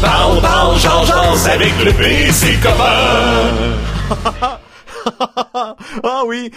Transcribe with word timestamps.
Parle, 0.00 0.40
parle, 0.40 0.78
genre, 0.78 1.06
avec 1.46 1.72
le 1.84 1.92
PC 1.92 2.58
copain. 2.62 4.46
ah 6.02 6.22
oui, 6.26 6.50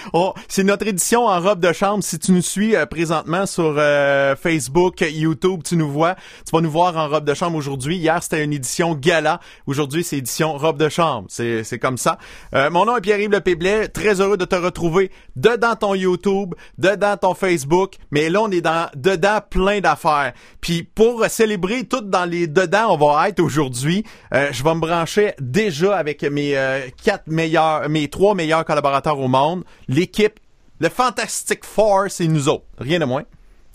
c'est 0.47 0.63
notre 0.63 0.87
édition 0.87 1.25
en 1.25 1.39
robe 1.39 1.59
de 1.59 1.73
chambre. 1.73 2.03
Si 2.03 2.19
tu 2.19 2.31
nous 2.31 2.41
suis 2.41 2.75
euh, 2.75 2.85
présentement 2.85 3.45
sur 3.45 3.75
euh, 3.77 4.35
Facebook, 4.35 5.01
YouTube, 5.01 5.61
tu 5.63 5.75
nous 5.75 5.89
vois. 5.89 6.15
Tu 6.45 6.51
vas 6.51 6.61
nous 6.61 6.71
voir 6.71 6.97
en 6.97 7.07
robe 7.07 7.25
de 7.25 7.33
chambre 7.33 7.57
aujourd'hui. 7.57 7.97
Hier, 7.97 8.21
c'était 8.23 8.43
une 8.43 8.53
édition 8.53 8.95
gala. 8.95 9.39
Aujourd'hui, 9.67 10.03
c'est 10.03 10.17
édition 10.17 10.57
robe 10.57 10.77
de 10.77 10.89
chambre. 10.89 11.27
C'est, 11.29 11.63
c'est 11.63 11.79
comme 11.79 11.97
ça. 11.97 12.17
Euh, 12.55 12.69
mon 12.69 12.85
nom 12.85 12.97
est 12.97 13.01
Pierre-Yves 13.01 13.31
Lepéblet. 13.31 13.87
Très 13.89 14.21
heureux 14.21 14.37
de 14.37 14.45
te 14.45 14.55
retrouver 14.55 15.11
dedans 15.35 15.75
ton 15.75 15.95
YouTube, 15.95 16.55
dedans 16.77 17.17
ton 17.17 17.33
Facebook. 17.33 17.95
Mais 18.11 18.29
là, 18.29 18.41
on 18.41 18.51
est 18.51 18.61
dans 18.61 18.89
dedans 18.95 19.39
plein 19.47 19.79
d'affaires. 19.79 20.33
Puis 20.61 20.83
pour 20.83 21.25
célébrer 21.25 21.83
tout 21.85 22.01
dans 22.01 22.25
les 22.25 22.47
dedans, 22.47 22.87
on 22.89 22.97
va 22.97 23.29
être 23.29 23.39
aujourd'hui. 23.39 24.03
je 24.31 24.63
vais 24.63 24.75
me 24.75 24.79
brancher 24.79 25.33
déjà 25.39 25.97
avec 25.97 26.23
mes 26.23 26.55
quatre 27.03 27.27
meilleurs, 27.27 27.87
mes 27.89 28.07
trois 28.07 28.35
meilleurs 28.39 28.63
collaborateurs 28.63 29.19
au 29.19 29.27
monde, 29.27 29.63
l'équipe, 29.89 30.39
le 30.79 30.87
Fantastic 30.87 31.65
Four, 31.65 32.05
c'est 32.09 32.27
nous 32.27 32.47
autres. 32.47 32.63
Rien 32.77 32.99
de 32.99 33.05
moins. 33.05 33.23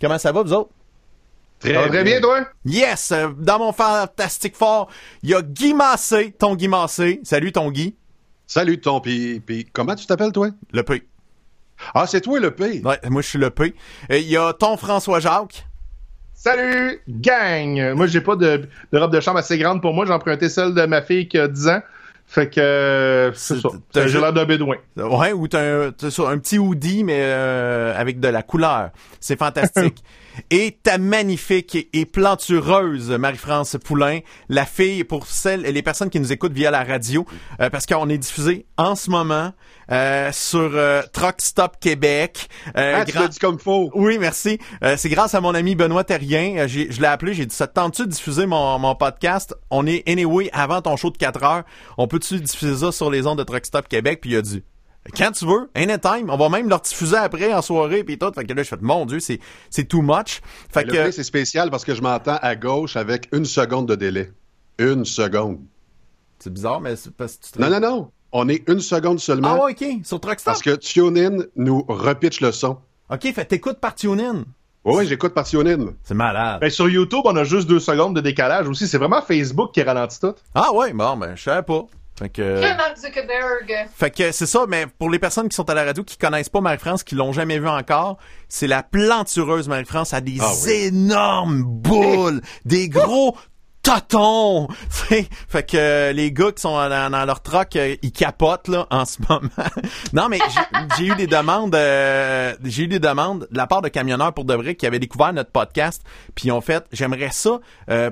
Comment 0.01 0.19
ça 0.19 0.33
va, 0.33 0.43
vous 0.43 0.53
autres? 0.55 0.71
Très, 1.61 2.03
bien. 2.03 2.21
toi? 2.21 2.47
Yes! 2.65 3.13
Euh, 3.13 3.29
dans 3.39 3.59
mon 3.59 3.73
Fantastic 3.73 4.57
Four, 4.57 4.89
il 5.23 5.31
y 5.31 5.35
a 5.35 5.43
Guy 5.43 5.75
Massé, 5.75 6.35
ton 6.39 6.55
Guy 6.55 6.69
Massé. 6.69 7.21
Salut, 7.25 7.53
ton 7.53 7.71
Guy. 7.71 7.95
Salut, 8.47 8.81
ton 8.81 9.01
P. 9.01 9.43
comment 9.73 9.95
tu 9.95 10.07
t'appelles, 10.07 10.33
toi? 10.33 10.49
Le 10.73 10.83
P. 10.83 11.03
Ah, 11.95 12.07
c'est 12.07 12.23
toi, 12.23 12.41
le 12.41 12.51
P? 12.51 12.81
Ouais, 12.85 12.99
moi, 13.11 13.21
je 13.21 13.29
suis 13.29 13.39
le 13.39 13.51
P. 13.51 13.75
Il 14.09 14.29
y 14.29 14.37
a 14.37 14.55
ton 14.55 14.77
François 14.77 15.21
Jacques. 15.21 15.67
Salut, 16.33 17.01
gang! 17.09 17.95
Moi, 17.95 18.07
j'ai 18.07 18.21
pas 18.21 18.37
de, 18.37 18.69
de, 18.93 18.99
robe 18.99 19.13
de 19.13 19.21
chambre 19.21 19.39
assez 19.39 19.59
grande 19.59 19.81
pour 19.81 19.95
moi. 19.95 20.05
J'ai 20.07 20.13
emprunté 20.13 20.49
celle 20.49 20.75
de 20.75 20.85
ma 20.87 21.03
fille 21.03 21.29
qui 21.29 21.39
a 21.39 21.49
10 21.49 21.69
ans. 21.69 21.81
Fait 22.27 22.49
que 22.49 22.61
euh, 22.61 23.33
c'est 23.35 23.61
ça. 23.61 23.69
J'ai 24.07 24.19
l'air 24.21 24.33
d'un 24.33 24.45
bédouin. 24.45 24.77
Ouais, 24.97 25.33
ou 25.33 25.47
t'as 25.47 25.61
un, 25.61 25.89
un 25.89 26.39
petit 26.39 26.59
hoodie, 26.59 27.05
mais 27.05 27.21
euh, 27.21 27.95
avec 27.97 28.19
de 28.19 28.29
la 28.29 28.43
couleur. 28.43 28.91
C'est 29.21 29.39
fantastique. 29.39 30.03
et 30.51 30.79
ta 30.83 30.99
magnifique 30.99 31.89
et 31.93 32.07
plantureuse 32.07 33.11
Marie-France 33.11 33.77
Poulain, 33.83 34.21
la 34.49 34.67
fille 34.67 35.05
pour 35.05 35.27
celles, 35.27 35.63
les 35.63 35.83
personnes 35.83 36.11
qui 36.11 36.21
nous 36.21 36.33
écoutent 36.33 36.53
via 36.53 36.71
la 36.71 36.85
radio, 36.85 37.27
euh, 37.61 37.71
parce 37.71 37.87
qu'on 37.87 38.09
est 38.09 38.19
diffusé 38.19 38.67
en 38.77 38.95
ce 38.95 39.11
moment 39.11 39.53
euh, 39.91 40.31
sur 40.33 40.71
euh, 40.75 41.03
Truck 41.13 41.37
Stop 41.39 41.77
Québec. 41.81 42.49
Euh, 42.77 42.97
ah, 43.01 43.05
tu 43.05 43.13
dit 43.29 43.39
comme 43.39 43.59
faux. 43.59 43.91
Oui, 43.95 44.19
merci. 44.19 44.59
Euh, 44.83 44.97
c'est 44.97 45.09
grâce 45.09 45.35
à 45.35 45.41
mon 45.41 45.55
ami 45.55 45.75
Benoît 45.75 46.05
Terrien. 46.05 46.67
je 46.67 47.01
l'ai 47.01 47.07
appelé, 47.07 47.35
j'ai 47.35 47.47
dit, 47.47 47.55
ça 47.55 47.67
te 47.67 47.75
tente-tu 47.75 48.03
de 48.03 48.11
diffuser 48.11 48.47
mon, 48.47 48.79
mon 48.79 48.95
podcast? 48.95 49.55
On 49.71 49.87
est 49.87 50.09
anyway 50.09 50.51
avant 50.53 50.83
ton 50.83 50.97
show 50.97 51.11
de 51.11 51.17
4 51.17 51.43
heures. 51.45 51.63
On 51.99 52.07
peut-tu 52.07 52.41
diffuser 52.41 52.77
ça 52.77 52.93
sur 52.93 53.11
les 53.11 53.27
ondes 53.27 53.39
de 53.39 53.45
Truck 53.45 53.67
Stop 53.67 53.89
Québec? 53.89 54.21
Puis 54.21 54.31
il 54.31 54.37
a 54.37 54.43
dit, 54.43 54.63
quand 55.13 55.33
tu 55.33 55.45
veux, 55.47 55.71
anytime. 55.75 56.31
On 56.31 56.37
va 56.37 56.49
même 56.49 56.69
leur 56.69 56.81
diffuser 56.81 57.17
après 57.17 57.53
en 57.53 57.63
soirée 57.63 58.05
puis 58.05 58.19
tout. 58.19 58.33
Fait 58.35 58.45
que 58.45 58.53
là, 58.53 58.63
je 58.63 58.69
fais, 58.69 58.77
mon 58.81 59.07
Dieu, 59.07 59.21
c'est, 59.21 59.41
c'est 59.71 59.85
too 59.85 60.03
much. 60.03 60.41
Fait 60.73 60.85
que. 60.85 61.11
c'est 61.11 61.25
spécial 61.25 61.71
parce 61.71 61.85
que 61.85 61.95
je 61.95 62.03
m'entends 62.03 62.39
à 62.41 62.57
gauche 62.57 62.97
avec 62.97 63.29
une 63.33 63.45
seconde 63.45 63.87
de 63.89 63.95
délai. 63.95 64.33
Une 64.79 65.05
seconde. 65.05 65.61
C'est 66.39 66.53
bizarre, 66.53 66.81
mais 66.81 66.97
c'est 66.97 67.15
parce 67.15 67.37
que 67.37 67.47
tu 67.47 67.53
te... 67.53 67.61
Non, 67.61 67.71
non, 67.71 67.81
non. 67.81 68.11
On 68.33 68.49
est 68.49 68.69
une 68.69 68.81
seconde 68.81 69.21
seulement. 69.21 69.61
Ah, 69.63 69.71
OK. 69.71 69.85
Sur 70.03 70.21
Truckstop. 70.21 70.53
Parce 70.53 70.63
que 70.63 70.75
TuneIn 70.75 71.45
nous 71.55 71.85
repitch 71.89 72.41
le 72.41 72.51
son. 72.51 72.79
OK, 73.11 73.33
fait 73.33 73.45
t'écoutes 73.45 73.79
par 73.79 73.95
TuneIn. 73.95 74.45
Oui, 74.85 75.07
j'écoute 75.07 75.33
par 75.33 75.45
TuneIn. 75.45 75.95
C'est 76.03 76.15
malade. 76.15 76.61
Ben, 76.61 76.69
sur 76.69 76.89
YouTube, 76.89 77.23
on 77.25 77.37
a 77.37 77.45
juste 77.45 77.69
deux 77.69 77.79
secondes 77.79 78.17
de 78.17 78.21
décalage 78.21 78.69
aussi. 78.69 78.89
C'est 78.89 78.99
vraiment 78.99 79.23
Facebook 79.23 79.73
qui 79.73 79.83
ralentit 79.83 80.19
tout. 80.19 80.35
Ah 80.55 80.73
ouais, 80.75 80.93
bon, 80.93 81.17
ben, 81.17 81.37
je 81.37 81.43
savais 81.45 81.63
pas. 81.63 81.87
Fait 82.17 82.29
que. 82.29 82.61
Fait 83.95 84.11
que 84.11 84.31
c'est 84.31 84.47
ça, 84.47 84.67
mais 84.69 84.87
pour 84.87 85.11
les 85.11 85.19
personnes 85.19 85.49
qui 85.49 85.57
sont 85.57 85.69
à 85.69 85.75
la 85.75 85.85
radio 85.85 86.05
qui 86.05 86.17
connaissent 86.17 86.49
pas 86.49 86.61
Marie-France, 86.61 87.03
qui 87.03 87.17
l'ont 87.17 87.33
jamais 87.33 87.59
vu 87.59 87.69
encore, 87.69 88.19
c'est 88.49 88.69
la 88.69 88.83
plantureuse 88.85 89.69
Marie-France 89.69 90.15
a 90.15 90.21
des 90.21 90.39
ah 90.41 90.71
énormes 90.71 91.65
boules, 91.65 92.41
des 92.65 92.89
gros 92.89 93.37
toton. 93.85 94.67
fait 95.49 95.63
que 95.63 95.77
euh, 95.77 96.13
les 96.13 96.33
gars 96.33 96.51
qui 96.53 96.63
sont 96.63 96.75
dans, 96.75 97.25
leur 97.27 97.43
truck, 97.43 97.77
euh, 97.77 97.97
ils 98.03 98.13
capotent 98.13 98.69
là 98.69 98.87
en 98.91 99.05
ce 99.05 99.19
moment. 99.29 99.49
non, 100.13 100.29
mais 100.29 100.39
j'ai 100.97 101.07
eu 101.07 101.15
des 101.15 101.27
demandes, 101.27 101.75
euh, 101.75 102.55
j'ai 102.65 102.85
eu 102.85 102.89
des 102.89 102.99
demandes 102.99 103.47
de 103.51 103.57
la 103.57 103.67
part 103.67 103.83
de 103.83 103.89
camionneurs 103.89 104.33
pour 104.33 104.47
de 104.47 104.55
vrai 104.55 104.75
qui 104.75 104.87
avaient 104.87 104.99
découvert 104.99 105.33
notre 105.35 105.51
podcast, 105.51 106.03
puis 106.35 106.49
ils 106.49 106.53
ont 106.53 106.63
fait, 106.63 106.85
j'aimerais 106.93 107.31
ça 107.31 107.61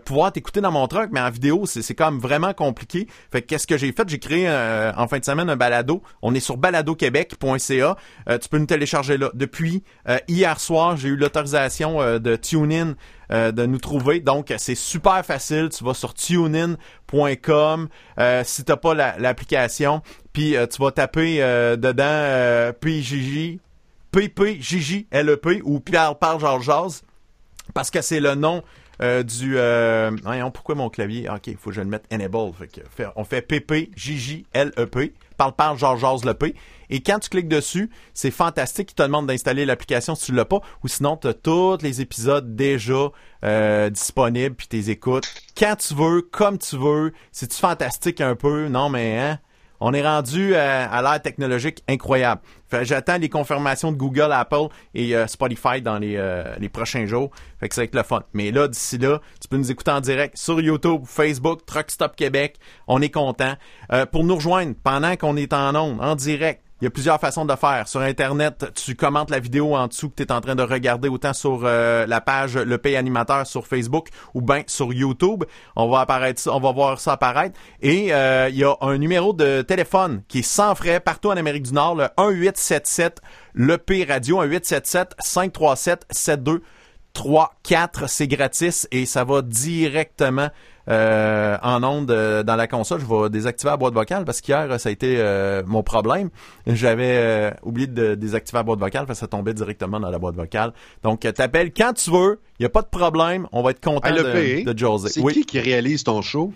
pouvoir 0.04 0.30
t'écouter 0.32 0.60
dans 0.60 0.70
mon 0.70 0.86
truck, 0.86 1.08
mais 1.10 1.20
en 1.20 1.30
vidéo 1.30 1.64
c'est 1.66 1.98
même 1.98 2.18
vraiment 2.18 2.52
compliqué. 2.52 3.06
Fait 3.30 3.40
que 3.40 3.46
qu'est-ce 3.46 3.66
que 3.66 3.78
j'ai 3.78 3.92
fait? 3.92 4.06
J'ai 4.08 4.18
créé 4.18 4.48
en 4.50 5.08
fin 5.08 5.18
de 5.18 5.24
semaine 5.24 5.48
un 5.48 5.56
balado. 5.56 6.02
On 6.20 6.34
est 6.34 6.40
sur 6.40 6.58
baladoquebec.ca. 6.58 7.96
tu 8.38 8.48
peux 8.50 8.58
nous 8.58 8.66
télécharger 8.66 9.16
là. 9.16 9.30
Depuis 9.32 9.82
hier 10.28 10.60
soir, 10.60 10.96
j'ai 10.96 11.08
eu 11.08 11.16
l'autorisation 11.16 12.18
de 12.18 12.36
TuneIn 12.36 12.94
euh, 13.30 13.52
de 13.52 13.66
nous 13.66 13.78
trouver. 13.78 14.20
Donc, 14.20 14.52
c'est 14.58 14.74
super 14.74 15.24
facile. 15.24 15.68
Tu 15.70 15.84
vas 15.84 15.94
sur 15.94 16.12
tunein.com 16.14 17.88
euh, 18.18 18.42
si 18.44 18.64
t'as 18.64 18.76
pas 18.76 18.94
l'application. 18.94 20.02
puis 20.32 20.56
euh, 20.56 20.66
tu 20.66 20.82
vas 20.82 20.90
taper 20.90 21.38
dedans 21.76 22.72
PJJ, 22.80 23.58
PPJJ, 24.10 25.06
LEP 25.12 25.62
ou 25.64 25.80
Pierre 25.80 26.16
Parle 26.16 26.40
Georges 26.40 27.00
parce 27.74 27.90
que 27.90 28.02
c'est 28.02 28.20
le 28.20 28.34
nom 28.34 28.62
du 29.00 29.56
pourquoi 30.52 30.74
mon 30.74 30.90
clavier? 30.90 31.28
Ok 31.28 31.46
il 31.48 31.56
faut 31.56 31.70
que 31.70 31.76
je 31.76 31.80
le 31.80 31.86
mette 31.86 32.04
enable 32.12 32.52
on 33.16 33.24
fait 33.24 33.42
PP 33.42 33.90
LEP 34.54 35.14
parle 35.36 35.52
parle 35.52 35.78
Georges 35.78 36.24
le 36.24 36.34
P 36.34 36.54
et 36.92 37.00
quand 37.00 37.18
tu 37.18 37.30
cliques 37.30 37.48
dessus, 37.48 37.88
c'est 38.12 38.30
fantastique. 38.30 38.90
Il 38.90 38.94
te 38.94 39.02
demande 39.02 39.26
d'installer 39.26 39.64
l'application 39.64 40.14
si 40.14 40.26
tu 40.26 40.32
l'as 40.32 40.44
pas. 40.44 40.60
Ou 40.84 40.88
sinon, 40.88 41.16
tu 41.16 41.26
as 41.26 41.32
tous 41.32 41.78
les 41.80 42.02
épisodes 42.02 42.54
déjà 42.54 43.08
euh, 43.44 43.88
disponibles, 43.88 44.54
puis 44.54 44.68
tu 44.68 44.90
écoutes 44.90 45.24
quand 45.56 45.74
tu 45.76 45.94
veux, 45.94 46.20
comme 46.20 46.58
tu 46.58 46.76
veux. 46.76 47.14
C'est-tu 47.32 47.56
fantastique 47.56 48.20
un 48.20 48.36
peu? 48.36 48.68
Non, 48.68 48.90
mais 48.90 49.18
hein? 49.18 49.38
On 49.80 49.94
est 49.94 50.06
rendu 50.06 50.54
euh, 50.54 50.86
à, 50.88 51.00
l'ère 51.00 51.20
technologique 51.22 51.82
incroyable. 51.88 52.42
J'attends 52.82 53.16
les 53.16 53.30
confirmations 53.30 53.90
de 53.90 53.96
Google, 53.96 54.30
Apple 54.30 54.68
et 54.94 55.16
euh, 55.16 55.26
Spotify 55.26 55.80
dans 55.80 55.98
les, 55.98 56.20
les 56.58 56.68
prochains 56.68 57.06
jours. 57.06 57.30
Fait 57.58 57.70
que 57.70 57.74
ça 57.74 57.80
va 57.80 57.84
être 57.86 57.94
le 57.94 58.02
fun. 58.02 58.22
Mais 58.34 58.50
là, 58.50 58.68
d'ici 58.68 58.98
là, 58.98 59.20
tu 59.40 59.48
peux 59.48 59.56
nous 59.56 59.70
écouter 59.70 59.92
en 59.92 60.00
direct 60.00 60.36
sur 60.36 60.60
YouTube, 60.60 61.04
Facebook, 61.06 61.64
Truck 61.64 61.90
Stop 61.90 62.16
Québec. 62.16 62.58
On 62.86 63.00
est 63.00 63.10
content. 63.10 63.54
pour 64.12 64.24
nous 64.24 64.34
rejoindre 64.34 64.74
pendant 64.84 65.16
qu'on 65.16 65.36
est 65.36 65.54
en 65.54 65.74
ondes, 65.74 65.98
en 66.00 66.14
direct, 66.16 66.62
il 66.82 66.86
y 66.86 66.88
a 66.88 66.90
plusieurs 66.90 67.20
façons 67.20 67.44
de 67.44 67.54
faire. 67.54 67.86
Sur 67.86 68.00
Internet, 68.00 68.72
tu 68.74 68.96
commentes 68.96 69.30
la 69.30 69.38
vidéo 69.38 69.76
en 69.76 69.86
dessous 69.86 70.10
que 70.10 70.16
tu 70.16 70.22
es 70.24 70.32
en 70.32 70.40
train 70.40 70.56
de 70.56 70.64
regarder 70.64 71.08
autant 71.08 71.32
sur 71.32 71.60
euh, 71.62 72.08
la 72.08 72.20
page 72.20 72.56
Le 72.56 72.76
Pays 72.76 72.96
Animateur 72.96 73.46
sur 73.46 73.68
Facebook 73.68 74.08
ou 74.34 74.42
bien 74.42 74.64
sur 74.66 74.92
YouTube. 74.92 75.44
On 75.76 75.88
va 75.88 76.00
apparaître 76.00 76.42
on 76.52 76.58
va 76.58 76.72
voir 76.72 76.98
ça 76.98 77.12
apparaître. 77.12 77.56
Et 77.82 78.12
euh, 78.12 78.48
il 78.48 78.56
y 78.56 78.64
a 78.64 78.74
un 78.80 78.98
numéro 78.98 79.32
de 79.32 79.62
téléphone 79.62 80.24
qui 80.26 80.40
est 80.40 80.42
sans 80.42 80.74
frais 80.74 80.98
partout 80.98 81.28
en 81.28 81.36
Amérique 81.36 81.62
du 81.62 81.72
Nord, 81.72 81.94
le 81.94 82.08
1877 82.18 83.20
Le 83.54 83.78
P 83.78 84.02
Radio, 84.02 84.40
1877 84.40 85.14
537 85.20 86.06
72 86.10 86.62
3, 87.12 87.54
4, 87.62 88.08
c'est 88.08 88.26
gratis 88.26 88.88
et 88.90 89.06
ça 89.06 89.24
va 89.24 89.42
directement 89.42 90.48
euh, 90.88 91.56
en 91.62 91.82
onde 91.84 92.10
euh, 92.10 92.42
dans 92.42 92.56
la 92.56 92.66
console. 92.66 93.00
Je 93.00 93.06
vais 93.06 93.30
désactiver 93.30 93.70
la 93.70 93.76
boîte 93.76 93.94
vocale 93.94 94.24
parce 94.24 94.40
qu'hier, 94.40 94.80
ça 94.80 94.88
a 94.88 94.92
été 94.92 95.16
euh, 95.18 95.62
mon 95.64 95.82
problème. 95.82 96.30
J'avais 96.66 97.54
oublié 97.62 97.86
de 97.86 98.14
désactiver 98.14 98.58
la 98.58 98.62
boîte 98.64 98.80
vocale 98.80 99.06
parce 99.06 99.18
que 99.18 99.24
ça 99.24 99.28
tombait 99.28 99.54
directement 99.54 100.00
dans 100.00 100.10
la 100.10 100.18
boîte 100.18 100.34
vocale. 100.34 100.72
Donc, 101.02 101.20
t'appelles 101.20 101.72
quand 101.72 101.92
tu 101.92 102.10
veux. 102.10 102.40
Il 102.58 102.62
n'y 102.62 102.66
a 102.66 102.70
pas 102.70 102.82
de 102.82 102.88
problème. 102.88 103.46
On 103.52 103.62
va 103.62 103.70
être 103.70 103.82
content 103.82 104.10
de, 104.10 104.64
de 104.64 104.78
José. 104.78 105.08
C'est 105.08 105.22
qui 105.32 105.44
qui 105.44 105.60
réalise 105.60 106.04
ton 106.04 106.22
show? 106.22 106.52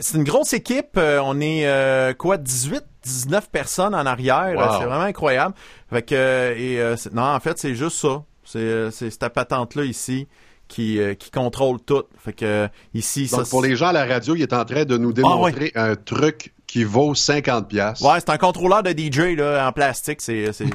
c'est 0.00 0.16
une 0.16 0.24
grosse 0.24 0.54
équipe. 0.54 0.98
on 0.98 1.40
est 1.40 2.14
quoi, 2.16 2.36
18, 2.36 2.82
19 3.02 3.50
personnes 3.50 3.94
en 3.94 4.06
arrière. 4.06 4.78
C'est 4.78 4.86
vraiment 4.86 5.04
incroyable. 5.04 5.54
Fait 5.90 6.02
que, 6.02 6.54
et, 6.56 6.94
non, 7.12 7.22
en 7.22 7.40
fait, 7.40 7.58
c'est 7.58 7.74
juste 7.74 7.98
ça. 7.98 8.22
C'est 8.44 8.90
cette 8.90 9.28
patente-là 9.30 9.84
ici 9.84 10.28
qui, 10.68 10.98
euh, 10.98 11.14
qui 11.14 11.30
contrôle 11.30 11.80
tout. 11.80 12.04
Fait 12.18 12.32
que 12.32 12.68
ici, 12.94 13.28
Donc, 13.30 13.48
pour 13.48 13.62
les 13.62 13.76
gens 13.76 13.88
à 13.88 13.92
la 13.92 14.04
radio, 14.04 14.34
il 14.34 14.42
est 14.42 14.52
en 14.52 14.64
train 14.64 14.84
de 14.84 14.96
nous 14.96 15.10
ah, 15.10 15.14
démontrer 15.14 15.72
un 15.74 15.94
truc 15.96 16.52
qui 16.66 16.84
vaut 16.84 17.14
50 17.14 17.68
pièces. 17.68 18.00
Ouais, 18.00 18.18
c'est 18.18 18.30
un 18.30 18.38
contrôleur 18.38 18.82
de 18.82 18.90
DJ 18.90 19.36
là, 19.36 19.68
en 19.68 19.72
plastique. 19.72 20.20
C'est 20.20 20.52
c'est 20.52 20.66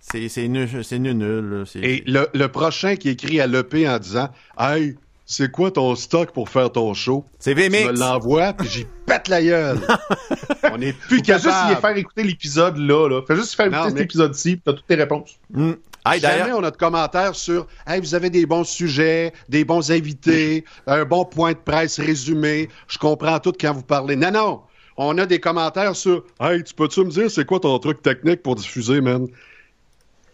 c'est 0.00 0.28
c'est 0.28 0.48
nul, 0.48 0.68
c'est 0.82 0.98
nul, 0.98 1.16
nul 1.16 1.64
Et 1.74 2.02
le, 2.06 2.28
le 2.32 2.48
prochain 2.48 2.96
qui 2.96 3.10
écrit 3.10 3.40
à 3.40 3.46
l'EP 3.46 3.88
en 3.88 3.98
disant 3.98 4.28
Hey, 4.58 4.96
c'est 5.30 5.52
quoi 5.52 5.70
ton 5.70 5.94
stock 5.94 6.32
pour 6.32 6.48
faire 6.48 6.72
ton 6.72 6.92
show? 6.92 7.24
C'est 7.38 7.54
VMix. 7.54 7.86
Tu 7.86 7.92
me 7.92 7.98
l'envoies, 7.98 8.52
puis 8.52 8.68
j'y 8.68 8.86
pète 9.06 9.28
la 9.28 9.40
gueule. 9.40 9.78
On 10.72 10.80
est 10.80 10.92
plus 10.92 11.22
capable. 11.22 11.44
Fais 11.44 11.68
juste 11.68 11.78
y 11.78 11.80
faire 11.80 11.96
écouter 11.96 12.22
l'épisode 12.24 12.76
là, 12.78 13.08
là. 13.08 13.22
Fais 13.24 13.36
juste 13.36 13.54
faire 13.54 13.66
écouter 13.66 13.90
cet 13.90 14.00
épisode-ci, 14.00 14.60
t'as 14.64 14.72
toutes 14.72 14.88
tes 14.88 14.96
réponses. 14.96 15.38
Mm. 15.50 15.72
Jamais 16.06 16.52
on 16.52 16.62
a 16.62 16.70
de 16.70 16.76
commentaires 16.76 17.34
sur 17.34 17.66
hey, 17.86 18.00
vous 18.00 18.14
avez 18.14 18.30
des 18.30 18.46
bons 18.46 18.64
sujets, 18.64 19.32
des 19.48 19.64
bons 19.64 19.90
invités, 19.90 20.64
un 20.86 21.04
bon 21.04 21.24
point 21.24 21.52
de 21.52 21.58
presse 21.58 22.00
résumé. 22.00 22.68
Je 22.88 22.98
comprends 22.98 23.38
tout 23.38 23.52
quand 23.58 23.72
vous 23.72 23.82
parlez. 23.82 24.16
Non, 24.16 24.30
non. 24.30 24.62
On 24.96 25.16
a 25.18 25.26
des 25.26 25.40
commentaires 25.40 25.96
sur 25.96 26.24
Hey, 26.40 26.62
tu 26.62 26.74
peux-tu 26.74 27.04
me 27.04 27.10
dire 27.10 27.30
c'est 27.30 27.44
quoi 27.44 27.60
ton 27.60 27.78
truc 27.78 28.02
technique 28.02 28.42
pour 28.42 28.54
diffuser, 28.54 29.00
man? 29.00 29.26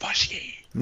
Va 0.01 0.13
chier. 0.13 0.43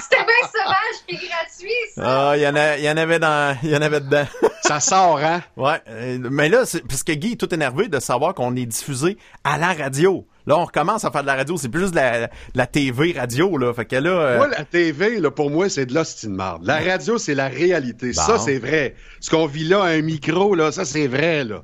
C'était 0.00 0.24
bien 0.24 0.48
sauvage 0.52 0.98
et 1.08 1.14
gratuit, 1.14 1.70
ça. 1.94 2.30
Ah, 2.30 2.36
il 2.36 2.42
y 2.42 2.48
en 2.48 2.54
y 2.54 2.90
en 2.90 2.96
avait 2.96 3.18
dans, 3.18 3.56
il 3.62 3.70
y 3.70 3.76
en 3.76 3.82
avait 3.82 4.00
dedans. 4.00 4.26
ça 4.62 4.80
sort, 4.80 5.18
hein? 5.18 5.42
Ouais. 5.56 5.80
Euh, 5.88 6.18
mais 6.30 6.48
là, 6.48 6.64
parce 6.88 7.02
que 7.02 7.12
Guy 7.12 7.32
est 7.32 7.36
tout 7.36 7.52
énervé 7.54 7.88
de 7.88 8.00
savoir 8.00 8.34
qu'on 8.34 8.56
est 8.56 8.66
diffusé 8.66 9.18
à 9.44 9.58
la 9.58 9.72
radio. 9.72 10.26
Là, 10.46 10.58
on 10.58 10.64
recommence 10.64 11.04
à 11.04 11.10
faire 11.10 11.22
de 11.22 11.26
la 11.26 11.36
radio. 11.36 11.56
C'est 11.56 11.68
plus 11.68 11.82
juste 11.82 11.92
de 11.94 11.98
la, 11.98 12.30
la 12.54 12.66
TV 12.66 13.14
radio, 13.16 13.56
là. 13.56 13.72
Fait 13.72 13.84
que 13.84 13.96
là. 13.96 14.10
Euh, 14.10 14.36
moi, 14.38 14.48
la 14.48 14.64
TV, 14.64 15.20
là, 15.20 15.30
pour 15.30 15.50
moi, 15.50 15.68
c'est 15.68 15.86
de 15.86 15.94
l'hostie 15.94 16.26
de 16.26 16.32
marde. 16.32 16.64
La 16.64 16.78
radio, 16.78 17.18
c'est 17.18 17.34
la 17.34 17.48
réalité. 17.48 18.12
Ça, 18.12 18.38
c'est 18.38 18.58
vrai. 18.58 18.94
Ce 19.20 19.30
qu'on 19.30 19.46
vit 19.46 19.64
là, 19.64 19.82
un 19.82 20.02
micro, 20.02 20.54
là, 20.54 20.72
ça, 20.72 20.84
c'est 20.84 21.06
vrai, 21.06 21.44
là. 21.44 21.62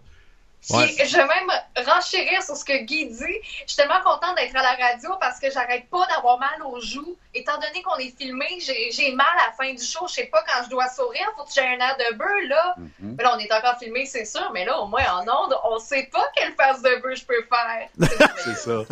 Je 0.62 1.16
vais 1.16 1.26
même 1.26 1.86
renchérir 1.86 2.42
sur 2.42 2.56
ce 2.56 2.64
que 2.64 2.84
Guy 2.84 3.06
dit. 3.06 3.16
Je 3.18 3.72
suis 3.72 3.76
tellement 3.76 4.00
contente 4.04 4.36
d'être 4.36 4.56
à 4.56 4.62
la 4.62 4.88
radio 4.88 5.10
parce 5.20 5.38
que 5.38 5.50
j'arrête 5.50 5.88
pas 5.88 6.06
d'avoir 6.06 6.38
mal 6.38 6.62
aux 6.66 6.80
joues. 6.80 7.16
Étant 7.34 7.54
donné 7.54 7.82
qu'on 7.82 7.96
est 7.96 8.16
filmé, 8.16 8.46
j'ai 8.60 9.12
mal 9.12 9.26
à 9.38 9.46
la 9.48 9.52
fin 9.52 9.72
du 9.72 9.82
show. 9.82 10.06
Je 10.08 10.14
sais 10.14 10.26
pas 10.26 10.44
quand 10.46 10.64
je 10.64 10.70
dois 10.70 10.88
sourire. 10.88 11.26
Faut 11.36 11.44
que 11.44 11.52
j'ai 11.54 11.62
un 11.62 11.78
air 11.78 11.96
de 11.96 12.16
beurre, 12.16 12.48
là. 12.48 12.74
Mm-hmm. 12.78 13.14
Mais 13.16 13.24
là, 13.24 13.34
on 13.36 13.38
est 13.38 13.52
encore 13.52 13.78
filmé, 13.78 14.06
c'est 14.06 14.24
sûr. 14.24 14.50
Mais 14.52 14.64
là, 14.64 14.78
au 14.80 14.86
moins, 14.86 15.04
en 15.12 15.22
onde, 15.22 15.54
on 15.64 15.78
sait 15.78 16.08
pas 16.12 16.26
quelle 16.36 16.54
face 16.54 16.82
de 16.82 17.00
beurre 17.02 17.16
je 17.16 17.24
peux 17.24 17.46
faire. 17.48 18.28
c'est 18.44 18.56
ça. 18.56 18.82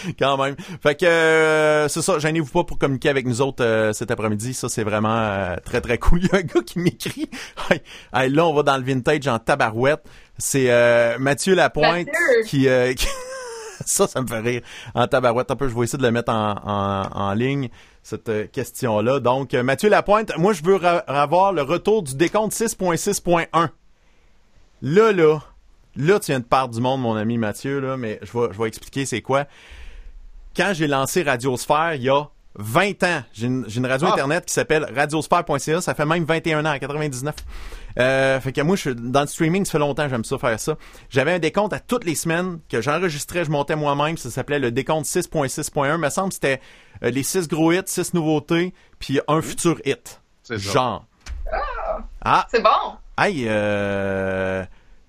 quand 0.18 0.36
même. 0.42 0.56
Fait 0.82 0.94
que 0.94 1.06
euh, 1.06 1.88
c'est 1.88 2.02
ça, 2.02 2.18
gênez-vous 2.18 2.50
pas 2.50 2.64
pour 2.64 2.78
communiquer 2.78 3.08
avec 3.08 3.26
nous 3.26 3.40
autres 3.40 3.64
euh, 3.64 3.92
cet 3.92 4.10
après-midi. 4.10 4.54
Ça, 4.54 4.68
c'est 4.68 4.84
vraiment 4.84 5.16
euh, 5.16 5.56
très, 5.64 5.80
très 5.80 5.98
cool. 5.98 6.20
Il 6.22 6.28
y 6.28 6.30
a 6.34 6.38
un 6.38 6.42
gars 6.42 6.62
qui 6.64 6.78
m'écrit. 6.78 7.30
là, 8.12 8.46
on 8.46 8.54
va 8.54 8.62
dans 8.62 8.76
le 8.76 8.84
vintage 8.84 9.26
en 9.28 9.38
tabarouette. 9.38 10.02
C'est 10.40 11.18
Mathieu 11.18 11.54
Lapointe 11.54 12.08
qui... 12.46 12.66
ça, 13.84 14.08
ça 14.08 14.20
me 14.20 14.26
fait 14.26 14.40
rire. 14.40 14.62
En 14.94 15.06
tabarouette, 15.06 15.50
un 15.50 15.56
peu, 15.56 15.68
je 15.68 15.74
vais 15.74 15.84
essayer 15.84 15.98
de 15.98 16.02
le 16.02 16.10
mettre 16.10 16.32
en, 16.32 16.54
en, 17.12 17.32
ligne, 17.34 17.68
cette 18.02 18.50
question-là. 18.50 19.20
Donc, 19.20 19.52
Mathieu 19.52 19.88
Lapointe, 19.88 20.32
moi, 20.36 20.52
je 20.52 20.62
veux 20.64 20.78
avoir 20.84 21.52
le 21.52 21.62
retour 21.62 22.02
du 22.02 22.16
décompte 22.16 22.52
6.6.1. 22.52 23.68
Là, 24.82 25.12
là, 25.12 25.38
là, 25.94 26.18
tu 26.18 26.32
viens 26.32 26.40
de 26.40 26.44
perdre 26.44 26.74
du 26.74 26.80
monde, 26.80 27.00
mon 27.00 27.14
ami 27.14 27.38
Mathieu, 27.38 27.78
là, 27.78 27.96
mais 27.96 28.18
je 28.22 28.36
vais, 28.36 28.48
je 28.52 28.58
vais 28.58 28.68
expliquer 28.68 29.06
c'est 29.06 29.22
quoi 29.22 29.46
quand 30.56 30.72
j'ai 30.74 30.86
lancé 30.86 31.22
Radiosphère, 31.22 31.94
il 31.94 32.02
y 32.02 32.10
a 32.10 32.28
20 32.56 33.02
ans, 33.04 33.22
j'ai 33.32 33.46
une, 33.46 33.86
radio 33.86 34.08
ah. 34.08 34.12
internet 34.12 34.44
qui 34.44 34.52
s'appelle 34.52 34.86
radiosphère.ca, 34.94 35.80
ça 35.80 35.94
fait 35.94 36.04
même 36.04 36.24
21 36.24 36.64
ans, 36.66 36.76
99. 36.78 37.34
Euh, 37.98 38.40
fait 38.40 38.52
que 38.52 38.60
moi, 38.60 38.76
je 38.76 38.80
suis 38.80 38.94
dans 38.94 39.20
le 39.20 39.26
streaming, 39.26 39.64
ça 39.64 39.72
fait 39.72 39.78
longtemps 39.78 40.08
j'aime 40.08 40.24
ça 40.24 40.38
faire 40.38 40.58
ça. 40.58 40.76
J'avais 41.10 41.32
un 41.32 41.38
décompte 41.38 41.72
à 41.72 41.80
toutes 41.80 42.04
les 42.04 42.14
semaines 42.14 42.58
que 42.68 42.80
j'enregistrais, 42.80 43.44
je 43.44 43.50
montais 43.50 43.76
moi-même, 43.76 44.16
ça 44.16 44.30
s'appelait 44.30 44.58
le 44.58 44.72
décompte 44.72 45.06
6.6.1. 45.06 45.98
Me 45.98 46.10
semble 46.10 46.28
que 46.30 46.34
c'était 46.34 46.60
euh, 47.04 47.10
les 47.10 47.22
6 47.22 47.48
gros 47.48 47.72
hits, 47.72 47.82
6 47.86 48.14
nouveautés, 48.14 48.74
puis 48.98 49.20
un 49.28 49.42
futur 49.42 49.80
hit. 49.84 50.20
C'est 50.42 50.58
Genre. 50.58 51.04
Ah, 51.52 51.98
ah. 52.24 52.46
C'est 52.50 52.62
bon. 52.62 52.96
Hey, 53.16 53.44
euh, 53.46 54.64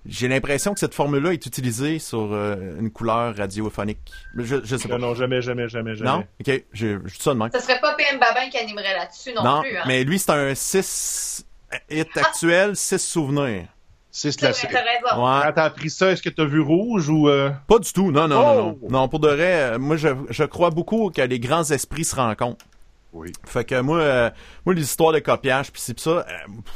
j'ai 0.06 0.28
l'impression 0.28 0.74
que 0.74 0.80
cette 0.80 0.94
formule-là 0.94 1.34
est 1.34 1.46
utilisée 1.46 2.00
sur 2.00 2.34
euh, 2.34 2.80
une 2.80 2.92
couleur 2.92 3.36
radiophonique. 3.36 4.00
Je, 4.36 4.58
je 4.64 4.76
sais 4.76 4.88
pas. 4.88 4.98
Non, 4.98 5.10
non, 5.10 5.16
jamais, 5.16 5.42
jamais, 5.42 5.70
jamais, 5.70 5.96
jamais. 5.96 6.10
Non? 6.10 6.26
OK, 6.40 6.64
je, 6.74 6.88
je 7.06 7.14
dis 7.14 7.22
ça 7.22 7.34
de 7.34 7.40
même. 7.40 7.50
Ce 7.54 7.60
serait 7.60 7.80
pas 7.80 7.94
PM 7.96 8.20
Babin 8.20 8.50
qui 8.50 8.58
animerait 8.58 8.94
là-dessus 8.94 9.34
non, 9.34 9.62
plus, 9.62 9.78
hein? 9.78 9.84
mais 9.88 10.04
lui, 10.04 10.18
c'est 10.18 10.32
un 10.32 10.56
6 10.56 11.46
hit 11.90 12.18
actuel, 12.18 12.76
6 12.76 12.98
souvenirs. 12.98 13.68
6 14.12 14.36
classiques. 14.36 14.72
Ouais. 14.72 14.82
Quand 15.10 15.52
t'as 15.56 15.64
appris 15.64 15.90
ça, 15.90 16.12
est-ce 16.12 16.22
que 16.22 16.30
t'as 16.30 16.46
vu 16.46 16.60
rouge 16.60 17.08
ou... 17.08 17.30
Euh... 17.30 17.52
Pas 17.68 17.80
du 17.80 17.94
tout, 17.94 18.12
non, 18.12 18.28
non, 18.28 18.42
non, 18.42 18.56
non. 18.56 18.80
Oh! 18.82 18.88
Non, 18.90 19.08
pour 19.08 19.20
de 19.20 19.30
vrai, 19.30 19.74
euh, 19.74 19.80
moi, 19.80 19.96
je, 19.96 20.10
je 20.30 20.44
crois 20.44 20.70
beaucoup 20.70 21.12
que 21.12 21.22
les 21.22 21.40
grands 21.40 21.64
esprits 21.64 22.04
se 22.04 22.16
rencontrent. 22.16 22.66
Oui. 23.14 23.32
Fait 23.46 23.66
que 23.66 23.80
moi, 23.82 24.00
euh, 24.00 24.30
moi 24.66 24.74
les 24.74 24.84
histoires 24.84 25.12
de 25.12 25.20
copiage, 25.20 25.72
puis 25.72 25.82
c'est 25.82 26.00
ça, 26.00 26.26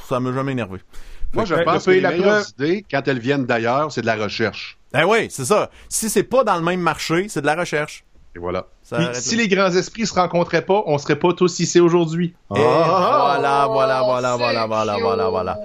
ça 0.07 0.19
m'a 0.19 0.33
jamais 0.33 0.51
énervé. 0.51 0.79
Moi, 1.35 1.45
je 1.45 1.55
pense 1.55 1.85
que 1.85 1.91
les 1.91 2.01
meilleures 2.01 2.49
idées, 2.57 2.85
quand 2.89 3.07
elles 3.07 3.19
viennent 3.19 3.45
d'ailleurs, 3.45 3.91
c'est 3.91 4.01
de 4.01 4.05
la 4.05 4.15
recherche. 4.15 4.77
Ben 4.93 5.05
oui, 5.05 5.27
c'est 5.29 5.45
ça. 5.45 5.69
Si 5.89 6.09
c'est 6.09 6.23
pas 6.23 6.43
dans 6.43 6.55
le 6.55 6.61
même 6.61 6.79
marché, 6.79 7.27
c'est 7.27 7.41
de 7.41 7.45
la 7.45 7.55
recherche. 7.55 8.05
Et 8.35 8.39
voilà. 8.39 8.67
si 9.13 9.35
les 9.35 9.47
grands 9.47 9.71
esprits 9.71 10.05
se 10.05 10.13
rencontraient 10.13 10.65
pas, 10.65 10.83
on 10.85 10.97
serait 10.97 11.17
pas 11.17 11.33
tous 11.33 11.59
ici 11.59 11.79
aujourd'hui. 11.79 12.33
Et 12.55 12.59
voilà, 12.59 13.67
voilà, 13.69 14.01
voilà, 14.03 14.35
voilà, 14.35 14.65
voilà, 14.65 14.97
voilà, 14.97 15.29
voilà. 15.29 15.59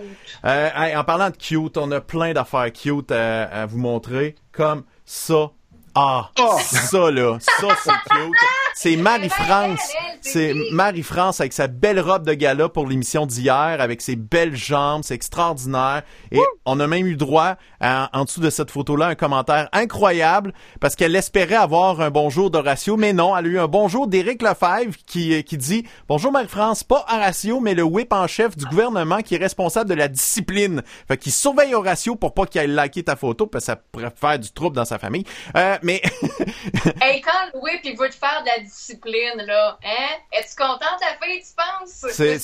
Euh, 0.44 0.96
en 0.96 1.04
parlant 1.04 1.30
de 1.30 1.36
cute, 1.36 1.76
on 1.76 1.90
a 1.90 2.00
plein 2.00 2.32
d'affaires 2.32 2.72
cute 2.72 3.10
à, 3.10 3.66
vous 3.66 3.78
montrer, 3.78 4.36
comme 4.52 4.84
ça. 5.04 5.50
Ah, 5.94 6.30
oh. 6.38 6.56
ça 6.60 7.10
là, 7.10 7.38
ça 7.40 7.68
c'est 7.82 7.90
cute. 7.90 8.34
C'est 8.74 8.96
Marie-France. 8.96 9.92
C'est 10.20 10.54
Marie-France 10.72 11.40
avec 11.40 11.52
sa 11.52 11.66
belle 11.66 12.00
robe 12.00 12.26
de 12.26 12.34
gala 12.34 12.68
pour 12.68 12.86
l'émission 12.86 13.26
d'hier, 13.26 13.76
avec 13.80 14.00
ses 14.00 14.16
belles 14.16 14.56
jambes. 14.56 15.02
C'est 15.04 15.14
extraordinaire. 15.14 16.02
Et 16.30 16.40
on 16.64 16.80
a 16.80 16.86
même 16.86 17.06
eu 17.06 17.16
droit, 17.16 17.56
en 17.80 18.24
dessous 18.24 18.40
de 18.40 18.50
cette 18.50 18.70
photo-là, 18.70 19.06
un 19.06 19.14
commentaire 19.14 19.68
incroyable 19.72 20.52
parce 20.80 20.96
qu'elle 20.96 21.16
espérait 21.16 21.56
avoir 21.56 22.00
un 22.00 22.10
bonjour 22.10 22.50
d'Horatio, 22.50 22.96
mais 22.96 23.12
non, 23.12 23.36
elle 23.36 23.46
a 23.46 23.48
eu 23.48 23.58
un 23.58 23.68
bonjour 23.68 24.06
d'Éric 24.06 24.42
Lefebvre 24.42 24.96
qui, 25.06 25.42
qui 25.44 25.56
dit 25.56 25.84
Bonjour 26.08 26.32
Marie-France, 26.32 26.84
pas 26.84 27.04
Horatio, 27.08 27.60
mais 27.60 27.74
le 27.74 27.82
whip 27.82 28.12
en 28.12 28.26
chef 28.26 28.56
du 28.56 28.66
gouvernement 28.66 29.20
qui 29.20 29.34
est 29.34 29.38
responsable 29.38 29.88
de 29.90 29.94
la 29.94 30.08
discipline. 30.08 30.82
Fait 31.08 31.16
qu'il 31.16 31.32
surveille 31.32 31.74
Horatio 31.74 32.16
pour 32.16 32.34
pas 32.34 32.46
qu'il 32.46 32.60
aille 32.60 32.68
liker 32.68 33.04
ta 33.04 33.16
photo 33.16 33.46
parce 33.46 33.64
que 33.64 33.66
ça 33.66 33.76
pourrait 33.76 34.12
faire 34.14 34.38
du 34.38 34.50
trouble 34.50 34.76
dans 34.76 34.84
sa 34.84 34.98
famille. 34.98 35.24
Euh, 35.56 35.76
mais. 35.82 36.02
hey, 37.00 37.20
quand 37.20 37.32
le 37.54 37.60
whip, 37.60 37.80
il 37.84 37.96
veut 37.96 38.08
te 38.08 38.14
faire 38.14 38.42
de 38.42 38.46
la 38.46 38.59
discipline, 38.60 39.44
là. 39.46 39.78
Hein? 39.84 40.16
Es-tu 40.32 40.56
contente, 40.56 41.00
la 41.00 41.26
fille, 41.26 41.42
tu 41.42 41.54
penses? 41.54 42.06
C'est... 42.12 42.38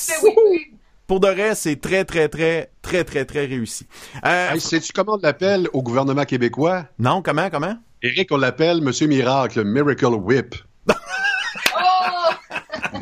Pour 1.06 1.20
de 1.20 1.28
vrai, 1.28 1.54
c'est 1.54 1.80
très, 1.80 2.04
très, 2.04 2.28
très, 2.28 2.70
très, 2.82 3.04
très, 3.04 3.24
très 3.24 3.46
réussi. 3.46 3.86
Euh, 4.24 4.58
Sais-tu 4.58 4.92
comment 4.92 5.14
on 5.14 5.18
l'appelle 5.18 5.68
au 5.72 5.80
gouvernement 5.82 6.24
québécois? 6.24 6.86
Non, 6.98 7.22
comment, 7.22 7.48
comment? 7.48 7.76
Eric, 8.02 8.32
on 8.32 8.36
l'appelle 8.36 8.80
Monsieur 8.80 9.06
Miracle, 9.06 9.62
Miracle 9.64 10.06
Whip. 10.06 10.56
oh! 10.88 10.92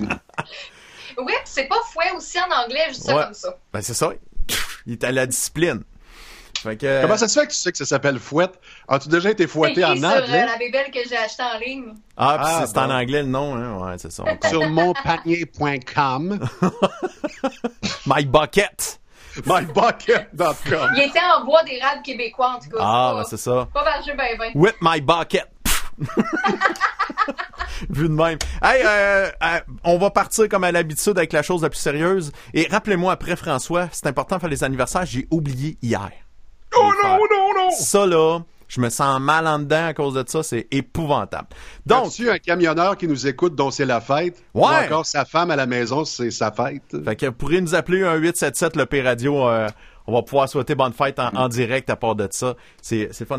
Whip, 1.18 1.40
c'est 1.44 1.66
pas 1.66 1.80
fouet 1.90 2.10
aussi 2.14 2.38
en 2.40 2.64
anglais, 2.64 2.88
juste 2.88 3.04
ça 3.04 3.24
comme 3.24 3.34
ça. 3.34 3.56
Ben, 3.72 3.80
c'est 3.80 3.94
ça. 3.94 4.12
Il 4.86 4.92
est 4.92 5.04
à 5.04 5.12
la 5.12 5.26
discipline. 5.26 5.82
Comment 6.80 7.16
ça 7.16 7.28
se 7.28 7.38
fait 7.38 7.46
que 7.46 7.52
tu 7.52 7.58
sais 7.58 7.72
que 7.72 7.78
ça 7.78 7.86
s'appelle 7.86 8.18
fouette? 8.18 8.58
As-tu 8.88 9.08
déjà 9.08 9.30
été 9.30 9.46
fouetté 9.46 9.84
en 9.84 9.90
anglais? 9.90 10.26
sur 10.26 10.34
euh, 10.34 10.46
la 10.46 10.58
bébelle 10.58 10.90
que 10.90 11.00
j'ai 11.08 11.16
achetée 11.16 11.42
en 11.42 11.58
ligne. 11.58 11.94
Ah, 12.16 12.38
ah 12.40 12.64
c'est 12.66 12.78
en 12.78 12.90
anglais 12.90 13.22
le 13.22 13.28
nom, 13.28 13.54
hein? 13.54 13.78
Ouais, 13.78 13.96
c'est 13.98 14.12
ça. 14.12 14.24
sur 14.48 14.68
monpanier.com. 14.68 16.40
My 18.06 18.24
bucket. 18.24 19.00
MyBucket.com. 19.46 20.90
Il 20.96 21.02
était 21.02 21.18
en 21.36 21.44
bois 21.44 21.64
d'érable 21.64 22.02
québécois, 22.02 22.56
en 22.56 22.60
tout 22.60 22.70
cas. 22.70 22.78
Ah, 22.80 23.14
ben 23.16 23.24
c'est 23.28 23.36
ça. 23.36 23.68
Pas 23.72 23.84
mal 23.84 24.00
ben 24.06 24.38
ben. 24.38 24.52
Whip 24.54 24.76
my 24.80 25.00
bucket. 25.00 25.50
Vu 27.90 28.08
de 28.08 28.14
même. 28.14 28.38
Hey, 28.62 28.82
euh, 28.84 29.30
euh, 29.42 29.60
on 29.82 29.98
va 29.98 30.10
partir 30.10 30.48
comme 30.48 30.64
à 30.64 30.72
l'habitude 30.72 31.18
avec 31.18 31.32
la 31.32 31.42
chose 31.42 31.62
la 31.62 31.70
plus 31.70 31.78
sérieuse. 31.78 32.32
Et 32.52 32.68
rappelez-moi 32.70 33.12
après, 33.12 33.36
François, 33.36 33.88
c'est 33.92 34.06
important 34.06 34.36
de 34.36 34.40
faire 34.40 34.50
les 34.50 34.62
anniversaires. 34.64 35.04
J'ai 35.04 35.26
oublié 35.30 35.76
hier. 35.82 36.10
Oh 36.76 36.90
non, 37.02 37.18
non, 37.30 37.54
non! 37.56 37.70
Ça, 37.70 38.06
là, 38.06 38.40
je 38.68 38.80
me 38.80 38.88
sens 38.88 39.20
mal 39.20 39.46
en 39.46 39.58
dedans 39.58 39.86
à 39.86 39.94
cause 39.94 40.14
de 40.14 40.24
ça, 40.26 40.42
c'est 40.42 40.66
épouvantable. 40.70 41.48
Donc, 41.86 42.12
tu 42.12 42.30
un 42.30 42.38
camionneur 42.38 42.96
qui 42.96 43.06
nous 43.06 43.26
écoute 43.26 43.54
dont 43.54 43.70
c'est 43.70 43.84
la 43.84 44.00
fête, 44.00 44.42
ouais. 44.54 44.62
ou 44.62 44.66
encore 44.66 45.06
sa 45.06 45.24
femme 45.24 45.50
à 45.50 45.56
la 45.56 45.66
maison, 45.66 46.04
c'est 46.04 46.30
sa 46.30 46.50
fête? 46.50 46.82
Fait 47.04 47.16
que 47.16 47.26
vous 47.26 47.32
pourriez 47.32 47.60
nous 47.60 47.74
appeler 47.74 48.02
un 48.02 48.14
877 48.14 48.76
le 48.76 48.86
P 48.86 49.02
Radio. 49.02 49.48
Euh, 49.48 49.68
on 50.06 50.12
va 50.12 50.22
pouvoir 50.22 50.48
souhaiter 50.48 50.74
bonne 50.74 50.92
fête 50.92 51.18
en, 51.18 51.48
direct 51.48 51.88
à 51.88 51.96
part 51.96 52.14
de 52.14 52.28
ça. 52.30 52.54
C'est 52.82 53.08
c'est 53.12 53.26
fun. 53.26 53.38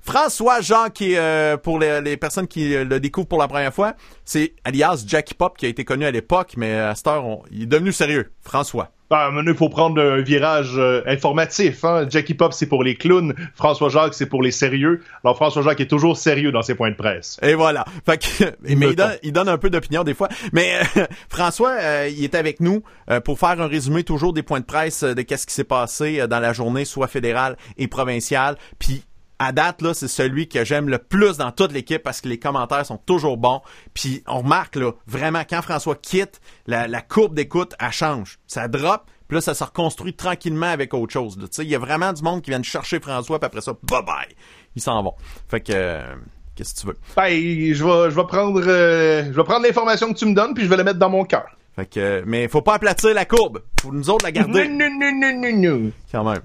François 0.00 0.60
Jean 0.60 0.88
qui 0.92 1.16
euh, 1.16 1.56
pour 1.56 1.78
les, 1.78 2.16
personnes 2.16 2.48
qui 2.48 2.74
le 2.74 2.98
découvrent 2.98 3.28
pour 3.28 3.38
la 3.38 3.46
première 3.46 3.72
fois, 3.72 3.94
c'est 4.24 4.54
alias 4.64 5.04
Jackie 5.06 5.34
Pop 5.34 5.56
qui 5.56 5.66
a 5.66 5.68
été 5.68 5.84
connu 5.84 6.04
à 6.04 6.10
l'époque, 6.10 6.54
mais 6.56 6.74
à 6.74 6.94
cette 6.96 7.06
heure, 7.06 7.24
il 7.52 7.62
est 7.62 7.66
devenu 7.66 7.92
sérieux. 7.92 8.32
François. 8.42 8.90
Ben, 9.10 9.42
il 9.44 9.54
faut 9.54 9.68
prendre 9.68 10.00
un 10.00 10.20
virage 10.20 10.74
euh, 10.76 11.02
informatif. 11.04 11.84
Hein. 11.84 12.06
Jackie 12.08 12.34
Pop, 12.34 12.52
c'est 12.52 12.68
pour 12.68 12.84
les 12.84 12.94
clowns. 12.94 13.34
François 13.56 13.88
Jacques, 13.88 14.14
c'est 14.14 14.26
pour 14.26 14.40
les 14.40 14.52
sérieux. 14.52 15.02
Alors, 15.24 15.34
François 15.34 15.62
Jacques 15.62 15.80
est 15.80 15.90
toujours 15.90 16.16
sérieux 16.16 16.52
dans 16.52 16.62
ses 16.62 16.76
points 16.76 16.90
de 16.92 16.94
presse. 16.94 17.36
Et 17.42 17.54
voilà. 17.54 17.84
Fait 18.06 18.18
que, 18.18 18.44
mais 18.62 18.76
il 19.24 19.32
donne, 19.32 19.48
un 19.48 19.58
peu 19.58 19.68
d'opinion 19.68 20.04
des 20.04 20.14
fois. 20.14 20.28
Mais 20.52 20.78
François, 21.28 21.72
euh, 21.80 22.08
il 22.08 22.22
est 22.22 22.36
avec 22.36 22.60
nous 22.60 22.84
euh, 23.10 23.18
pour 23.18 23.40
faire 23.40 23.60
un 23.60 23.66
résumé 23.66 24.04
toujours 24.04 24.32
des 24.32 24.44
points 24.44 24.60
de 24.60 24.64
presse 24.64 25.02
de 25.02 25.22
qu'est-ce 25.22 25.48
qui 25.48 25.54
s'est 25.54 25.64
passé 25.64 26.28
dans 26.28 26.38
la 26.38 26.52
journée, 26.52 26.84
soit 26.84 27.08
fédérale 27.08 27.56
et 27.78 27.88
provinciale. 27.88 28.56
Puis 28.78 29.02
à 29.40 29.52
date, 29.52 29.80
là, 29.80 29.94
c'est 29.94 30.06
celui 30.06 30.48
que 30.48 30.66
j'aime 30.66 30.90
le 30.90 30.98
plus 30.98 31.38
dans 31.38 31.50
toute 31.50 31.72
l'équipe 31.72 32.02
parce 32.02 32.20
que 32.20 32.28
les 32.28 32.38
commentaires 32.38 32.84
sont 32.84 32.98
toujours 32.98 33.38
bons. 33.38 33.62
Puis 33.94 34.22
on 34.28 34.40
remarque, 34.40 34.76
là, 34.76 34.92
vraiment, 35.06 35.42
quand 35.48 35.62
François 35.62 35.96
quitte, 35.96 36.42
la, 36.66 36.86
la 36.86 37.00
courbe 37.00 37.34
d'écoute, 37.34 37.74
elle 37.80 37.90
change. 37.90 38.38
Ça 38.46 38.68
drop, 38.68 39.10
puis 39.28 39.36
là, 39.36 39.40
ça 39.40 39.54
se 39.54 39.64
reconstruit 39.64 40.12
tranquillement 40.12 40.66
avec 40.66 40.92
autre 40.92 41.12
chose. 41.12 41.38
Il 41.58 41.68
y 41.68 41.74
a 41.74 41.78
vraiment 41.78 42.12
du 42.12 42.22
monde 42.22 42.42
qui 42.42 42.50
vient 42.50 42.62
chercher 42.62 43.00
François, 43.00 43.40
puis 43.40 43.46
après 43.46 43.62
ça, 43.62 43.72
bye-bye. 43.72 44.28
Ils 44.76 44.82
s'en 44.82 45.02
vont. 45.02 45.14
Fait 45.48 45.62
que... 45.62 45.72
Euh, 45.74 46.14
qu'est-ce 46.54 46.74
que 46.74 46.80
tu 46.80 46.86
veux? 46.88 46.98
Ben, 47.16 47.30
je 47.30 47.82
vais, 47.82 48.10
je 48.10 48.16
vais 48.16 48.26
prendre, 48.26 48.62
euh, 48.66 49.24
je 49.24 49.30
vais 49.30 49.44
prendre 49.44 49.64
l'information 49.64 50.12
que 50.12 50.18
tu 50.18 50.26
me 50.26 50.34
donnes, 50.34 50.52
puis 50.52 50.64
je 50.64 50.68
vais 50.68 50.76
la 50.76 50.84
mettre 50.84 50.98
dans 50.98 51.08
mon 51.08 51.24
cœur. 51.24 51.56
Fait 51.80 51.86
que, 51.86 52.22
mais 52.26 52.46
faut 52.46 52.60
pas 52.60 52.74
aplatir 52.74 53.14
la 53.14 53.24
courbe. 53.24 53.62
Faut 53.80 53.90
nous 53.90 54.10
autres 54.10 54.26
la 54.26 54.32
garder. 54.32 54.68
Non, 54.68 54.90
non, 54.90 55.12
non, 55.14 55.32
non, 55.32 55.56
non. 55.56 55.90
Quand 56.12 56.24
même. 56.24 56.42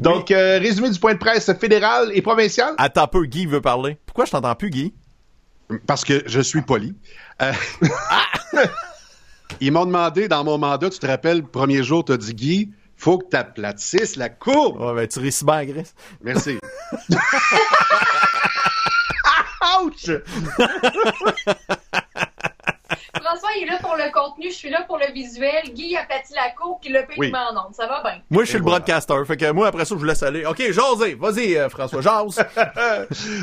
Donc, 0.00 0.30
euh, 0.30 0.58
résumé 0.58 0.88
du 0.88 0.98
point 0.98 1.12
de 1.12 1.18
presse 1.18 1.52
fédéral 1.60 2.10
et 2.14 2.22
provincial. 2.22 2.72
Attends 2.78 3.02
un 3.02 3.06
peu, 3.06 3.26
Guy 3.26 3.44
veut 3.44 3.60
parler. 3.60 3.98
Pourquoi 4.06 4.24
je 4.24 4.30
t'entends 4.30 4.54
plus, 4.54 4.70
Guy? 4.70 4.94
Parce 5.86 6.06
que 6.06 6.22
je 6.24 6.40
suis 6.40 6.62
poli. 6.62 6.94
Euh... 7.42 7.52
Ils 9.60 9.72
m'ont 9.72 9.84
demandé, 9.84 10.26
dans 10.26 10.42
mon 10.42 10.56
mandat, 10.56 10.88
tu 10.88 11.00
te 11.00 11.06
rappelles, 11.06 11.40
le 11.40 11.46
premier 11.46 11.82
jour, 11.82 12.02
tu 12.02 12.12
as 12.12 12.16
dit, 12.16 12.32
Guy, 12.32 12.72
faut 12.96 13.18
que 13.18 13.28
tu 13.28 13.36
aplatisses 13.36 14.16
la 14.16 14.30
courbe. 14.30 14.80
Ouais, 14.80 14.94
ben, 14.94 15.06
tu 15.06 15.18
réussis 15.18 15.44
bien, 15.44 15.66
Gris. 15.66 15.92
Merci. 16.22 16.58
Ouch! 19.82 20.08
François, 23.36 23.50
il 23.60 23.64
est 23.64 23.70
là 23.70 23.78
pour 23.82 23.96
le 23.96 24.10
contenu, 24.12 24.50
je 24.50 24.56
suis 24.56 24.70
là 24.70 24.84
pour 24.86 24.96
le 24.96 25.12
visuel. 25.12 25.62
Guy 25.74 25.94
aplatit 25.94 26.32
la 26.32 26.50
cour, 26.58 26.78
puis 26.80 26.90
le 26.90 27.00
paiement 27.06 27.50
en 27.52 27.66
ondes. 27.66 27.74
Ça 27.74 27.86
va 27.86 28.02
bien. 28.02 28.22
Moi, 28.30 28.44
je 28.44 28.48
suis 28.48 28.58
le 28.58 28.64
broadcaster. 28.64 29.14
Fait 29.26 29.36
que 29.36 29.50
moi, 29.52 29.68
après 29.68 29.84
ça, 29.84 29.94
je 29.94 29.98
vous 29.98 30.06
laisse 30.06 30.22
aller. 30.22 30.46
OK, 30.46 30.62
jasez. 30.70 31.14
Vas-y, 31.14 31.56
euh, 31.56 31.68
François, 31.68 32.00
jase. 32.00 32.42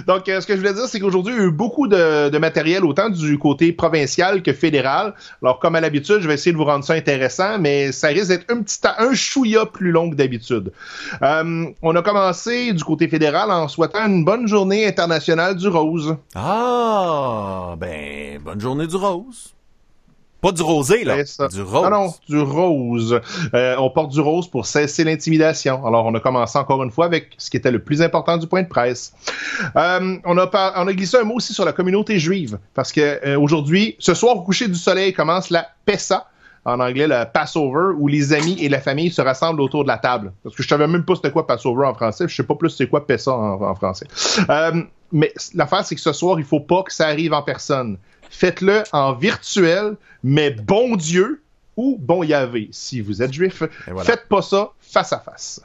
Donc, 0.08 0.28
euh, 0.28 0.42
ce 0.42 0.48
que 0.48 0.54
je 0.54 0.60
voulais 0.60 0.74
dire, 0.74 0.88
c'est 0.88 1.00
qu'aujourd'hui, 1.00 1.34
il 1.36 1.40
y 1.40 1.42
a 1.42 1.46
eu 1.46 1.52
beaucoup 1.52 1.88
de, 1.88 2.38
matériel, 2.40 2.86
autant 2.86 3.10
du 3.10 3.38
côté 3.38 3.72
provincial 3.72 4.42
que 4.42 4.52
fédéral. 4.52 5.14
Alors, 5.44 5.60
comme 5.60 5.76
à 5.76 5.82
l'habitude, 5.82 6.22
je 6.22 6.28
vais 6.28 6.34
essayer 6.34 6.54
de 6.54 6.58
vous 6.58 6.66
rendre 6.66 6.84
ça 6.84 6.94
intéressant, 6.94 7.60
mais 7.60 7.92
ça 7.92 8.08
risque 8.08 8.30
d'être 8.30 8.52
un 8.52 8.64
petit 8.64 8.80
un 8.98 9.14
chouïa 9.14 9.68
plus 9.68 9.92
long 9.92 10.10
que 10.10 10.16
d'habitude. 10.16 10.72
Euh, 11.22 11.66
on 11.84 11.96
a 11.96 12.02
commencé 12.02 12.74
du 12.74 12.84
côté 12.84 13.08
fédéral 13.08 13.52
en 13.52 13.68
souhaitant 13.68 14.08
une 14.08 14.26
bonne 14.26 14.48
journée 14.48 14.88
internationale 14.88 15.56
du 15.56 15.68
rose. 15.68 16.16
Ah, 16.34 17.76
ben, 17.78 18.40
bonne 18.44 18.60
journée 18.60 18.88
du 18.88 18.96
rose. 18.96 19.54
Pas 20.44 20.52
du 20.52 20.62
rosé, 20.62 21.06
là. 21.06 21.16
Du 21.50 21.62
rose. 21.62 21.84
Non, 21.84 21.90
non, 21.90 22.14
du 22.28 22.40
rose. 22.40 23.22
Euh, 23.54 23.76
on 23.80 23.90
porte 23.90 24.12
du 24.12 24.20
rose 24.20 24.50
pour 24.50 24.66
cesser 24.66 25.06
l'intimidation. 25.06 25.86
Alors, 25.88 26.06
on 26.06 26.14
a 26.16 26.20
commencé 26.20 26.58
encore 26.60 26.84
une 26.84 26.92
fois 26.92 27.06
avec 27.06 27.30
ce 27.38 27.50
qui 27.50 27.56
était 27.56 27.72
le 27.72 27.80
plus 27.80 28.02
important 28.02 28.38
du 28.38 28.46
point 28.46 28.62
de 28.62 28.68
presse. 28.68 29.14
Euh, 29.78 30.18
on, 30.26 30.38
a 30.38 30.74
on 30.76 30.88
a 30.88 30.94
glissé 30.94 31.16
un 31.16 31.24
mot 31.24 31.36
aussi 31.36 31.54
sur 31.54 31.64
la 31.64 31.72
communauté 31.72 32.20
juive. 32.20 32.60
Parce 32.74 32.92
que 32.92 33.26
euh, 33.26 33.40
aujourd'hui, 33.40 33.96
ce 34.00 34.14
soir, 34.14 34.36
au 34.36 34.42
coucher 34.42 34.68
du 34.68 34.76
soleil, 34.76 35.14
commence 35.14 35.50
la 35.50 35.66
Pessa 35.86 36.28
en 36.66 36.80
anglais 36.82 37.08
le 37.08 37.24
Passover, 37.32 37.94
où 37.98 38.10
les 38.10 38.34
amis 38.34 38.58
et 38.60 38.68
la 38.68 38.82
famille 38.82 39.12
se 39.12 39.22
rassemblent 39.22 39.62
autour 39.62 39.84
de 39.84 39.88
la 39.88 39.98
table. 39.98 40.34
Parce 40.44 40.56
que 40.56 40.64
je 40.64 40.68
savais 40.68 40.88
même 40.88 41.06
pas 41.06 41.16
c'était 41.16 41.32
quoi 41.32 41.48
Passover 41.48 41.88
en 41.88 41.94
français, 41.94 42.26
je 42.28 42.36
sais 42.36 42.44
pas 42.44 42.56
plus 42.56 42.70
c'est 42.70 42.88
quoi 42.88 43.06
Pessa 43.06 43.32
en, 43.32 43.62
en 43.62 43.76
français. 43.76 44.08
Euh, 44.50 44.84
mais 45.12 45.34
l'affaire, 45.54 45.86
c'est 45.86 45.96
que 45.96 46.02
ce 46.02 46.12
soir, 46.12 46.40
il 46.40 46.46
faut 46.46 46.60
pas 46.60 46.84
que 46.84 46.94
ça 46.94 47.08
arrive 47.08 47.34
en 47.34 47.42
personne 47.44 47.98
faites-le 48.34 48.84
en 48.92 49.14
virtuel, 49.14 49.96
mais 50.24 50.50
bon 50.50 50.96
Dieu 50.96 51.44
ou 51.78 51.98
bon 52.00 52.24
Yahvé, 52.24 52.70
si 52.72 53.00
vous 53.00 53.22
êtes 53.22 53.32
juif. 53.32 53.64
Faites 54.04 54.28
pas 54.28 54.42
ça 54.42 54.72
face 54.82 55.14
à 55.14 55.20
face. 55.20 55.62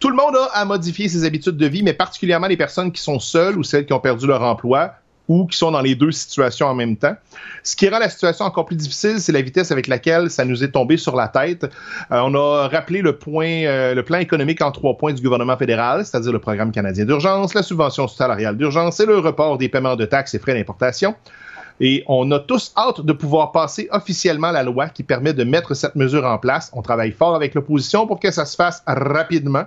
Tout 0.00 0.08
le 0.08 0.16
monde 0.16 0.36
a 0.36 0.44
à 0.58 0.64
modifier 0.64 1.08
ses 1.08 1.24
habitudes 1.24 1.56
de 1.56 1.66
vie, 1.66 1.82
mais 1.82 1.94
particulièrement 1.94 2.46
les 2.46 2.56
personnes 2.56 2.92
qui 2.92 3.02
sont 3.02 3.18
seules 3.18 3.58
ou 3.58 3.64
celles 3.64 3.86
qui 3.86 3.92
ont 3.92 4.00
perdu 4.00 4.26
leur 4.26 4.42
emploi 4.42 4.94
ou 5.28 5.46
qui 5.46 5.56
sont 5.56 5.70
dans 5.70 5.80
les 5.80 5.94
deux 5.94 6.12
situations 6.12 6.66
en 6.66 6.74
même 6.74 6.96
temps. 6.96 7.16
Ce 7.62 7.74
qui 7.74 7.88
rend 7.88 7.98
la 7.98 8.08
situation 8.08 8.44
encore 8.44 8.66
plus 8.66 8.76
difficile, 8.76 9.18
c'est 9.18 9.32
la 9.32 9.42
vitesse 9.42 9.72
avec 9.72 9.86
laquelle 9.88 10.30
ça 10.30 10.44
nous 10.44 10.62
est 10.62 10.70
tombé 10.70 10.96
sur 10.96 11.16
la 11.16 11.28
tête. 11.28 11.64
Euh, 11.64 12.20
on 12.24 12.34
a 12.34 12.68
rappelé 12.68 13.02
le 13.02 13.16
point, 13.16 13.64
euh, 13.64 13.94
le 13.94 14.02
plan 14.02 14.18
économique 14.18 14.62
en 14.62 14.70
trois 14.70 14.96
points 14.96 15.12
du 15.12 15.22
gouvernement 15.22 15.56
fédéral, 15.56 16.04
c'est-à-dire 16.04 16.32
le 16.32 16.38
programme 16.38 16.72
canadien 16.72 17.04
d'urgence, 17.04 17.54
la 17.54 17.62
subvention 17.62 18.08
salariale 18.08 18.56
d'urgence 18.56 19.00
et 19.00 19.06
le 19.06 19.18
report 19.18 19.58
des 19.58 19.68
paiements 19.68 19.96
de 19.96 20.04
taxes 20.04 20.34
et 20.34 20.38
frais 20.38 20.54
d'importation. 20.54 21.14
Et 21.80 22.04
on 22.06 22.30
a 22.30 22.38
tous 22.38 22.72
hâte 22.76 23.02
de 23.02 23.12
pouvoir 23.12 23.52
passer 23.52 23.88
officiellement 23.90 24.50
la 24.50 24.62
loi 24.62 24.88
qui 24.88 25.02
permet 25.02 25.34
de 25.34 25.44
mettre 25.44 25.74
cette 25.74 25.94
mesure 25.94 26.24
en 26.24 26.38
place. 26.38 26.70
On 26.72 26.80
travaille 26.80 27.12
fort 27.12 27.34
avec 27.34 27.54
l'opposition 27.54 28.06
pour 28.06 28.18
que 28.18 28.30
ça 28.30 28.46
se 28.46 28.56
fasse 28.56 28.82
rapidement 28.86 29.64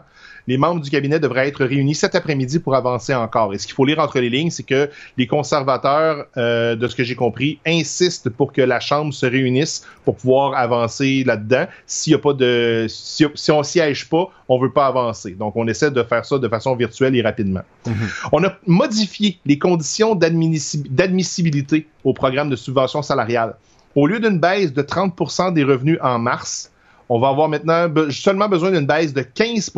les 0.49 0.57
membres 0.57 0.81
du 0.81 0.89
cabinet 0.89 1.19
devraient 1.19 1.47
être 1.47 1.63
réunis 1.63 1.93
cet 1.93 2.15
après-midi 2.15 2.57
pour 2.57 2.73
avancer 2.75 3.13
encore. 3.13 3.53
Et 3.53 3.59
ce 3.59 3.67
qu'il 3.67 3.75
faut 3.75 3.85
lire 3.85 3.99
entre 3.99 4.19
les 4.19 4.31
lignes, 4.31 4.49
c'est 4.49 4.63
que 4.63 4.89
les 5.15 5.27
conservateurs, 5.27 6.25
euh, 6.37 6.75
de 6.75 6.87
ce 6.87 6.95
que 6.95 7.03
j'ai 7.03 7.13
compris, 7.13 7.59
insistent 7.67 8.31
pour 8.31 8.51
que 8.51 8.63
la 8.63 8.79
Chambre 8.79 9.13
se 9.13 9.27
réunisse 9.27 9.85
pour 10.05 10.15
pouvoir 10.15 10.55
avancer 10.55 11.23
là-dedans. 11.23 11.67
S'il 11.85 12.13
y 12.13 12.15
a 12.15 12.17
pas 12.17 12.33
de, 12.33 12.87
si, 12.89 13.27
si 13.35 13.51
on 13.51 13.61
siège 13.61 14.09
pas, 14.09 14.27
on 14.47 14.57
veut 14.57 14.71
pas 14.71 14.87
avancer. 14.87 15.31
Donc, 15.33 15.55
on 15.55 15.67
essaie 15.67 15.91
de 15.91 16.01
faire 16.01 16.25
ça 16.25 16.39
de 16.39 16.47
façon 16.47 16.75
virtuelle 16.75 17.15
et 17.15 17.21
rapidement. 17.21 17.61
Mm-hmm. 17.85 18.29
On 18.31 18.43
a 18.43 18.57
modifié 18.65 19.37
les 19.45 19.59
conditions 19.59 20.15
d'admissibilité 20.15 21.87
au 22.03 22.13
programme 22.13 22.49
de 22.49 22.55
subvention 22.55 23.03
salariale. 23.03 23.53
Au 23.93 24.07
lieu 24.07 24.19
d'une 24.19 24.39
baisse 24.39 24.73
de 24.73 24.81
30% 24.81 25.53
des 25.53 25.63
revenus 25.63 25.99
en 26.01 26.17
mars, 26.17 26.71
on 27.07 27.19
va 27.19 27.29
avoir 27.29 27.49
maintenant 27.49 27.87
seulement 28.09 28.49
besoin 28.49 28.71
d'une 28.71 28.87
baisse 28.87 29.13
de 29.13 29.21
15 29.21 29.71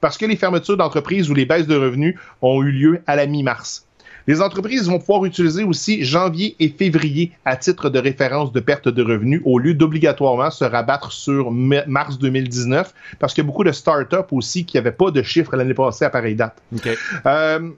parce 0.00 0.18
que 0.18 0.26
les 0.26 0.36
fermetures 0.36 0.76
d'entreprises 0.76 1.30
ou 1.30 1.34
les 1.34 1.46
baisses 1.46 1.66
de 1.66 1.76
revenus 1.76 2.16
ont 2.42 2.62
eu 2.62 2.70
lieu 2.70 3.02
à 3.06 3.16
la 3.16 3.26
mi-mars. 3.26 3.86
Les 4.26 4.42
entreprises 4.42 4.88
vont 4.88 4.98
pouvoir 4.98 5.24
utiliser 5.24 5.62
aussi 5.62 6.04
janvier 6.04 6.56
et 6.58 6.68
février 6.68 7.30
à 7.44 7.56
titre 7.56 7.90
de 7.90 7.98
référence 8.00 8.52
de 8.52 8.58
perte 8.58 8.88
de 8.88 9.02
revenus 9.02 9.40
au 9.44 9.60
lieu 9.60 9.72
d'obligatoirement 9.72 10.50
se 10.50 10.64
rabattre 10.64 11.12
sur 11.12 11.52
mars 11.52 12.18
2019 12.18 12.92
parce 13.20 13.34
qu'il 13.34 13.44
y 13.44 13.46
a 13.46 13.48
beaucoup 13.48 13.62
de 13.62 13.70
start-up 13.70 14.26
aussi 14.32 14.64
qui 14.64 14.76
n'avaient 14.76 14.90
pas 14.90 15.12
de 15.12 15.22
chiffres 15.22 15.54
l'année 15.54 15.74
passée 15.74 16.04
à 16.04 16.10
pareille 16.10 16.34
date. 16.34 16.60
Euh, 17.26 17.70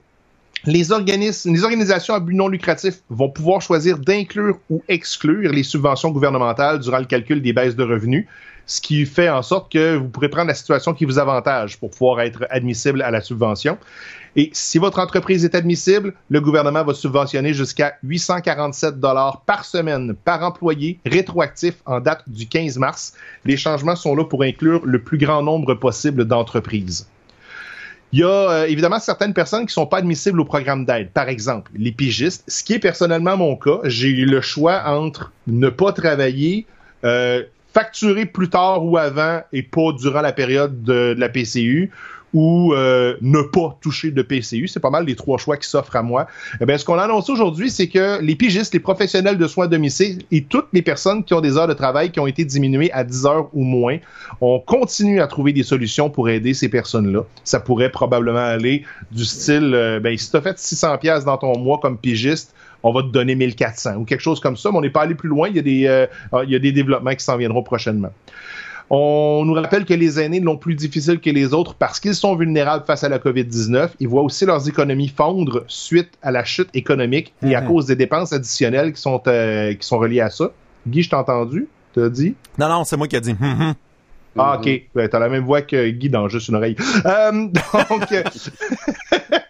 les 0.65 0.91
organismes, 0.91 1.53
les 1.53 1.63
organisations 1.63 2.15
à 2.15 2.19
but 2.19 2.33
non 2.33 2.47
lucratif 2.47 2.95
vont 3.09 3.29
pouvoir 3.29 3.61
choisir 3.61 3.99
d'inclure 3.99 4.57
ou 4.71 4.83
exclure 4.87 5.51
les 5.51 5.63
subventions 5.63 6.09
gouvernementales 6.09 6.79
durant 6.79 6.97
le 6.97 7.05
calcul 7.05 7.41
des 7.41 7.53
baisses 7.53 7.75
de 7.75 7.83
revenus 7.83 8.25
ce 8.69 8.79
qui 8.81 9.07
fait 9.07 9.29
en 9.29 9.41
sorte 9.41 9.71
que 9.71 9.95
vous 9.95 10.07
pourrez 10.09 10.29
prendre 10.29 10.47
la 10.47 10.53
situation 10.53 10.93
qui 10.93 11.03
vous 11.03 11.17
avantage 11.17 11.79
pour 11.79 11.89
pouvoir 11.89 12.21
être 12.21 12.45
admissible 12.51 13.01
à 13.01 13.09
la 13.09 13.19
subvention. 13.19 13.79
Et 14.35 14.51
si 14.53 14.77
votre 14.77 14.99
entreprise 14.99 15.43
est 15.43 15.55
admissible, 15.55 16.13
le 16.29 16.39
gouvernement 16.39 16.83
va 16.83 16.93
subventionner 16.93 17.51
jusqu'à 17.55 17.97
847 18.03 18.99
dollars 18.99 19.41
par 19.41 19.65
semaine 19.65 20.13
par 20.23 20.43
employé 20.43 20.99
rétroactif 21.03 21.75
en 21.87 21.99
date 21.99 22.21
du 22.27 22.47
15 22.47 22.77
mars. 22.77 23.13
Les 23.43 23.57
changements 23.57 23.95
sont 23.95 24.15
là 24.15 24.23
pour 24.23 24.43
inclure 24.43 24.85
le 24.85 25.01
plus 25.01 25.17
grand 25.17 25.41
nombre 25.41 25.73
possible 25.73 26.25
d'entreprises. 26.25 27.09
Il 28.11 28.19
y 28.19 28.23
a 28.23 28.27
euh, 28.27 28.67
évidemment 28.67 28.99
certaines 28.99 29.33
personnes 29.33 29.65
qui 29.65 29.73
sont 29.73 29.87
pas 29.87 29.97
admissibles 29.97 30.39
au 30.39 30.45
programme 30.45 30.85
d'aide. 30.85 31.09
Par 31.09 31.27
exemple, 31.27 31.71
les 31.75 31.91
pigistes, 31.91 32.43
ce 32.47 32.63
qui 32.63 32.73
est 32.73 32.79
personnellement 32.79 33.35
mon 33.35 33.55
cas. 33.55 33.79
J'ai 33.85 34.09
eu 34.09 34.25
le 34.25 34.41
choix 34.41 34.83
entre 34.85 35.31
ne 35.47 35.69
pas 35.69 35.91
travailler, 35.91 36.67
euh, 37.03 37.43
facturer 37.73 38.25
plus 38.25 38.49
tard 38.49 38.85
ou 38.85 38.97
avant 38.97 39.41
et 39.53 39.63
pas 39.63 39.91
durant 39.93 40.21
la 40.21 40.33
période 40.33 40.83
de, 40.83 41.15
la 41.17 41.29
PCU 41.29 41.91
ou 42.33 42.73
euh, 42.73 43.15
ne 43.21 43.41
pas 43.41 43.77
toucher 43.81 44.11
de 44.11 44.21
PCU. 44.21 44.67
C'est 44.67 44.79
pas 44.79 44.89
mal 44.91 45.05
les 45.05 45.15
trois 45.15 45.37
choix 45.37 45.57
qui 45.57 45.67
s'offrent 45.67 45.95
à 45.95 46.03
moi. 46.03 46.27
Eh 46.61 46.77
ce 46.77 46.85
qu'on 46.85 46.99
a 46.99 47.03
annoncé 47.03 47.31
aujourd'hui, 47.31 47.71
c'est 47.71 47.87
que 47.87 48.21
les 48.21 48.35
pigistes, 48.35 48.73
les 48.73 48.79
professionnels 48.79 49.37
de 49.37 49.47
soins 49.47 49.65
à 49.65 49.67
domicile 49.67 50.23
et 50.31 50.43
toutes 50.43 50.67
les 50.73 50.81
personnes 50.81 51.23
qui 51.23 51.33
ont 51.33 51.41
des 51.41 51.57
heures 51.57 51.67
de 51.67 51.73
travail 51.73 52.11
qui 52.11 52.19
ont 52.19 52.27
été 52.27 52.45
diminuées 52.45 52.91
à 52.91 53.03
10 53.03 53.25
heures 53.25 53.49
ou 53.53 53.63
moins, 53.63 53.97
on 54.41 54.59
continue 54.59 55.21
à 55.21 55.27
trouver 55.27 55.53
des 55.53 55.63
solutions 55.63 56.09
pour 56.09 56.29
aider 56.29 56.53
ces 56.53 56.69
personnes-là. 56.69 57.21
Ça 57.43 57.59
pourrait 57.59 57.91
probablement 57.91 58.37
aller 58.39 58.83
du 59.11 59.25
style, 59.25 59.73
euh, 59.73 59.99
ben, 59.99 60.15
si 60.15 60.29
tu 60.29 60.37
as 60.37 60.41
fait 60.41 60.59
600 60.59 60.97
pièces 60.99 61.25
dans 61.25 61.37
ton 61.37 61.57
mois 61.57 61.79
comme 61.79 61.97
pigiste, 61.97 62.53
on 62.83 62.91
va 62.91 63.01
te 63.03 63.07
donner 63.07 63.35
1400 63.35 63.95
ou 63.97 64.05
quelque 64.05 64.21
chose 64.21 64.39
comme 64.39 64.57
ça, 64.57 64.71
mais 64.71 64.77
on 64.77 64.81
n'est 64.81 64.89
pas 64.89 65.01
allé 65.01 65.15
plus 65.15 65.29
loin. 65.29 65.49
Il 65.49 65.55
y 65.55 65.59
a 65.59 65.61
des, 65.61 65.87
euh, 65.87 66.07
ah, 66.31 66.41
il 66.43 66.51
y 66.51 66.55
a 66.55 66.59
des 66.59 66.71
développements 66.71 67.13
qui 67.15 67.23
s'en 67.23 67.37
viendront 67.37 67.63
prochainement. 67.63 68.11
On 68.91 69.43
nous 69.45 69.53
rappelle 69.53 69.85
que 69.85 69.93
les 69.93 70.19
aînés 70.19 70.39
l'ont 70.39 70.57
plus 70.57 70.73
difficile 70.73 71.19
que 71.19 71.29
les 71.29 71.53
autres 71.53 71.75
parce 71.75 71.99
qu'ils 71.99 72.15
sont 72.15 72.35
vulnérables 72.35 72.85
face 72.85 73.03
à 73.03 73.09
la 73.09 73.19
COVID-19. 73.19 73.89
Ils 73.99 74.07
voient 74.07 74.23
aussi 74.23 74.45
leurs 74.45 74.67
économies 74.67 75.09
fondre 75.09 75.63
suite 75.67 76.09
à 76.23 76.31
la 76.31 76.43
chute 76.43 76.69
économique 76.73 77.33
et 77.43 77.53
à 77.53 77.61
mhm. 77.61 77.67
cause 77.67 77.85
des 77.85 77.95
dépenses 77.95 78.33
additionnelles 78.33 78.93
qui 78.93 79.01
sont, 79.01 79.21
euh, 79.27 79.75
qui 79.75 79.85
sont 79.85 79.99
reliées 79.99 80.21
à 80.21 80.31
ça. 80.31 80.51
Guy, 80.87 81.03
je 81.03 81.09
t'ai 81.09 81.15
entendu? 81.15 81.67
T'as 81.93 82.09
dit? 82.09 82.33
Non, 82.57 82.67
non, 82.67 82.83
c'est 82.83 82.97
moi 82.97 83.07
qui 83.07 83.15
ai 83.15 83.21
dit. 83.21 83.35
Mhm. 83.39 83.75
Ah, 84.37 84.57
ok. 84.57 84.69
Ben, 84.95 85.07
T'as 85.09 85.19
la 85.19 85.29
même 85.29 85.43
voix 85.43 85.61
que 85.61 85.89
Guy 85.89 86.09
dans 86.09 86.27
Juste 86.27 86.47
une 86.47 86.55
oreille. 86.55 86.75
Euh, 87.05 87.31
donc, 87.89 88.13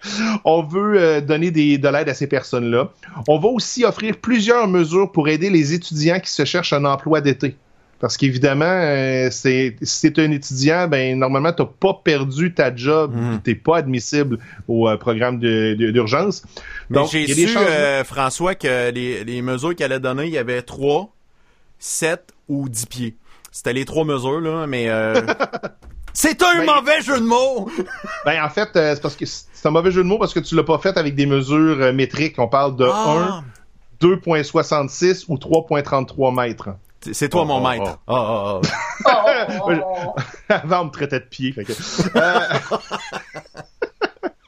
on 0.46 0.64
veut 0.64 1.00
euh, 1.00 1.22
donner 1.22 1.52
des, 1.52 1.78
de 1.78 1.88
l'aide 1.88 2.10
à 2.10 2.14
ces 2.14 2.28
personnes-là. 2.28 2.92
On 3.28 3.40
va 3.40 3.50
aussi 3.50 3.86
offrir 3.86 4.18
plusieurs 4.18 4.68
mesures 4.68 5.12
pour 5.12 5.30
aider 5.30 5.50
les 5.50 5.74
étudiants 5.74 6.20
qui 6.20 6.32
se 6.32 6.46
cherchent 6.46 6.74
un 6.74 6.86
emploi 6.86 7.22
d'été. 7.22 7.56
Parce 8.00 8.16
qu'évidemment, 8.16 8.66
euh, 8.66 9.28
c'est 9.30 9.76
si 9.82 10.14
t'es 10.14 10.22
un 10.22 10.32
étudiant, 10.32 10.88
ben 10.88 11.20
normalement 11.20 11.52
t'as 11.52 11.66
pas 11.66 12.00
perdu 12.02 12.54
ta 12.54 12.74
job, 12.74 13.14
mm. 13.14 13.42
t'es 13.44 13.56
pas 13.56 13.78
admissible 13.78 14.40
au 14.70 14.88
euh, 14.88 14.96
programme 14.96 15.38
d'urgence. 15.40 16.44
Donc 16.90 17.10
j'ai 17.12 17.28
su 17.28 17.58
euh, 17.58 18.06
François 18.06 18.56
que 18.56 18.90
les, 18.92 19.26
les 19.26 19.42
mesures 19.42 19.76
qu'elle 19.76 19.92
a 19.92 20.00
données, 20.00 20.28
il 20.28 20.34
y 20.34 20.38
avait 20.38 20.62
3, 20.62 21.14
7 21.78 22.34
ou 22.48 22.70
10 22.70 22.86
pieds. 22.86 23.16
C'était 23.52 23.74
les 23.74 23.84
trois 23.84 24.06
mesures 24.06 24.40
là, 24.40 24.66
mais 24.66 24.88
C'est 26.22 26.44
un 26.44 26.58
ben, 26.58 26.66
mauvais 26.66 27.02
jeu 27.02 27.18
de 27.18 27.26
mots! 27.26 27.72
ben, 28.26 28.44
en 28.44 28.50
fait, 28.50 28.68
c'est 28.74 29.02
parce 29.02 29.16
que 29.16 29.26
c'est 29.26 29.66
un 29.66 29.72
mauvais 29.72 29.90
jeu 29.90 30.04
de 30.04 30.08
mots 30.08 30.18
parce 30.18 30.34
que 30.34 30.42
tu 30.42 30.54
l'as 30.54 30.66
pas 30.66 30.78
fait 30.78 30.98
avec 30.98 31.16
des 31.16 31.26
mesures 31.26 31.94
métriques. 31.94 32.36
On 32.40 32.50
parle 32.50 32.76
de 32.76 32.84
1, 32.84 33.46
2.66 34.02 35.24
ou 35.30 35.38
3.33 35.38 36.36
mètres. 36.36 36.72
C'est 37.14 37.30
toi 37.30 37.46
mon 37.46 37.66
maître. 37.66 38.00
Oh, 38.08 38.60
Avant, 40.50 40.82
on 40.82 40.86
me 40.86 40.92
traitait 40.92 41.22
de 41.22 41.26
pied. 41.26 41.56
Euh, 41.58 42.40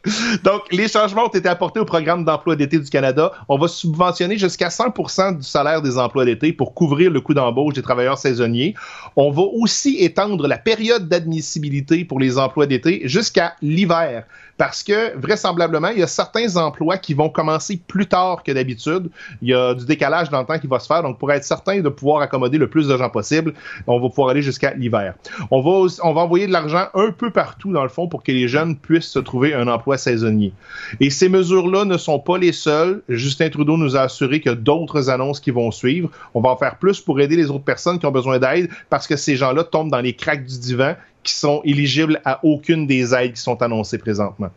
donc, 0.43 0.63
les 0.72 0.88
changements 0.88 1.25
ont 1.25 1.29
été 1.29 1.48
apportés 1.48 1.79
au 1.79 1.86
programme 1.86 2.25
d'emploi 2.25 2.55
d'été 2.55 2.79
du 2.79 2.89
Canada. 2.89 3.31
On 3.48 3.58
va 3.58 3.67
subventionner 3.67 4.38
jusqu'à 4.38 4.70
100% 4.70 5.38
du 5.38 5.43
salaire 5.43 5.81
des 5.81 5.98
emplois 5.98 6.25
d'été 6.25 6.53
pour 6.53 6.74
couvrir 6.74 7.12
le 7.12 7.22
coût 7.22 7.34
d'embauche 7.34 7.75
des 7.75 7.81
travailleurs 7.81 8.17
saisonniers. 8.17 8.74
On 9.15 9.29
va 9.29 9.43
aussi 9.43 9.98
étendre 10.00 10.48
la 10.48 10.58
période 10.58 11.08
d'admissibilité 11.08 12.03
pour 12.03 12.20
les 12.20 12.38
emplois 12.38 12.65
d'été 12.65 13.01
jusqu'à 13.05 13.55
l'hiver 13.62 14.24
parce 14.62 14.84
que 14.84 15.18
vraisemblablement, 15.18 15.88
il 15.88 15.98
y 15.98 16.03
a 16.03 16.08
certains 16.08 16.56
emplois 16.56 17.00
qui 17.00 17.15
vont 17.15 17.30
commencer 17.30 17.82
plus 17.88 18.06
tard 18.06 18.44
que 18.44 18.51
d'habitude. 18.51 19.10
Il 19.41 19.48
y 19.50 19.56
a 19.56 19.74
du 19.74 19.86
décalage 19.86 20.30
dans 20.30 20.39
le 20.39 20.46
temps 20.46 20.60
qui 20.60 20.68
va 20.68 20.77
se 20.77 20.86
faire. 20.86 21.01
Donc, 21.01 21.18
pour 21.18 21.32
être 21.32 21.44
certain 21.44 21.80
de 21.82 21.89
pouvoir 21.89 22.22
accommoder 22.22 22.60
le 22.60 22.70
plus 22.70 22.88
de 22.88 22.96
gens 22.96 23.10
possible, 23.10 23.56
on 23.88 24.00
va 24.00 24.08
pouvoir 24.10 24.30
aller 24.30 24.44
jusqu'à 24.44 24.75
l'hiver. 24.75 25.15
On 25.50 25.62
va, 25.62 25.91
on 26.03 26.13
va 26.13 26.22
envoyer 26.22 26.46
de 26.46 26.51
l'argent 26.51 26.86
un 26.94 27.10
peu 27.10 27.32
partout, 27.32 27.74
dans 27.74 27.82
le 27.82 27.89
fond, 27.89 28.08
pour 28.08 28.22
que 28.22 28.32
les 28.32 28.48
jeunes 28.48 28.75
puissent 28.75 29.10
se 29.10 29.18
trouver 29.18 29.56
un 29.56 29.68
emploi 29.68 29.98
saisonnier. 29.98 30.53
Et 31.00 31.10
ces 31.10 31.27
mesures-là 31.27 31.86
ne 31.86 31.98
sont 31.98 32.20
pas 32.20 32.38
les 32.38 32.51
seules. 32.51 33.01
Justin 33.10 33.50
Trudeau 33.50 33.77
nous 33.77 33.98
a 33.98 34.01
assuré 34.01 34.44
a 34.46 34.53
d'autres 34.53 35.10
annonces 35.10 35.39
qui 35.39 35.50
vont 35.50 35.72
suivre. 35.72 36.12
On 36.36 36.41
va 36.41 36.51
en 36.51 36.58
faire 36.58 36.77
plus 36.77 37.01
pour 37.01 37.20
aider 37.20 37.36
les 37.36 37.50
autres 37.50 37.65
personnes 37.65 37.98
qui 37.98 38.06
ont 38.06 38.12
besoin 38.12 38.38
d'aide 38.38 38.70
parce 38.91 39.08
que 39.08 39.15
ces 39.15 39.36
gens-là 39.36 39.63
tombent 39.63 39.89
dans 39.89 40.01
les 40.01 40.13
cracks 40.13 40.46
du 40.46 40.60
divan 40.60 40.94
qui 41.24 41.34
sont 41.34 41.62
éligibles 41.63 42.22
à 42.25 42.40
aucune 42.44 42.88
des 42.88 43.13
aides 43.13 43.34
qui 43.34 43.42
sont 43.42 43.62
annoncées 43.62 43.98
présentement. 43.98 44.50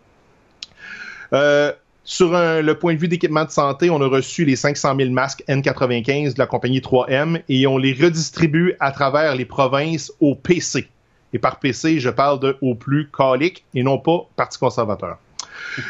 Euh, 1.33 1.73
sur 2.05 2.33
le 2.33 2.73
point 2.75 2.95
de 2.95 2.99
vue 2.99 3.09
d'équipement 3.09 3.45
de 3.45 3.51
santé, 3.51 3.89
on 3.89 4.01
a 4.03 4.07
reçu 4.07 4.45
les 4.45 4.57
500 4.57 4.95
000 4.97 5.11
masques 5.11 5.43
N95 5.49 6.35
de 6.35 6.39
la 6.39 6.47
compagnie 6.47 6.81
3M 6.81 7.41
et 7.49 7.67
on 7.67 7.79
les 7.79 7.95
redistribue 7.95 8.75
à 8.79 8.93
travers 8.93 9.35
les 9.35 9.47
provinces 9.47 10.13
au 10.21 10.35
PC. 10.35 10.87
Et 11.33 11.39
par 11.39 11.59
PC, 11.59 11.99
je 11.99 12.11
parle 12.11 12.41
de 12.41 12.57
au 12.61 12.75
plus 12.75 13.11
calique 13.11 13.65
et 13.75 13.83
non 13.83 13.99
pas 13.99 14.29
Parti 14.37 14.59
conservateur. 14.59 15.19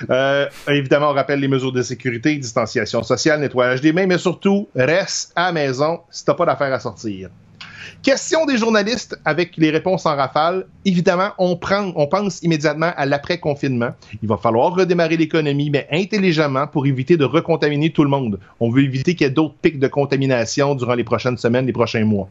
Euh, 0.09 0.47
évidemment, 0.69 1.11
on 1.11 1.15
rappelle 1.15 1.41
les 1.41 1.49
mesures 1.49 1.73
de 1.73 1.83
sécurité, 1.83 2.37
distanciation 2.37 3.03
sociale, 3.03 3.41
nettoyage 3.41 3.83
des 3.83 3.93
mains, 3.93 4.07
mais 4.07 4.17
surtout, 4.17 4.69
reste 4.75 5.33
à 5.37 5.53
maison 5.53 6.01
si 6.11 6.25
t'as 6.25 6.33
pas 6.33 6.47
d'affaires 6.47 6.73
à 6.73 6.81
sortir. 6.81 7.29
Question 8.03 8.45
des 8.45 8.59
journalistes 8.59 9.19
avec 9.25 9.57
les 9.57 9.71
réponses 9.71 10.05
en 10.05 10.15
rafale. 10.15 10.67
Évidemment, 10.85 11.31
on, 11.39 11.57
prend, 11.57 11.91
on 11.97 12.07
pense 12.07 12.43
immédiatement 12.43 12.91
à 12.97 13.07
l'après-confinement. 13.07 13.93
Il 14.23 14.29
va 14.29 14.37
falloir 14.37 14.75
redémarrer 14.75 15.17
l'économie, 15.17 15.71
mais 15.71 15.89
intelligemment 15.91 16.67
pour 16.67 16.87
éviter 16.87 17.17
de 17.17 17.25
recontaminer 17.25 17.91
tout 17.91 18.05
le 18.05 18.11
monde. 18.11 18.39
On 18.61 18.71
veut 18.71 18.83
éviter 18.83 19.15
qu'il 19.15 19.27
y 19.27 19.31
ait 19.31 19.33
d'autres 19.33 19.55
pics 19.55 19.79
de 19.79 19.89
contamination 19.89 20.75
durant 20.75 20.95
les 20.95 21.05
prochaines 21.05 21.39
semaines, 21.39 21.65
les 21.65 21.73
prochains 21.73 22.05
mois. 22.05 22.29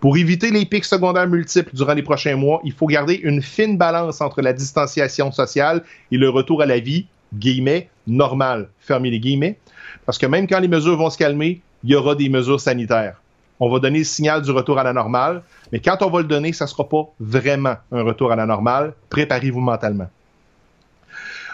Pour 0.00 0.18
éviter 0.18 0.50
les 0.50 0.66
pics 0.66 0.84
secondaires 0.84 1.26
multiples 1.26 1.74
durant 1.74 1.94
les 1.94 2.02
prochains 2.02 2.36
mois, 2.36 2.60
il 2.62 2.72
faut 2.72 2.86
garder 2.86 3.14
une 3.14 3.40
fine 3.40 3.78
balance 3.78 4.20
entre 4.20 4.42
la 4.42 4.52
distanciation 4.52 5.32
sociale 5.32 5.84
et 6.12 6.18
le 6.18 6.28
retour 6.28 6.60
à 6.60 6.66
la 6.66 6.80
vie, 6.80 7.06
guillemets, 7.34 7.88
normale, 8.06 8.68
fermez 8.78 9.10
les 9.10 9.20
guillemets, 9.20 9.58
parce 10.04 10.18
que 10.18 10.26
même 10.26 10.46
quand 10.46 10.60
les 10.60 10.68
mesures 10.68 10.98
vont 10.98 11.08
se 11.08 11.16
calmer, 11.16 11.62
il 11.82 11.90
y 11.90 11.94
aura 11.94 12.14
des 12.14 12.28
mesures 12.28 12.60
sanitaires 12.60 13.22
on 13.60 13.70
va 13.70 13.78
donner 13.78 13.98
le 13.98 14.04
signal 14.04 14.42
du 14.42 14.50
retour 14.50 14.78
à 14.78 14.84
la 14.84 14.92
normale, 14.92 15.42
mais 15.72 15.80
quand 15.80 16.02
on 16.02 16.10
va 16.10 16.20
le 16.20 16.26
donner, 16.26 16.52
ça 16.52 16.64
ne 16.64 16.70
sera 16.70 16.88
pas 16.88 17.08
vraiment 17.20 17.76
un 17.92 18.02
retour 18.02 18.32
à 18.32 18.36
la 18.36 18.46
normale. 18.46 18.94
Préparez-vous 19.10 19.60
mentalement. 19.60 20.08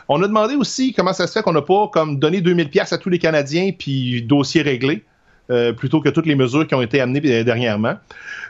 On 0.09 0.21
a 0.23 0.27
demandé 0.27 0.57
aussi 0.57 0.93
comment 0.93 1.13
ça 1.13 1.27
se 1.27 1.33
fait 1.33 1.43
qu'on 1.43 1.53
n'a 1.53 1.63
pas 1.63 1.89
comme 1.89 2.19
donné 2.19 2.41
2000 2.41 2.69
pièces 2.69 2.93
à 2.93 2.99
tous 2.99 3.11
les 3.11 3.19
Canadiens 3.19 3.71
puis 3.79 4.23
dossier 4.23 4.63
réglé. 4.63 5.05
Euh, 5.51 5.73
plutôt 5.73 6.01
que 6.01 6.09
toutes 6.09 6.27
les 6.27 6.37
mesures 6.37 6.67
qui 6.67 6.75
ont 6.77 6.83
été 6.83 7.01
amenées 7.01 7.21
euh, 7.25 7.43
dernièrement? 7.43 7.95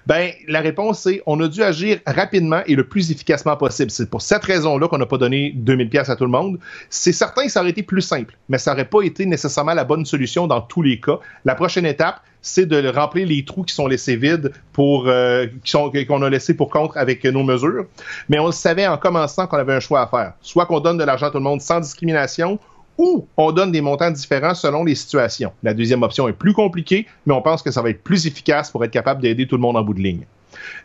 Ben, 0.06 0.32
la 0.48 0.60
réponse 0.60 1.00
c'est 1.00 1.22
on 1.24 1.40
a 1.40 1.48
dû 1.48 1.62
agir 1.62 1.98
rapidement 2.06 2.60
et 2.66 2.74
le 2.74 2.84
plus 2.84 3.10
efficacement 3.10 3.56
possible. 3.56 3.90
C'est 3.90 4.10
pour 4.10 4.20
cette 4.20 4.44
raison-là 4.44 4.86
qu'on 4.86 4.98
n'a 4.98 5.06
pas 5.06 5.16
donné 5.16 5.52
2000 5.56 5.88
pièces 5.88 6.10
à 6.10 6.16
tout 6.16 6.24
le 6.24 6.30
monde. 6.30 6.58
C'est 6.90 7.12
certain 7.12 7.44
que 7.44 7.50
ça 7.50 7.60
aurait 7.60 7.70
été 7.70 7.82
plus 7.82 8.02
simple, 8.02 8.36
mais 8.48 8.58
ça 8.58 8.72
n'aurait 8.72 8.84
pas 8.84 9.00
été 9.02 9.24
nécessairement 9.24 9.72
la 9.72 9.84
bonne 9.84 10.04
solution 10.04 10.46
dans 10.46 10.60
tous 10.60 10.82
les 10.82 11.00
cas. 11.00 11.18
La 11.44 11.54
prochaine 11.54 11.86
étape, 11.86 12.20
c'est 12.42 12.66
de 12.66 12.88
remplir 12.88 13.26
les 13.26 13.44
trous 13.44 13.64
qui 13.64 13.74
sont 13.74 13.86
laissés 13.86 14.16
vides 14.16 14.52
pour 14.72 15.04
euh, 15.06 15.46
qu'on 15.72 16.22
a 16.22 16.30
laissé 16.30 16.54
pour 16.54 16.70
contre 16.70 16.96
avec 16.98 17.24
nos 17.24 17.44
mesures. 17.44 17.86
Mais 18.28 18.38
on 18.38 18.46
le 18.46 18.52
savait 18.52 18.86
en 18.86 18.98
commençant 18.98 19.46
qu'on 19.46 19.58
avait 19.58 19.74
un 19.74 19.80
choix 19.80 20.02
à 20.02 20.06
faire. 20.06 20.32
Soit 20.42 20.66
qu'on 20.66 20.80
donne 20.80 20.98
de 20.98 21.04
l'argent 21.04 21.26
à 21.26 21.30
tout 21.30 21.38
le 21.38 21.44
monde 21.44 21.60
sans 21.60 21.80
discrimination, 21.80 22.58
ou 22.98 23.26
on 23.37 23.53
donne 23.53 23.72
des 23.72 23.81
montants 23.81 24.11
différents 24.11 24.55
selon 24.55 24.85
les 24.85 24.94
situations. 24.94 25.53
La 25.62 25.74
deuxième 25.74 26.03
option 26.03 26.29
est 26.29 26.33
plus 26.33 26.53
compliquée, 26.53 27.07
mais 27.26 27.35
on 27.35 27.42
pense 27.42 27.62
que 27.62 27.70
ça 27.70 27.83
va 27.83 27.90
être 27.90 28.03
plus 28.03 28.26
efficace 28.26 28.70
pour 28.70 28.85
être 28.85 28.90
capable 28.90 29.22
d'aider 29.22 29.46
tout 29.46 29.57
le 29.57 29.62
monde 29.62 29.76
en 29.76 29.83
bout 29.83 29.94
de 29.94 30.00
ligne. 30.00 30.26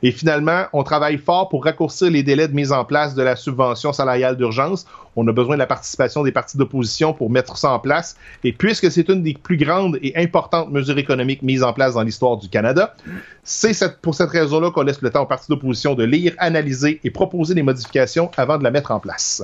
Et 0.03 0.11
finalement, 0.11 0.65
on 0.73 0.83
travaille 0.83 1.17
fort 1.17 1.49
pour 1.49 1.63
raccourcir 1.63 2.09
les 2.11 2.23
délais 2.23 2.47
de 2.47 2.53
mise 2.53 2.71
en 2.71 2.85
place 2.85 3.15
de 3.15 3.23
la 3.23 3.35
subvention 3.35 3.93
salariale 3.93 4.37
d'urgence. 4.37 4.85
On 5.15 5.27
a 5.27 5.31
besoin 5.31 5.55
de 5.55 5.59
la 5.59 5.65
participation 5.65 6.23
des 6.23 6.31
partis 6.31 6.57
d'opposition 6.57 7.13
pour 7.13 7.29
mettre 7.29 7.57
ça 7.57 7.71
en 7.71 7.79
place. 7.79 8.15
Et 8.43 8.51
puisque 8.51 8.91
c'est 8.91 9.09
une 9.09 9.23
des 9.23 9.33
plus 9.33 9.57
grandes 9.57 9.97
et 10.01 10.15
importantes 10.17 10.71
mesures 10.71 10.97
économiques 10.97 11.41
mises 11.41 11.63
en 11.63 11.73
place 11.73 11.93
dans 11.93 12.03
l'histoire 12.03 12.37
du 12.37 12.49
Canada, 12.49 12.95
c'est 13.43 14.01
pour 14.01 14.15
cette 14.15 14.29
raison-là 14.29 14.71
qu'on 14.71 14.83
laisse 14.83 15.01
le 15.01 15.09
temps 15.09 15.23
aux 15.23 15.27
partis 15.27 15.47
d'opposition 15.49 15.95
de 15.95 16.03
lire, 16.03 16.33
analyser 16.37 16.99
et 17.03 17.09
proposer 17.09 17.53
des 17.53 17.63
modifications 17.63 18.29
avant 18.37 18.57
de 18.57 18.63
la 18.63 18.71
mettre 18.71 18.91
en 18.91 18.99
place. 18.99 19.43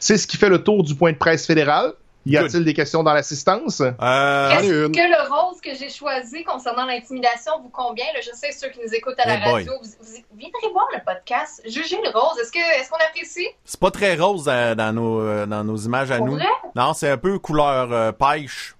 C'est 0.00 0.18
ce 0.18 0.26
qui 0.26 0.36
fait 0.36 0.48
le 0.48 0.62
tour 0.62 0.82
du 0.82 0.94
point 0.94 1.12
de 1.12 1.16
presse 1.16 1.46
fédéral. 1.46 1.92
Y 2.26 2.36
a-t-il 2.36 2.64
des 2.64 2.74
questions 2.74 3.02
dans 3.02 3.14
l'assistance? 3.14 3.80
Euh, 3.80 4.50
Est-ce 4.50 4.88
que 4.88 4.98
le 4.98 5.28
rose 5.30 5.60
que 5.62 5.74
j'ai 5.74 5.88
choisi 5.88 6.44
concernant 6.44 6.84
l'intimidation 6.84 7.52
vous 7.62 7.70
convient? 7.70 8.04
je 8.16 8.30
sais 8.34 8.52
ceux 8.52 8.68
qui 8.68 8.80
nous 8.84 8.92
écoutent 8.92 9.18
à 9.18 9.26
la 9.26 9.38
radio, 9.38 9.72
vous, 9.80 10.10
viendrez 10.36 10.72
voir 10.72 10.86
le 10.92 11.00
podcast. 11.06 11.62
Jugez 11.64 11.96
le 12.02 12.10
rose. 12.10 12.38
Est-ce 12.38 12.90
qu'on 12.90 12.98
apprécie? 13.08 13.48
C'est 13.64 13.80
pas 13.80 13.90
très 13.90 14.14
rose 14.16 14.46
euh, 14.46 14.74
dans, 14.74 14.92
nos, 14.92 15.20
euh, 15.20 15.46
dans 15.46 15.64
nos 15.64 15.76
images 15.76 16.10
à 16.10 16.18
nous. 16.18 16.38
Non, 16.74 16.92
c'est 16.92 17.08
un 17.08 17.16
peu 17.16 17.38
couleur 17.38 18.14
pêche. 18.14 18.74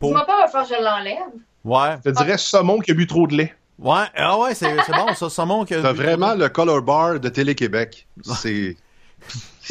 Dis-moi 0.00 0.26
pas, 0.26 0.46
va 0.46 0.48
faire 0.48 0.64
je 0.64 0.82
l'enlève. 0.82 1.18
Ouais. 1.64 1.96
Je 2.04 2.10
te 2.10 2.16
dirais 2.16 2.38
saumon 2.38 2.78
qui 2.80 2.90
a 2.90 2.94
bu 2.94 3.06
trop 3.06 3.26
de 3.26 3.36
lait. 3.36 3.54
Ouais, 3.78 4.06
ah 4.16 4.36
ouais, 4.38 4.54
c'est 4.54 4.74
bon 4.74 5.14
ça, 5.14 5.30
saumon 5.30 5.64
qui 5.64 5.74
a 5.74 5.82
T'as 5.82 5.92
vraiment 5.92 6.34
le 6.34 6.48
color 6.48 6.82
bar 6.82 7.20
de 7.20 7.28
Télé-Québec. 7.28 8.08
C'est... 8.24 8.76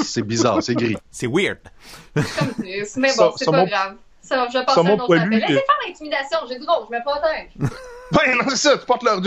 C'est 0.03 0.21
bizarre, 0.21 0.61
c'est 0.61 0.75
gris. 0.75 0.95
C'est 1.11 1.27
weird. 1.27 1.59
mais 2.15 3.11
bon, 3.17 3.33
c'est 3.35 3.45
pas 3.45 3.65
grave. 3.65 3.95
Ça, 4.21 4.47
je 4.53 4.59
passe 4.59 4.77
à 4.77 4.81
un 4.81 4.89
autre 4.89 5.15
appel. 5.15 5.29
Laissez 5.29 5.53
faire 5.53 5.63
l'intimidation, 5.87 6.39
j'ai 6.49 6.59
trop, 6.59 6.85
je 6.89 6.95
me 6.95 7.01
protège. 7.03 7.49
ben 8.11 8.35
non, 8.35 8.49
c'est 8.49 8.57
ça, 8.57 8.77
tu 8.77 8.85
portes 8.85 9.03
leur... 9.03 9.21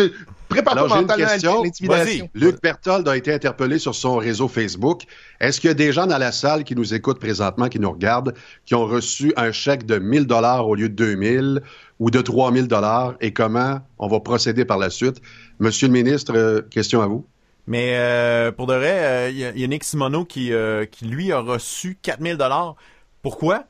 Prépare-toi 0.50 0.88
mentalement 0.88 1.26
à 1.26 1.64
l'intimidation. 1.64 2.28
Luc 2.34 2.60
Berthold 2.60 3.08
a 3.08 3.16
été 3.16 3.32
interpellé 3.32 3.78
sur 3.78 3.94
son 3.94 4.16
réseau 4.16 4.48
Facebook. 4.48 5.04
Est-ce 5.40 5.60
qu'il 5.60 5.68
y 5.68 5.70
a 5.70 5.74
des 5.74 5.92
gens 5.92 6.06
dans 6.06 6.18
la 6.18 6.32
salle 6.32 6.64
qui 6.64 6.74
nous 6.74 6.92
écoutent 6.92 7.20
présentement, 7.20 7.68
qui 7.68 7.78
nous 7.78 7.90
regardent, 7.90 8.34
qui 8.66 8.74
ont 8.74 8.84
reçu 8.84 9.32
un 9.36 9.52
chèque 9.52 9.86
de 9.86 9.98
1000 9.98 10.26
dollars 10.26 10.68
au 10.68 10.74
lieu 10.74 10.88
de 10.88 10.94
2000 10.94 11.62
ou 12.00 12.10
de 12.10 12.20
3000 12.20 12.66
dollars? 12.66 13.14
Et 13.20 13.32
comment 13.32 13.78
on 13.98 14.08
va 14.08 14.18
procéder 14.18 14.64
par 14.64 14.78
la 14.78 14.90
suite? 14.90 15.22
Monsieur 15.60 15.86
le 15.86 15.92
ministre, 15.92 16.32
euh, 16.34 16.62
question 16.62 17.00
à 17.00 17.06
vous. 17.06 17.24
Mais 17.70 17.92
euh, 17.94 18.50
pour 18.50 18.66
de 18.66 18.74
vrai, 18.74 19.32
il 19.32 19.44
euh, 19.44 19.52
y, 19.54 19.62
a 19.62 19.66
Nick 19.68 19.84
Simoneau 19.84 20.24
qui, 20.24 20.52
euh, 20.52 20.86
qui 20.86 21.04
lui 21.04 21.30
a 21.30 21.38
reçu 21.38 21.96
4000 22.02 22.36
dollars. 22.36 22.74
Pourquoi? 23.22 23.64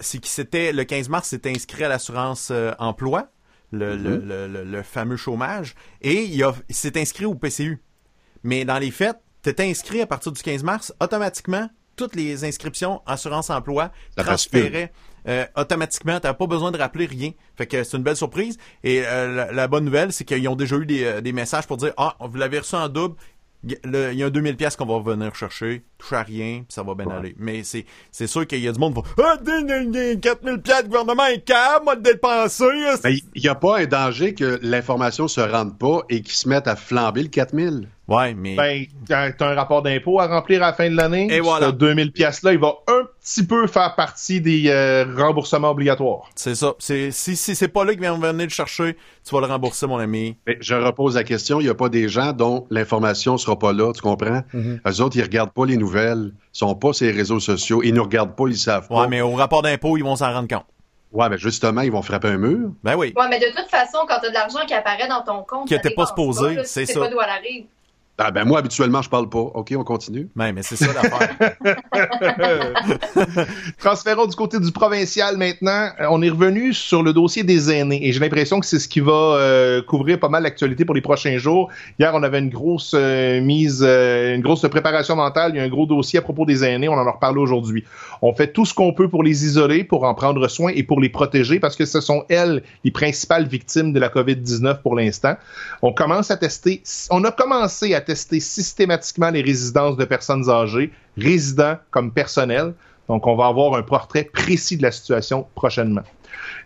C'est 0.00 0.18
qu'il 0.18 0.30
s'était 0.30 0.72
le 0.72 0.84
15 0.84 1.10
mars, 1.10 1.28
s'était 1.28 1.50
inscrit 1.50 1.84
à 1.84 1.88
l'assurance 1.88 2.50
emploi, 2.78 3.28
le, 3.70 3.96
le, 3.96 4.16
mm-hmm. 4.16 4.46
le, 4.46 4.64
le, 4.64 4.82
fameux 4.82 5.16
chômage, 5.16 5.74
et 6.00 6.22
il, 6.22 6.46
il 6.68 6.74
s'est 6.74 6.98
inscrit 6.98 7.24
au 7.26 7.34
PCU. 7.34 7.82
Mais 8.44 8.64
dans 8.64 8.78
les 8.78 8.92
faits, 8.92 9.16
tu 9.42 9.50
étais 9.50 9.68
inscrit 9.68 10.00
à 10.00 10.06
partir 10.06 10.30
du 10.30 10.40
15 10.40 10.62
mars, 10.62 10.94
automatiquement, 11.00 11.68
toutes 11.96 12.14
les 12.14 12.44
inscriptions 12.44 13.02
assurance 13.04 13.50
emploi 13.50 13.90
transféraient 14.16 14.92
euh, 15.26 15.44
automatiquement. 15.56 16.20
T'as 16.20 16.34
pas 16.34 16.46
besoin 16.46 16.70
de 16.70 16.78
rappeler 16.78 17.06
rien. 17.06 17.32
Fait 17.56 17.66
que 17.66 17.82
c'est 17.82 17.96
une 17.96 18.02
belle 18.02 18.16
surprise. 18.16 18.58
Et 18.84 19.02
la, 19.02 19.68
bonne 19.68 19.84
nouvelle, 19.84 20.12
c'est 20.12 20.24
qu'ils 20.24 20.48
ont 20.48 20.56
déjà 20.56 20.76
eu 20.76 20.86
des, 20.86 21.20
des, 21.20 21.32
messages 21.32 21.66
pour 21.66 21.78
dire 21.78 21.92
Ah, 21.96 22.16
vous 22.20 22.36
l'avez 22.36 22.60
reçu 22.60 22.76
en 22.76 22.88
double, 22.88 23.16
il 23.66 24.18
y 24.18 24.22
a 24.22 24.26
un 24.26 24.30
2000 24.30 24.56
pièces 24.56 24.76
qu'on 24.76 24.86
va 24.86 24.98
venir 24.98 25.34
chercher, 25.34 25.84
touche 25.98 26.12
à 26.12 26.22
rien, 26.22 26.58
puis 26.58 26.66
ça 26.68 26.82
va 26.82 26.94
bien 26.94 27.08
aller. 27.08 27.34
Mais 27.38 27.62
c'est 27.62 27.84
c'est 28.10 28.26
sûr 28.26 28.46
qu'il 28.46 28.60
y 28.60 28.68
a 28.68 28.72
du 28.72 28.78
monde 28.78 28.94
qui 28.94 29.00
va 29.16 29.36
ah, 29.36 30.16
4000 30.20 30.60
pièces, 30.62 30.82
le 30.82 30.88
gouvernement 30.88 31.26
est 31.26 31.44
capable 31.44 32.02
de 32.02 32.10
dépenser. 32.10 32.64
Il 33.34 33.42
n'y 33.42 33.48
a 33.48 33.54
pas 33.54 33.78
un 33.78 33.86
danger 33.86 34.34
que 34.34 34.58
l'information 34.62 35.28
se 35.28 35.40
rende 35.40 35.78
pas 35.78 36.02
et 36.08 36.20
qu'ils 36.22 36.34
se 36.34 36.48
mettent 36.48 36.68
à 36.68 36.76
flamber 36.76 37.22
le 37.22 37.28
4000. 37.28 37.88
Ouais, 38.06 38.34
mais. 38.34 38.54
Ben, 38.54 38.84
t'as 39.08 39.50
un 39.50 39.54
rapport 39.54 39.82
d'impôt 39.82 40.20
à 40.20 40.26
remplir 40.26 40.62
à 40.62 40.66
la 40.66 40.72
fin 40.72 40.90
de 40.90 40.96
l'année. 40.96 41.28
Et 41.30 41.40
voilà. 41.40 41.72
2000 41.72 42.12
pièces 42.12 42.42
là, 42.42 42.52
il 42.52 42.58
va 42.58 42.74
un 42.86 43.02
petit 43.20 43.46
peu 43.46 43.66
faire 43.66 43.94
partie 43.94 44.40
des 44.40 44.64
euh, 44.68 45.06
remboursements 45.16 45.70
obligatoires. 45.70 46.28
C'est 46.34 46.54
ça. 46.54 46.74
C'est, 46.78 47.10
si, 47.10 47.34
si 47.36 47.54
c'est 47.54 47.68
pas 47.68 47.84
là 47.84 47.92
qu'ils 47.92 48.00
viennent 48.00 48.20
venir 48.20 48.44
le 48.44 48.50
chercher, 48.50 48.96
tu 49.26 49.34
vas 49.34 49.40
le 49.40 49.46
rembourser, 49.46 49.86
mon 49.86 49.98
ami. 49.98 50.36
Mais 50.46 50.58
je 50.60 50.74
repose 50.74 51.14
la 51.14 51.24
question. 51.24 51.60
Il 51.60 51.64
n'y 51.64 51.70
a 51.70 51.74
pas 51.74 51.88
des 51.88 52.08
gens 52.08 52.32
dont 52.32 52.66
l'information 52.70 53.38
sera 53.38 53.58
pas 53.58 53.72
là, 53.72 53.92
tu 53.94 54.02
comprends? 54.02 54.42
Mm 54.52 54.76
Eux 54.86 55.00
autres, 55.00 55.16
ils 55.16 55.22
regardent 55.22 55.52
pas 55.52 55.64
les 55.64 55.78
nouvelles, 55.78 56.32
ils 56.34 56.58
sont 56.58 56.74
pas 56.74 56.92
sur 56.92 57.06
les 57.06 57.12
réseaux 57.12 57.40
sociaux, 57.40 57.82
ils 57.82 57.94
nous 57.94 58.02
regardent 58.02 58.36
pas, 58.36 58.44
ils 58.48 58.56
savent 58.58 58.88
pas. 58.88 59.02
Ouais, 59.02 59.08
mais 59.08 59.22
au 59.22 59.32
rapport 59.32 59.62
d'impôt, 59.62 59.96
ils 59.96 60.04
vont 60.04 60.16
s'en 60.16 60.32
rendre 60.32 60.48
compte. 60.48 60.66
Ouais, 61.12 61.28
mais 61.28 61.38
justement, 61.38 61.80
ils 61.82 61.92
vont 61.92 62.02
frapper 62.02 62.28
un 62.28 62.38
mur. 62.38 62.70
Ben 62.82 62.96
oui. 62.96 63.14
Ouais, 63.16 63.28
mais 63.30 63.38
de 63.38 63.46
toute 63.56 63.70
façon, 63.70 63.98
quand 64.08 64.18
tu 64.18 64.26
as 64.26 64.30
de 64.30 64.34
l'argent 64.34 64.66
qui 64.66 64.74
apparaît 64.74 65.06
dans 65.06 65.22
ton 65.22 65.44
compte, 65.44 65.68
qui 65.68 65.74
n'était 65.74 65.94
pas 65.94 66.06
supposé, 66.06 66.64
c'est 66.64 66.86
ça. 66.86 67.00
pas 67.00 67.08
d'où 67.08 67.18
elle 67.22 67.30
arrive. 67.30 67.66
Ah 68.16 68.30
ben 68.30 68.44
moi, 68.44 68.60
habituellement, 68.60 69.02
je 69.02 69.10
parle 69.10 69.28
pas. 69.28 69.40
OK, 69.40 69.74
on 69.76 69.82
continue. 69.82 70.28
Mais 70.36 70.54
c'est 70.62 70.76
ça 70.76 70.86
l'affaire. 70.92 71.56
Transférons 73.80 74.26
du 74.26 74.36
côté 74.36 74.60
du 74.60 74.70
provincial 74.70 75.36
maintenant. 75.36 75.88
On 76.10 76.22
est 76.22 76.28
revenu 76.28 76.72
sur 76.72 77.02
le 77.02 77.12
dossier 77.12 77.42
des 77.42 77.72
aînés 77.72 78.06
et 78.06 78.12
j'ai 78.12 78.20
l'impression 78.20 78.60
que 78.60 78.66
c'est 78.66 78.78
ce 78.78 78.86
qui 78.86 79.00
va 79.00 79.12
euh, 79.12 79.82
couvrir 79.82 80.20
pas 80.20 80.28
mal 80.28 80.44
l'actualité 80.44 80.84
pour 80.84 80.94
les 80.94 81.00
prochains 81.00 81.38
jours. 81.38 81.70
Hier, 81.98 82.12
on 82.14 82.22
avait 82.22 82.38
une 82.38 82.50
grosse 82.50 82.94
euh, 82.94 83.40
mise, 83.40 83.82
euh, 83.84 84.36
une 84.36 84.42
grosse 84.42 84.62
préparation 84.62 85.16
mentale. 85.16 85.50
Il 85.54 85.56
y 85.58 85.60
a 85.60 85.64
un 85.64 85.68
gros 85.68 85.86
dossier 85.86 86.20
à 86.20 86.22
propos 86.22 86.46
des 86.46 86.62
aînés. 86.62 86.88
On 86.88 86.94
en 86.94 87.06
a 87.08 87.10
reparlé 87.10 87.40
aujourd'hui. 87.40 87.82
On 88.22 88.32
fait 88.32 88.52
tout 88.52 88.64
ce 88.64 88.74
qu'on 88.74 88.92
peut 88.92 89.08
pour 89.08 89.24
les 89.24 89.44
isoler, 89.44 89.82
pour 89.82 90.04
en 90.04 90.14
prendre 90.14 90.46
soin 90.46 90.70
et 90.72 90.84
pour 90.84 91.00
les 91.00 91.08
protéger 91.08 91.58
parce 91.58 91.74
que 91.74 91.84
ce 91.84 92.00
sont 92.00 92.24
elles 92.28 92.62
les 92.84 92.92
principales 92.92 93.48
victimes 93.48 93.92
de 93.92 93.98
la 93.98 94.08
COVID-19 94.08 94.82
pour 94.82 94.94
l'instant. 94.94 95.34
On 95.82 95.92
commence 95.92 96.30
à 96.30 96.36
tester, 96.36 96.80
on 97.10 97.24
a 97.24 97.32
commencé 97.32 97.92
à 97.92 98.03
tester 98.04 98.40
systématiquement 98.40 99.30
les 99.30 99.42
résidences 99.42 99.96
de 99.96 100.04
personnes 100.04 100.48
âgées, 100.48 100.92
résidents 101.16 101.76
comme 101.90 102.12
personnel. 102.12 102.74
Donc, 103.08 103.26
on 103.26 103.36
va 103.36 103.46
avoir 103.46 103.74
un 103.74 103.82
portrait 103.82 104.24
précis 104.24 104.76
de 104.76 104.82
la 104.82 104.92
situation 104.92 105.46
prochainement. 105.54 106.02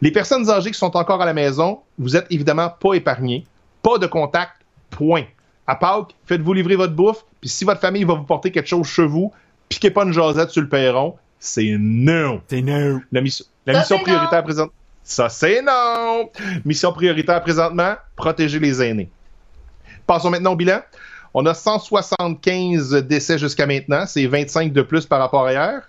Les 0.01 0.13
personnes 0.13 0.49
âgées 0.51 0.71
qui 0.71 0.79
sont 0.79 0.97
encore 0.97 1.21
à 1.23 1.27
la 1.27 1.35
maison, 1.35 1.81
vous 1.99 2.17
êtes 2.17 2.27
évidemment 2.31 2.71
pas 2.71 2.95
épargnés. 2.95 3.47
Pas 3.83 3.99
de 3.99 4.07
contact, 4.07 4.53
point. 4.91 5.25
À 5.67 5.77
Pâques, 5.77 6.15
faites-vous 6.27 6.53
livrer 6.53 6.77
votre 6.77 6.95
bouffe, 6.95 7.25
puis 7.41 7.51
si 7.51 7.65
votre 7.65 7.81
famille 7.81 8.05
va 8.05 8.15
vous 8.15 8.25
porter 8.25 8.51
quelque 8.51 8.69
chose 8.69 8.87
chez 8.87 9.07
vous, 9.07 9.33
piquez 9.69 9.91
pas 9.91 10.05
une 10.05 10.13
jasette 10.13 10.51
sur 10.51 10.63
le 10.63 10.69
perron, 10.69 11.17
c'est 11.39 11.77
non. 11.79 12.41
C'est 12.49 12.63
non. 12.63 13.01
La, 13.13 13.21
mission, 13.21 13.45
la 13.67 13.79
mission 13.79 13.99
prioritaire 13.99 14.43
présente. 14.43 14.73
Ça, 15.03 15.29
c'est 15.29 15.63
non. 15.63 16.31
Mission 16.65 16.93
prioritaire 16.93 17.43
présentement, 17.43 17.95
protéger 18.17 18.59
les 18.59 18.83
aînés. 18.83 19.11
Passons 20.07 20.31
maintenant 20.31 20.53
au 20.53 20.57
bilan. 20.57 20.81
On 21.41 21.47
a 21.47 21.55
175 21.55 22.95
décès 23.05 23.39
jusqu'à 23.39 23.65
maintenant. 23.65 24.07
C'est 24.09 24.27
25 24.27 24.73
de 24.73 24.83
plus 24.83 25.07
par 25.07 25.21
rapport 25.21 25.47
à 25.47 25.53
hier. 25.53 25.89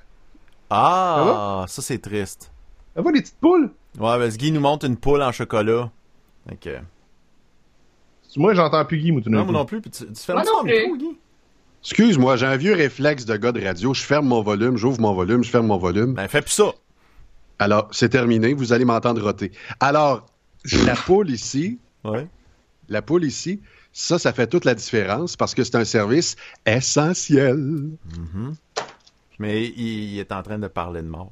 Ah, 0.69 1.65
ça, 1.67 1.81
c'est 1.81 1.97
triste. 1.97 2.51
Ça 2.95 3.01
va, 3.01 3.12
les 3.12 3.21
petites 3.21 3.39
poules? 3.41 3.71
Ouais, 3.97 4.19
parce 4.19 4.35
que 4.35 4.38
Guy 4.38 4.51
nous 4.51 4.59
montre 4.59 4.85
une 4.85 4.95
poule 4.95 5.23
en 5.23 5.31
chocolat. 5.31 5.89
Ok. 6.51 6.69
Moi, 8.38 8.53
j'entends 8.53 8.85
plus 8.85 8.99
Guy, 8.99 9.12
moi, 9.12 9.23
Non, 9.25 9.43
moi 9.43 9.53
non 9.53 9.65
plus. 9.65 9.81
Tu, 9.81 10.05
fais 10.13 10.33
moi 10.33 10.43
non 10.43 10.62
plus. 10.62 10.97
Guy? 10.99 11.17
Excuse-moi, 11.81 12.35
j'ai 12.35 12.45
un 12.45 12.57
vieux 12.57 12.75
réflexe 12.75 13.25
de 13.25 13.35
gars 13.35 13.51
de 13.51 13.65
radio. 13.65 13.91
Je 13.95 14.03
ferme 14.03 14.27
mon 14.27 14.43
volume, 14.43 14.77
j'ouvre 14.77 15.01
mon 15.01 15.13
volume, 15.13 15.43
je 15.43 15.49
ferme 15.49 15.65
mon 15.65 15.79
volume. 15.79 16.13
Ben, 16.13 16.27
fais 16.27 16.43
plus 16.43 16.51
ça. 16.51 16.73
Alors, 17.57 17.88
c'est 17.89 18.09
terminé. 18.09 18.53
Vous 18.53 18.71
allez 18.71 18.85
m'entendre 18.85 19.19
roter. 19.23 19.51
Alors, 19.79 20.27
la 20.85 20.93
poule 21.07 21.31
ici. 21.31 21.79
Ouais. 22.03 22.27
La 22.88 23.01
poule 23.01 23.25
ici, 23.25 23.62
ça, 23.93 24.19
ça 24.19 24.34
fait 24.34 24.47
toute 24.47 24.65
la 24.65 24.75
différence 24.75 25.36
parce 25.36 25.56
que 25.56 25.63
c'est 25.63 25.75
un 25.75 25.86
service 25.86 26.36
essentiel. 26.65 27.58
Mm-hmm. 27.58 28.54
Mais 29.39 29.67
il, 29.67 30.19
est 30.19 30.32
en 30.32 30.43
train 30.43 30.60
de 30.60 30.67
parler 30.67 31.02
de 31.02 31.08
mort. 31.08 31.32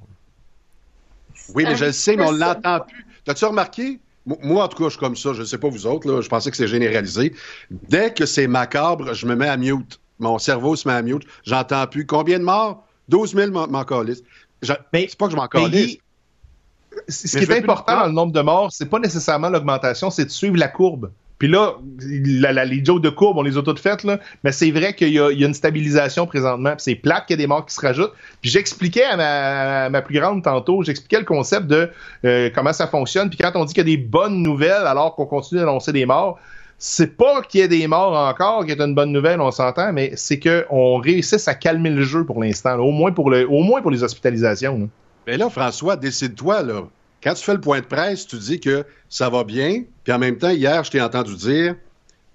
Oui, 1.53 1.65
mais 1.65 1.75
je 1.75 1.85
le 1.85 1.91
sais, 1.91 2.15
mais 2.15 2.25
on 2.25 2.31
l'entend 2.31 2.79
plus. 2.81 3.05
T'as-tu 3.25 3.45
remarqué? 3.45 3.99
Moi, 4.25 4.63
en 4.63 4.67
tout 4.67 4.77
cas, 4.77 4.85
je 4.85 4.89
suis 4.91 4.99
comme 4.99 5.15
ça. 5.15 5.33
Je 5.33 5.41
ne 5.41 5.45
sais 5.45 5.57
pas 5.57 5.69
vous 5.69 5.85
autres. 5.85 6.09
Là, 6.09 6.21
je 6.21 6.27
pensais 6.27 6.51
que 6.51 6.57
c'est 6.57 6.67
généralisé. 6.67 7.33
Dès 7.71 8.13
que 8.13 8.25
c'est 8.25 8.47
macabre, 8.47 9.13
je 9.13 9.25
me 9.25 9.35
mets 9.35 9.47
à 9.47 9.57
mute. 9.57 9.99
Mon 10.19 10.39
cerveau 10.39 10.75
se 10.75 10.87
met 10.87 10.93
à 10.93 11.01
mute. 11.01 11.23
J'entends 11.43 11.85
plus. 11.87 12.05
Combien 12.05 12.39
de 12.39 12.43
morts? 12.43 12.85
12 13.09 13.35
000 13.35 13.51
m'en 13.51 13.83
calisse. 13.85 14.23
C'est 14.61 15.17
pas 15.17 15.25
que 15.25 15.31
je 15.31 15.37
m'en 15.37 15.47
calisse. 15.47 15.97
Ce 17.07 17.37
qui 17.37 17.43
est 17.43 17.57
important 17.57 17.99
dans 17.99 18.07
le 18.07 18.11
nombre 18.11 18.33
de 18.33 18.41
morts, 18.41 18.71
c'est 18.71 18.87
pas 18.87 18.99
nécessairement 18.99 19.49
l'augmentation, 19.49 20.09
c'est 20.09 20.25
de 20.25 20.31
suivre 20.31 20.57
la 20.57 20.67
courbe. 20.67 21.11
Puis 21.39 21.47
là, 21.47 21.75
les 22.01 22.83
jokes 22.83 23.01
de 23.01 23.09
courbe, 23.09 23.37
on 23.37 23.43
les 23.43 23.57
a 23.57 23.61
toutes 23.61 23.79
faites, 23.79 24.03
là. 24.03 24.19
Mais 24.43 24.51
c'est 24.51 24.71
vrai 24.71 24.93
qu'il 24.95 25.09
y, 25.09 25.19
a 25.19 25.29
une 25.29 25.53
stabilisation 25.53 26.25
présentement. 26.25 26.71
Puis 26.71 26.83
c'est 26.83 26.95
plate 26.95 27.27
qu'il 27.27 27.35
y 27.35 27.39
a 27.39 27.43
des 27.43 27.47
morts 27.47 27.65
qui 27.65 27.75
se 27.75 27.81
rajoutent. 27.81 28.13
Puis 28.41 28.49
j'expliquais 28.49 29.03
à 29.03 29.89
ma, 29.89 30.01
plus 30.01 30.19
grande 30.19 30.43
tantôt, 30.43 30.83
j'expliquais 30.83 31.19
le 31.19 31.25
concept 31.25 31.67
de 31.67 31.89
euh, 32.25 32.49
comment 32.53 32.73
ça 32.73 32.87
fonctionne. 32.87 33.29
Puis 33.29 33.37
quand 33.37 33.51
on 33.55 33.65
dit 33.65 33.73
qu'il 33.73 33.87
y 33.87 33.93
a 33.93 33.95
des 33.95 34.01
bonnes 34.01 34.41
nouvelles 34.41 34.87
alors 34.87 35.15
qu'on 35.15 35.25
continue 35.25 35.59
d'annoncer 35.59 35.91
des 35.91 36.05
morts, 36.05 36.39
c'est 36.79 37.17
pas 37.17 37.41
qu'il 37.41 37.61
y 37.61 37.63
ait 37.63 37.67
des 37.67 37.87
morts 37.87 38.13
encore 38.13 38.65
qui 38.65 38.71
est 38.71 38.79
une 38.79 38.93
bonne 38.93 39.11
nouvelle, 39.11 39.41
on 39.41 39.51
s'entend, 39.51 39.91
mais 39.93 40.11
c'est 40.15 40.39
qu'on 40.39 40.97
réussisse 40.97 41.47
à 41.47 41.55
calmer 41.55 41.89
le 41.89 42.03
jeu 42.03 42.23
pour 42.23 42.41
l'instant, 42.41 42.77
au 42.77 42.91
moins 42.91 43.11
pour 43.11 43.27
au 43.27 43.63
moins 43.63 43.81
pour 43.81 43.91
les 43.91 44.03
hospitalisations. 44.03 44.89
Mais 45.25 45.37
là, 45.37 45.49
François, 45.49 45.95
décide-toi, 45.95 46.63
là. 46.63 46.83
Quand 47.27 47.33
tu 47.33 47.43
fais 47.43 47.55
le 47.55 47.59
point 47.59 47.81
de 47.81 47.85
presse, 47.85 48.25
tu 48.25 48.37
dis 48.37 48.61
que 48.61 48.85
ça 49.09 49.29
va 49.29 49.43
bien, 49.43 49.83
puis 50.05 50.13
en 50.13 50.17
même 50.17 50.37
temps, 50.37 50.51
hier, 50.51 50.81
je 50.85 50.91
t'ai 50.91 51.01
entendu 51.01 51.35
dire, 51.35 51.75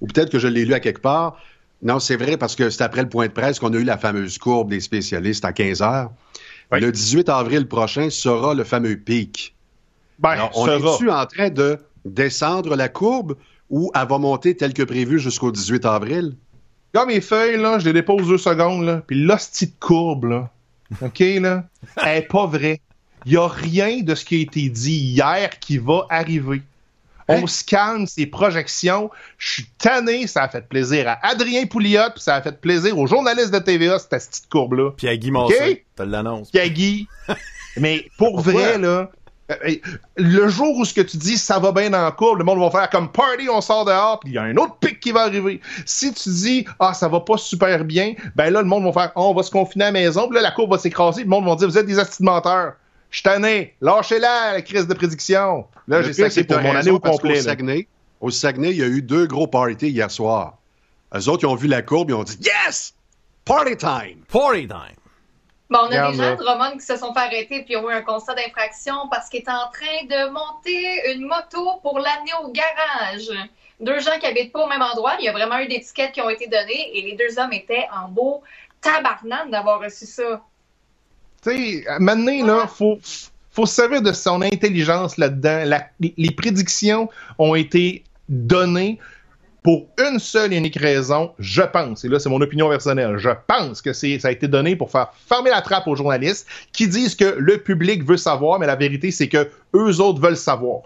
ou 0.02 0.06
peut-être 0.06 0.28
que 0.28 0.38
je 0.38 0.46
l'ai 0.46 0.66
lu 0.66 0.74
à 0.74 0.80
quelque 0.80 1.00
part, 1.00 1.38
non, 1.80 1.98
c'est 1.98 2.16
vrai 2.16 2.36
parce 2.36 2.54
que 2.54 2.68
c'est 2.68 2.84
après 2.84 3.00
le 3.00 3.08
point 3.08 3.26
de 3.26 3.32
presse 3.32 3.58
qu'on 3.58 3.72
a 3.72 3.78
eu 3.78 3.84
la 3.84 3.96
fameuse 3.96 4.36
courbe 4.36 4.68
des 4.68 4.80
spécialistes 4.80 5.46
à 5.46 5.54
15 5.54 5.80
heures. 5.80 6.10
Le 6.72 6.92
18 6.92 7.30
avril 7.30 7.66
prochain 7.68 8.10
sera 8.10 8.52
le 8.52 8.64
fameux 8.64 8.98
pic. 8.98 9.54
Ben, 10.18 10.50
on 10.54 10.68
est-tu 10.68 11.10
en 11.10 11.24
train 11.24 11.48
de 11.48 11.78
descendre 12.04 12.76
la 12.76 12.90
courbe 12.90 13.36
ou 13.70 13.90
elle 13.94 14.06
va 14.06 14.18
monter 14.18 14.58
tel 14.58 14.74
que 14.74 14.82
prévu 14.82 15.18
jusqu'au 15.18 15.52
18 15.52 15.86
avril? 15.86 16.36
Comme 16.92 17.08
mes 17.08 17.22
feuilles, 17.22 17.56
là, 17.56 17.78
je 17.78 17.86
les 17.86 17.94
dépose 17.94 18.28
deux 18.28 18.36
secondes, 18.36 18.84
là, 18.84 19.02
puis 19.06 19.24
l'hostie 19.24 19.68
de 19.68 19.74
courbe, 19.80 20.24
là, 20.24 20.50
OK, 21.00 21.18
là, 21.18 21.64
elle 22.04 22.18
est 22.18 22.28
pas 22.28 22.44
vraie. 22.44 22.82
Il 23.26 23.32
n'y 23.32 23.38
a 23.38 23.48
rien 23.48 24.00
de 24.00 24.14
ce 24.14 24.24
qui 24.24 24.36
a 24.36 24.40
été 24.40 24.68
dit 24.68 24.96
hier 24.96 25.58
qui 25.58 25.78
va 25.78 26.06
arriver. 26.10 26.62
On 27.28 27.46
se 27.46 27.64
calme 27.64 28.06
ces 28.06 28.26
projections. 28.26 29.10
Je 29.38 29.52
suis 29.52 29.66
tanné, 29.78 30.26
ça 30.26 30.42
a 30.42 30.48
fait 30.48 30.68
plaisir 30.68 31.08
à 31.08 31.18
Adrien 31.26 31.66
Pouliot, 31.66 32.10
puis 32.14 32.22
ça 32.22 32.36
a 32.36 32.42
fait 32.42 32.60
plaisir 32.60 32.98
aux 32.98 33.06
journalistes 33.06 33.52
de 33.52 33.58
TVA, 33.58 33.98
cette 33.98 34.10
petite 34.10 34.48
courbe-là. 34.50 34.90
Puis 34.96 35.08
à 35.08 35.16
Guy 35.16 35.30
Monson, 35.30 35.54
okay? 35.54 35.84
tu 35.96 36.06
l'annonces. 36.06 36.50
Puis 36.50 36.60
à 36.60 36.68
Guy. 36.68 37.08
Mais 37.78 38.06
pour 38.18 38.40
vrai, 38.40 38.76
là, 38.76 39.10
euh, 39.50 39.76
le 40.16 40.48
jour 40.48 40.76
où 40.76 40.84
ce 40.84 40.94
que 40.94 41.00
tu 41.00 41.16
dis 41.16 41.36
ça 41.36 41.58
va 41.58 41.72
bien 41.72 41.90
dans 41.90 42.02
la 42.02 42.12
courbe, 42.12 42.38
le 42.38 42.44
monde 42.44 42.60
va 42.60 42.70
faire 42.70 42.90
comme 42.90 43.10
party, 43.10 43.48
on 43.48 43.60
sort 43.60 43.84
dehors, 43.84 44.20
puis 44.20 44.30
il 44.30 44.34
y 44.34 44.38
a 44.38 44.42
un 44.42 44.56
autre 44.56 44.76
pic 44.76 45.00
qui 45.00 45.10
va 45.10 45.22
arriver. 45.22 45.60
Si 45.84 46.12
tu 46.12 46.28
dis 46.28 46.64
ah 46.78 46.94
ça 46.94 47.08
va 47.08 47.20
pas 47.20 47.36
super 47.36 47.84
bien, 47.84 48.14
ben 48.36 48.50
là 48.52 48.62
le 48.62 48.68
monde 48.68 48.84
va 48.84 48.92
faire 48.92 49.12
oh, 49.16 49.30
on 49.30 49.34
va 49.34 49.42
se 49.42 49.50
confiner 49.50 49.84
à 49.84 49.88
la 49.88 49.92
maison, 49.92 50.28
puis 50.28 50.36
là 50.36 50.42
la 50.42 50.50
courbe 50.50 50.70
va 50.70 50.78
s'écraser, 50.78 51.22
le 51.22 51.28
monde 51.28 51.44
va 51.44 51.56
dire 51.56 51.68
vous 51.68 51.78
êtes 51.78 51.86
des 51.86 51.98
astimenteurs. 51.98 52.74
Je 53.12 53.18
suis 53.18 53.22
tanné. 53.24 53.76
Lâchez-la, 53.82 54.54
la 54.54 54.62
crise 54.62 54.86
de 54.88 54.94
prédiction. 54.94 55.66
Là, 55.86 56.02
j'ai 56.02 56.14
sacré 56.14 56.44
pour 56.44 56.60
mon 56.60 56.74
année 56.74 56.90
au 56.90 56.98
complet. 56.98 57.38
Au 57.38 57.42
Saguenay, 57.42 57.88
au 58.20 58.30
Saguenay, 58.30 58.70
il 58.70 58.78
y 58.78 58.82
a 58.82 58.86
eu 58.86 59.02
deux 59.02 59.26
gros 59.26 59.46
parties 59.46 59.90
hier 59.90 60.10
soir. 60.10 60.56
Eux 61.14 61.28
autres, 61.28 61.44
ils 61.44 61.46
ont 61.46 61.54
vu 61.54 61.68
la 61.68 61.82
courbe, 61.82 62.08
ils 62.08 62.14
ont 62.14 62.24
dit 62.24 62.38
Yes! 62.40 62.94
Party 63.44 63.76
time! 63.76 64.24
Party 64.28 64.66
time! 64.66 64.96
Bon, 65.68 65.80
on 65.82 65.92
a 65.92 66.10
des 66.10 66.16
gens 66.16 66.36
de 66.36 66.42
Roman 66.42 66.72
qui 66.72 66.86
se 66.86 66.96
sont 66.96 67.12
fait 67.12 67.20
arrêter 67.20 67.62
puis 67.64 67.76
ont 67.76 67.90
eu 67.90 67.92
un 67.92 68.02
constat 68.02 68.34
d'infraction 68.34 68.94
parce 69.10 69.28
qu'ils 69.28 69.40
étaient 69.40 69.50
en 69.50 69.70
train 69.70 70.04
de 70.04 70.30
monter 70.30 71.12
une 71.14 71.26
moto 71.26 71.80
pour 71.82 71.98
l'amener 71.98 72.32
au 72.42 72.50
garage. 72.50 73.30
Deux 73.80 73.98
gens 74.00 74.18
qui 74.20 74.26
habitent 74.26 74.52
pas 74.52 74.64
au 74.64 74.68
même 74.68 74.82
endroit. 74.82 75.16
Il 75.18 75.24
y 75.24 75.28
a 75.28 75.32
vraiment 75.32 75.58
eu 75.58 75.68
des 75.68 75.80
tickets 75.80 76.12
qui 76.12 76.22
ont 76.22 76.30
été 76.30 76.46
donnés 76.46 76.96
et 76.96 77.02
les 77.02 77.16
deux 77.16 77.38
hommes 77.38 77.52
étaient 77.52 77.86
en 77.94 78.08
beau 78.08 78.42
tabarnane 78.80 79.50
d'avoir 79.50 79.80
reçu 79.80 80.06
ça. 80.06 80.42
Tu 81.42 81.50
sais, 81.50 81.84
maintenant, 81.98 82.46
là, 82.46 82.66
faut, 82.66 82.98
faut 83.50 83.66
se 83.66 83.74
servir 83.74 84.02
de 84.02 84.12
son 84.12 84.42
intelligence 84.42 85.16
là-dedans. 85.18 85.78
les 86.00 86.30
prédictions 86.30 87.08
ont 87.38 87.54
été 87.54 88.04
données 88.28 88.98
pour 89.62 89.86
une 89.98 90.18
seule 90.18 90.52
et 90.52 90.56
unique 90.56 90.76
raison, 90.76 91.32
je 91.38 91.62
pense, 91.62 92.04
et 92.04 92.08
là 92.08 92.18
c'est 92.18 92.28
mon 92.28 92.40
opinion 92.40 92.68
personnelle, 92.68 93.16
je 93.18 93.30
pense 93.46 93.80
que 93.80 93.92
c'est 93.92 94.18
ça 94.18 94.28
a 94.28 94.30
été 94.32 94.48
donné 94.48 94.74
pour 94.74 94.90
faire 94.90 95.12
fermer 95.28 95.50
la 95.50 95.62
trappe 95.62 95.86
aux 95.86 95.94
journalistes 95.94 96.48
qui 96.72 96.88
disent 96.88 97.14
que 97.14 97.36
le 97.38 97.58
public 97.58 98.04
veut 98.04 98.16
savoir, 98.16 98.58
mais 98.58 98.66
la 98.66 98.74
vérité 98.74 99.10
c'est 99.10 99.28
que 99.28 99.48
eux 99.74 100.00
autres 100.00 100.20
veulent 100.20 100.36
savoir. 100.36 100.82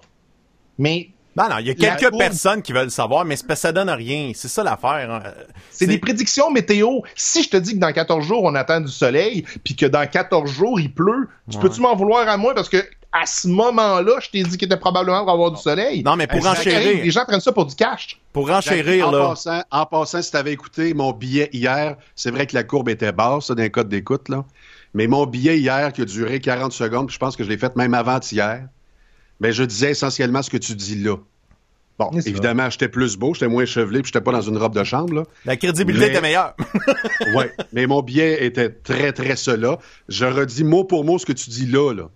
Mais 0.79 1.09
Non, 1.37 1.49
non, 1.51 1.59
il 1.59 1.67
y 1.67 1.71
a 1.71 1.75
quelques 1.75 2.17
personnes 2.17 2.63
qui 2.63 2.73
veulent 2.73 2.91
savoir, 2.91 3.25
mais 3.25 3.37
ça 3.37 3.73
donne 3.73 3.91
rien. 3.91 4.33
C'est 4.35 4.49
ça 4.49 4.63
l'affaire. 4.63 5.11
Hein. 5.11 5.23
C'est 5.71 5.87
des 5.87 5.99
prédictions 5.99 6.51
météo. 6.51 7.01
Si 7.15 7.43
je 7.43 7.51
te 7.51 7.57
dis 7.57 7.75
que 7.75 7.79
dans 7.79 7.93
14 7.93 8.25
jours, 8.25 8.45
on 8.45 8.55
attend 8.55 8.81
du 8.81 8.91
soleil, 8.91 9.45
puis 9.65 9.77
que 9.77 9.87
dans 9.87 10.07
14 10.07 10.51
jours, 10.51 10.81
il 10.81 10.93
pleut, 10.93 11.29
tu 11.51 11.59
peux-tu 11.59 11.81
m'en 11.81 11.95
vouloir 11.95 12.29
à 12.29 12.37
moi? 12.37 12.55
Parce 12.55 12.69
que 12.69 12.83
à 13.13 13.25
ce 13.25 13.49
moment-là, 13.49 14.19
je 14.21 14.29
t'ai 14.31 14.43
dit 14.43 14.59
qu'il 14.59 14.67
était 14.67 14.77
probablement 14.77 15.21
pour 15.25 15.33
avoir 15.33 15.51
du 15.51 15.61
soleil. 15.61 16.03
Non, 16.03 16.17
mais 16.17 16.27
pour 16.27 16.47
enchérir. 16.47 17.03
Les 17.03 17.11
gens 17.11 17.25
prennent 17.25 17.41
ça 17.41 17.53
pour 17.53 17.65
du 17.65 17.75
cash. 17.75 18.21
Pour 18.33 18.51
enchérir, 18.51 19.09
en 19.09 19.11
là. 19.11 19.29
Passant, 19.29 19.63
en 19.71 19.87
passant, 19.87 20.21
si 20.21 20.31
t'avais 20.31 20.53
écouté 20.53 20.93
mon 20.93 21.13
billet 21.13 21.49
hier, 21.53 21.97
c'est 22.15 22.31
vrai 22.31 22.47
que 22.47 22.55
la 22.55 22.63
courbe 22.63 22.89
était 22.91 23.13
basse, 23.13 23.47
ça, 23.47 23.55
d'un 23.55 23.69
code 23.71 23.89
d'écoute, 23.89 24.29
là. 24.29 24.45
Mais 24.93 25.07
mon 25.07 25.27
billet 25.27 25.59
hier, 25.59 25.93
qui 25.93 26.03
a 26.03 26.05
duré 26.05 26.41
40 26.41 26.73
secondes, 26.73 27.11
je 27.11 27.19
pense 27.19 27.37
que 27.37 27.45
je 27.45 27.49
l'ai 27.49 27.59
fait 27.59 27.75
même 27.77 27.95
avant-hier, 27.95 28.69
mais 29.41 29.53
je 29.53 29.65
disais 29.65 29.91
essentiellement 29.91 30.43
ce 30.43 30.51
que 30.51 30.57
tu 30.57 30.75
dis 30.75 30.97
là. 30.97 31.17
Bon, 31.99 32.11
évidemment, 32.27 32.69
j'étais 32.69 32.89
plus 32.89 33.17
beau, 33.17 33.33
j'étais 33.33 33.49
moins 33.49 33.65
chevelé, 33.65 34.03
puis 34.03 34.11
j'étais 34.13 34.23
pas 34.23 34.33
dans 34.33 34.43
une 34.43 34.59
robe 34.59 34.75
de 34.75 34.85
chambre. 34.85 35.15
Là. 35.15 35.23
La 35.47 35.57
crédibilité 35.57 36.09
était 36.09 36.21
meilleure. 36.21 36.55
oui, 37.35 37.45
mais 37.73 37.87
mon 37.87 38.03
billet 38.03 38.45
était 38.45 38.69
très, 38.69 39.13
très 39.13 39.35
cela. 39.35 39.79
Je 40.09 40.27
redis 40.27 40.63
mot 40.63 40.85
pour 40.85 41.05
mot 41.05 41.19
ce 41.19 41.25
que 41.25 41.33
tu 41.33 41.49
dis 41.49 41.67
là. 41.67 41.95
là. 41.95 42.11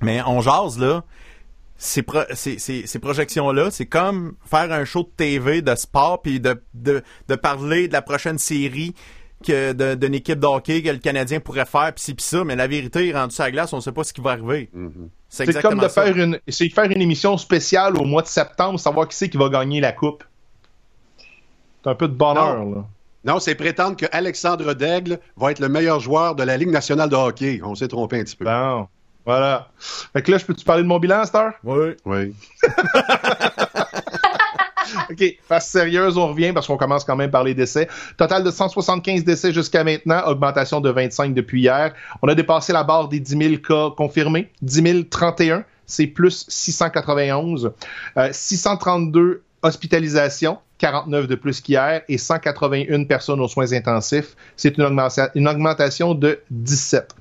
Mais 0.00 0.20
on 0.26 0.40
jase, 0.40 0.78
là. 0.78 1.04
Ces, 1.76 2.04
ces, 2.58 2.98
projections-là, 2.98 3.70
c'est 3.70 3.86
comme 3.86 4.36
faire 4.44 4.72
un 4.72 4.84
show 4.84 5.02
de 5.02 5.10
TV 5.16 5.60
de 5.60 5.74
sport 5.74 6.22
puis 6.22 6.40
de, 6.40 6.60
de, 6.72 7.02
de 7.28 7.34
parler 7.34 7.88
de 7.88 7.92
la 7.92 8.00
prochaine 8.02 8.38
série 8.38 8.94
d'une 9.50 10.14
équipe 10.14 10.40
de 10.40 10.46
hockey 10.46 10.82
que 10.82 10.90
le 10.90 10.98
Canadien 10.98 11.40
pourrait 11.40 11.64
faire, 11.64 11.92
pis 11.92 12.02
ci, 12.02 12.14
pis 12.14 12.24
ça, 12.24 12.44
mais 12.44 12.56
la 12.56 12.66
vérité, 12.66 13.12
rendu 13.12 13.34
sur 13.34 13.44
la 13.44 13.50
glace, 13.50 13.72
on 13.72 13.80
sait 13.80 13.92
pas 13.92 14.04
ce 14.04 14.12
qui 14.12 14.20
va 14.20 14.32
arriver. 14.32 14.70
Mm-hmm. 14.76 15.08
C'est 15.28 15.62
comme 15.62 15.78
de 15.78 15.88
faire 15.88 16.16
une, 16.16 16.38
c'est 16.48 16.68
faire 16.68 16.84
une 16.84 17.02
émission 17.02 17.36
spéciale 17.36 17.96
au 17.96 18.04
mois 18.04 18.22
de 18.22 18.28
septembre, 18.28 18.78
savoir 18.78 19.08
qui 19.08 19.16
c'est 19.16 19.28
qui 19.28 19.36
va 19.36 19.48
gagner 19.48 19.80
la 19.80 19.92
coupe. 19.92 20.24
C'est 21.82 21.90
un 21.90 21.94
peu 21.94 22.08
de 22.08 22.14
bonheur, 22.14 22.64
là. 22.64 22.84
Non, 23.24 23.40
c'est 23.40 23.54
prétendre 23.54 23.96
que 23.96 24.06
Alexandre 24.12 24.74
Daigle 24.74 25.18
va 25.36 25.50
être 25.50 25.58
le 25.58 25.68
meilleur 25.68 25.98
joueur 25.98 26.34
de 26.34 26.42
la 26.42 26.58
Ligue 26.58 26.70
nationale 26.70 27.08
de 27.08 27.16
hockey. 27.16 27.60
On 27.64 27.74
s'est 27.74 27.88
trompé 27.88 28.20
un 28.20 28.24
petit 28.24 28.36
peu. 28.36 28.44
Bon. 28.44 28.86
Voilà. 29.24 29.70
Fait 30.12 30.20
que 30.20 30.30
là, 30.30 30.36
je 30.36 30.44
peux-tu 30.44 30.64
parler 30.64 30.82
de 30.82 30.88
mon 30.88 30.98
bilan, 30.98 31.24
Star? 31.24 31.54
Oui. 31.64 31.94
Oui. 32.04 32.34
OK, 35.10 35.24
face 35.46 35.68
sérieuse, 35.68 36.16
on 36.16 36.28
revient 36.28 36.52
parce 36.52 36.66
qu'on 36.66 36.76
commence 36.76 37.04
quand 37.04 37.16
même 37.16 37.30
par 37.30 37.44
les 37.44 37.54
décès. 37.54 37.88
Total 38.16 38.42
de 38.42 38.50
175 38.50 39.24
décès 39.24 39.52
jusqu'à 39.52 39.84
maintenant, 39.84 40.22
augmentation 40.26 40.80
de 40.80 40.90
25 40.90 41.34
depuis 41.34 41.62
hier. 41.62 41.92
On 42.22 42.28
a 42.28 42.34
dépassé 42.34 42.72
la 42.72 42.84
barre 42.84 43.08
des 43.08 43.20
10 43.20 43.38
000 43.38 43.56
cas 43.56 43.94
confirmés, 43.96 44.50
10 44.62 45.08
031, 45.10 45.64
c'est 45.86 46.06
plus 46.06 46.46
691. 46.48 47.72
632 48.30 49.42
hospitalisations, 49.62 50.58
49 50.78 51.26
de 51.26 51.34
plus 51.34 51.60
qu'hier, 51.60 52.02
et 52.08 52.18
181 52.18 53.04
personnes 53.04 53.40
aux 53.40 53.48
soins 53.48 53.72
intensifs. 53.72 54.36
C'est 54.56 54.76
une, 54.76 54.98
une 55.34 55.48
augmentation 55.48 56.14
de 56.14 56.40
17. 56.50 57.14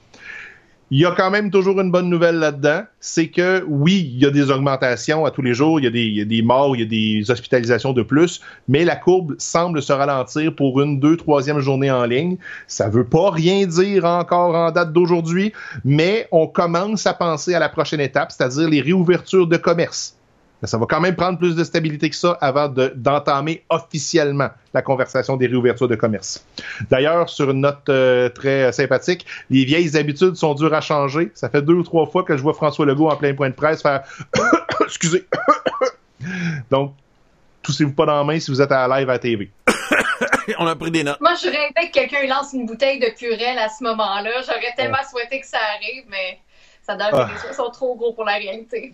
Il 0.92 1.00
y 1.00 1.06
a 1.06 1.12
quand 1.12 1.32
même 1.32 1.50
toujours 1.50 1.80
une 1.82 1.92
bonne 1.92 2.10
nouvelle 2.10 2.36
là-dedans, 2.36 2.84
c'est 3.00 3.30
que 3.30 3.64
oui, 3.68 4.12
il 4.14 4.22
y 4.22 4.26
a 4.26 4.30
des 4.30 4.52
augmentations 4.52 5.26
à 5.26 5.32
tous 5.32 5.42
les 5.42 5.54
jours, 5.54 5.80
il 5.80 5.86
y, 5.86 6.22
a 6.22 6.26
des, 6.26 6.42
morts, 6.44 6.76
il 6.76 6.82
y 6.82 6.84
a 6.84 6.86
des 6.86 7.32
hospitalisations 7.32 7.94
de 7.94 8.04
plus, 8.04 8.42
mais 8.68 8.86
la 8.86 8.96
courbe 8.96 9.34
semble 9.40 9.82
se 9.82 9.92
ralentir 9.92 10.54
pour 10.54 10.82
une, 10.82 11.00
deux, 11.00 11.18
troisième 11.18 11.60
journée 11.60 11.90
en 11.90 12.06
ligne. 12.06 12.38
Ça 12.68 12.90
veut 12.90 13.06
pas 13.06 13.32
rien 13.32 13.66
dire 13.66 14.06
encore 14.06 14.56
en 14.56 14.72
date 14.72 14.94
d'aujourd'hui, 14.94 15.54
mais 15.84 16.28
on 16.32 16.48
commence 16.48 17.08
à 17.08 17.14
penser 17.14 17.56
à 17.56 17.60
la 17.60 17.70
prochaine 17.70 18.02
étape, 18.02 18.32
c'est-à-dire 18.32 18.70
les 18.70 18.82
réouvertures 18.82 19.48
de 19.48 19.58
commerce 19.58 20.18
ça 20.66 20.78
va 20.78 20.86
quand 20.86 21.02
même 21.02 21.16
prendre 21.16 21.38
plus 21.38 21.56
de 21.56 21.64
stabilité 21.64 22.10
que 22.10 22.16
ça 22.16 22.38
avant 22.42 22.68
d'entamer 22.68 23.64
officiellement 23.70 24.50
la 24.74 24.82
conversation 24.82 25.38
des 25.38 25.48
réouvertures 25.48 25.88
de 25.88 25.96
commerce. 25.96 26.46
D'ailleurs, 26.90 27.30
sur 27.30 27.50
une 27.52 27.62
note 27.62 27.90
euh, 27.90 28.30
très 28.30 28.72
sympathique, 28.72 29.26
les 29.50 29.66
vieilles 29.66 29.96
habitudes 29.98 30.36
sont 30.36 30.54
dures 30.54 30.74
à 30.74 30.82
changer. 30.82 31.32
Ça 31.36 31.50
fait 31.50 31.62
deux 31.62 31.74
ou 31.74 31.84
trois 31.84 32.06
fois 32.06 32.24
que 32.24 32.38
je 32.38 32.42
vois 32.42 32.54
François 32.54 32.86
Legault 32.86 33.10
en 33.10 33.16
plein 33.16 33.34
point 33.34 33.50
de 33.50 33.56
presse 33.56 33.82
faire 33.82 34.04
excusez. 34.86 35.26
Donc, 36.72 36.94
toussez-vous 37.62 37.94
pas 37.94 38.06
dans 38.06 38.18
la 38.18 38.24
main 38.24 38.40
si 38.40 38.52
vous 38.52 38.62
êtes 38.62 38.72
à 38.72 38.88
la 38.88 39.00
live 39.00 39.10
à 39.10 39.14
la 39.14 39.20
TV. 39.20 39.52
On 40.60 40.68
a 40.68 40.76
pris 40.76 40.92
des 40.92 41.04
notes. 41.04 41.20
Moi, 41.22 41.34
je 41.42 41.48
rêvais 41.48 41.90
que 41.90 41.92
quelqu'un 41.92 42.28
lance 42.28 42.54
une 42.54 42.66
bouteille 42.66 43.00
de 43.00 43.10
purée 43.18 43.58
à 43.58 43.70
ce 43.70 43.84
moment-là. 43.84 44.30
J'aurais 44.46 44.74
tellement 44.76 45.04
souhaité 45.10 45.40
que 45.40 45.48
ça 45.48 45.60
arrive, 45.76 46.04
mais 46.10 46.40
ça 46.84 46.96
donne 46.96 47.10
ah. 47.14 47.30
que 47.42 47.48
les 47.48 47.54
sont 47.54 47.70
trop 47.70 47.96
gros 47.96 48.14
pour 48.14 48.26
la 48.26 48.34
réalité. 48.34 48.94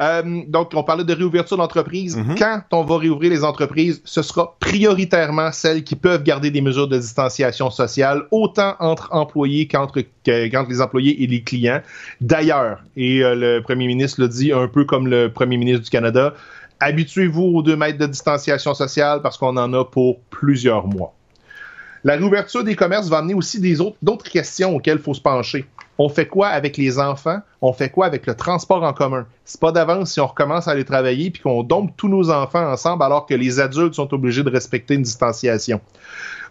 Euh, 0.00 0.42
donc, 0.48 0.70
on 0.74 0.82
parlait 0.82 1.04
de 1.04 1.12
réouverture 1.12 1.56
d'entreprise. 1.56 2.16
Mhm. 2.16 2.36
Quand 2.38 2.62
on 2.72 2.84
va 2.84 2.98
réouvrir 2.98 3.30
les 3.30 3.44
entreprises, 3.44 4.00
ce 4.04 4.22
sera 4.22 4.56
prioritairement 4.58 5.52
celles 5.52 5.84
qui 5.84 5.96
peuvent 5.96 6.22
garder 6.22 6.50
des 6.50 6.60
mesures 6.60 6.88
de 6.88 6.96
distanciation 6.98 7.70
sociale, 7.70 8.22
autant 8.30 8.74
entre 8.80 9.08
employés 9.12 9.68
qu'entre 9.68 10.02
les 10.26 10.80
employés 10.80 11.22
et 11.22 11.26
les 11.26 11.42
clients. 11.42 11.82
D'ailleurs, 12.20 12.82
et 12.96 13.22
euh, 13.22 13.34
le 13.34 13.60
premier 13.60 13.86
ministre 13.86 14.20
le 14.20 14.28
dit 14.28 14.52
un 14.52 14.68
peu 14.68 14.84
comme 14.84 15.08
le 15.08 15.30
premier 15.30 15.56
ministre 15.56 15.84
du 15.84 15.90
Canada, 15.90 16.34
habituez-vous 16.80 17.42
aux 17.42 17.62
deux 17.62 17.76
mètres 17.76 17.98
de 17.98 18.06
distanciation 18.06 18.74
sociale 18.74 19.20
parce 19.22 19.36
qu'on 19.36 19.56
en 19.56 19.72
a 19.72 19.84
pour 19.84 20.20
plusieurs 20.30 20.86
mois. 20.86 21.14
La 22.04 22.14
réouverture 22.14 22.64
des 22.64 22.74
commerces 22.74 23.08
va 23.08 23.18
amener 23.18 23.34
aussi 23.34 23.60
d'autres 24.02 24.28
questions 24.28 24.76
auxquelles 24.76 24.98
il 24.98 25.02
faut 25.02 25.14
se 25.14 25.20
pencher. 25.20 25.66
On 25.98 26.08
fait 26.08 26.26
quoi 26.26 26.48
avec 26.48 26.76
les 26.76 26.98
enfants? 26.98 27.40
On 27.60 27.72
fait 27.72 27.90
quoi 27.90 28.06
avec 28.06 28.26
le 28.26 28.34
transport 28.34 28.82
en 28.82 28.92
commun? 28.92 29.26
C'est 29.44 29.60
pas 29.60 29.72
d'avance 29.72 30.12
si 30.12 30.20
on 30.20 30.26
recommence 30.26 30.66
à 30.66 30.72
aller 30.72 30.84
travailler 30.84 31.30
puis 31.30 31.42
qu'on 31.42 31.62
dompe 31.62 31.92
tous 31.96 32.08
nos 32.08 32.30
enfants 32.30 32.70
ensemble 32.70 33.02
alors 33.02 33.26
que 33.26 33.34
les 33.34 33.60
adultes 33.60 33.94
sont 33.94 34.12
obligés 34.14 34.42
de 34.42 34.50
respecter 34.50 34.94
une 34.94 35.02
distanciation. 35.02 35.80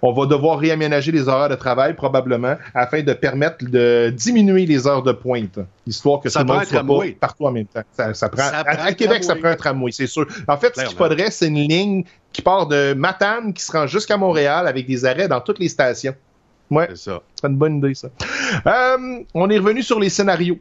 On 0.04 0.14
va 0.14 0.26
devoir 0.26 0.58
réaménager 0.58 1.12
les 1.12 1.28
horaires 1.28 1.50
de 1.50 1.56
travail 1.56 1.96
probablement 1.96 2.56
afin 2.74 3.04
de 3.04 3.14
permettre 3.14 3.64
de 3.64 4.12
diminuer 4.16 4.66
les 4.66 4.88
heures 4.88 5.04
de 5.04 5.12
pointe, 5.12 5.60
histoire 5.86 6.20
que 6.20 6.30
ça 6.30 6.42
tout 6.42 6.48
le 6.48 6.54
monde 6.54 6.66
soit 6.66 6.84
pas 6.84 7.00
partout 7.20 7.46
en 7.46 7.52
même 7.52 7.68
temps. 7.68 7.84
Ça, 8.14 8.30
prend, 8.30 8.44
à, 8.52 8.94
Québec, 8.94 9.24
ça 9.24 9.36
prend 9.36 9.50
un 9.50 9.56
tramway, 9.56 9.92
c'est 9.92 10.08
sûr. 10.08 10.26
En 10.48 10.58
fait, 10.58 10.76
ce 10.76 10.86
qu'il 10.86 10.98
faudrait, 10.98 11.30
c'est 11.30 11.48
une 11.48 11.68
ligne 11.68 12.04
qui 12.34 12.42
part 12.42 12.68
de 12.68 12.94
Matane 12.94 13.54
qui 13.54 13.64
se 13.64 13.72
rend 13.72 13.86
jusqu'à 13.86 14.18
Montréal 14.18 14.68
avec 14.68 14.88
des 14.88 15.06
arrêts 15.06 15.28
dans 15.28 15.42
toutes 15.42 15.60
les 15.60 15.70
stations. 15.70 16.16
Ouais, 16.72 16.88
c'est 16.90 16.98
ça. 16.98 17.22
C'est 17.36 17.48
une 17.48 17.58
bonne 17.58 17.78
idée, 17.78 17.94
ça. 17.94 18.08
Euh, 18.66 19.24
on 19.34 19.50
est 19.50 19.58
revenu 19.58 19.84
sur 19.84 20.00
les 20.00 20.10
scénarios. 20.10 20.58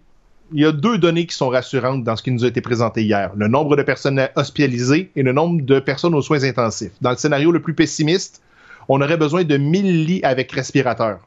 Il 0.52 0.60
y 0.60 0.66
a 0.66 0.72
deux 0.72 0.98
données 0.98 1.26
qui 1.26 1.36
sont 1.36 1.48
rassurantes 1.48 2.02
dans 2.02 2.16
ce 2.16 2.22
qui 2.24 2.32
nous 2.32 2.44
a 2.44 2.48
été 2.48 2.60
présenté 2.60 3.04
hier. 3.04 3.30
Le 3.36 3.46
nombre 3.46 3.76
de 3.76 3.82
personnes 3.84 4.28
hospitalisées 4.34 5.12
et 5.14 5.22
le 5.22 5.32
nombre 5.32 5.62
de 5.62 5.78
personnes 5.78 6.14
aux 6.16 6.22
soins 6.22 6.42
intensifs. 6.42 6.90
Dans 7.00 7.10
le 7.10 7.16
scénario 7.16 7.52
le 7.52 7.62
plus 7.62 7.74
pessimiste, 7.74 8.42
on 8.88 9.00
aurait 9.00 9.16
besoin 9.16 9.44
de 9.44 9.56
1000 9.56 10.06
lits 10.06 10.20
avec 10.24 10.50
respirateurs. 10.50 11.20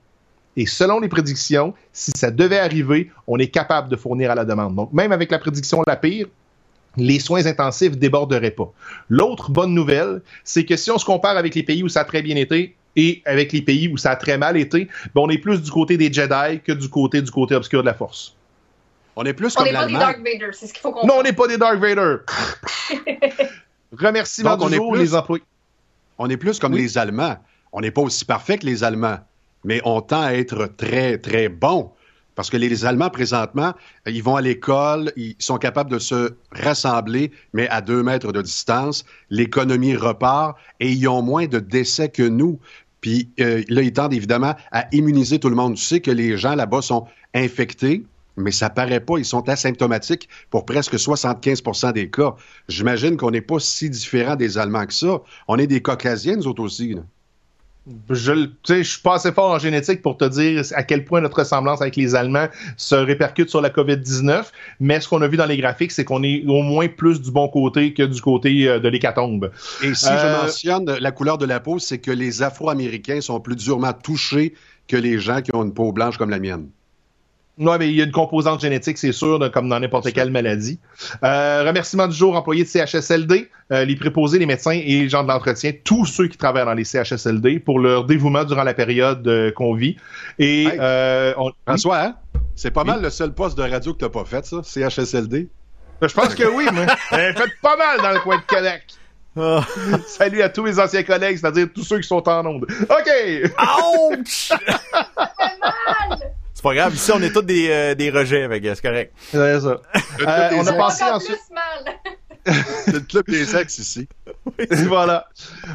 Et 0.58 0.66
selon 0.66 1.00
les 1.00 1.08
prédictions, 1.08 1.74
si 1.94 2.12
ça 2.16 2.30
devait 2.30 2.60
arriver, 2.60 3.10
on 3.26 3.38
est 3.40 3.48
capable 3.48 3.88
de 3.88 3.96
fournir 3.96 4.30
à 4.32 4.36
la 4.36 4.44
demande. 4.44 4.76
Donc, 4.76 4.92
même 4.92 5.14
avec 5.14 5.32
la 5.32 5.40
prédiction 5.40 5.82
la 5.88 5.96
pire, 5.96 6.28
les 6.98 7.20
soins 7.20 7.46
intensifs 7.46 7.98
déborderaient 7.98 8.52
pas. 8.52 8.72
L'autre 9.10 9.50
bonne 9.50 9.74
nouvelle, 9.74 10.22
c'est 10.44 10.66
que 10.66 10.76
si 10.76 10.92
on 10.92 10.98
se 10.98 11.06
compare 11.06 11.38
avec 11.38 11.56
les 11.56 11.64
pays 11.64 11.84
où 11.84 11.90
ça 11.90 12.02
a 12.02 12.04
très 12.04 12.22
bien 12.22 12.36
été 12.36 12.76
et 12.96 13.22
avec 13.26 13.52
les 13.52 13.62
pays 13.62 13.88
où 13.88 13.98
ça 13.98 14.12
a 14.12 14.16
très 14.16 14.38
mal 14.38 14.58
été, 14.58 14.88
ben 15.14 15.22
on 15.22 15.30
est 15.30 15.38
plus 15.38 15.62
du 15.62 15.72
côté 15.72 15.98
des 15.98 16.12
Jedi 16.12 16.62
que 16.64 16.72
du 16.72 16.90
côté 16.90 17.22
du 17.22 17.32
côté 17.32 17.56
obscur 17.56 17.82
de 17.82 17.88
la 17.88 17.94
Force. 17.94 18.36
On 19.16 19.24
est 19.26 19.34
plus 19.34 19.56
on 19.58 19.64
comme 19.64 19.68
On 19.68 19.72
n'est 19.72 19.74
pas 19.74 19.88
des 19.88 19.94
Dark 19.94 20.18
Vader, 20.18 20.50
c'est 20.54 20.68
ce 20.68 20.74
qu'il 20.74 20.82
faut 20.82 20.92
comprendre. 20.92 21.14
Non, 21.14 21.20
on 21.20 21.24
n'est 21.24 21.34
pas 21.34 21.48
des 21.48 21.58
Dark 21.58 21.80
Vader. 21.80 22.18
Remerciement 23.98 24.58
Donc, 24.58 24.70
du 24.70 24.76
jour, 24.76 24.96
les 24.96 25.14
employés. 25.14 25.44
On 26.18 26.30
est 26.30 26.38
plus 26.38 26.60
comme 26.60 26.74
les 26.74 26.98
Allemands 26.98 27.38
on 27.74 27.82
n'est 27.82 27.92
pas 27.92 28.02
aussi 28.02 28.24
parfait 28.24 28.60
que 28.60 28.66
les 28.66 28.84
Allemands, 28.84 29.18
mais 29.66 29.82
on 29.84 30.00
tend 30.02 30.22
à 30.22 30.34
être 30.34 30.68
très, 30.78 31.18
très 31.18 31.50
bon. 31.50 31.92
Parce 32.36 32.50
que 32.50 32.58
les 32.58 32.86
Allemands, 32.86 33.12
présentement, 33.12 33.74
ils 34.08 34.24
vont 34.24 34.36
à 34.36 34.42
l'école, 34.42 35.12
ils 35.16 35.36
sont 35.38 35.58
capables 35.58 35.92
de 35.92 36.00
se 36.00 36.34
rassembler, 36.52 37.32
mais 37.54 37.68
à 37.70 37.82
deux 37.82 38.02
mètres 38.02 38.32
de 38.32 38.42
distance. 38.42 39.06
L'économie 39.30 39.96
repart 39.96 40.58
et 40.80 40.92
ils 40.92 41.08
ont 41.08 41.22
moins 41.22 41.46
de 41.46 41.60
décès 41.60 42.10
que 42.10 42.24
nous. 42.24 42.60
Puis 43.04 43.30
euh, 43.42 43.64
là, 43.68 43.82
ils 43.82 43.92
tendent 43.92 44.14
évidemment 44.14 44.56
à 44.72 44.88
immuniser 44.94 45.38
tout 45.38 45.50
le 45.50 45.56
monde. 45.56 45.76
Tu 45.76 45.84
sais 45.84 46.00
que 46.00 46.10
les 46.10 46.38
gens 46.38 46.56
là-bas 46.56 46.82
sont 46.82 47.06
infectés, 47.34 48.06
mais 48.38 48.52
ça 48.52 48.70
paraît 48.70 49.02
pas. 49.02 49.18
Ils 49.18 49.26
sont 49.26 49.48
asymptomatiques 49.50 50.30
pour 50.50 50.66
presque 50.66 50.96
75% 50.96 51.92
des 51.92 52.10
cas. 52.10 52.34
J'imagine 52.70 53.18
qu'on 53.18 53.32
n'est 53.32 53.42
pas 53.42 53.60
si 53.60 53.90
différent 53.90 54.38
des 54.38 54.58
Allemands 54.58 54.86
que 54.86 54.94
ça. 54.94 55.22
On 55.50 55.58
est 55.58 55.68
des 55.68 55.82
Caucasiens, 55.82 56.38
nous 56.38 56.48
autres 56.48 56.64
aussi. 56.64 56.94
Là 56.94 57.02
je 58.10 58.48
je 58.68 58.82
suis 58.82 59.02
pas 59.02 59.16
assez 59.16 59.32
fort 59.32 59.52
en 59.52 59.60
génétique 59.60 60.02
pour 60.02 60.18
te 60.18 60.26
dire 60.26 60.64
à 60.74 60.84
quel 60.84 61.04
point 61.04 61.20
notre 61.20 61.40
ressemblance 61.40 61.82
avec 61.82 61.96
les 61.98 62.16
Allemands 62.16 62.48
se 62.78 62.96
répercute 62.96 63.50
sur 63.50 63.62
la 63.62 63.70
COVID-19, 63.70 64.46
mais 64.80 65.02
ce 65.02 65.10
qu'on 65.10 65.22
a 65.22 65.28
vu 65.28 65.36
dans 65.36 65.46
les 65.46 65.58
graphiques, 65.58 65.92
c'est 65.92 66.06
qu'on 66.06 66.24
est 66.24 66.44
au 66.48 66.62
moins 66.62 66.88
plus 66.88 67.22
du 67.22 67.32
bon 67.32 67.50
côté 67.50 67.94
que 67.94 68.04
du 68.04 68.22
côté 68.22 68.70
euh, 68.70 68.80
de 68.80 68.88
l'hécatombe. 68.88 69.52
Et 69.82 69.94
si 69.94 70.06
je 70.06 70.12
euh, 70.12 70.42
mentionne 70.42 70.86
la 70.86 71.12
couleur 71.12 71.38
de 71.38 71.46
la 71.46 71.60
peau, 71.60 71.78
c'est 71.80 72.00
que 72.00 72.12
les 72.12 72.42
Afro-Américains 72.42 73.20
sont 73.20 73.42
plus 73.42 73.56
durement 73.56 73.94
touchés 73.94 74.54
que 74.88 74.96
les 74.96 75.20
gens 75.20 75.42
qui 75.42 75.54
ont 75.54 75.64
une 75.64 75.74
peau 75.74 75.92
blanche 75.92 76.18
comme 76.18 76.30
la 76.30 76.40
mienne. 76.40 76.70
Oui, 77.60 77.76
mais 77.78 77.88
il 77.88 77.96
y 77.96 78.02
a 78.02 78.06
une 78.06 78.12
composante 78.12 78.62
génétique, 78.62 78.98
c'est 78.98 79.12
sûr, 79.12 79.40
comme 79.52 79.70
dans 79.70 79.80
n'importe 79.80 80.12
quelle 80.12 80.32
maladie. 80.32 80.80
Euh, 81.24 81.64
remerciement 81.66 82.08
du 82.08 82.16
jour, 82.16 82.36
employés 82.36 82.64
de 82.64 82.68
CHSLD, 82.68 83.50
euh, 83.72 83.86
les 83.86 83.96
préposés, 83.96 84.40
les 84.40 84.48
médecins 84.48 84.72
et 84.72 85.02
les 85.02 85.10
gens 85.10 85.22
de 85.22 85.28
l'entretien, 85.28 85.72
tous 85.84 86.06
ceux 86.06 86.28
qui 86.28 86.38
travaillent 86.38 86.66
dans 86.66 86.74
les 86.74 86.84
CHSLD 86.84 87.60
pour 87.60 87.80
leur 87.80 88.06
dévouement 88.06 88.44
durant 88.44 88.64
la 88.64 88.74
période 88.74 89.28
euh, 89.28 89.52
qu'on 89.52 89.76
vit. 89.76 89.98
Et 90.40 90.68
euh, 90.80 91.34
on... 91.38 91.52
François, 91.68 92.02
hein? 92.02 92.16
c'est 92.56 92.72
pas 92.72 92.84
mal 92.84 93.04
le 93.04 93.12
seul 93.12 93.34
poste 93.34 93.56
de 93.56 93.64
radio 93.64 93.94
que 93.94 94.00
t'as 94.00 94.10
pas 94.10 94.26
fait, 94.26 94.46
ça, 94.46 94.62
CHSLD. 94.64 95.48
Ben, 96.02 96.08
je 96.08 96.14
pense 96.14 96.34
que 96.34 96.44
oui, 96.56 96.66
mais 96.74 96.88
fait 97.34 97.52
pas 97.62 97.78
mal 97.78 98.02
dans 98.02 98.12
le 98.12 98.20
coin 98.20 98.38
de 98.38 98.44
Québec. 98.44 98.84
Ah. 99.38 99.66
Salut 100.08 100.42
à 100.42 100.50
tous 100.50 100.64
mes 100.64 100.80
anciens 100.80 101.04
collègues, 101.04 101.38
c'est-à-dire 101.38 101.68
tous 101.74 101.84
ceux 101.84 102.00
qui 102.00 102.08
sont 102.08 102.28
en 102.28 102.46
onde. 102.46 102.66
OK! 102.90 103.52
Ouch! 104.12 104.52
C'est 106.64 106.70
pas 106.70 106.76
grave, 106.76 106.96
ici 106.96 107.12
on 107.14 107.22
est 107.22 107.34
tous 107.34 107.42
des, 107.42 107.70
euh, 107.70 107.94
des 107.94 108.10
rejets, 108.10 108.44
avec 108.44 108.64
c'est 108.64 108.82
correct. 108.82 109.14
C'est 109.30 109.60
ça. 109.60 109.82
Euh, 110.22 110.50
on 110.54 110.66
a 110.66 110.74
passé 110.74 111.04
ensuite. 111.04 111.38
Mal. 111.52 111.94
C'est 112.46 112.94
le 112.94 113.00
club 113.00 113.26
des 113.28 113.46
sexes 113.46 113.80
ici. 113.80 114.08
voilà. 114.88 115.28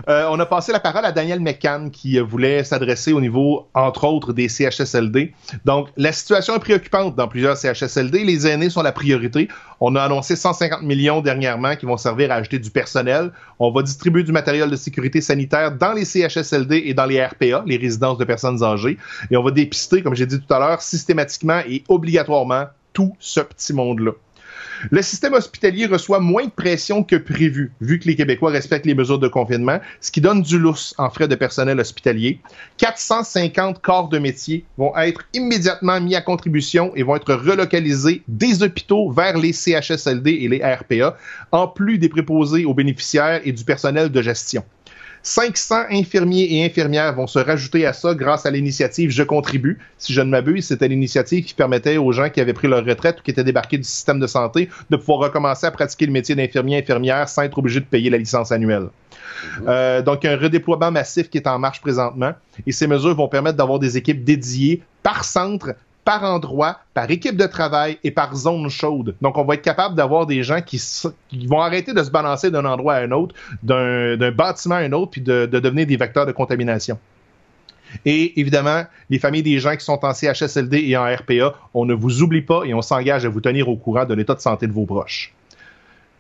Euh, 0.09 0.27
on 0.31 0.39
a 0.39 0.47
passé 0.47 0.73
la 0.73 0.81
parole 0.81 1.05
à 1.05 1.13
Daniel 1.13 1.41
McCann 1.41 1.91
qui 1.91 2.19
voulait 2.19 2.65
s'adresser 2.65 3.13
au 3.13 3.21
niveau, 3.21 3.69
entre 3.75 4.05
autres, 4.05 4.33
des 4.33 4.49
CHSLD. 4.49 5.33
Donc, 5.65 5.89
la 5.97 6.13
situation 6.13 6.55
est 6.57 6.61
préoccupante 6.61 7.17
dans 7.17 7.29
plusieurs 7.29 7.57
CHSLD. 7.57 8.25
Les 8.25 8.47
aînés 8.47 8.71
sont 8.71 8.83
la 8.83 8.93
priorité. 8.93 9.49
On 9.81 9.97
a 9.97 10.03
annoncé 10.03 10.37
150 10.37 10.83
millions 10.83 11.21
dernièrement 11.21 11.77
qui 11.77 11.87
vont 11.87 11.97
servir 11.97 12.31
à 12.31 12.35
acheter 12.35 12.59
du 12.59 12.71
personnel. 12.71 13.33
On 13.59 13.71
va 13.71 13.83
distribuer 13.83 14.23
du 14.23 14.33
matériel 14.33 14.71
de 14.71 14.77
sécurité 14.77 15.21
sanitaire 15.21 15.73
dans 15.73 15.93
les 15.93 16.05
CHSLD 16.05 16.83
et 16.87 16.95
dans 16.95 17.07
les 17.07 17.25
RPA, 17.25 17.63
les 17.67 17.77
résidences 17.77 18.19
de 18.19 18.25
personnes 18.25 18.63
âgées. 18.63 18.99
Et 19.31 19.37
on 19.37 19.43
va 19.43 19.51
dépister, 19.51 20.03
comme 20.03 20.15
j'ai 20.15 20.27
dit 20.27 20.41
tout 20.41 20.53
à 20.53 20.59
l'heure, 20.59 20.83
systématiquement 20.83 21.61
et 21.67 21.85
obligatoirement 21.89 22.67
tout 22.93 23.15
ce 23.21 23.41
petit 23.41 23.73
monde-là. 23.73 24.13
Le 24.91 25.03
système 25.03 25.35
hospitalier 25.35 25.87
reçoit 25.87 26.21
moins 26.21 26.45
de 26.45 26.51
pression 26.51 27.03
que 27.03 27.17
prévu, 27.17 27.73
vu 27.81 27.99
que 27.99 28.07
les 28.07 28.17
Québécois 28.17 28.51
respectent 28.51 28.87
les 28.87 28.95
mesures 28.95 29.19
de 29.19 29.29
confinement, 29.29 29.81
ce 30.01 30.11
qui 30.11 30.21
donne 30.21 30.43
du 30.43 30.59
lousse 30.59 30.95
en 30.99 31.11
frais 31.11 31.29
de 31.29 31.35
personnel 31.35 31.81
hospitalier. 31.81 32.41
450 32.79 33.81
corps 33.81 34.09
de 34.09 34.19
métier 34.19 34.65
vont 34.77 34.97
être 34.97 35.25
immédiatement 35.35 36.01
mis 36.01 36.15
à 36.15 36.21
contribution 36.21 36.93
et 36.95 37.03
vont 37.03 37.17
être 37.17 37.35
relocalisés 37.35 38.23
des 38.29 38.63
hôpitaux 38.63 39.11
vers 39.11 39.37
les 39.37 39.53
CHSLD 39.53 40.31
et 40.31 40.49
les 40.49 40.63
RPA, 40.63 41.17
en 41.53 41.67
plus 41.67 41.99
des 41.99 42.09
préposés 42.09 42.65
aux 42.65 42.75
bénéficiaires 42.75 43.41
et 43.45 43.53
du 43.53 43.65
personnel 43.65 44.11
de 44.11 44.23
gestion. 44.23 44.65
500 45.29 45.85
infirmiers 45.91 46.49
et 46.51 46.65
infirmières 46.65 47.15
vont 47.15 47.27
se 47.27 47.39
rajouter 47.39 47.85
à 47.85 47.93
ça 47.93 48.15
grâce 48.15 48.47
à 48.47 48.51
l'initiative 48.51 49.11
Je 49.11 49.23
contribue. 49.23 49.79
Si 49.99 50.15
je 50.15 50.23
ne 50.23 50.31
m'abuse, 50.31 50.67
c'était 50.67 50.89
l'initiative 50.89 51.45
qui 51.45 51.53
permettait 51.53 51.99
aux 51.99 52.13
gens 52.13 52.31
qui 52.31 52.41
avaient 52.41 52.55
pris 52.55 52.67
leur 52.67 52.85
retraite 52.85 53.21
ou 53.21 53.23
qui 53.23 53.31
étaient 53.31 53.45
débarqués 53.45 53.77
du 53.77 53.85
système 53.85 54.21
de 54.21 54.27
santé 54.27 54.71
de 54.89 54.97
pouvoir 54.97 55.21
recommencer 55.21 55.67
à 55.67 55.71
pratiquer 55.71 56.07
le 56.07 56.13
métier 56.13 56.35
d'infirmier 56.35 56.79
infirmière 56.79 57.29
sans 57.29 57.43
être 57.43 57.59
obligé 57.59 57.81
de 57.81 57.85
payer 57.85 58.09
la 58.09 58.17
licence 58.17 58.53
annuelle. 58.53 58.89
Mhm. 59.61 59.67
Euh, 59.69 60.03
donc, 60.03 60.25
un 60.25 60.37
redéploiement 60.37 60.91
massif 60.91 61.29
qui 61.29 61.37
est 61.37 61.47
en 61.47 61.59
marche 61.59 61.83
présentement. 61.83 62.33
Et 62.67 62.73
ces 62.73 62.87
mesures 62.87 63.15
vont 63.15 63.29
permettre 63.29 63.59
d'avoir 63.59 63.79
des 63.79 63.99
équipes 63.99 64.25
dédiées 64.25 64.83
par 65.03 65.25
centre 65.25 65.75
par 66.09 66.25
endroit, 66.25 66.79
par 66.95 67.11
équipe 67.11 67.37
de 67.37 67.45
travail 67.45 67.99
et 68.03 68.11
par 68.11 68.35
zone 68.35 68.71
chaude. 68.71 69.15
Donc, 69.21 69.37
on 69.37 69.45
va 69.45 69.57
être 69.57 69.63
capable 69.63 69.95
d'avoir 69.95 70.25
des 70.25 70.43
gens 70.43 70.63
qui, 70.63 70.83
vont 71.47 71.61
arrêter 71.61 71.93
de 71.93 72.03
se 72.03 72.11
balancer 72.11 72.51
d'un 72.51 72.65
endroit 72.65 72.95
à 72.95 73.03
un 73.03 73.11
autre, 73.11 73.35
d'un 73.63 74.31
bâtiment 74.31 74.77
à 74.77 74.79
un 74.79 74.93
autre, 74.93 75.11
puis 75.11 75.21
de, 75.21 75.45
de 75.45 75.61
devenir 75.61 75.87
des 75.87 75.99
vecteurs 75.99 76.25
de 76.25 76.33
contamination. 76.33 76.99
Et 78.07 78.41
évidemment, 78.41 78.85
les 79.11 79.19
familles 79.19 79.43
des 79.43 79.59
gens 79.59 79.77
qui 79.77 79.85
sont 79.85 80.03
en 80.03 80.15
CHSLD 80.15 80.79
et 80.79 80.97
en 80.97 81.05
RPA, 81.05 81.55
on 81.75 81.85
ne 81.85 81.93
vous 81.93 82.23
oublie 82.23 82.41
pas 82.41 82.63
et 82.65 82.73
on 82.73 82.81
s'engage 82.81 83.27
à 83.27 83.29
vous 83.29 83.43
tenir 83.43 83.69
au 83.69 83.77
courant 83.77 84.07
de 84.07 84.15
l'état 84.15 84.35
de 84.35 84.41
santé 84.41 84.67
de 84.67 84.73
vos 84.73 84.87
proches. 84.87 85.35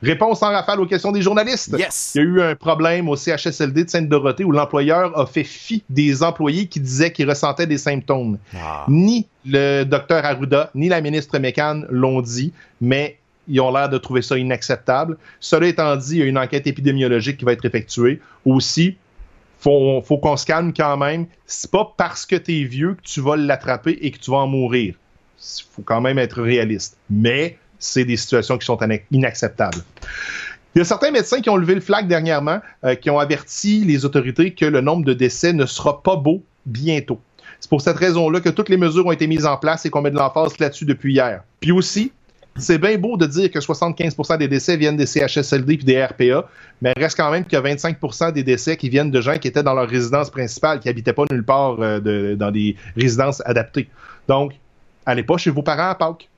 Réponse 0.02 0.42
en 0.42 0.50
rafale 0.50 0.80
aux 0.80 0.87
questions 0.87 1.11
des 1.11 1.22
journalistes. 1.22 1.74
Yes. 1.76 2.12
Il 2.14 2.18
y 2.18 2.20
a 2.20 2.24
eu 2.24 2.40
un 2.42 2.54
problème 2.54 3.08
au 3.08 3.16
CHSLD 3.16 3.84
de 3.84 3.90
Sainte-Dorothée 3.90 4.44
où 4.44 4.52
l'employeur 4.52 5.18
a 5.18 5.26
fait 5.26 5.44
fi 5.44 5.82
des 5.88 6.22
employés 6.22 6.66
qui 6.66 6.80
disaient 6.80 7.12
qu'ils 7.12 7.28
ressentaient 7.28 7.66
des 7.66 7.78
symptômes. 7.78 8.38
Ah. 8.54 8.84
Ni 8.88 9.26
le 9.44 9.84
docteur 9.84 10.24
Arruda, 10.24 10.70
ni 10.74 10.88
la 10.88 11.00
ministre 11.00 11.38
Mécan 11.38 11.82
l'ont 11.90 12.20
dit, 12.20 12.52
mais 12.80 13.18
ils 13.48 13.61
ont 13.61 13.72
l'air 13.72 13.88
de 13.88 13.98
trouver 13.98 14.22
ça 14.22 14.38
inacceptable. 14.38 15.16
Cela 15.40 15.66
étant 15.66 15.96
dit, 15.96 16.16
il 16.16 16.18
y 16.18 16.22
a 16.22 16.26
une 16.26 16.38
enquête 16.38 16.66
épidémiologique 16.66 17.38
qui 17.38 17.44
va 17.44 17.52
être 17.52 17.64
effectuée. 17.64 18.20
Aussi, 18.44 18.96
faut, 19.58 20.02
faut 20.02 20.18
qu'on 20.18 20.37
se 20.37 20.46
calme 20.46 20.72
quand 20.72 20.96
même. 20.96 21.26
C'est 21.46 21.70
pas 21.70 21.92
parce 21.96 22.26
que 22.26 22.37
tu 22.37 22.61
es 22.61 22.64
vieux 22.64 22.94
que 22.94 23.02
tu 23.02 23.20
vas 23.20 23.37
l'attraper 23.37 23.98
et 24.00 24.11
que 24.11 24.18
tu 24.18 24.30
vas 24.30 24.38
en 24.38 24.46
mourir. 24.46 24.94
Il 25.40 25.64
faut 25.72 25.82
quand 25.82 26.00
même 26.00 26.18
être 26.18 26.42
réaliste. 26.42 26.96
Mais 27.11 27.58
c'est 27.79 28.05
des 28.05 28.17
situations 28.17 28.59
qui 28.59 28.67
sont 28.67 28.79
inacceptables. 29.11 29.79
Il 30.75 30.79
y 30.79 30.83
a 30.83 30.85
certains 30.85 31.11
médecins 31.11 31.41
qui 31.41 31.51
ont 31.51 31.57
levé 31.57 31.75
le 31.75 31.81
flag 31.81 32.07
dernièrement, 32.07 32.61
euh, 32.85 32.95
qui 32.95 33.11
ont 33.11 33.19
averti 33.19 33.85
les 33.85 34.05
autorités 34.05 34.53
que 34.53 34.64
le 34.64 34.81
nombre 34.81 35.05
de 35.05 35.14
décès 35.14 35.53
ne 35.53 35.67
sera 35.67 36.03
pas 36.03 36.17
beau 36.17 36.43
bientôt. 36.67 37.21
C'est 37.59 37.71
pour 37.71 37.81
cette 37.81 37.97
raison-là 37.97 38.41
que 38.41 38.51
toutes 38.51 38.69
les 38.69 38.77
mesures 38.77 39.07
ont 39.07 39.12
été 39.12 39.27
mises 39.27 39.47
en 39.47 39.57
place 39.57 39.85
et 39.87 39.91
qu'on 39.91 40.03
met 40.03 40.11
de 40.11 40.17
l'emphase 40.17 40.59
là-dessus 40.59 40.85
depuis 40.85 41.14
hier. 41.14 41.43
Puis 41.61 41.73
aussi, 41.73 42.12
c'est 42.59 42.79
bien 42.79 42.97
beau 42.99 43.17
de 43.17 43.27
dire 43.27 43.51
que 43.51 43.59
75% 43.59 44.38
des 44.38 44.49
décès 44.49 44.77
viennent 44.77 44.97
des 44.97 45.07
CHSLD 45.07 45.75
et 45.75 45.77
des 45.79 46.05
RPA, 46.05 46.49
mais 46.83 46.93
il 46.97 47.03
reste 47.03 47.17
quand 47.17 47.31
même 47.31 47.45
a 47.51 47.61
25% 47.61 48.33
des 48.33 48.43
décès 48.43 48.77
qui 48.77 48.88
viennent 48.88 49.11
de 49.11 49.21
gens 49.21 49.38
qui 49.38 49.49
étaient 49.49 49.62
dans 49.62 49.75
leur 49.75 49.88
résidence 49.88 50.31
principale, 50.31 50.81
qui 50.81 50.88
n'habitaient 50.88 51.12
pas 51.12 51.25
nulle 51.31 51.45
part 51.45 51.77
euh, 51.81 52.37
dans 52.37 52.51
des 52.51 52.77
résidences 52.97 53.43
adaptées. 53.47 53.88
Donc, 54.29 54.53
allez 55.07 55.23
pas 55.23 55.37
chez 55.37 55.51
vos 55.51 55.62
parents 55.62 55.91
à 55.91 55.95
Pâques. 55.95 56.29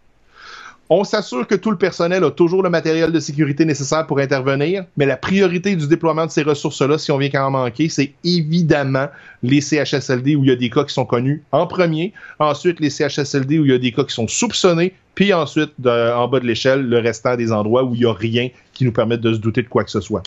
On 0.93 1.05
s'assure 1.05 1.47
que 1.47 1.55
tout 1.55 1.71
le 1.71 1.79
personnel 1.79 2.25
a 2.25 2.33
toujours 2.33 2.65
le 2.65 2.69
matériel 2.69 3.13
de 3.13 3.21
sécurité 3.21 3.65
nécessaire 3.65 4.09
pour 4.09 4.19
intervenir, 4.19 4.85
mais 4.97 5.07
la 5.07 5.17
priorité 5.17 5.77
du 5.77 5.87
déploiement 5.87 6.27
de 6.27 6.33
ces 6.33 6.43
ressources-là, 6.43 6.99
si 6.99 7.13
on 7.13 7.19
vient 7.19 7.29
qu'à 7.29 7.47
en 7.47 7.53
manquer, 7.53 7.89
c'est 7.89 8.13
évidemment 8.25 9.07
les 9.45 9.61
CHSLD 9.61 10.35
où 10.35 10.43
il 10.43 10.49
y 10.49 10.53
a 10.53 10.57
des 10.57 10.69
cas 10.69 10.83
qui 10.83 10.93
sont 10.93 11.07
connus 11.07 11.45
en 11.53 11.69
premier, 11.69 12.13
ensuite 12.41 12.81
les 12.81 12.91
CHSLD 12.91 13.61
où 13.61 13.67
il 13.67 13.71
y 13.71 13.75
a 13.75 13.79
des 13.79 13.93
cas 13.93 14.03
qui 14.03 14.13
sont 14.13 14.27
soupçonnés, 14.27 14.93
puis 15.15 15.33
ensuite, 15.33 15.75
en 15.87 16.27
bas 16.27 16.41
de 16.41 16.47
l'échelle, 16.47 16.83
le 16.83 16.99
restant 16.99 17.37
des 17.37 17.53
endroits 17.53 17.85
où 17.85 17.95
il 17.95 18.01
n'y 18.01 18.07
a 18.07 18.13
rien 18.13 18.49
qui 18.75 18.85
nous 18.85 18.93
permette 18.93 19.21
de 19.21 19.33
se 19.33 19.39
douter 19.39 19.63
de 19.63 19.69
quoi 19.69 19.85
que 19.85 19.93
ce 19.93 20.01
soit. 20.01 20.25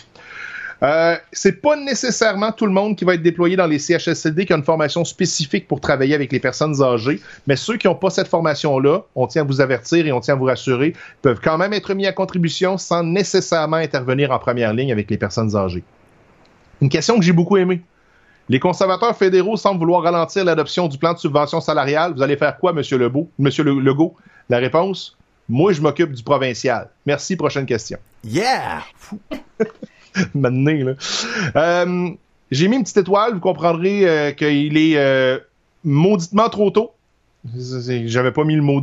Euh, 0.84 1.16
c'est 1.32 1.62
pas 1.62 1.76
nécessairement 1.76 2.52
tout 2.52 2.66
le 2.66 2.72
monde 2.72 2.94
qui 2.94 3.06
va 3.06 3.14
être 3.14 3.22
déployé 3.22 3.56
dans 3.56 3.66
les 3.66 3.78
CHSLD 3.78 4.44
qui 4.44 4.52
a 4.52 4.56
une 4.56 4.64
formation 4.64 5.02
spécifique 5.04 5.66
pour 5.66 5.80
travailler 5.80 6.14
avec 6.14 6.30
les 6.30 6.40
personnes 6.40 6.82
âgées, 6.82 7.22
mais 7.46 7.56
ceux 7.56 7.78
qui 7.78 7.86
n'ont 7.86 7.94
pas 7.94 8.10
cette 8.10 8.28
formation-là, 8.28 9.02
on 9.14 9.26
tient 9.26 9.42
à 9.42 9.44
vous 9.46 9.62
avertir 9.62 10.06
et 10.06 10.12
on 10.12 10.20
tient 10.20 10.34
à 10.34 10.36
vous 10.36 10.44
rassurer, 10.44 10.92
peuvent 11.22 11.40
quand 11.42 11.56
même 11.56 11.72
être 11.72 11.94
mis 11.94 12.06
à 12.06 12.12
contribution 12.12 12.76
sans 12.76 13.02
nécessairement 13.02 13.76
intervenir 13.76 14.30
en 14.30 14.38
première 14.38 14.74
ligne 14.74 14.92
avec 14.92 15.10
les 15.10 15.16
personnes 15.16 15.56
âgées. 15.56 15.84
Une 16.82 16.90
question 16.90 17.18
que 17.18 17.24
j'ai 17.24 17.32
beaucoup 17.32 17.56
aimée. 17.56 17.80
Les 18.50 18.60
conservateurs 18.60 19.16
fédéraux 19.16 19.56
semblent 19.56 19.80
vouloir 19.80 20.02
ralentir 20.02 20.44
l'adoption 20.44 20.86
du 20.86 20.98
plan 20.98 21.14
de 21.14 21.18
subvention 21.18 21.62
salariale. 21.62 22.12
Vous 22.14 22.22
allez 22.22 22.36
faire 22.36 22.58
quoi, 22.58 22.72
Legault? 22.72 23.30
Monsieur 23.38 23.64
Legault? 23.64 24.16
La 24.50 24.58
réponse? 24.58 25.16
Moi, 25.48 25.72
je 25.72 25.80
m'occupe 25.80 26.12
du 26.12 26.22
provincial. 26.22 26.90
Merci. 27.06 27.36
Prochaine 27.36 27.64
question. 27.64 27.96
Yeah! 28.22 28.82
maintenant. 30.34 30.94
Euh, 31.56 32.10
j'ai 32.50 32.68
mis 32.68 32.76
une 32.76 32.82
petite 32.82 32.98
étoile, 32.98 33.34
vous 33.34 33.40
comprendrez 33.40 34.08
euh, 34.08 34.32
qu'il 34.32 34.76
est 34.76 34.96
euh, 34.96 35.38
mauditement 35.84 36.48
trop 36.48 36.70
tôt. 36.70 36.92
J'avais 37.54 38.32
pas 38.32 38.44
mis 38.44 38.54
le, 38.56 38.62
mot 38.62 38.80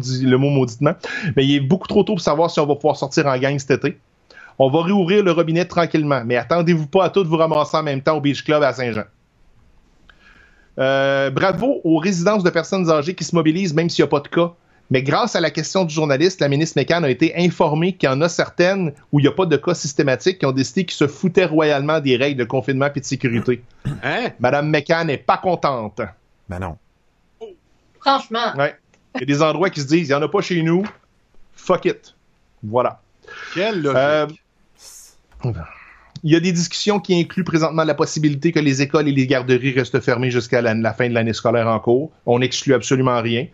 mauditement, 0.50 0.94
mais 1.36 1.46
il 1.46 1.56
est 1.56 1.60
beaucoup 1.62 1.88
trop 1.88 2.04
tôt 2.04 2.14
pour 2.14 2.22
savoir 2.22 2.52
si 2.52 2.60
on 2.60 2.68
va 2.68 2.76
pouvoir 2.76 2.96
sortir 2.96 3.26
en 3.26 3.38
gang 3.38 3.58
cet 3.58 3.72
été. 3.72 3.98
On 4.60 4.70
va 4.70 4.84
réouvrir 4.84 5.24
le 5.24 5.32
robinet 5.32 5.66
tranquillement, 5.66 6.22
mais 6.24 6.36
attendez-vous 6.36 6.86
pas 6.86 7.06
à 7.06 7.10
tout 7.10 7.24
vous 7.24 7.38
ramasser 7.38 7.78
en 7.78 7.84
même 7.84 8.02
temps 8.02 8.18
au 8.18 8.22
Beach 8.22 8.44
Club 8.44 8.62
à 8.62 8.74
Saint-Jean. 8.74 9.06
bravo 10.78 11.82
aux 11.84 11.98
résidences 11.98 12.44
de 12.44 12.50
personnes 12.52 12.88
âgées 12.92 13.16
qui 13.16 13.24
se 13.24 13.34
mobilisent 13.34 13.74
même 13.74 13.90
s'il 13.90 14.04
n'y 14.04 14.08
a 14.08 14.10
pas 14.10 14.20
de 14.20 14.28
cas. 14.28 14.54
Mais 14.92 15.04
grâce 15.04 15.38
à 15.38 15.40
la 15.40 15.50
question 15.50 15.86
du 15.86 15.94
journaliste, 15.94 16.42
la 16.42 16.50
ministre 16.50 16.78
Mécan 16.78 17.02
a 17.04 17.10
été 17.10 17.34
informée 17.38 17.94
qu'il 17.94 18.10
y 18.10 18.12
en 18.12 18.20
a 18.22 18.28
certaines 18.28 18.92
où 19.12 19.20
il 19.20 19.24
n'y 19.24 19.30
a 19.30 19.32
pas 19.32 19.46
de 19.46 19.56
cas 19.56 19.74
systématiques 19.74 20.40
qui 20.40 20.46
ont 20.46 20.52
décidé 20.52 20.84
qu'ils 20.84 20.98
se 20.98 21.08
foutaient 21.08 21.46
royalement 21.46 22.02
des 22.02 22.18
règles 22.18 22.40
de 22.40 22.44
confinement 22.44 22.90
et 22.94 23.00
de 23.00 23.06
sécurité. 23.06 23.64
Hein? 24.04 24.32
Madame 24.40 24.70
Mécan 24.70 25.06
n'est 25.06 25.18
pas 25.18 25.38
contente. 25.38 26.02
Ben 26.50 26.60
non. 26.60 26.78
Franchement. 28.02 28.54
Ouais. 28.58 28.76
Il 29.16 29.22
y 29.22 29.24
a 29.24 29.26
des 29.26 29.42
endroits 29.42 29.70
qui 29.70 29.80
se 29.80 29.88
disent, 29.88 30.10
il 30.10 30.12
n'y 30.12 30.14
en 30.14 30.22
a 30.22 30.28
pas 30.28 30.42
chez 30.42 30.62
nous. 30.62 30.84
Fuck 31.56 31.86
it. 31.86 32.16
Voilà. 32.62 33.02
Quelle 33.54 33.88
euh, 33.88 34.28
il 36.24 36.32
y 36.32 36.36
a 36.36 36.40
des 36.40 36.52
discussions 36.52 37.00
qui 37.00 37.20
incluent 37.20 37.44
présentement 37.44 37.84
la 37.84 37.96
possibilité 37.96 38.52
que 38.52 38.60
les 38.60 38.82
écoles 38.82 39.08
et 39.08 39.12
les 39.12 39.26
garderies 39.26 39.74
restent 39.74 40.02
fermées 40.02 40.30
jusqu'à 40.30 40.62
la, 40.62 40.94
fin 40.94 41.10
de 41.10 41.14
l'année 41.14 41.34
scolaire 41.34 41.68
en 41.68 41.80
cours. 41.80 42.12
On 42.26 42.40
n'exclut 42.40 42.76
absolument 42.76 43.20
rien. 43.22 43.48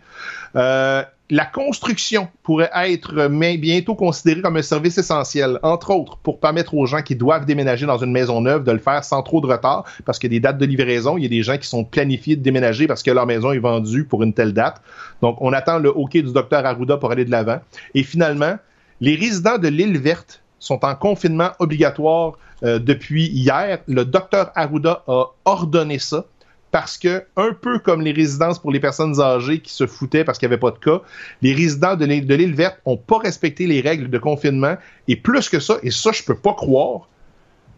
Euh, 0.54 1.02
la 1.30 1.44
construction 1.44 2.28
pourrait 2.42 2.70
être 2.74 3.28
bientôt 3.28 3.94
considérée 3.94 4.40
comme 4.40 4.56
un 4.56 4.62
service 4.62 4.96
essentiel, 4.96 5.58
entre 5.62 5.90
autres 5.90 6.16
pour 6.18 6.40
permettre 6.40 6.74
aux 6.74 6.86
gens 6.86 7.02
qui 7.02 7.16
doivent 7.16 7.44
déménager 7.44 7.84
dans 7.84 7.98
une 7.98 8.12
maison 8.12 8.40
neuve 8.40 8.64
de 8.64 8.72
le 8.72 8.78
faire 8.78 9.04
sans 9.04 9.22
trop 9.22 9.40
de 9.40 9.46
retard, 9.46 9.84
parce 10.06 10.18
qu'il 10.18 10.32
y 10.32 10.36
a 10.36 10.38
des 10.38 10.40
dates 10.40 10.58
de 10.58 10.64
livraison, 10.64 11.18
il 11.18 11.24
y 11.24 11.26
a 11.26 11.28
des 11.28 11.42
gens 11.42 11.58
qui 11.58 11.68
sont 11.68 11.84
planifiés 11.84 12.36
de 12.36 12.42
déménager 12.42 12.86
parce 12.86 13.02
que 13.02 13.10
leur 13.10 13.26
maison 13.26 13.52
est 13.52 13.58
vendue 13.58 14.04
pour 14.04 14.22
une 14.22 14.32
telle 14.32 14.54
date. 14.54 14.80
Donc, 15.20 15.36
on 15.40 15.52
attend 15.52 15.78
le 15.78 15.90
OK 15.90 16.12
du 16.12 16.32
docteur 16.32 16.64
Arruda 16.64 16.96
pour 16.96 17.10
aller 17.10 17.24
de 17.24 17.30
l'avant. 17.30 17.60
Et 17.94 18.02
finalement, 18.02 18.56
les 19.00 19.14
résidents 19.14 19.58
de 19.58 19.68
l'île 19.68 19.98
verte 19.98 20.42
sont 20.58 20.84
en 20.84 20.94
confinement 20.94 21.50
obligatoire 21.58 22.32
euh, 22.64 22.78
depuis 22.78 23.26
hier. 23.26 23.78
Le 23.86 24.04
docteur 24.04 24.50
Arruda 24.54 25.02
a 25.06 25.26
ordonné 25.44 25.98
ça 25.98 26.24
parce 26.70 26.98
que, 26.98 27.24
un 27.36 27.52
peu 27.52 27.78
comme 27.78 28.02
les 28.02 28.12
résidences 28.12 28.58
pour 28.58 28.70
les 28.70 28.80
personnes 28.80 29.20
âgées 29.20 29.60
qui 29.60 29.72
se 29.72 29.86
foutaient 29.86 30.24
parce 30.24 30.38
qu'il 30.38 30.48
n'y 30.48 30.54
avait 30.54 30.60
pas 30.60 30.70
de 30.70 30.78
cas, 30.78 31.00
les 31.40 31.54
résidents 31.54 31.96
de 31.96 32.04
l'île 32.04 32.54
verte 32.54 32.78
n'ont 32.86 32.96
pas 32.96 33.18
respecté 33.18 33.66
les 33.66 33.80
règles 33.80 34.10
de 34.10 34.18
confinement. 34.18 34.76
Et 35.06 35.16
plus 35.16 35.48
que 35.48 35.60
ça, 35.60 35.76
et 35.82 35.90
ça, 35.90 36.12
je 36.12 36.22
peux 36.22 36.36
pas 36.36 36.54
croire, 36.54 37.08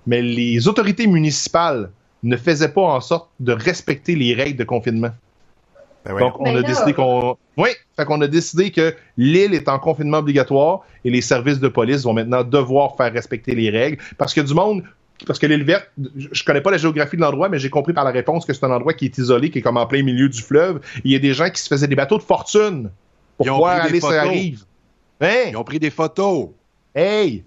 mais 0.06 0.22
les 0.22 0.66
autorités 0.66 1.06
municipales 1.06 1.90
ne 2.22 2.36
faisaient 2.36 2.72
pas 2.72 2.82
en 2.82 3.00
sorte 3.00 3.30
de 3.38 3.52
respecter 3.52 4.14
les 4.14 4.34
règles 4.34 4.58
de 4.58 4.64
confinement. 4.64 5.10
Ben 6.04 6.18
Donc, 6.18 6.40
on 6.40 6.56
a 6.56 6.62
décidé 6.62 6.94
qu'on. 6.94 7.36
Oui, 7.56 7.68
fait 7.96 8.04
qu'on 8.06 8.20
a 8.22 8.26
décidé 8.26 8.70
que 8.70 8.94
l'île 9.18 9.54
est 9.54 9.68
en 9.68 9.78
confinement 9.78 10.18
obligatoire 10.18 10.80
et 11.04 11.10
les 11.10 11.20
services 11.20 11.60
de 11.60 11.68
police 11.68 12.04
vont 12.04 12.14
maintenant 12.14 12.42
devoir 12.42 12.96
faire 12.96 13.12
respecter 13.12 13.54
les 13.54 13.68
règles 13.68 13.98
parce 14.16 14.32
que 14.32 14.40
du 14.40 14.54
monde 14.54 14.82
parce 15.26 15.38
que 15.38 15.46
l'île 15.46 15.64
verte, 15.64 15.90
je 16.16 16.44
connais 16.44 16.60
pas 16.60 16.70
la 16.70 16.78
géographie 16.78 17.16
de 17.16 17.20
l'endroit, 17.20 17.48
mais 17.48 17.58
j'ai 17.58 17.70
compris 17.70 17.92
par 17.92 18.04
la 18.04 18.10
réponse 18.10 18.44
que 18.44 18.52
c'est 18.52 18.64
un 18.64 18.70
endroit 18.70 18.94
qui 18.94 19.06
est 19.06 19.18
isolé, 19.18 19.50
qui 19.50 19.58
est 19.58 19.62
comme 19.62 19.76
en 19.76 19.86
plein 19.86 20.02
milieu 20.02 20.28
du 20.28 20.40
fleuve. 20.40 20.80
Il 21.04 21.12
y 21.12 21.16
a 21.16 21.18
des 21.18 21.34
gens 21.34 21.50
qui 21.50 21.60
se 21.60 21.68
faisaient 21.68 21.88
des 21.88 21.96
bateaux 21.96 22.18
de 22.18 22.22
fortune 22.22 22.90
pour 23.36 23.46
pouvoir 23.46 23.82
aller 23.82 24.00
sur 24.00 24.10
la 24.10 24.22
rive. 24.22 24.64
Hein? 25.20 25.48
Ils 25.50 25.56
ont 25.56 25.64
pris 25.64 25.78
des 25.78 25.90
photos. 25.90 26.48
Hey! 26.94 27.44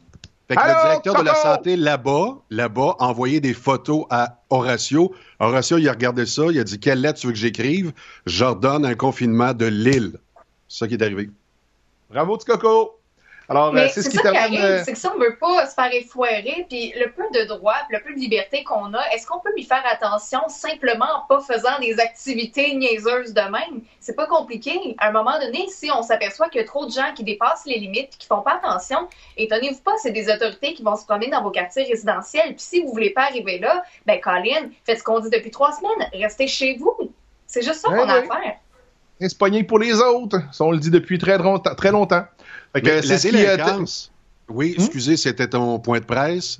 Fait 0.47 0.55
que 0.55 0.61
le 0.61 0.84
directeur 0.84 1.15
de 1.15 1.26
la 1.26 1.36
santé 1.36 1.76
là-bas, 1.78 2.38
là-bas, 2.49 2.95
a 2.99 3.07
envoyé 3.07 3.39
des 3.39 3.53
photos 3.53 4.05
à 4.09 4.39
Horatio. 4.49 5.13
Horatio, 5.39 5.78
il 5.78 5.88
a 5.88 5.93
regardé 5.93 6.26
ça, 6.26 6.43
il 6.51 6.59
a 6.59 6.63
dit 6.63 6.80
Quelle 6.80 7.01
lettre 7.01 7.19
tu 7.19 7.28
veux 7.28 7.34
que 7.34 7.39
j'écrive? 7.39 7.93
J'ordonne 8.26 8.86
un 8.86 8.95
confinement 8.95 9.53
de 9.53 9.65
l'île. 9.65 10.13
C'est 10.67 10.80
ça 10.80 10.88
qui 10.88 10.95
est 10.95 11.01
arrivé. 11.01 11.30
Bravo, 12.09 12.38
Coco! 12.38 12.99
Alors, 13.50 13.76
euh, 13.76 13.88
c'est 13.91 14.02
ce 14.02 14.10
qui, 14.10 14.18
arrive, 14.26 14.64
euh, 14.64 14.82
c'est 14.86 14.94
que 14.94 14.98
si 14.98 15.08
on 15.08 15.18
veut 15.20 15.36
pas 15.36 15.66
se 15.66 15.74
faire 15.74 15.91
effoirer, 15.94 16.66
puis 16.70 16.94
le 16.96 17.12
peu 17.12 17.24
de 17.38 17.46
droit, 17.46 17.76
le 17.89 18.00
peu 18.02 18.14
de 18.14 18.20
liberté 18.20 18.64
qu'on 18.64 18.94
a, 18.94 19.02
est-ce 19.14 19.28
qu'on 19.28 19.39
peut 19.39 19.52
lui 19.54 19.64
faire 19.64 19.84
attention 19.91 20.39
simplement 20.48 21.06
en 21.16 21.28
pas 21.28 21.41
faisant 21.41 21.78
des 21.82 22.00
activités 22.00 22.74
niaiseuses 22.74 23.34
de 23.34 23.41
même? 23.41 23.82
C'est 24.00 24.16
pas 24.16 24.28
compliqué. 24.28 24.96
À 24.98 25.10
un 25.10 25.12
moment 25.12 25.38
donné, 25.39 25.68
si 25.70 25.91
on 25.91 26.04
s'aperçoit 26.04 26.48
qu'il 26.50 26.62
y 26.62 26.64
a 26.64 26.68
trop 26.68 26.86
de 26.86 26.91
gens 26.91 27.14
qui 27.16 27.24
dépassent 27.24 27.66
les 27.66 27.80
limites, 27.80 28.18
qui 28.18 28.28
font 28.28 28.41
pas 28.41 28.60
attention, 28.64 29.10
étonnez-vous 29.36 29.82
pas, 29.82 29.94
c'est 29.98 30.12
des 30.12 30.32
autorités 30.32 30.74
qui 30.74 30.84
vont 30.84 30.96
se 30.96 31.06
promener 31.06 31.30
dans 31.30 31.44
vos 31.44 31.52
quartiers 31.52 31.84
résidentiels. 31.84 32.56
Puis 32.56 32.66
si 32.66 32.82
vous 32.82 32.91
voulez 32.91 33.10
pas 33.10 33.24
arriver 33.24 33.60
là, 33.60 33.84
ben 34.06 34.22
Colin, 34.22 34.70
faites 34.86 35.00
ce 35.00 35.04
qu'on 35.04 35.20
dit 35.20 35.30
depuis 35.30 35.52
trois 35.52 35.74
semaines, 35.74 36.10
restez 36.14 36.48
chez 36.48 36.78
vous. 36.78 36.96
C'est 37.46 37.62
juste 37.62 37.82
ça 37.82 37.89
qu'on 37.89 38.08
a 38.08 38.14
à 38.14 38.22
faire. 38.22 38.56
C'est 39.20 39.68
pour 39.68 39.80
les 39.80 39.94
autres. 40.02 40.38
Ça, 40.52 40.64
on 40.64 40.72
le 40.72 40.80
dit 40.80 40.89
depuis 40.89 41.18
très, 41.18 41.38
très 41.78 41.91
longtemps 41.91 42.26
c'est 42.74 43.17
ce 43.17 43.28
qui 43.28 44.11
Oui, 44.49 44.76
hmm? 44.78 44.82
excusez, 44.82 45.17
c'était 45.17 45.47
ton 45.47 45.80
point 45.80 45.99
de 45.99 46.05
presse. 46.05 46.59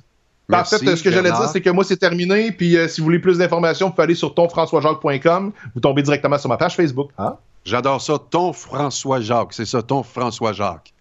En 0.52 0.64
fait, 0.64 0.96
ce 0.96 1.02
que 1.02 1.10
j'allais 1.10 1.30
dire, 1.30 1.48
c'est 1.48 1.60
que 1.60 1.70
moi, 1.70 1.84
c'est 1.84 1.96
terminé. 1.96 2.52
Puis, 2.52 2.76
euh, 2.76 2.86
si 2.86 3.00
vous 3.00 3.06
voulez 3.06 3.18
plus 3.18 3.38
d'informations, 3.38 3.86
vous 3.86 3.92
pouvez 3.92 4.04
aller 4.04 4.14
sur 4.14 4.34
tonfrançoisjacques.com. 4.34 5.52
Vous 5.74 5.80
tombez 5.80 6.02
directement 6.02 6.38
sur 6.38 6.50
ma 6.50 6.58
page 6.58 6.76
Facebook. 6.76 7.10
Ah. 7.16 7.38
J'adore 7.64 8.02
ça, 8.02 8.18
ton 8.18 8.52
François 8.52 9.20
Jacques. 9.22 9.54
C'est 9.54 9.64
ça, 9.64 9.82
ton 9.82 10.02
François 10.02 10.52
Jacques. 10.52 10.92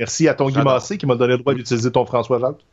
Merci 0.00 0.26
à 0.26 0.34
ton 0.34 0.48
Guy 0.48 0.58
Massé 0.58 0.98
qui 0.98 1.06
m'a 1.06 1.14
donné 1.14 1.34
le 1.34 1.38
droit 1.38 1.54
d'utiliser 1.54 1.90
ton 1.92 2.04
François 2.04 2.40
Jacques. 2.40 2.64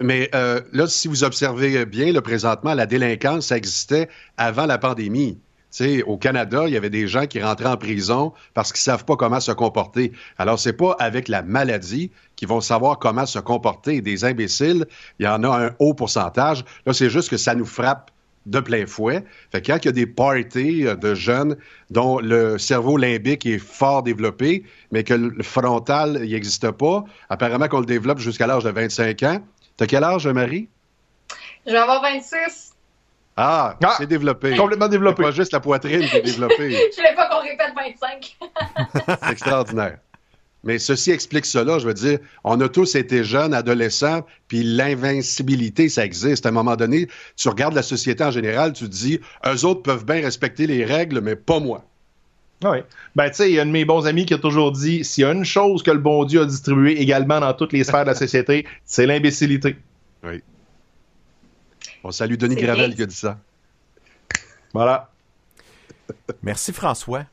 Mais 0.00 0.30
euh, 0.34 0.60
là, 0.72 0.86
si 0.86 1.08
vous 1.08 1.24
observez 1.24 1.84
bien, 1.86 2.12
le 2.12 2.20
présentement, 2.20 2.74
la 2.74 2.86
délinquance, 2.86 3.46
ça 3.46 3.56
existait 3.56 4.08
avant 4.36 4.66
la 4.66 4.78
pandémie 4.78 5.38
sais, 5.70 6.02
au 6.02 6.16
Canada, 6.16 6.64
il 6.66 6.72
y 6.72 6.76
avait 6.76 6.90
des 6.90 7.06
gens 7.06 7.26
qui 7.26 7.40
rentraient 7.40 7.66
en 7.66 7.76
prison 7.76 8.32
parce 8.54 8.72
qu'ils 8.72 8.80
savent 8.80 9.04
pas 9.04 9.16
comment 9.16 9.40
se 9.40 9.52
comporter. 9.52 10.12
Alors, 10.38 10.58
c'est 10.58 10.72
pas 10.72 10.96
avec 10.98 11.28
la 11.28 11.42
maladie 11.42 12.10
qu'ils 12.36 12.48
vont 12.48 12.60
savoir 12.60 12.98
comment 12.98 13.26
se 13.26 13.38
comporter. 13.38 14.00
Des 14.00 14.24
imbéciles, 14.24 14.86
il 15.18 15.26
y 15.26 15.28
en 15.28 15.42
a 15.44 15.66
un 15.66 15.70
haut 15.78 15.94
pourcentage. 15.94 16.64
Là, 16.86 16.92
c'est 16.92 17.10
juste 17.10 17.30
que 17.30 17.36
ça 17.36 17.54
nous 17.54 17.66
frappe 17.66 18.10
de 18.46 18.60
plein 18.60 18.86
fouet. 18.86 19.24
Fait 19.52 19.60
que 19.60 19.66
quand 19.66 19.78
il 19.84 19.86
y 19.86 19.88
a 19.88 19.92
des 19.92 20.06
parties 20.06 20.86
euh, 20.86 20.96
de 20.96 21.14
jeunes 21.14 21.56
dont 21.90 22.18
le 22.18 22.58
cerveau 22.58 22.96
limbique 22.96 23.46
est 23.46 23.58
fort 23.58 24.02
développé, 24.02 24.64
mais 24.90 25.04
que 25.04 25.14
le 25.14 25.42
frontal 25.42 26.18
n'existe 26.22 26.70
pas, 26.70 27.04
apparemment 27.28 27.68
qu'on 27.68 27.80
le 27.80 27.86
développe 27.86 28.18
jusqu'à 28.18 28.46
l'âge 28.46 28.64
de 28.64 28.70
25 28.70 29.22
ans. 29.24 29.42
T'as 29.76 29.86
quel 29.86 30.04
âge, 30.04 30.26
Marie? 30.26 30.68
Je 31.66 31.72
vais 31.72 31.78
avoir 31.78 32.02
26. 32.02 32.69
Ah, 33.36 33.76
ah, 33.82 33.94
c'est 33.98 34.06
développé. 34.06 34.56
Complètement 34.56 34.88
développé. 34.88 35.22
Pas 35.22 35.30
juste 35.30 35.52
la 35.52 35.60
poitrine 35.60 36.06
qui 36.06 36.16
est 36.16 36.22
développée. 36.22 36.70
Je 36.92 36.96
voulais 36.96 37.14
pas 37.14 37.28
qu'on 37.28 37.40
répète 37.40 37.72
25. 37.74 38.36
c'est 39.22 39.30
extraordinaire. 39.30 39.98
Mais 40.62 40.78
ceci 40.78 41.10
explique 41.10 41.46
cela. 41.46 41.78
Je 41.78 41.86
veux 41.86 41.94
dire, 41.94 42.18
on 42.44 42.60
a 42.60 42.68
tous 42.68 42.94
été 42.94 43.24
jeunes, 43.24 43.54
adolescents, 43.54 44.26
puis 44.48 44.62
l'invincibilité, 44.62 45.88
ça 45.88 46.04
existe. 46.04 46.44
À 46.44 46.50
un 46.50 46.52
moment 46.52 46.76
donné, 46.76 47.08
tu 47.36 47.48
regardes 47.48 47.74
la 47.74 47.82
société 47.82 48.22
en 48.24 48.30
général, 48.30 48.72
tu 48.72 48.84
te 48.84 48.90
dis, 48.90 49.20
eux 49.46 49.64
autres 49.64 49.82
peuvent 49.82 50.04
bien 50.04 50.20
respecter 50.20 50.66
les 50.66 50.84
règles, 50.84 51.20
mais 51.20 51.36
pas 51.36 51.60
moi. 51.60 51.84
Ah 52.62 52.72
oui. 52.72 52.78
Ben, 53.16 53.30
tu 53.30 53.36
sais, 53.36 53.50
il 53.50 53.54
y 53.54 53.58
a 53.58 53.62
un 53.62 53.66
de 53.66 53.70
mes 53.70 53.86
bons 53.86 54.06
amis 54.06 54.26
qui 54.26 54.34
a 54.34 54.38
toujours 54.38 54.72
dit, 54.72 55.02
s'il 55.02 55.22
y 55.22 55.24
a 55.24 55.32
une 55.32 55.46
chose 55.46 55.82
que 55.82 55.90
le 55.90 55.98
bon 55.98 56.24
Dieu 56.24 56.42
a 56.42 56.44
distribuée 56.44 57.00
également 57.00 57.40
dans 57.40 57.54
toutes 57.54 57.72
les 57.72 57.84
sphères 57.84 58.02
de 58.02 58.10
la 58.10 58.14
société, 58.14 58.66
c'est 58.84 59.06
l'imbécilité. 59.06 59.76
Oui. 60.22 60.42
On 62.02 62.10
salue 62.10 62.36
Denis 62.36 62.56
Gravel 62.56 62.94
qui 62.94 63.02
a 63.02 63.06
dit 63.06 63.14
ça. 63.14 63.38
Voilà. 64.72 65.10
Merci 66.42 66.72
François. 66.72 67.24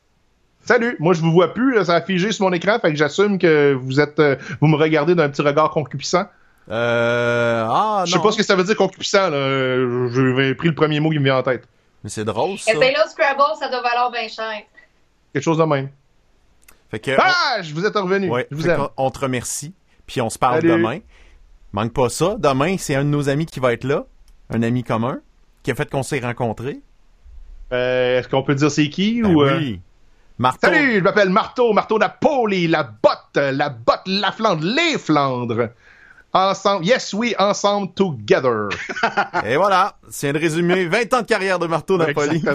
Salut, 0.64 0.96
moi 0.98 1.14
je 1.14 1.22
vous 1.22 1.32
vois 1.32 1.54
plus, 1.54 1.82
ça 1.84 1.94
a 1.94 2.02
figé 2.02 2.30
sur 2.30 2.44
mon 2.44 2.52
écran, 2.52 2.78
fait 2.78 2.90
que 2.90 2.96
j'assume 2.96 3.38
que 3.38 3.72
vous 3.72 4.00
êtes, 4.00 4.18
euh, 4.18 4.36
vous 4.60 4.66
me 4.66 4.76
regardez 4.76 5.14
d'un 5.14 5.30
petit 5.30 5.40
regard 5.40 5.70
concupissant. 5.70 6.26
Euh, 6.68 7.66
ah, 7.66 8.02
je 8.06 8.12
sais 8.12 8.18
pas 8.18 8.30
ce 8.30 8.36
que 8.36 8.42
ça 8.42 8.54
veut 8.54 8.64
dire 8.64 8.76
concupissant, 8.76 9.30
là. 9.30 10.08
J'ai 10.10 10.54
pris 10.54 10.68
le 10.68 10.74
premier 10.74 11.00
mot 11.00 11.10
qui 11.10 11.18
me 11.18 11.24
vient 11.24 11.38
en 11.38 11.42
tête. 11.42 11.66
Mais 12.04 12.10
c'est 12.10 12.24
drôle, 12.24 12.58
ça. 12.58 12.72
Et 12.72 12.92
là, 12.92 13.06
Scrabble, 13.08 13.42
ça 13.58 13.70
doit 13.70 13.80
valoir 13.80 14.10
bien 14.10 14.28
cher. 14.28 14.62
Quelque 15.32 15.42
chose 15.42 15.56
de 15.56 15.64
même. 15.64 15.88
Fait 16.90 17.00
que, 17.00 17.12
ah, 17.18 17.62
je 17.62 17.72
vous 17.72 17.86
êtes 17.86 17.96
revenu. 17.96 18.30
je 18.50 18.54
vous 18.54 18.68
aime. 18.68 18.88
On 18.98 19.10
te 19.10 19.20
remercie, 19.20 19.72
puis 20.06 20.20
on 20.20 20.28
se 20.28 20.38
parle 20.38 20.62
demain. 20.62 20.98
Manque 21.72 21.94
pas 21.94 22.10
ça. 22.10 22.36
Demain, 22.38 22.76
c'est 22.78 22.94
un 22.94 23.04
de 23.04 23.10
nos 23.10 23.30
amis 23.30 23.46
qui 23.46 23.60
va 23.60 23.72
être 23.72 23.84
là 23.84 24.04
un 24.50 24.62
ami 24.62 24.84
commun 24.84 25.20
qui 25.62 25.70
a 25.70 25.74
fait 25.74 25.90
qu'on 25.90 26.02
s'est 26.02 26.20
rencontrés. 26.20 26.80
Euh, 27.72 28.18
est-ce 28.18 28.28
qu'on 28.28 28.42
peut 28.42 28.54
dire 28.54 28.70
c'est 28.70 28.88
qui 28.88 29.20
ben 29.22 29.34
ou 29.34 29.42
euh? 29.42 29.58
oui. 29.58 29.80
Marteau. 30.38 30.68
Salut, 30.68 30.98
je 30.98 31.00
m'appelle 31.00 31.30
Marteau, 31.30 31.72
Marteau 31.72 31.98
Napoli, 31.98 32.68
la 32.68 32.84
botte, 32.84 33.36
la 33.36 33.70
botte, 33.70 34.02
la 34.06 34.30
Flandre, 34.30 34.64
les 34.64 34.96
Flandres. 34.96 35.70
Ensemble, 36.32 36.84
yes, 36.84 37.12
oui, 37.14 37.34
ensemble, 37.38 37.92
together. 37.94 38.68
Et 39.44 39.56
voilà, 39.56 39.96
c'est 40.10 40.28
un 40.28 40.38
résumé 40.38 40.84
20 40.86 41.14
ans 41.14 41.22
de 41.22 41.26
carrière 41.26 41.58
de 41.58 41.66
Marteau 41.66 41.96
Napoli. 41.96 42.42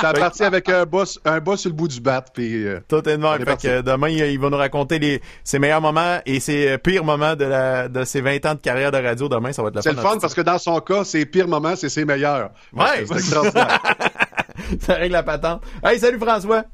Ça 0.00 0.08
a 0.10 0.12
parti 0.12 0.42
avec 0.42 0.68
un 0.68 0.84
boss, 0.84 1.20
un 1.24 1.40
boss 1.40 1.60
sur 1.60 1.70
le 1.70 1.76
bout 1.76 1.88
du 1.88 2.00
bat. 2.00 2.24
Puis, 2.32 2.66
euh, 2.66 2.80
Totalement. 2.88 3.34
Fait 3.34 3.56
que 3.60 3.80
demain, 3.82 4.08
il 4.08 4.38
va 4.38 4.50
nous 4.50 4.56
raconter 4.56 4.98
les, 4.98 5.22
ses 5.44 5.58
meilleurs 5.58 5.80
moments 5.80 6.20
et 6.26 6.40
ses 6.40 6.78
pires 6.78 7.04
moments 7.04 7.34
de, 7.34 7.44
la, 7.44 7.88
de 7.88 8.04
ses 8.04 8.20
20 8.20 8.46
ans 8.46 8.54
de 8.54 8.60
carrière 8.60 8.90
de 8.90 8.98
radio. 8.98 9.28
Demain, 9.28 9.52
ça 9.52 9.62
va 9.62 9.68
être 9.68 9.76
la 9.76 9.82
C'est 9.82 9.92
le 9.92 9.98
fun 9.98 10.18
parce 10.20 10.34
que 10.34 10.40
dans 10.40 10.58
son 10.58 10.80
cas, 10.80 11.04
ses 11.04 11.26
pires 11.26 11.48
moments, 11.48 11.76
c'est 11.76 11.88
ses 11.88 12.04
meilleurs. 12.04 12.50
Ouais. 12.72 13.04
C'est 13.06 13.20
ça 14.80 14.94
règle 14.94 15.12
la 15.12 15.22
patente. 15.22 15.62
Hey, 15.84 15.98
salut 15.98 16.18
François. 16.18 16.64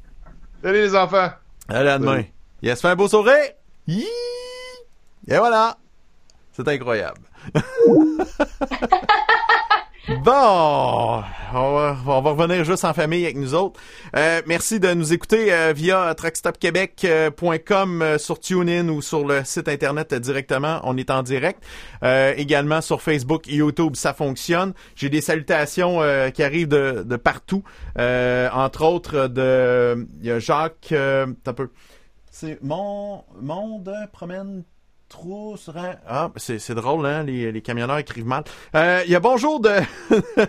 Salut 0.63 0.79
les 0.79 0.95
enfants. 0.95 1.29
Allez, 1.67 1.89
à 1.89 1.99
demain. 1.99 2.23
Yes, 2.61 2.81
fait 2.81 2.87
un 2.89 2.95
beau 2.95 3.07
sourire. 3.07 3.35
Et 3.87 5.37
voilà. 5.37 5.77
C'est 6.53 6.67
incroyable. 6.67 7.21
Bon, 10.09 11.23
on 11.53 11.75
va, 11.75 11.93
revenir 12.19 12.65
juste 12.65 12.83
en 12.83 12.93
famille 12.93 13.23
avec 13.23 13.37
nous 13.37 13.53
autres. 13.53 13.79
Euh, 14.17 14.41
merci 14.45 14.81
de 14.81 14.93
nous 14.93 15.13
écouter 15.13 15.53
euh, 15.53 15.71
via 15.73 16.13
truckstopquebec.com 16.13 18.01
euh, 18.01 18.17
sur 18.17 18.37
TuneIn 18.37 18.89
ou 18.89 19.01
sur 19.01 19.25
le 19.25 19.45
site 19.45 19.69
internet 19.69 20.13
directement. 20.13 20.81
On 20.83 20.97
est 20.97 21.09
en 21.09 21.23
direct. 21.23 21.63
également 22.03 22.81
sur 22.81 23.01
Facebook, 23.01 23.47
YouTube, 23.47 23.95
ça 23.95 24.13
fonctionne. 24.13 24.73
J'ai 24.97 25.07
des 25.07 25.21
salutations 25.21 26.01
qui 26.33 26.43
arrivent 26.43 26.67
de, 26.67 27.03
de 27.05 27.15
partout. 27.15 27.63
entre 27.97 28.83
autres, 28.83 29.27
de 29.27 30.05
y 30.21 30.31
a 30.31 30.39
Jacques. 30.39 30.91
un 30.91 31.53
peu. 31.53 31.69
C'est 32.29 32.61
mon 32.61 33.23
monde 33.39 33.93
promène 34.11 34.63
Trousse, 35.13 35.69
Ah, 36.07 36.31
c'est, 36.37 36.57
c'est 36.57 36.73
drôle, 36.73 37.05
hein, 37.05 37.21
les, 37.21 37.51
les 37.51 37.61
camionneurs 37.61 37.99
écrivent 37.99 38.25
mal. 38.25 38.43
Euh, 38.73 39.03
il 39.05 39.11
y 39.11 39.15
a 39.15 39.19
bonjour 39.19 39.59
de 39.59 39.69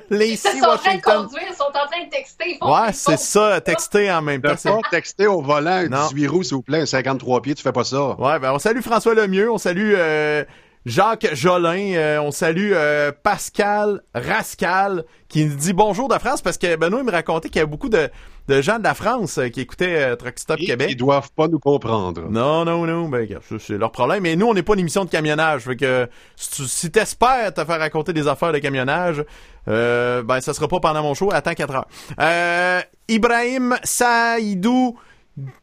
Lacey 0.08 0.52
Ils 0.54 0.60
sont 0.62 0.64
en 0.70 0.78
train 0.78 0.96
de 0.96 1.02
conduire, 1.02 1.42
ils 1.50 1.54
sont 1.54 1.64
en 1.64 1.86
train 1.86 2.02
de 2.02 2.10
texter. 2.10 2.58
ouais, 2.62 2.92
c'est 2.94 3.18
ça, 3.18 3.60
texter 3.60 4.10
en 4.10 4.22
même 4.22 4.40
temps. 4.40 4.80
Pas 4.80 4.88
texter 4.90 5.26
au 5.26 5.42
volant, 5.42 5.84
18 5.86 6.26
roues, 6.28 6.42
s'il 6.44 6.54
vous 6.54 6.62
plaît, 6.62 6.86
53 6.86 7.42
pieds, 7.42 7.54
tu 7.54 7.62
fais 7.62 7.72
pas 7.72 7.84
ça. 7.84 8.18
Ouais, 8.18 8.38
ben 8.38 8.54
on 8.54 8.58
salue 8.58 8.80
François 8.80 9.12
Lemieux, 9.12 9.52
on 9.52 9.58
salue 9.58 9.92
euh, 9.98 10.44
Jacques 10.86 11.34
Jolin, 11.34 11.92
euh, 11.94 12.18
on 12.22 12.30
salue 12.30 12.72
euh, 12.74 13.12
Pascal 13.22 14.00
Rascal 14.14 15.04
qui 15.28 15.44
nous 15.44 15.56
dit 15.56 15.74
bonjour 15.74 16.08
de 16.08 16.18
France 16.18 16.40
parce 16.40 16.56
que 16.56 16.74
Benoît 16.76 17.02
me 17.02 17.12
racontait 17.12 17.50
qu'il 17.50 17.58
y 17.58 17.62
a 17.62 17.66
beaucoup 17.66 17.90
de, 17.90 18.08
de 18.48 18.60
gens 18.60 18.78
de 18.78 18.84
la 18.84 18.94
France 18.94 19.38
euh, 19.38 19.48
qui 19.48 19.60
écoutaient 19.60 20.16
Truck 20.16 20.38
Stop 20.38 20.58
Québec. 20.58 20.88
Ils 20.90 20.96
doivent 20.96 21.30
pas 21.34 21.48
nous 21.48 21.58
comprendre. 21.58 22.28
Non, 22.30 22.64
non, 22.64 22.86
non, 22.86 23.08
ben 23.08 23.26
c'est 23.58 23.78
leur 23.78 23.90
problème. 23.90 24.22
Mais 24.22 24.36
nous, 24.36 24.46
on 24.46 24.54
n'est 24.54 24.62
pas 24.62 24.74
une 24.74 24.80
émission 24.80 25.04
de 25.04 25.10
camionnage, 25.10 25.62
fait 25.62 25.76
que 25.76 26.08
si, 26.36 26.68
si 26.68 26.90
t'espères 26.90 27.52
te 27.54 27.64
faire 27.64 27.78
raconter 27.78 28.12
des 28.12 28.28
affaires 28.28 28.52
de 28.52 28.58
camionnage, 28.58 29.24
ben 29.66 30.40
ça 30.40 30.54
sera 30.54 30.68
pas 30.68 30.80
pendant 30.80 31.02
mon 31.02 31.14
show. 31.14 31.30
Attends 31.32 31.54
4 31.54 31.74
heures. 31.74 32.84
Ibrahim 33.08 33.76
Saïdou 33.82 34.96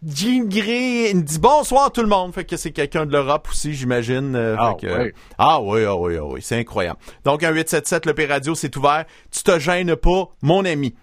Jean 0.05 0.43
Gray 0.47 1.13
dit 1.13 1.39
bonsoir 1.39 1.91
tout 1.91 2.01
le 2.01 2.07
monde. 2.07 2.33
Fait 2.33 2.43
que 2.43 2.57
c'est 2.57 2.71
quelqu'un 2.71 3.05
de 3.05 3.11
l'Europe 3.11 3.47
aussi, 3.49 3.73
j'imagine. 3.73 4.35
Euh, 4.35 4.55
ah, 4.59 4.75
oui. 4.81 5.11
ah 5.37 5.61
oui, 5.61 5.85
ah 5.85 5.95
oui, 5.95 6.17
ah 6.17 6.25
oui, 6.25 6.41
c'est 6.41 6.57
incroyable. 6.57 6.99
Donc 7.23 7.43
un 7.43 7.51
877 7.51 8.05
le 8.05 8.13
P 8.13 8.25
Radio, 8.25 8.53
c'est 8.53 8.75
ouvert. 8.75 9.05
Tu 9.31 9.43
te 9.43 9.59
gênes 9.59 9.95
pas, 9.95 10.29
mon 10.41 10.65
ami. 10.65 10.93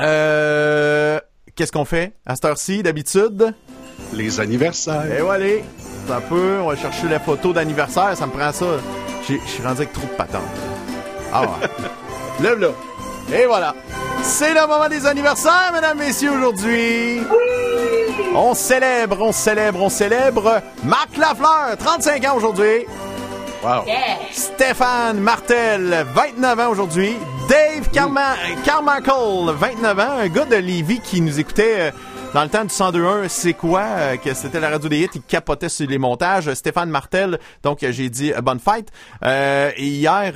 Euh, 0.00 1.18
qu'est-ce 1.54 1.72
qu'on 1.72 1.84
fait 1.84 2.14
à 2.26 2.34
cette 2.34 2.44
heure-ci 2.44 2.82
d'habitude? 2.82 3.54
Les 4.12 4.40
anniversaires. 4.40 5.06
Et 5.06 5.16
eh, 5.18 5.22
voilà, 5.22 5.46
ça 6.08 6.20
peut. 6.20 6.58
On 6.62 6.68
va 6.68 6.76
chercher 6.76 7.08
la 7.08 7.20
photo 7.20 7.52
d'anniversaire. 7.52 8.16
Ça 8.16 8.26
me 8.26 8.32
prend 8.32 8.52
ça. 8.52 8.66
Je 9.28 9.36
suis 9.46 9.62
rendu 9.62 9.82
avec 9.82 9.92
trop 9.92 10.06
de 10.06 10.16
patentes. 10.16 10.42
Ah 11.32 11.42
ouais. 11.42 11.48
Lève 12.42 12.58
là. 12.58 12.68
Et 13.32 13.46
voilà. 13.46 13.74
C'est 14.22 14.54
le 14.54 14.66
moment 14.66 14.88
des 14.88 15.06
anniversaires, 15.06 15.70
mesdames, 15.72 15.98
messieurs, 15.98 16.32
aujourd'hui. 16.32 17.20
On 18.34 18.54
célèbre, 18.54 19.18
on 19.20 19.32
célèbre, 19.32 19.82
on 19.82 19.88
célèbre 19.88 20.60
Marc 20.84 21.16
Lafleur, 21.16 21.76
35 21.78 22.24
ans 22.26 22.36
aujourd'hui. 22.36 22.86
Wow. 23.62 23.84
Stéphane 24.32 25.20
Martel, 25.20 26.06
29 26.14 26.60
ans 26.60 26.70
aujourd'hui. 26.70 27.14
Dave 27.48 27.90
Carmichael, 27.90 29.54
29 29.54 29.98
ans, 29.98 30.18
un 30.18 30.28
gars 30.28 30.46
de 30.46 30.56
Lévis 30.56 31.00
qui 31.00 31.20
nous 31.20 31.38
écoutait 31.38 31.74
euh, 31.78 31.90
dans 32.32 32.44
le 32.44 32.48
temps 32.48 32.64
du 32.64 32.70
102.1, 32.72 33.28
c'est 33.28 33.54
quoi 33.54 33.82
euh, 33.82 34.16
que 34.16 34.34
c'était 34.34 34.60
la 34.60 34.70
radio 34.70 34.88
des 34.88 35.00
hits, 35.00 35.08
il 35.16 35.22
capotait 35.22 35.68
sur 35.68 35.88
les 35.88 35.98
montages. 35.98 36.52
Stéphane 36.54 36.88
Martel, 36.88 37.40
donc 37.64 37.78
j'ai 37.82 38.08
dit 38.08 38.32
euh, 38.32 38.40
bonne 38.40 38.60
fête. 38.60 38.92
Euh, 39.24 39.72
et 39.76 39.86
hier, 39.86 40.32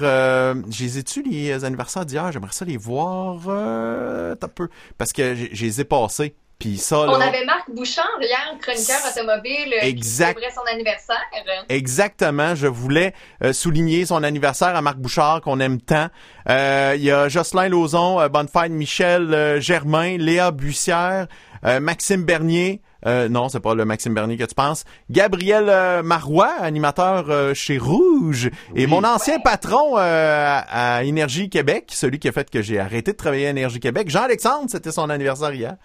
j'ai 0.71 1.05
tu 1.05 1.23
les 1.23 1.65
anniversaires 1.65 2.05
d'hier, 2.05 2.33
j'aimerais 2.33 2.51
ça 2.53 2.65
les 2.65 2.77
voir 2.77 3.49
un 3.49 4.49
peu 4.55 4.69
parce 4.99 5.13
que 5.13 5.35
j'ai 5.35 5.67
les 5.67 5.81
ai 5.81 5.85
passés. 5.85 6.35
Puis 6.65 6.79
ça, 6.79 7.01
On 7.01 7.21
avait 7.21 7.45
Marc 7.45 7.71
Bouchard 7.71 8.19
hier, 8.23 8.57
chroniqueur 8.59 8.97
automobile, 9.11 9.75
exact... 9.83 10.41
qui 10.41 10.47
son 10.51 10.63
anniversaire. 10.73 11.21
Exactement. 11.69 12.55
Je 12.55 12.67
voulais 12.67 13.13
souligner 13.53 14.07
son 14.07 14.23
anniversaire 14.23 14.75
à 14.75 14.81
Marc 14.81 14.97
Bouchard, 14.97 15.43
qu'on 15.43 15.61
aime 15.61 15.79
tant. 15.79 16.09
Il 16.49 17.03
y 17.03 17.11
a 17.11 17.29
Jocelyn 17.29 17.69
Lauzon, 17.69 18.27
bonne 18.29 18.49
fête, 18.49 18.71
Michel 18.71 19.61
Germain, 19.61 20.17
Léa 20.17 20.53
Bussière, 20.53 21.27
euh, 21.67 21.81
Maxime 21.81 22.25
Bernier, 22.25 22.81
euh, 23.07 23.29
non, 23.29 23.49
c'est 23.49 23.61
pas 23.61 23.75
le 23.75 23.85
Maxime 23.85 24.15
Bernier 24.15 24.37
que 24.37 24.45
tu 24.45 24.55
penses. 24.55 24.85
Gabriel 25.11 25.67
euh, 25.69 26.03
Marois, 26.03 26.53
animateur 26.61 27.55
chez 27.55 27.77
Rouge, 27.77 28.51
et 28.75 28.87
mon 28.87 29.05
ancien 29.05 29.39
patron 29.41 29.97
à 29.99 31.05
Énergie 31.05 31.51
Québec, 31.51 31.91
celui 31.93 32.19
qui 32.19 32.29
a 32.29 32.33
fait 32.33 32.49
que 32.51 32.63
j'ai 32.63 32.79
arrêté 32.79 33.13
de 33.13 33.17
travailler 33.17 33.49
à 33.49 33.51
Énergie 33.51 33.81
Québec, 33.81 34.09
Jean-Alexandre, 34.09 34.67
c'était 34.71 34.93
son 34.93 35.11
anniversaire 35.11 35.53
hier. 35.53 35.77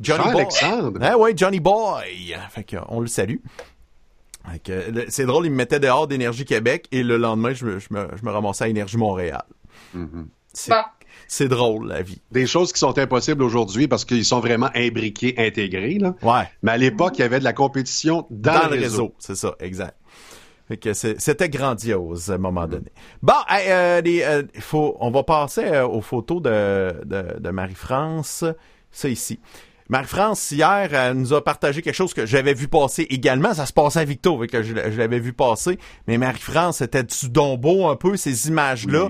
Johnny 0.00 0.24
Jean-Alexandre? 0.24 0.98
Ah 1.02 1.18
ouais, 1.18 1.32
Johnny 1.36 1.60
Boy. 1.60 2.36
Fait 2.50 2.64
que, 2.64 2.76
on 2.88 3.00
le 3.00 3.06
salue. 3.06 3.38
C'est 5.08 5.26
drôle, 5.26 5.46
il 5.46 5.52
me 5.52 5.56
mettait 5.56 5.80
dehors 5.80 6.06
d'Énergie 6.06 6.44
Québec 6.44 6.88
et 6.90 7.02
le 7.02 7.18
lendemain, 7.18 7.52
je 7.52 7.66
me, 7.66 7.78
je 7.78 7.88
me, 7.90 8.08
je 8.16 8.24
me 8.24 8.30
ramassais 8.30 8.64
à 8.64 8.68
Énergie 8.68 8.96
Montréal. 8.96 9.44
Mm-hmm 9.94 10.24
c'est 11.26 11.48
drôle, 11.48 11.88
la 11.88 12.02
vie. 12.02 12.20
Des 12.32 12.46
choses 12.46 12.72
qui 12.72 12.78
sont 12.78 12.98
impossibles 12.98 13.42
aujourd'hui 13.42 13.86
parce 13.86 14.04
qu'ils 14.04 14.24
sont 14.24 14.40
vraiment 14.40 14.70
imbriqués, 14.74 15.34
intégrés. 15.36 15.98
Là. 15.98 16.14
Ouais. 16.22 16.48
Mais 16.62 16.72
à 16.72 16.76
l'époque, 16.76 17.18
il 17.18 17.20
y 17.20 17.24
avait 17.24 17.38
de 17.38 17.44
la 17.44 17.52
compétition 17.52 18.26
dans, 18.30 18.68
le 18.68 18.80
réseau. 18.80 19.14
C'est 19.18 19.34
ça, 19.34 19.54
exact. 19.60 19.96
c'était 20.94 21.48
grandiose 21.50 22.30
à 22.30 22.34
un 22.34 22.38
moment 22.38 22.66
donné. 22.66 22.90
Bon, 23.22 23.34
euh, 23.52 24.00
euh, 24.04 24.42
faut, 24.60 24.96
on 25.00 25.10
va 25.10 25.22
passer 25.22 25.64
euh, 25.64 25.86
aux 25.86 26.00
photos 26.00 26.42
de, 26.42 26.94
de, 27.04 27.38
de 27.38 27.50
Marie-France. 27.50 28.44
Ça 28.90 29.08
ici. 29.08 29.38
Marie-France, 29.88 30.50
hier, 30.50 30.92
elle 30.92 31.14
nous 31.14 31.32
a 31.32 31.42
partagé 31.42 31.80
quelque 31.80 31.94
chose 31.94 32.12
que 32.12 32.26
j'avais 32.26 32.52
vu 32.52 32.68
passer 32.68 33.06
également. 33.08 33.54
Ça 33.54 33.64
se 33.64 33.72
passait 33.72 34.00
à 34.00 34.04
Victo, 34.04 34.38
que 34.46 34.62
je, 34.62 34.74
l'avais 34.74 35.18
vu 35.18 35.32
passer. 35.32 35.78
Mais 36.06 36.18
Marie-France, 36.18 36.78
c'était 36.78 37.04
du 37.04 37.30
dombo 37.30 37.88
un 37.88 37.96
peu, 37.96 38.16
ces 38.16 38.48
images-là. 38.48 39.08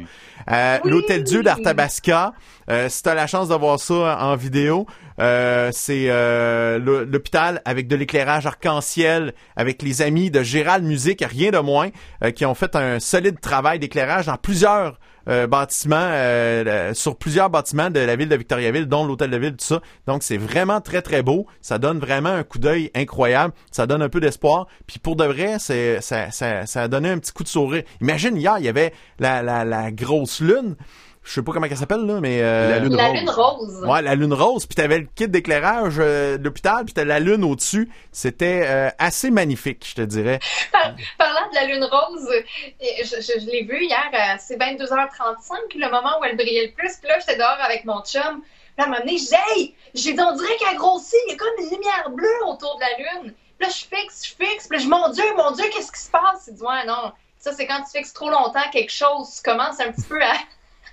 Euh, 0.50 0.78
L'Hôtel 0.84 1.24
Dieu 1.24 1.42
d'Artabasca. 1.42 2.32
Euh, 2.70 2.88
si 2.88 3.02
tu 3.02 3.08
as 3.08 3.14
la 3.14 3.26
chance 3.26 3.48
de 3.48 3.54
voir 3.54 3.80
ça 3.80 4.18
en 4.20 4.36
vidéo, 4.36 4.86
euh, 5.20 5.70
c'est 5.72 6.06
euh, 6.08 6.78
l'hôpital 6.78 7.60
avec 7.64 7.88
de 7.88 7.96
l'éclairage 7.96 8.46
arc-en-ciel, 8.46 9.34
avec 9.56 9.82
les 9.82 10.02
amis 10.02 10.30
de 10.30 10.42
Gérald 10.42 10.84
Musique, 10.84 11.24
rien 11.28 11.50
de 11.50 11.58
moins, 11.58 11.88
euh, 12.22 12.30
qui 12.30 12.46
ont 12.46 12.54
fait 12.54 12.76
un 12.76 13.00
solide 13.00 13.40
travail 13.40 13.78
d'éclairage 13.78 14.26
dans 14.26 14.36
plusieurs 14.36 14.92
euh, 14.92 15.17
bâtiments, 15.46 15.96
euh, 16.00 16.94
sur 16.94 17.16
plusieurs 17.16 17.50
bâtiments 17.50 17.90
de 17.90 18.00
la 18.00 18.16
ville 18.16 18.28
de 18.28 18.36
Victoriaville, 18.36 18.86
dont 18.86 19.04
l'hôtel 19.04 19.30
de 19.30 19.36
ville, 19.36 19.52
tout 19.52 19.64
ça. 19.64 19.80
Donc 20.06 20.22
c'est 20.22 20.38
vraiment 20.38 20.80
très 20.80 21.02
très 21.02 21.22
beau. 21.22 21.46
Ça 21.60 21.78
donne 21.78 21.98
vraiment 21.98 22.30
un 22.30 22.44
coup 22.44 22.58
d'œil 22.58 22.90
incroyable. 22.94 23.52
Ça 23.70 23.86
donne 23.86 24.02
un 24.02 24.08
peu 24.08 24.20
d'espoir. 24.20 24.66
Puis 24.86 24.98
pour 24.98 25.16
de 25.16 25.24
vrai, 25.24 25.56
c'est 25.58 26.00
ça, 26.00 26.30
ça, 26.30 26.66
ça 26.66 26.82
a 26.82 26.88
donné 26.88 27.10
un 27.10 27.18
petit 27.18 27.32
coup 27.32 27.44
de 27.44 27.48
sourire. 27.48 27.82
Imagine 28.00 28.36
hier, 28.36 28.56
il 28.58 28.64
y 28.64 28.68
avait 28.68 28.92
la, 29.18 29.42
la, 29.42 29.64
la 29.64 29.90
grosse 29.92 30.40
lune 30.40 30.76
je 31.28 31.34
sais 31.34 31.42
pas 31.42 31.52
comment 31.52 31.66
elle 31.66 31.76
s'appelle 31.76 32.06
là, 32.06 32.20
mais 32.20 32.40
euh, 32.40 32.70
la 32.70 32.78
lune 32.78 32.96
la 32.96 33.08
rose. 33.08 33.18
Lune 33.20 33.30
rose. 33.30 33.84
Ouais, 33.84 34.00
la 34.00 34.14
lune 34.14 34.32
rose. 34.32 34.64
Puis 34.64 34.76
t'avais 34.76 34.98
le 34.98 35.06
kit 35.14 35.28
d'éclairage 35.28 35.96
euh, 35.98 36.38
de 36.38 36.44
l'hôpital, 36.44 36.86
puis 36.86 36.94
t'avais 36.94 37.08
la 37.08 37.20
lune 37.20 37.44
au-dessus. 37.44 37.90
C'était 38.12 38.62
euh, 38.64 38.88
assez 38.98 39.30
magnifique, 39.30 39.84
je 39.86 39.94
te 39.94 40.00
dirais. 40.00 40.38
Parlant 41.18 41.46
de 41.50 41.54
la 41.54 41.66
lune 41.66 41.84
rose, 41.84 42.30
je, 42.80 43.04
je, 43.04 43.44
l'ai 43.44 43.64
vu 43.64 43.84
hier, 43.84 44.10
c'est 44.38 44.56
22h35, 44.56 45.76
le 45.76 45.90
moment 45.90 46.18
où 46.18 46.24
elle 46.24 46.36
brillait 46.36 46.68
le 46.68 46.72
plus. 46.72 46.96
Puis 46.96 47.08
là, 47.08 47.18
j'étais 47.18 47.36
dehors 47.36 47.58
avec 47.62 47.84
mon 47.84 48.02
chum. 48.02 48.40
Puis 48.40 48.78
là, 48.78 48.84
elle 48.84 48.90
m'a 48.90 48.96
amené, 48.96 49.18
je 49.18 49.24
dis, 49.24 49.34
hey, 49.48 49.74
j'ai 49.92 50.12
on 50.18 50.34
dirait 50.34 50.56
qu'elle 50.56 50.78
grossit. 50.78 51.18
Il 51.26 51.32
y 51.32 51.34
a 51.34 51.36
comme 51.36 51.48
une 51.58 51.70
lumière 51.70 52.08
bleue 52.08 52.46
autour 52.46 52.76
de 52.76 52.80
la 52.80 52.96
lune. 52.96 53.34
Puis 53.58 53.68
là, 53.68 53.68
je 53.68 53.96
fixe, 53.96 54.24
je 54.24 54.44
fixe. 54.46 54.66
Puis 54.66 54.78
là, 54.78 54.84
je 54.84 54.88
mon 54.88 55.10
Dieu, 55.10 55.24
mon 55.36 55.50
Dieu, 55.50 55.66
qu'est-ce 55.74 55.92
qui 55.92 56.00
se 56.00 56.10
passe? 56.10 56.46
Il 56.48 56.54
dit, 56.54 56.62
ouais, 56.62 56.86
non. 56.86 57.12
Ça, 57.38 57.52
c'est 57.52 57.66
quand 57.66 57.82
tu 57.82 57.98
fixes 57.98 58.14
trop 58.14 58.30
longtemps 58.30 58.64
quelque 58.72 58.92
chose, 58.92 59.28
tu 59.36 59.42
commences 59.48 59.78
un 59.78 59.92
petit 59.92 60.08
peu 60.08 60.20
à 60.22 60.32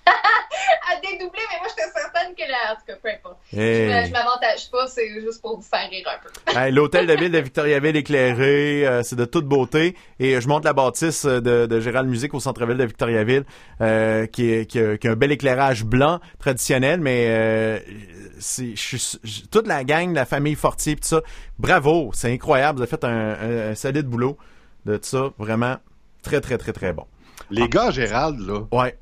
à 0.07 0.99
dédoubler, 1.01 1.41
mais 1.49 1.59
moi, 1.59 1.67
j'étais 1.69 1.89
certaine 1.93 2.35
que 2.35 2.41
la. 2.49 2.73
En 2.73 2.75
tout 2.75 2.85
cas, 2.87 2.95
peu 3.01 3.09
importe. 3.09 3.37
Je, 3.51 3.57
je 3.57 4.11
m'avantage 4.11 4.69
pas, 4.71 4.87
c'est 4.87 5.09
juste 5.21 5.41
pour 5.41 5.57
vous 5.57 5.61
faire 5.61 5.89
rire 5.89 6.07
un 6.07 6.19
peu. 6.21 6.71
L'hôtel 6.71 7.07
de 7.07 7.13
ville 7.13 7.31
de 7.31 7.39
Victoriaville 7.39 7.95
éclairé, 7.95 8.87
euh, 8.87 9.03
c'est 9.03 9.15
de 9.15 9.25
toute 9.25 9.45
beauté. 9.45 9.95
Et 10.19 10.39
je 10.39 10.47
monte 10.47 10.65
la 10.65 10.73
bâtisse 10.73 11.25
de, 11.25 11.65
de 11.65 11.79
Gérald 11.79 12.07
Musique 12.07 12.33
au 12.33 12.39
centre-ville 12.39 12.77
de 12.77 12.85
Victoriaville, 12.85 13.45
euh, 13.81 14.25
qui, 14.27 14.51
est, 14.51 14.65
qui, 14.65 14.79
a, 14.79 15.11
un 15.11 15.15
bel 15.15 15.31
éclairage 15.31 15.83
blanc 15.83 16.19
traditionnel, 16.39 16.99
mais 16.99 17.25
euh, 17.29 17.79
c'est 18.39 18.73
toute 19.51 19.67
la 19.67 19.83
gang, 19.83 20.13
la 20.13 20.25
famille 20.25 20.55
Fortier, 20.55 20.95
tout 20.95 21.07
ça. 21.07 21.21
Bravo, 21.57 22.11
c'est 22.13 22.31
incroyable. 22.31 22.77
Vous 22.77 22.83
avez 22.83 22.89
fait 22.89 23.03
un, 23.03 23.69
un, 23.71 23.75
solide 23.75 24.07
boulot 24.07 24.37
de 24.85 24.97
tout 24.97 25.05
ça. 25.05 25.29
Vraiment 25.37 25.77
très, 26.21 26.41
très, 26.41 26.57
très, 26.57 26.73
très 26.73 26.93
bon. 26.93 27.05
Les 27.49 27.69
gars, 27.69 27.91
Gérald, 27.91 28.39
là. 28.39 28.61
Ouais. 28.71 28.97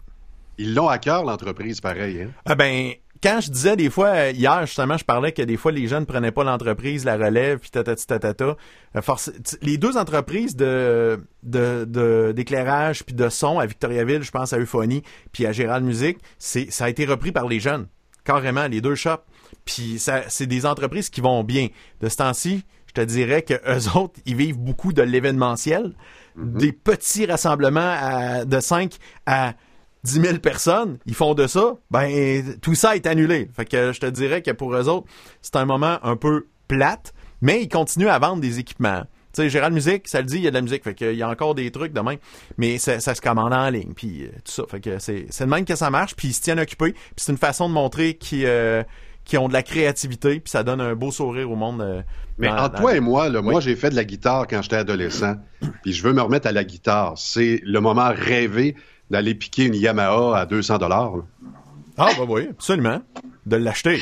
Ils 0.58 0.74
l'ont 0.76 0.88
à 0.88 0.98
cœur, 0.98 1.24
l'entreprise, 1.24 1.82
pareil. 1.82 2.24
Hein? 2.24 2.32
Ah 2.46 2.56
ben, 2.56 2.94
quand 3.24 3.40
je 3.40 3.50
disais 3.50 3.78
des 3.78 3.90
fois, 3.90 4.32
hier 4.32 4.66
justement, 4.66 4.98
je 4.98 5.06
parlais 5.06 5.32
que 5.32 5.42
des 5.42 5.56
fois 5.56 5.72
les 5.72 5.88
jeunes 5.88 6.06
prenaient 6.06 6.34
pas 6.34 6.44
l'entreprise, 6.44 7.06
la 7.06 7.16
relève, 7.16 7.60
puis 7.60 7.70
tatati 7.70 8.06
tatata. 8.06 8.58
Euh, 8.96 9.02
les 9.62 9.78
deux 9.78 9.96
entreprises 9.96 10.58
de 10.58 11.24
d'éclairage 12.34 13.06
puis 13.06 13.16
de 13.16 13.30
son 13.30 13.60
à 13.60 13.66
Victoriaville, 13.66 14.24
je 14.24 14.32
pense 14.32 14.52
à 14.52 14.60
Euphonie, 14.60 15.04
puis 15.32 15.46
à 15.46 15.54
Gérald 15.54 15.86
Musique, 15.86 16.18
c'est 16.38 16.70
ça 16.70 16.86
a 16.86 16.90
été 16.90 17.06
repris 17.06 17.32
par 17.32 17.48
les 17.48 17.62
jeunes, 17.62 17.88
carrément 18.26 18.68
les 18.68 18.82
deux 18.82 18.96
shops. 18.96 19.24
Puis 19.64 20.00
ça, 20.00 20.24
c'est 20.28 20.48
des 20.48 20.66
entreprises 20.66 21.10
qui 21.10 21.22
vont 21.22 21.46
bien. 21.46 21.70
De 22.02 22.10
ce 22.10 22.18
temps-ci, 22.18 22.66
je 22.88 22.94
te 22.94 23.02
dirais 23.02 23.44
que 23.44 23.54
eux 23.68 23.98
autres, 23.98 24.20
ils 24.26 24.36
vivent 24.36 24.60
beaucoup 24.60 24.92
de 24.92 25.02
l'événementiel, 25.02 25.94
mm-hmm. 26.38 26.58
des 26.58 26.74
petits 26.74 27.26
rassemblements 27.26 27.96
à, 27.98 28.44
de 28.44 28.60
5 28.60 28.98
à 29.26 29.54
10 30.04 30.22
000 30.22 30.38
personnes, 30.40 30.98
ils 31.06 31.16
font 31.16 31.34
de 31.34 31.48
ça, 31.48 31.76
ben 31.92 32.44
tout 32.62 32.76
ça 32.76 32.96
est 32.96 33.08
annulé. 33.08 33.50
Fait 33.56 33.66
que 33.66 33.92
je 33.94 34.00
te 34.00 34.06
dirais 34.06 34.42
que 34.42 34.52
pour 34.52 34.74
eux 34.76 34.88
autres, 34.90 35.08
c'est 35.42 35.56
un 35.56 35.66
moment 35.66 35.98
un 36.04 36.16
peu 36.16 36.48
plate, 36.68 37.14
mais 37.42 37.62
ils 37.62 37.70
continuent 37.70 38.08
à 38.10 38.20
vendre 38.20 38.42
des 38.42 38.60
équipements. 38.60 39.04
Tu 39.36 39.42
sais, 39.42 39.50
Gérald 39.50 39.74
Musique, 39.74 40.08
ça 40.08 40.20
le 40.20 40.26
dit, 40.28 40.36
il 40.36 40.44
y 40.44 40.48
a 40.48 40.52
de 40.52 40.56
la 40.56 40.62
musique. 40.62 40.84
Fait 40.84 40.94
qu'il 40.94 41.14
y 41.16 41.24
a 41.24 41.30
encore 41.30 41.56
des 41.56 41.72
trucs 41.72 41.92
de 41.94 42.00
même. 42.02 42.18
Mais 42.58 42.78
ça, 42.78 43.00
ça 43.00 43.16
se 43.16 43.22
commande 43.22 43.52
en 43.52 43.68
ligne, 43.70 43.94
puis 43.96 44.26
euh, 44.26 44.28
tout 44.46 44.52
ça. 44.52 44.64
Fait 44.70 44.80
que 44.80 45.00
c'est, 45.00 45.26
c'est 45.32 45.46
de 45.46 45.50
même 45.50 45.66
que 45.66 45.76
ça 45.76 45.90
marche, 45.90 46.16
puis 46.16 46.28
ils 46.28 46.34
se 46.34 46.42
tiennent 46.42 46.60
occupés. 46.60 46.92
Puis 46.92 47.02
c'est 47.18 47.32
une 47.32 47.38
façon 47.40 47.68
de 47.68 47.74
montrer 47.74 48.14
qu'ils, 48.16 48.46
euh, 48.46 48.84
qui 49.26 49.38
ont 49.40 49.48
de 49.48 49.54
la 49.54 49.64
créativité, 49.64 50.40
puis 50.40 50.52
ça 50.52 50.62
donne 50.64 50.82
un 50.82 50.94
beau 50.94 51.10
sourire 51.12 51.50
au 51.50 51.56
monde. 51.56 51.82
euh, 51.82 52.02
Mais 52.38 52.48
dans- 52.50 52.58
entre 52.58 52.74
dans- 52.74 52.80
toi 52.82 52.96
et 52.96 53.00
moi, 53.00 53.30
là, 53.30 53.40
Oui. 53.42 53.52
moi 53.52 53.60
j'ai 53.62 53.76
fait 53.76 53.90
de 53.90 53.96
la 53.96 54.04
guitare 54.06 54.46
quand 54.48 54.62
j'étais 54.62 54.76
adolescent, 54.76 55.36
puis 55.82 55.94
je 55.94 56.04
veux 56.04 56.14
me 56.14 56.22
remettre 56.22 56.46
à 56.48 56.52
la 56.52 56.64
guitare. 56.64 57.14
C'est 57.18 57.60
le 57.64 57.80
moment 57.80 58.12
rêvé 58.16 58.76
d'aller 59.10 59.36
piquer 59.36 59.66
une 59.66 59.76
Yamaha 59.76 60.38
à 60.40 60.46
200 60.46 60.78
dollars. 60.78 61.14
Ah, 61.98 62.10
bah 62.18 62.24
oui, 62.28 62.48
absolument. 62.50 63.02
De 63.46 63.56
l'acheter. 63.58 64.02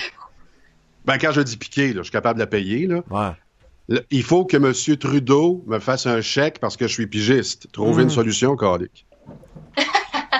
Ben 1.06 1.18
quand 1.18 1.32
je 1.32 1.41
dis 1.41 1.58
piquer, 1.58 1.88
là, 1.93 1.97
je 1.99 2.04
suis 2.04 2.12
capable 2.12 2.39
de 2.39 2.43
la 2.43 2.47
payer. 2.47 2.88
Là. 2.88 3.02
Ouais. 3.10 3.32
Le- 3.89 4.06
Il 4.12 4.24
faut 4.24 4.45
que 4.45 4.58
M. 4.58 4.97
Trudeau 4.97 5.64
me 5.68 5.80
fasse 5.80 6.06
un 6.06 6.22
chèque 6.22 6.60
parce 6.60 6.78
que 6.78 6.88
je 6.88 6.93
suis 6.93 7.08
pigiste. 7.08 7.72
Trouver 7.72 8.04
une 8.04 8.10
solution, 8.10 8.56
Calique. 8.56 9.06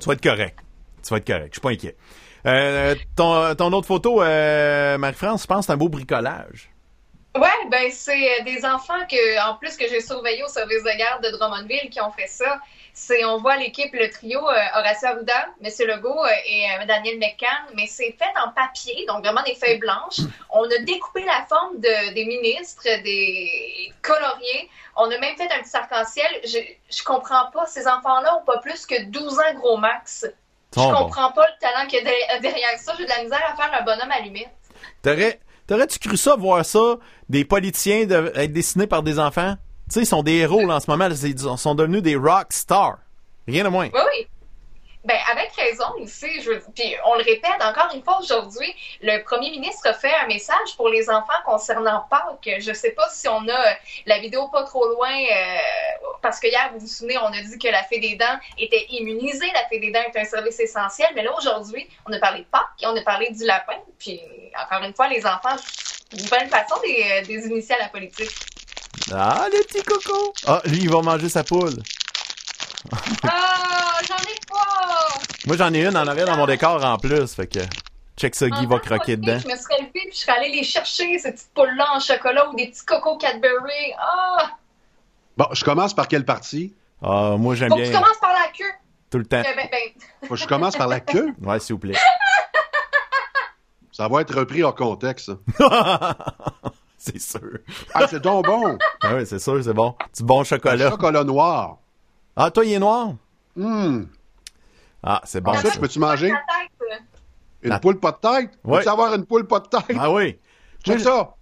Tu 0.00 0.06
vas 0.06 0.12
être 0.14 0.22
correct. 0.22 0.58
Tu 1.02 1.10
vas 1.10 1.16
être 1.18 1.26
correct. 1.26 1.48
Je 1.48 1.52
suis 1.54 1.60
pas 1.60 1.70
inquiet. 1.70 1.96
Euh, 2.46 2.94
ton, 3.16 3.54
ton 3.56 3.72
autre 3.72 3.86
photo, 3.86 4.22
euh, 4.22 4.98
Marie-France, 4.98 5.42
je 5.42 5.46
pense 5.46 5.60
que 5.60 5.66
c'est 5.66 5.72
un 5.72 5.76
beau 5.76 5.88
bricolage. 5.88 6.70
Ouais, 7.36 7.48
ben 7.70 7.90
c'est 7.90 8.40
euh, 8.40 8.44
des 8.44 8.64
enfants 8.64 8.94
que, 9.10 9.50
en 9.50 9.56
plus 9.56 9.76
que 9.76 9.84
j'ai 9.88 10.00
surveillé 10.00 10.42
au 10.44 10.48
service 10.48 10.82
de 10.84 10.98
garde 10.98 11.24
de 11.24 11.30
Drummondville 11.36 11.90
qui 11.90 12.00
ont 12.00 12.10
fait 12.12 12.28
ça. 12.28 12.60
C'est, 12.98 13.26
on 13.26 13.36
voit 13.36 13.56
l'équipe, 13.58 13.92
le 13.92 14.08
trio, 14.08 14.38
euh, 14.40 14.54
Horacio 14.74 15.08
Arruda, 15.08 15.48
M. 15.62 15.70
Legault 15.86 16.24
euh, 16.24 16.28
et 16.46 16.64
euh, 16.64 16.86
Daniel 16.86 17.18
McCann, 17.18 17.66
mais 17.74 17.86
c'est 17.86 18.16
fait 18.18 18.32
en 18.42 18.50
papier, 18.52 19.04
donc 19.06 19.22
vraiment 19.22 19.42
des 19.42 19.54
feuilles 19.54 19.76
blanches. 19.78 20.20
On 20.48 20.62
a 20.64 20.78
découpé 20.78 21.22
la 21.24 21.44
forme 21.46 21.78
de, 21.78 22.14
des 22.14 22.24
ministres, 22.24 22.84
des 23.04 23.92
coloriés. 24.00 24.70
On 24.96 25.04
a 25.10 25.18
même 25.18 25.36
fait 25.36 25.44
un 25.52 25.62
petit 25.62 25.76
arc-en-ciel. 25.76 26.26
Je, 26.44 26.56
je 26.90 27.02
comprends 27.04 27.50
pas, 27.52 27.66
ces 27.66 27.86
enfants-là 27.86 28.38
ont 28.40 28.44
pas 28.46 28.58
plus 28.60 28.86
que 28.86 29.02
12 29.10 29.38
ans 29.40 29.54
gros 29.56 29.76
max. 29.76 30.24
Je 30.74 30.80
comprends 31.04 31.32
pas 31.32 31.46
le 31.46 31.52
talent 31.60 31.86
qu'il 31.88 31.98
y 31.98 32.08
a 32.08 32.38
derrière- 32.40 32.78
ça. 32.78 32.94
J'ai 32.96 33.04
de 33.04 33.10
la 33.10 33.22
misère 33.24 33.42
à 33.46 33.56
faire 33.56 33.78
un 33.78 33.84
bonhomme 33.84 34.10
allumé. 34.10 34.48
T'aurais, 35.02 35.38
t'aurais-tu 35.66 35.98
cru 35.98 36.16
ça, 36.16 36.34
voir 36.34 36.64
ça, 36.64 36.96
des 37.28 37.44
politiciens 37.44 38.06
de- 38.06 38.32
être 38.34 38.52
dessinés 38.54 38.86
par 38.86 39.02
des 39.02 39.18
enfants? 39.18 39.56
Sais, 39.88 40.00
ils 40.00 40.06
sont 40.06 40.22
des 40.22 40.38
héros, 40.38 40.68
en 40.70 40.80
ce 40.80 40.90
moment. 40.90 41.08
Ils 41.08 41.58
sont 41.58 41.74
devenus 41.74 42.02
des 42.02 42.16
rock 42.16 42.48
stars. 42.50 42.98
Rien 43.46 43.64
de 43.64 43.68
moins. 43.68 43.88
Oui, 43.92 44.00
oui. 44.12 44.26
Ben, 45.06 45.18
avec 45.30 45.52
raison 45.52 45.84
aussi, 46.00 46.26
puis 46.74 46.96
on 47.04 47.14
le 47.14 47.22
répète 47.22 47.62
encore 47.62 47.94
une 47.94 48.02
fois 48.02 48.18
aujourd'hui, 48.18 48.74
le 49.02 49.22
premier 49.22 49.52
ministre 49.52 49.94
fait 50.00 50.12
un 50.12 50.26
message 50.26 50.76
pour 50.76 50.88
les 50.88 51.08
enfants 51.08 51.40
concernant 51.44 52.04
Pâques. 52.10 52.50
Je 52.58 52.72
sais 52.72 52.90
pas 52.90 53.08
si 53.10 53.28
on 53.28 53.46
a 53.46 53.52
euh, 53.52 53.74
la 54.06 54.18
vidéo 54.18 54.48
pas 54.48 54.64
trop 54.64 54.84
loin, 54.88 55.08
euh, 55.12 55.58
parce 56.22 56.40
que 56.40 56.48
hier, 56.48 56.70
vous 56.72 56.80
vous 56.80 56.88
souvenez, 56.88 57.16
on 57.18 57.26
a 57.26 57.40
dit 57.40 57.56
que 57.56 57.68
la 57.68 57.84
Fée 57.84 58.00
des 58.00 58.16
Dents 58.16 58.36
était 58.58 58.84
immunisée, 58.88 59.46
la 59.54 59.68
Fée 59.68 59.78
des 59.78 59.92
Dents 59.92 60.02
est 60.12 60.18
un 60.18 60.24
service 60.24 60.58
essentiel, 60.58 61.10
mais 61.14 61.22
là, 61.22 61.30
aujourd'hui, 61.38 61.88
on 62.08 62.12
a 62.12 62.18
parlé 62.18 62.40
de 62.40 62.46
Pâques 62.46 62.66
et 62.82 62.86
on 62.88 62.96
a 62.96 63.02
parlé 63.02 63.30
du 63.30 63.44
lapin, 63.44 63.78
puis 64.00 64.20
encore 64.60 64.82
une 64.82 64.92
fois, 64.92 65.06
les 65.06 65.24
enfants, 65.24 65.54
une 66.18 66.26
bonne 66.28 66.48
façon 66.48 66.74
des, 66.82 67.22
des 67.28 67.46
initiés 67.46 67.76
à 67.76 67.84
la 67.84 67.88
politique. 67.90 68.32
Ah, 69.12 69.46
le 69.52 69.62
petit 69.64 69.82
coco! 69.84 70.32
Ah, 70.46 70.60
lui, 70.64 70.78
il 70.78 70.90
va 70.90 71.00
manger 71.00 71.28
sa 71.28 71.44
poule. 71.44 71.74
Ah, 73.22 74.00
j'en 74.06 74.16
ai 74.16 74.38
pas! 74.48 75.18
Moi, 75.46 75.56
j'en 75.56 75.72
ai 75.72 75.86
une 75.86 75.96
en 75.96 76.06
arrière 76.06 76.26
dans 76.26 76.36
mon 76.36 76.46
décor 76.46 76.84
en 76.84 76.98
plus, 76.98 77.34
fait 77.34 77.46
que 77.46 77.60
check 78.16 78.34
ça, 78.34 78.48
Guy 78.48 78.66
En 78.66 78.68
va 78.68 78.78
croquer 78.80 79.16
dedans. 79.16 79.38
Je 79.38 79.46
me 79.48 79.56
serais 79.56 79.78
levée 79.78 79.90
puis 79.92 80.10
je 80.12 80.18
serais 80.18 80.32
allée 80.38 80.50
les 80.52 80.64
chercher, 80.64 81.18
ces 81.18 81.32
petites 81.32 81.52
poules-là 81.54 81.86
en 81.94 82.00
chocolat 82.00 82.48
ou 82.50 82.56
des 82.56 82.66
petits 82.68 82.84
cocos 82.84 83.16
Cadbury. 83.18 83.92
Ah! 83.98 84.50
Bon, 85.36 85.46
je 85.52 85.64
commence 85.64 85.94
par 85.94 86.08
quelle 86.08 86.24
partie? 86.24 86.74
Ah, 87.02 87.36
moi, 87.38 87.54
j'aime 87.54 87.70
Faut 87.70 87.76
que 87.76 87.82
tu 87.82 87.90
bien 87.90 88.00
commences 88.00 88.18
par 88.20 88.32
la 88.32 88.48
queue. 88.56 88.72
tout 89.10 89.18
le 89.18 89.26
temps. 89.26 89.36
Euh, 89.38 89.54
ben, 89.54 89.68
ben, 89.70 90.28
Faut 90.28 90.34
que 90.34 90.40
je 90.40 90.46
commence 90.46 90.76
par 90.76 90.88
la 90.88 91.00
queue? 91.00 91.32
Ouais, 91.42 91.60
s'il 91.60 91.74
vous 91.74 91.80
plaît. 91.80 91.94
Ça 93.92 94.08
va 94.08 94.20
être 94.22 94.34
repris 94.34 94.62
hors 94.62 94.74
contexte. 94.74 95.30
c'est 96.98 97.18
sûr. 97.20 97.58
Ah, 97.94 98.06
c'est 98.08 98.20
donc 98.22 98.46
bon. 98.46 98.78
Ah 99.02 99.14
oui, 99.16 99.26
c'est 99.26 99.38
sûr, 99.38 99.62
c'est 99.62 99.72
bon. 99.74 99.94
Du 100.16 100.22
bon 100.24 100.44
chocolat. 100.44 100.90
Chocolat 100.90 101.24
noir. 101.24 101.78
Ah, 102.34 102.50
toi, 102.50 102.64
il 102.64 102.72
est 102.72 102.78
noir? 102.78 103.14
Hum. 103.58 104.08
Ah, 105.02 105.20
c'est 105.24 105.40
bon. 105.40 105.52
Je 105.54 105.78
peux-tu 105.78 105.98
manger? 105.98 106.28
tête. 106.30 107.00
Une 107.62 107.70
La- 107.70 107.78
poule 107.80 107.98
pas 107.98 108.12
de 108.12 108.16
tête? 108.18 108.50
Ouais. 108.64 108.78
Peux-tu 108.78 108.88
avoir 108.88 109.14
une 109.14 109.24
poule 109.24 109.46
pas 109.46 109.60
de 109.60 109.68
tête? 109.68 109.96
Ah 109.98 110.10
oui. 110.10 110.38
Check 110.84 111.00
ça. 111.00 111.34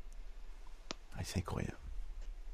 Ah, 1.16 1.20
c'est 1.24 1.38
incroyable. 1.40 1.76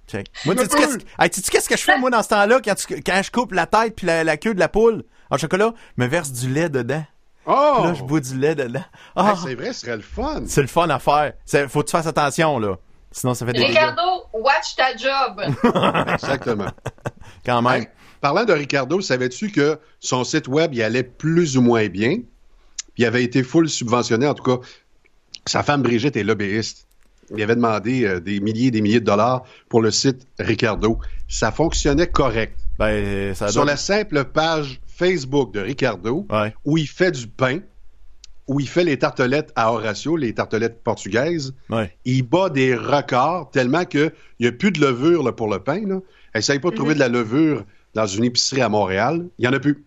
Check. 0.08 0.28
Moi, 0.44 0.54
tu 0.56 0.62
sais 0.62 0.68
peux. 0.68 0.76
qu'est-ce 0.76 0.96
que- 0.98 1.72
hey, 1.74 1.78
je 1.78 1.84
fais, 1.84 1.98
moi, 1.98 2.10
dans 2.10 2.22
ce 2.22 2.28
temps-là, 2.28 2.60
quand, 2.64 2.74
tu- 2.74 3.02
quand 3.02 3.20
je 3.22 3.30
coupe 3.30 3.52
la 3.52 3.66
tête 3.66 3.94
puis 3.96 4.06
la, 4.06 4.24
la 4.24 4.36
queue 4.36 4.54
de 4.54 4.58
la 4.60 4.68
poule 4.68 5.04
en 5.30 5.36
chocolat? 5.38 5.72
Je 5.96 6.02
me 6.02 6.08
verse 6.08 6.32
du 6.32 6.48
lait 6.52 6.68
dedans. 6.68 7.04
Oh! 7.46 7.72
Puis 7.76 7.84
là, 7.84 7.94
je 7.94 8.02
bois 8.02 8.20
du 8.20 8.36
lait 8.38 8.54
dedans. 8.54 8.82
Ah, 9.16 9.30
Hey, 9.32 9.36
c'est 9.42 9.54
vrai, 9.54 9.72
ce 9.72 9.80
serait 9.80 9.96
le 9.96 10.02
fun. 10.02 10.42
c'est 10.46 10.62
le 10.62 10.66
fun 10.68 10.88
à 10.90 10.98
faire. 10.98 11.32
Faut 11.68 11.80
que 11.82 11.86
tu 11.86 11.92
fasses 11.92 12.06
attention, 12.06 12.58
là. 12.58 12.76
Sinon, 13.12 13.34
ça 13.34 13.44
fait 13.46 13.52
des 13.52 13.60
dégâts. 13.60 13.70
Ricardo, 13.70 14.02
watch 14.32 14.76
ta 14.76 14.96
job. 14.96 15.40
Exactement. 16.14 16.70
Quand 17.44 17.62
même. 17.62 17.82
Hey, 17.82 17.88
parlant 18.20 18.44
de 18.44 18.52
Ricardo, 18.52 19.00
savais-tu 19.00 19.50
que 19.50 19.78
son 19.98 20.24
site 20.24 20.46
web 20.48 20.72
il 20.74 20.82
allait 20.82 21.02
plus 21.02 21.56
ou 21.56 21.62
moins 21.62 21.88
bien? 21.88 22.16
Puis 22.94 23.02
il 23.02 23.06
avait 23.06 23.24
été 23.24 23.42
full 23.42 23.68
subventionné, 23.68 24.26
en 24.26 24.34
tout 24.34 24.42
cas. 24.44 24.64
Sa 25.46 25.62
femme 25.62 25.82
Brigitte 25.82 26.16
est 26.16 26.22
lobbyiste. 26.22 26.86
Il 27.34 27.42
avait 27.42 27.54
demandé 27.54 28.04
euh, 28.04 28.20
des 28.20 28.40
milliers 28.40 28.66
et 28.66 28.70
des 28.72 28.80
milliers 28.80 29.00
de 29.00 29.04
dollars 29.06 29.44
pour 29.68 29.80
le 29.82 29.90
site 29.90 30.26
Ricardo. 30.38 30.98
Ça 31.28 31.52
fonctionnait 31.52 32.08
correct. 32.08 32.58
Ben, 32.78 33.34
ça 33.34 33.48
Sur 33.48 33.64
la 33.64 33.76
simple 33.76 34.24
page 34.24 34.80
Facebook 34.86 35.52
de 35.54 35.60
Ricardo, 35.60 36.26
Ouais. 36.30 36.52
où 36.64 36.76
il 36.76 36.88
fait 36.88 37.12
du 37.12 37.26
pain, 37.28 37.60
où 38.50 38.58
il 38.58 38.68
fait 38.68 38.82
les 38.82 38.98
tartelettes 38.98 39.52
à 39.54 39.72
Horatio, 39.72 40.16
les 40.16 40.34
tartelettes 40.34 40.82
portugaises, 40.82 41.54
Ouais. 41.68 41.96
il 42.04 42.22
bat 42.24 42.50
des 42.50 42.74
records 42.74 43.48
tellement 43.52 43.84
qu'il 43.84 44.10
n'y 44.40 44.48
a 44.48 44.50
plus 44.52 44.72
de 44.72 44.80
levure 44.80 45.22
là, 45.22 45.30
pour 45.30 45.46
le 45.48 45.60
pain. 45.60 45.86
Là. 45.86 46.00
Essaye 46.34 46.58
pas 46.58 46.70
de 46.70 46.74
trouver 46.74 46.94
de 46.94 46.98
la 46.98 47.06
levure 47.06 47.62
dans 47.94 48.06
une 48.08 48.24
épicerie 48.24 48.60
à 48.60 48.68
Montréal. 48.68 49.28
Il 49.38 49.42
n'y 49.42 49.48
en 49.48 49.52
a 49.56 49.60
plus. 49.60 49.84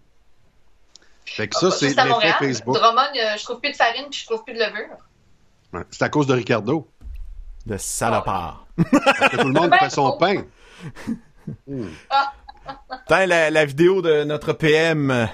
Fait 1.26 1.50
que 1.50 1.58
ça, 1.58 1.72
c'est 1.72 1.88
Juste 1.88 2.00
à 2.00 2.06
l'effet. 2.06 2.32
Facebook. 2.40 2.76
Drummond, 2.76 3.02
euh, 3.02 3.36
je 3.38 3.44
trouve 3.44 3.60
plus 3.60 3.72
de 3.72 3.76
farine 3.76 4.06
puis 4.10 4.22
je 4.22 4.26
trouve 4.28 4.46
plus 4.46 4.54
de 4.54 4.60
levure. 4.60 4.96
Ouais. 5.74 5.82
C'est 5.92 6.04
à 6.04 6.08
cause 6.10 6.28
de 6.28 6.34
Ricardo. 6.34 6.88
De 7.66 7.76
salopard. 7.76 8.66
Que 8.78 9.38
tout 9.42 9.48
le 9.48 9.54
monde 9.54 9.72
Ben, 9.72 9.78
fait 9.78 9.90
son 9.90 10.14
oh. 10.16 10.18
pain. 10.18 10.44
Tiens, 13.08 13.26
la, 13.26 13.50
la 13.50 13.66
vidéo 13.66 14.02
de 14.02 14.24
notre 14.24 14.54
PM. 14.54 15.28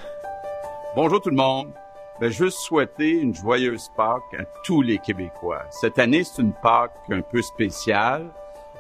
Bonjour 0.95 1.21
tout 1.21 1.29
le 1.29 1.35
monde. 1.35 1.71
Ben, 2.19 2.29
juste 2.29 2.57
souhaiter 2.57 3.11
une 3.11 3.33
joyeuse 3.33 3.89
Pâques 3.95 4.35
à 4.37 4.43
tous 4.65 4.81
les 4.81 4.97
Québécois. 4.97 5.63
Cette 5.69 5.99
année, 5.99 6.25
c'est 6.25 6.41
une 6.41 6.51
Pâques 6.51 6.91
un 7.09 7.21
peu 7.21 7.41
spéciale. 7.41 8.25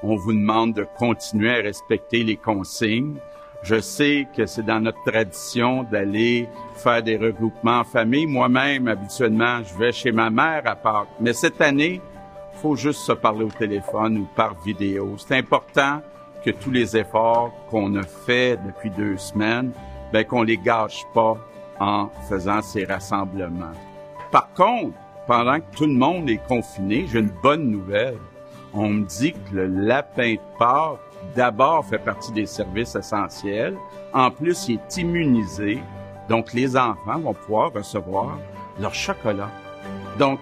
On 0.03 0.17
vous 0.17 0.33
demande 0.33 0.73
de 0.73 0.85
continuer 0.97 1.51
à 1.51 1.61
respecter 1.61 2.23
les 2.23 2.35
consignes. 2.35 3.15
Je 3.63 3.79
sais 3.79 4.27
que 4.35 4.45
c'est 4.45 4.65
dans 4.65 4.81
notre 4.81 5.01
tradition 5.05 5.83
d'aller 5.83 6.49
faire 6.75 7.01
des 7.01 7.15
regroupements 7.15 7.79
en 7.79 7.83
famille. 7.85 8.25
Moi-même, 8.25 8.89
habituellement, 8.89 9.63
je 9.63 9.73
vais 9.77 9.93
chez 9.93 10.11
ma 10.11 10.29
mère 10.29 10.63
à 10.65 10.75
Pâques. 10.75 11.07
Mais 11.21 11.31
cette 11.31 11.61
année, 11.61 12.01
faut 12.55 12.75
juste 12.75 12.99
se 13.01 13.13
parler 13.13 13.45
au 13.45 13.51
téléphone 13.51 14.17
ou 14.17 14.27
par 14.35 14.53
vidéo. 14.65 15.15
C'est 15.17 15.37
important 15.37 16.01
que 16.43 16.51
tous 16.51 16.71
les 16.71 16.97
efforts 16.97 17.53
qu'on 17.69 17.95
a 17.95 18.03
faits 18.03 18.59
depuis 18.65 18.89
deux 18.89 19.17
semaines, 19.17 19.71
ben, 20.11 20.25
qu'on 20.25 20.43
les 20.43 20.57
gâche 20.57 21.05
pas 21.13 21.37
en 21.79 22.09
faisant 22.27 22.61
ces 22.61 22.85
rassemblements. 22.85 23.73
Par 24.31 24.51
contre, 24.53 24.97
pendant 25.27 25.59
que 25.59 25.75
tout 25.75 25.85
le 25.85 25.93
monde 25.93 26.29
est 26.29 26.41
confiné, 26.47 27.05
j'ai 27.11 27.19
une 27.19 27.31
bonne 27.43 27.69
nouvelle. 27.69 28.17
On 28.73 28.89
me 28.89 29.05
dit 29.05 29.33
que 29.33 29.55
le 29.55 29.67
lapin 29.67 30.33
de 30.33 30.39
Pâques, 30.57 30.99
d'abord, 31.35 31.85
fait 31.85 31.99
partie 31.99 32.31
des 32.31 32.45
services 32.45 32.95
essentiels. 32.95 33.75
En 34.13 34.31
plus, 34.31 34.67
il 34.69 34.75
est 34.75 34.97
immunisé. 34.97 35.79
Donc, 36.27 36.53
les 36.53 36.77
enfants 36.77 37.19
vont 37.19 37.33
pouvoir 37.33 37.73
recevoir 37.73 38.37
leur 38.79 38.93
chocolat. 38.93 39.49
Donc, 40.17 40.39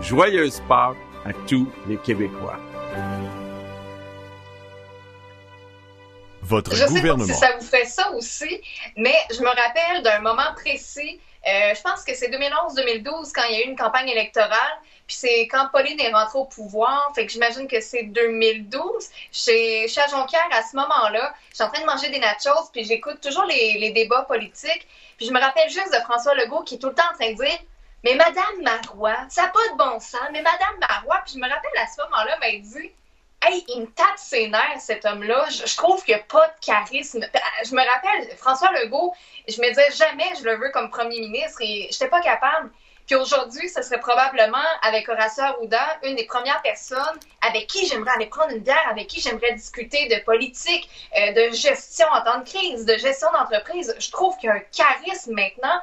joyeuse 0.00 0.60
Pâques 0.68 0.96
à 1.24 1.32
tous 1.46 1.68
les 1.88 1.96
Québécois. 1.96 2.58
Votre 6.48 6.72
Je 6.74 6.78
sais 6.78 6.84
pas 6.86 7.00
gouvernement. 7.00 7.26
si 7.32 7.34
ça 7.38 7.52
vous 7.58 7.66
fait 7.66 7.84
ça 7.84 8.10
aussi, 8.12 8.60
mais 8.96 9.14
je 9.30 9.40
me 9.40 9.48
rappelle 9.48 10.02
d'un 10.02 10.20
moment 10.20 10.52
précis. 10.56 11.20
euh, 11.46 11.74
je 11.74 11.80
pense 11.82 12.02
que 12.04 12.14
c'est 12.14 12.28
2011-2012 12.30 13.32
quand 13.34 13.44
il 13.50 13.58
y 13.58 13.62
a 13.62 13.64
eu 13.66 13.68
une 13.68 13.76
campagne 13.76 14.08
électorale. 14.08 14.78
Puis 15.06 15.16
c'est 15.16 15.48
quand 15.48 15.68
Pauline 15.72 15.98
est 16.00 16.12
rentrée 16.12 16.38
au 16.38 16.44
pouvoir. 16.44 17.10
Fait 17.14 17.24
que 17.24 17.32
j'imagine 17.32 17.66
que 17.66 17.80
c'est 17.80 18.02
2012. 18.02 18.82
Chez, 19.32 19.88
chez 19.88 20.00
Jonquière, 20.10 20.46
à 20.52 20.62
ce 20.62 20.76
moment-là, 20.76 21.32
je 21.50 21.54
suis 21.56 21.64
en 21.64 21.70
train 21.70 21.80
de 21.80 21.86
manger 21.86 22.10
des 22.10 22.18
nachos, 22.18 22.68
puis 22.72 22.84
j'écoute 22.84 23.20
toujours 23.22 23.44
les, 23.44 23.78
les 23.78 23.90
débats 23.92 24.22
politiques. 24.28 24.86
Puis 25.16 25.26
je 25.26 25.32
me 25.32 25.40
rappelle 25.40 25.68
juste 25.70 25.92
de 25.92 25.98
François 26.00 26.34
Legault 26.34 26.62
qui 26.62 26.74
est 26.74 26.78
tout 26.78 26.88
le 26.88 26.94
temps 26.94 27.08
en 27.12 27.14
train 27.18 27.30
de 27.32 27.36
dire 27.36 27.58
Mais 28.04 28.14
Madame 28.16 28.62
Marois, 28.62 29.16
ça 29.30 29.42
n'a 29.42 29.48
pas 29.48 29.66
de 29.72 29.76
bon 29.78 29.98
sens, 29.98 30.20
mais 30.32 30.42
Madame 30.42 30.78
Marois. 30.80 31.20
Puis 31.24 31.34
je 31.34 31.38
me 31.38 31.48
rappelle 31.48 31.70
à 31.82 31.86
ce 31.86 32.02
moment-là, 32.02 32.36
ben, 32.40 32.50
elle 32.52 32.62
dit 32.62 32.90
Hey, 33.40 33.64
il 33.68 33.82
me 33.82 33.86
tape 33.86 34.18
ses 34.18 34.48
nerfs, 34.48 34.80
cet 34.80 35.04
homme-là. 35.04 35.46
Je, 35.48 35.76
trouve 35.76 36.02
qu'il 36.04 36.14
n'y 36.14 36.20
a 36.20 36.24
pas 36.24 36.48
de 36.48 36.64
charisme. 36.64 37.20
Je 37.64 37.74
me 37.74 37.80
rappelle, 37.88 38.36
François 38.36 38.72
Legault, 38.72 39.14
je 39.46 39.60
me 39.60 39.68
disais 39.68 39.90
jamais 39.96 40.34
je 40.38 40.44
le 40.44 40.56
veux 40.56 40.70
comme 40.70 40.90
premier 40.90 41.20
ministre 41.20 41.58
et 41.60 41.88
je 41.90 41.94
n'étais 41.94 42.08
pas 42.08 42.20
capable. 42.20 42.70
Puis 43.08 43.16
aujourd'hui, 43.16 43.70
ce 43.70 43.80
serait 43.80 44.00
probablement, 44.00 44.58
avec 44.82 45.08
Horacio 45.08 45.42
Arruda, 45.42 45.98
une 46.02 46.14
des 46.14 46.26
premières 46.26 46.60
personnes 46.60 47.18
avec 47.40 47.66
qui 47.66 47.86
j'aimerais 47.86 48.10
aller 48.16 48.26
prendre 48.26 48.52
une 48.52 48.62
bière, 48.62 48.86
avec 48.90 49.06
qui 49.06 49.18
j'aimerais 49.18 49.54
discuter 49.54 50.08
de 50.08 50.22
politique, 50.24 50.90
euh, 51.16 51.32
de 51.32 51.54
gestion 51.54 52.06
en 52.12 52.22
temps 52.22 52.40
de 52.40 52.44
crise, 52.44 52.84
de 52.84 52.98
gestion 52.98 53.28
d'entreprise. 53.32 53.94
Je 53.98 54.10
trouve 54.10 54.36
qu'il 54.36 54.48
y 54.48 54.52
a 54.52 54.56
un 54.56 54.62
charisme 54.76 55.32
maintenant 55.32 55.80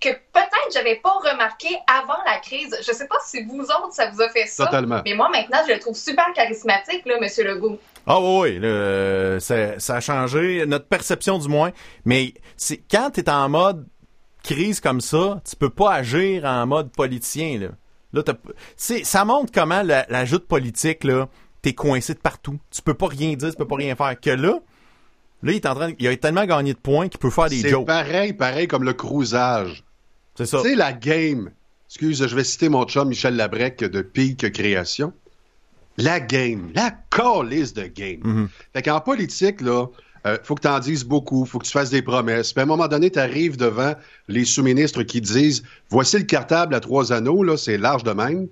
que 0.00 0.10
peut-être 0.10 0.72
j'avais 0.72 0.96
pas 0.96 1.12
remarqué 1.30 1.68
avant 1.86 2.18
la 2.24 2.38
crise. 2.38 2.76
Je 2.86 2.92
sais 2.92 3.06
pas 3.06 3.18
si 3.24 3.42
vous 3.44 3.60
autres, 3.60 3.92
ça 3.92 4.10
vous 4.10 4.20
a 4.20 4.28
fait 4.28 4.46
ça. 4.46 4.66
Totalement. 4.66 5.02
Mais 5.04 5.14
moi, 5.14 5.28
maintenant, 5.28 5.58
je 5.66 5.72
le 5.72 5.80
trouve 5.80 5.96
super 5.96 6.26
charismatique, 6.34 7.04
là, 7.06 7.18
Monsieur 7.20 7.44
Legault. 7.44 7.78
Ah 8.06 8.20
oui, 8.20 8.58
oui, 8.62 9.40
ça, 9.40 9.96
a 9.96 10.00
changé, 10.00 10.64
notre 10.66 10.86
perception 10.86 11.38
du 11.38 11.48
moins. 11.48 11.72
Mais 12.04 12.34
c'est 12.56 12.78
quand 12.90 13.10
tu 13.10 13.20
es 13.20 13.30
en 13.30 13.48
mode 13.48 13.86
crise 14.42 14.80
comme 14.80 15.00
ça, 15.00 15.40
tu 15.48 15.56
peux 15.56 15.70
pas 15.70 15.92
agir 15.92 16.44
en 16.44 16.66
mode 16.66 16.90
politicien. 16.90 17.58
Là. 17.58 17.68
Là, 18.12 18.22
ça 18.76 19.24
montre 19.24 19.52
comment 19.52 19.82
la, 19.82 20.06
la 20.08 20.24
joute 20.24 20.46
politique, 20.46 21.04
là, 21.04 21.28
t'es 21.60 21.74
coincé 21.74 22.14
de 22.14 22.18
partout. 22.18 22.58
Tu 22.70 22.80
peux 22.82 22.94
pas 22.94 23.08
rien 23.08 23.34
dire, 23.34 23.50
tu 23.50 23.56
peux 23.56 23.66
pas 23.66 23.76
rien 23.76 23.94
faire. 23.94 24.18
Que 24.18 24.30
là, 24.30 24.60
là, 25.42 25.52
il 25.52 25.56
est 25.56 25.66
en 25.66 25.74
train, 25.74 25.92
il 25.98 26.06
a 26.08 26.16
tellement 26.16 26.46
gagné 26.46 26.72
de 26.72 26.78
points 26.78 27.08
qu'il 27.08 27.20
peut 27.20 27.30
faire 27.30 27.48
des 27.48 27.68
jokes. 27.68 27.80
C'est 27.80 27.86
pareil, 27.86 28.32
pareil 28.32 28.68
comme 28.68 28.84
le 28.84 28.94
cruisage. 28.94 29.84
C'est 30.38 30.46
ça. 30.46 30.62
Tu 30.62 30.68
sais, 30.68 30.74
la 30.76 30.92
game. 30.92 31.50
Excuse, 31.88 32.24
je 32.24 32.36
vais 32.36 32.44
citer 32.44 32.68
mon 32.68 32.84
chum 32.84 33.08
Michel 33.08 33.34
Labrec 33.34 33.80
de 33.80 34.02
Peak 34.02 34.52
Création. 34.52 35.12
La 35.96 36.20
game. 36.20 36.70
La 36.76 36.92
calice 37.10 37.74
de 37.74 37.86
game. 37.86 38.20
Mm-hmm. 38.22 38.48
Fait 38.72 38.82
qu'en 38.82 39.00
politique, 39.00 39.60
là, 39.60 39.86
euh, 40.26 40.38
faut 40.44 40.54
que 40.54 40.60
tu 40.60 40.68
en 40.68 40.78
dises 40.78 41.02
beaucoup, 41.02 41.44
faut 41.44 41.58
que 41.58 41.66
tu 41.66 41.72
fasses 41.72 41.90
des 41.90 42.02
promesses. 42.02 42.52
Puis 42.52 42.60
à 42.60 42.62
un 42.62 42.66
moment 42.66 42.86
donné, 42.86 43.10
tu 43.10 43.18
arrives 43.18 43.56
devant 43.56 43.94
les 44.28 44.44
sous-ministres 44.44 45.02
qui 45.02 45.20
disent 45.20 45.64
Voici 45.90 46.16
le 46.18 46.24
cartable 46.24 46.72
à 46.76 46.78
trois 46.78 47.12
anneaux, 47.12 47.42
là, 47.42 47.56
c'est 47.56 47.76
large 47.76 48.04
de 48.04 48.12
même. 48.12 48.46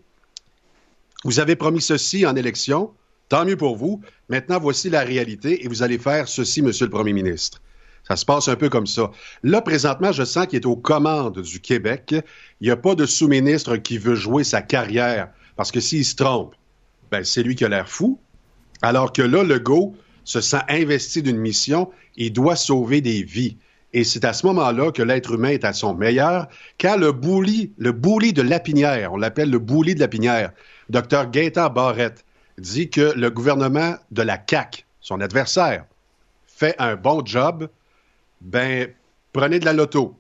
Vous 1.22 1.39
avez 1.39 1.55
promis 1.55 1.80
ceci 1.80 2.26
en 2.26 2.34
élection, 2.34 2.91
tant 3.28 3.45
mieux 3.45 3.57
pour 3.57 3.76
vous. 3.76 4.01
Maintenant, 4.28 4.59
voici 4.59 4.91
la 4.91 5.03
réalité 5.03 5.64
et 5.64 5.68
vous 5.68 5.84
allez 5.84 5.99
faire 5.99 6.26
ceci, 6.26 6.62
monsieur 6.62 6.87
le 6.87 6.91
premier 6.91 7.12
ministre. 7.12 7.61
Ça 8.09 8.16
se 8.16 8.24
passe 8.24 8.48
un 8.48 8.57
peu 8.57 8.68
comme 8.68 8.86
ça. 8.86 9.11
Là, 9.42 9.61
présentement, 9.61 10.12
je 10.12 10.24
sens 10.24 10.46
qu'il 10.46 10.61
est 10.61 10.66
aux 10.66 10.76
commandes 10.76 11.40
du 11.40 11.61
Québec. 11.61 12.14
Il 12.61 12.66
n'y 12.66 12.70
a 12.70 12.76
pas 12.76 12.94
de 12.94 13.04
sous-ministre 13.04 13.76
qui 13.76 13.98
veut 13.98 14.14
jouer 14.14 14.44
sa 14.44 14.62
carrière. 14.62 15.28
Parce 15.57 15.72
que 15.72 15.80
s'il 15.80 16.04
se 16.04 16.14
trompe, 16.14 16.54
ben, 17.11 17.24
c'est 17.24 17.42
lui 17.42 17.57
qui 17.57 17.64
a 17.64 17.68
l'air 17.68 17.88
fou. 17.88 18.18
Alors 18.82 19.12
que 19.12 19.22
là, 19.22 19.42
le 19.42 19.59
go 19.59 19.96
se 20.24 20.40
sent 20.40 20.61
investi 20.68 21.22
d'une 21.22 21.38
mission 21.38 21.90
et 22.16 22.30
doit 22.30 22.57
sauver 22.57 23.00
des 23.00 23.22
vies. 23.22 23.57
Et 23.92 24.04
c'est 24.04 24.24
à 24.24 24.32
ce 24.32 24.46
moment-là 24.46 24.92
que 24.92 25.02
l'être 25.02 25.32
humain 25.32 25.50
est 25.50 25.64
à 25.64 25.72
son 25.72 25.94
meilleur, 25.94 26.48
quand 26.78 26.96
le 26.96 27.12
bouli, 27.12 27.72
le 27.78 27.92
bouli 27.92 28.32
de 28.32 28.42
Lapinière, 28.42 29.12
on 29.12 29.16
l'appelle 29.16 29.50
le 29.50 29.59
bouli 29.59 29.94
de 29.94 30.00
Lapinière, 30.00 30.52
Dr 30.90 31.30
Gaëtan 31.30 31.70
Barrette, 31.70 32.24
dit 32.59 32.90
que 32.90 33.12
le 33.16 33.30
gouvernement 33.30 33.94
de 34.11 34.22
la 34.22 34.38
CAQ, 34.44 34.84
son 35.00 35.20
adversaire, 35.20 35.86
fait 36.46 36.74
un 36.78 36.96
bon 36.96 37.24
job, 37.24 37.68
ben, 38.47 38.88
prenez 39.32 39.59
de 39.59 39.64
la 39.64 39.72
loto. 39.72 40.14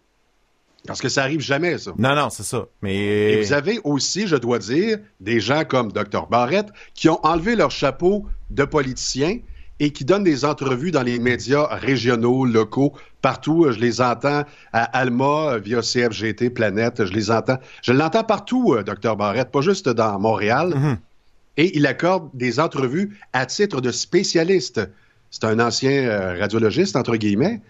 Parce 0.86 1.00
que 1.00 1.08
ça 1.08 1.22
arrive 1.22 1.40
jamais, 1.40 1.78
ça. 1.78 1.92
Non, 1.98 2.14
non, 2.14 2.30
c'est 2.30 2.44
ça. 2.44 2.66
Mais... 2.82 3.32
Et 3.32 3.42
vous 3.42 3.52
avez 3.52 3.80
aussi, 3.84 4.26
je 4.26 4.36
dois 4.36 4.58
dire, 4.58 4.98
des 5.20 5.40
gens 5.40 5.64
comme 5.64 5.90
Dr. 5.90 6.26
Barrett 6.28 6.66
qui 6.94 7.08
ont 7.08 7.24
enlevé 7.24 7.56
leur 7.56 7.70
chapeau 7.70 8.26
de 8.50 8.64
politiciens 8.64 9.38
et 9.78 9.90
qui 9.90 10.04
donnent 10.04 10.24
des 10.24 10.44
entrevues 10.44 10.90
dans 10.90 11.02
les 11.02 11.18
médias 11.18 11.66
régionaux, 11.66 12.44
locaux, 12.44 12.92
partout. 13.20 13.66
Je 13.70 13.78
les 13.78 14.00
entends 14.00 14.44
à 14.72 14.84
Alma, 14.84 15.58
via 15.58 15.82
CFGT, 15.82 16.50
Planète, 16.50 17.04
je 17.04 17.12
les 17.12 17.30
entends. 17.30 17.58
Je 17.82 17.92
l'entends 17.92 18.24
partout, 18.24 18.74
euh, 18.74 18.82
Dr. 18.82 19.16
Barrett, 19.16 19.50
pas 19.50 19.60
juste 19.60 19.88
dans 19.88 20.18
Montréal. 20.18 20.74
Mm-hmm. 20.74 20.96
Et 21.58 21.76
il 21.76 21.86
accorde 21.86 22.28
des 22.32 22.60
entrevues 22.60 23.18
à 23.32 23.44
titre 23.46 23.80
de 23.80 23.90
spécialiste. 23.90 24.80
C'est 25.30 25.44
un 25.44 25.58
ancien 25.58 26.08
euh, 26.08 26.38
radiologiste, 26.38 26.96
entre 26.96 27.16
guillemets 27.16 27.60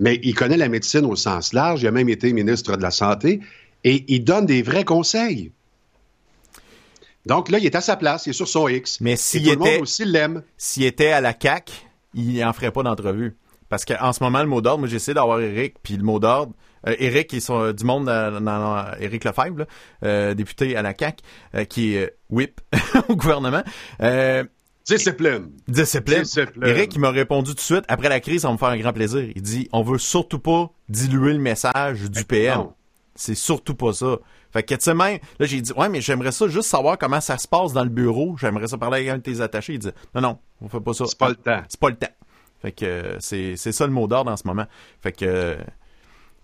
mais 0.00 0.20
il 0.22 0.34
connaît 0.34 0.56
la 0.56 0.68
médecine 0.68 1.04
au 1.04 1.16
sens 1.16 1.52
large. 1.52 1.82
Il 1.82 1.86
a 1.86 1.90
même 1.90 2.08
été 2.08 2.32
ministre 2.32 2.76
de 2.76 2.82
la 2.82 2.90
Santé 2.90 3.40
et 3.84 4.04
il 4.08 4.24
donne 4.24 4.46
des 4.46 4.62
vrais 4.62 4.84
conseils. 4.84 5.52
Donc 7.26 7.50
là, 7.50 7.58
il 7.58 7.66
est 7.66 7.76
à 7.76 7.80
sa 7.80 7.96
place, 7.96 8.26
il 8.26 8.30
est 8.30 8.34
sur 8.34 8.48
son 8.48 8.68
X. 8.68 9.00
Mais 9.00 9.16
s'il 9.16 9.48
était, 9.48 9.54
le 9.54 9.58
monde 9.58 9.82
aussi 9.82 10.04
l'aime. 10.04 10.42
S'il 10.56 10.84
était 10.84 11.12
à 11.12 11.20
la 11.20 11.34
CAC, 11.34 11.70
il 12.14 12.40
n'en 12.40 12.52
ferait 12.52 12.72
pas 12.72 12.82
d'entrevue. 12.82 13.36
Parce 13.68 13.84
qu'en 13.84 14.12
ce 14.12 14.22
moment, 14.22 14.40
le 14.40 14.48
mot 14.48 14.60
d'ordre, 14.60 14.80
moi 14.80 14.88
j'essaie 14.88 15.14
d'avoir 15.14 15.40
Eric, 15.40 15.76
puis 15.82 15.96
le 15.96 16.02
mot 16.02 16.18
d'ordre, 16.18 16.52
euh, 16.86 16.94
Eric, 16.98 17.32
ils 17.32 17.40
sont 17.40 17.72
du 17.72 17.84
monde 17.84 18.06
dans, 18.06 18.84
Eric 19.00 19.24
Lefebvre, 19.24 19.66
euh, 20.04 20.34
député 20.34 20.76
à 20.76 20.82
la 20.82 20.94
CAC, 20.94 21.20
euh, 21.54 21.64
qui 21.64 21.94
est 21.94 22.16
whip 22.28 22.60
au 23.08 23.16
gouvernement. 23.16 23.62
Discipline. 24.86 25.50
Discipline. 25.68 26.24
Eric, 26.62 26.94
il 26.94 27.00
m'a 27.00 27.10
répondu 27.10 27.50
tout 27.50 27.56
de 27.56 27.60
suite, 27.60 27.84
après 27.88 28.08
la 28.08 28.20
crise, 28.20 28.42
ça 28.42 28.48
va 28.48 28.54
me 28.54 28.58
faire 28.58 28.68
un 28.68 28.78
grand 28.78 28.92
plaisir. 28.92 29.28
Il 29.34 29.42
dit, 29.42 29.68
on 29.72 29.82
veut 29.82 29.98
surtout 29.98 30.38
pas 30.38 30.70
diluer 30.88 31.32
le 31.32 31.38
message 31.38 32.10
du 32.10 32.24
PM. 32.24 32.66
C'est 33.14 33.34
surtout 33.34 33.74
pas 33.74 33.92
ça. 33.92 34.18
Fait 34.52 34.62
que, 34.62 34.74
tu 34.74 34.82
sais, 34.82 34.94
même, 34.94 35.18
là, 35.38 35.46
j'ai 35.46 35.60
dit, 35.60 35.72
ouais, 35.72 35.88
mais 35.88 36.00
j'aimerais 36.00 36.32
ça 36.32 36.48
juste 36.48 36.68
savoir 36.68 36.98
comment 36.98 37.20
ça 37.20 37.38
se 37.38 37.48
passe 37.48 37.72
dans 37.72 37.84
le 37.84 37.90
bureau. 37.90 38.36
J'aimerais 38.38 38.68
ça 38.68 38.78
parler 38.78 38.98
avec 38.98 39.08
un 39.08 39.16
de 39.18 39.22
tes 39.22 39.40
attachés. 39.40 39.74
Il 39.74 39.78
dit, 39.78 39.90
non, 40.14 40.20
non, 40.20 40.38
on 40.60 40.68
fait 40.68 40.80
pas 40.80 40.92
ça. 40.92 41.04
C'est 41.06 41.18
pas 41.18 41.28
le 41.28 41.36
temps. 41.36 41.62
C'est 41.68 41.80
pas 41.80 41.90
le 41.90 41.96
temps. 41.96 42.12
Fait 42.60 42.72
que, 42.72 43.16
c'est, 43.18 43.56
c'est 43.56 43.72
ça 43.72 43.86
le 43.86 43.92
mot 43.92 44.06
d'ordre 44.06 44.30
en 44.30 44.36
ce 44.36 44.46
moment. 44.46 44.66
Fait 45.02 45.12
que, 45.12 45.56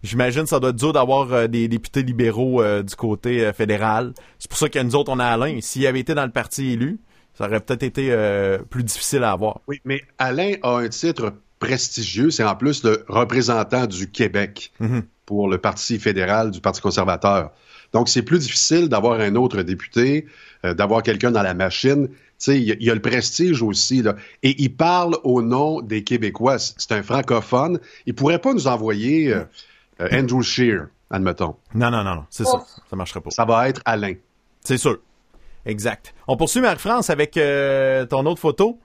J'imagine 0.02 0.42
que 0.42 0.48
ça 0.48 0.60
doit 0.60 0.70
être 0.70 0.76
dur 0.76 0.92
d'avoir 0.92 1.32
euh, 1.32 1.46
des 1.48 1.66
députés 1.66 2.02
libéraux 2.02 2.62
euh, 2.62 2.82
du 2.82 2.94
côté 2.94 3.44
euh, 3.44 3.52
fédéral. 3.52 4.12
C'est 4.38 4.48
pour 4.48 4.58
ça 4.58 4.68
que 4.68 4.78
nous 4.78 4.94
autres, 4.94 5.10
on 5.12 5.18
a 5.18 5.26
Alain. 5.26 5.58
S'il 5.60 5.86
avait 5.86 5.98
été 6.00 6.14
dans 6.14 6.24
le 6.24 6.30
parti 6.30 6.70
élu, 6.70 7.00
ça 7.38 7.46
aurait 7.46 7.60
peut-être 7.60 7.84
été 7.84 8.08
euh, 8.10 8.58
plus 8.58 8.82
difficile 8.82 9.22
à 9.22 9.30
avoir. 9.30 9.60
Oui, 9.68 9.80
mais 9.84 10.02
Alain 10.18 10.54
a 10.62 10.78
un 10.78 10.88
titre 10.88 11.34
prestigieux. 11.60 12.30
C'est 12.30 12.42
en 12.42 12.56
plus 12.56 12.82
le 12.82 13.04
représentant 13.06 13.86
du 13.86 14.10
Québec 14.10 14.72
mhm. 14.80 15.04
pour 15.24 15.48
le 15.48 15.58
Parti 15.58 16.00
fédéral 16.00 16.50
du 16.50 16.60
Parti 16.60 16.80
conservateur. 16.80 17.52
Donc, 17.92 18.08
c'est 18.08 18.22
plus 18.22 18.40
difficile 18.40 18.88
d'avoir 18.88 19.20
un 19.20 19.36
autre 19.36 19.62
député, 19.62 20.26
euh, 20.64 20.74
d'avoir 20.74 21.04
quelqu'un 21.04 21.30
dans 21.30 21.42
la 21.42 21.54
machine. 21.54 22.08
Tu 22.08 22.14
sais, 22.38 22.60
il 22.60 22.82
y, 22.82 22.90
a 22.90 22.94
le 22.94 23.00
prestige 23.00 23.62
aussi. 23.62 24.02
Là. 24.02 24.16
Et 24.42 24.60
il 24.60 24.74
parle 24.74 25.16
au 25.22 25.40
nom 25.40 25.80
des 25.80 26.02
Québécois. 26.02 26.58
C'est 26.58 26.90
un 26.90 27.04
francophone. 27.04 27.78
Il 28.06 28.16
pourrait 28.16 28.40
pas 28.40 28.52
nous 28.52 28.66
envoyer 28.66 29.32
euh, 29.32 30.08
Andrew 30.12 30.42
Scheer, 30.42 30.88
admettons. 31.08 31.54
Non, 31.72 31.92
non, 31.92 32.02
non, 32.02 32.16
non. 32.16 32.24
C'est 32.30 32.44
ça. 32.44 32.64
Ça 32.90 32.96
marcherait 32.96 33.20
pas. 33.20 33.30
Ça 33.30 33.44
va 33.44 33.68
être 33.68 33.80
Alain. 33.84 34.14
C'est 34.64 34.76
sûr. 34.76 34.98
Exact. 35.68 36.14
On 36.26 36.38
poursuit 36.38 36.62
Marie-France 36.62 37.10
avec 37.10 37.36
euh, 37.36 38.06
ton 38.06 38.24
autre 38.24 38.40
photo. 38.40 38.78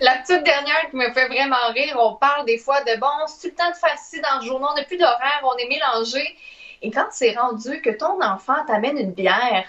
La 0.00 0.16
petite 0.16 0.42
dernière 0.42 0.90
qui 0.90 0.96
me 0.96 1.10
fait 1.12 1.28
vraiment 1.28 1.68
rire, 1.72 1.96
on 1.98 2.16
parle 2.16 2.44
des 2.46 2.58
fois 2.58 2.82
de 2.82 2.98
bon, 3.00 3.06
c'est 3.28 3.48
le 3.48 3.54
temps 3.54 3.70
de 3.70 3.76
faire 3.76 3.96
dans 4.22 4.40
le 4.40 4.46
journal, 4.46 4.70
on 4.72 4.76
n'a 4.76 4.84
plus 4.84 4.98
d'horaire, 4.98 5.40
on 5.44 5.56
est 5.56 5.68
mélangé. 5.68 6.36
Et 6.82 6.90
quand 6.90 7.06
c'est 7.12 7.34
rendu 7.38 7.80
que 7.80 7.90
ton 7.90 8.20
enfant 8.20 8.56
t'amène 8.66 8.98
une 8.98 9.12
bière 9.12 9.64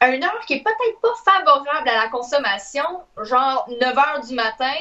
à 0.00 0.10
une 0.10 0.22
heure 0.22 0.40
qui 0.46 0.54
est 0.54 0.62
peut-être 0.62 1.00
pas 1.00 1.14
favorable 1.24 1.88
à 1.88 2.04
la 2.04 2.08
consommation, 2.08 2.84
genre 3.22 3.66
9 3.80 3.98
heures 3.98 4.20
du 4.26 4.34
matin, 4.34 4.72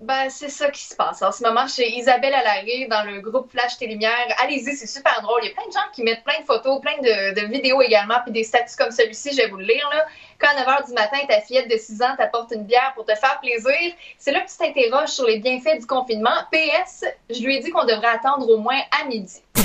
ben, 0.00 0.28
c'est 0.28 0.50
ça 0.50 0.70
qui 0.70 0.82
se 0.82 0.94
passe 0.94 1.22
en 1.22 1.32
ce 1.32 1.42
moment 1.42 1.66
chez 1.66 1.88
Isabelle 1.96 2.34
Alaré 2.34 2.86
dans 2.90 3.02
le 3.04 3.20
groupe 3.20 3.50
Flash 3.50 3.78
Télumière. 3.78 4.26
Allez-y, 4.42 4.76
c'est 4.76 4.86
super 4.86 5.22
drôle. 5.22 5.40
Il 5.42 5.48
y 5.48 5.50
a 5.52 5.54
plein 5.54 5.66
de 5.66 5.72
gens 5.72 5.90
qui 5.94 6.02
mettent 6.02 6.22
plein 6.22 6.38
de 6.40 6.44
photos, 6.44 6.80
plein 6.80 6.98
de, 6.98 7.46
vidéos 7.46 7.80
également, 7.80 8.16
puis 8.22 8.32
des 8.32 8.44
statuts 8.44 8.76
comme 8.76 8.90
celui-ci, 8.90 9.30
je 9.32 9.36
vais 9.38 9.48
vous 9.48 9.56
le 9.56 9.64
lire. 9.64 9.88
Là. 9.90 10.06
Quand 10.38 10.48
à 10.48 10.54
9 10.54 10.66
h 10.66 10.86
du 10.88 10.92
matin, 10.92 11.18
ta 11.28 11.40
fillette 11.40 11.70
de 11.70 11.76
6 11.76 12.02
ans 12.02 12.14
t'apporte 12.16 12.52
une 12.52 12.64
bière 12.64 12.92
pour 12.94 13.06
te 13.06 13.14
faire 13.14 13.40
plaisir, 13.40 13.94
c'est 14.18 14.32
là 14.32 14.40
que 14.42 14.50
tu 14.50 14.56
t'interroges 14.58 15.08
sur 15.08 15.26
les 15.26 15.38
bienfaits 15.38 15.80
du 15.80 15.86
confinement. 15.86 16.36
PS, 16.52 17.04
je 17.30 17.42
lui 17.42 17.56
ai 17.56 17.60
dit 17.60 17.70
qu'on 17.70 17.84
devrait 17.84 18.08
attendre 18.08 18.48
au 18.50 18.58
moins 18.58 18.80
à 19.00 19.06
midi. 19.06 19.42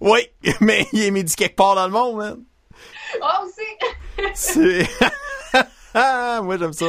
oui, 0.00 0.28
mais 0.60 0.86
il 0.92 1.04
est 1.04 1.10
midi 1.12 1.36
quelque 1.36 1.56
part 1.56 1.76
dans 1.76 1.86
le 1.86 1.92
monde, 1.92 2.16
man. 2.16 2.44
Ah, 3.22 3.44
aussi! 3.44 4.34
c'est... 4.34 4.88
Moi, 6.42 6.58
j'aime 6.58 6.72
ça. 6.72 6.86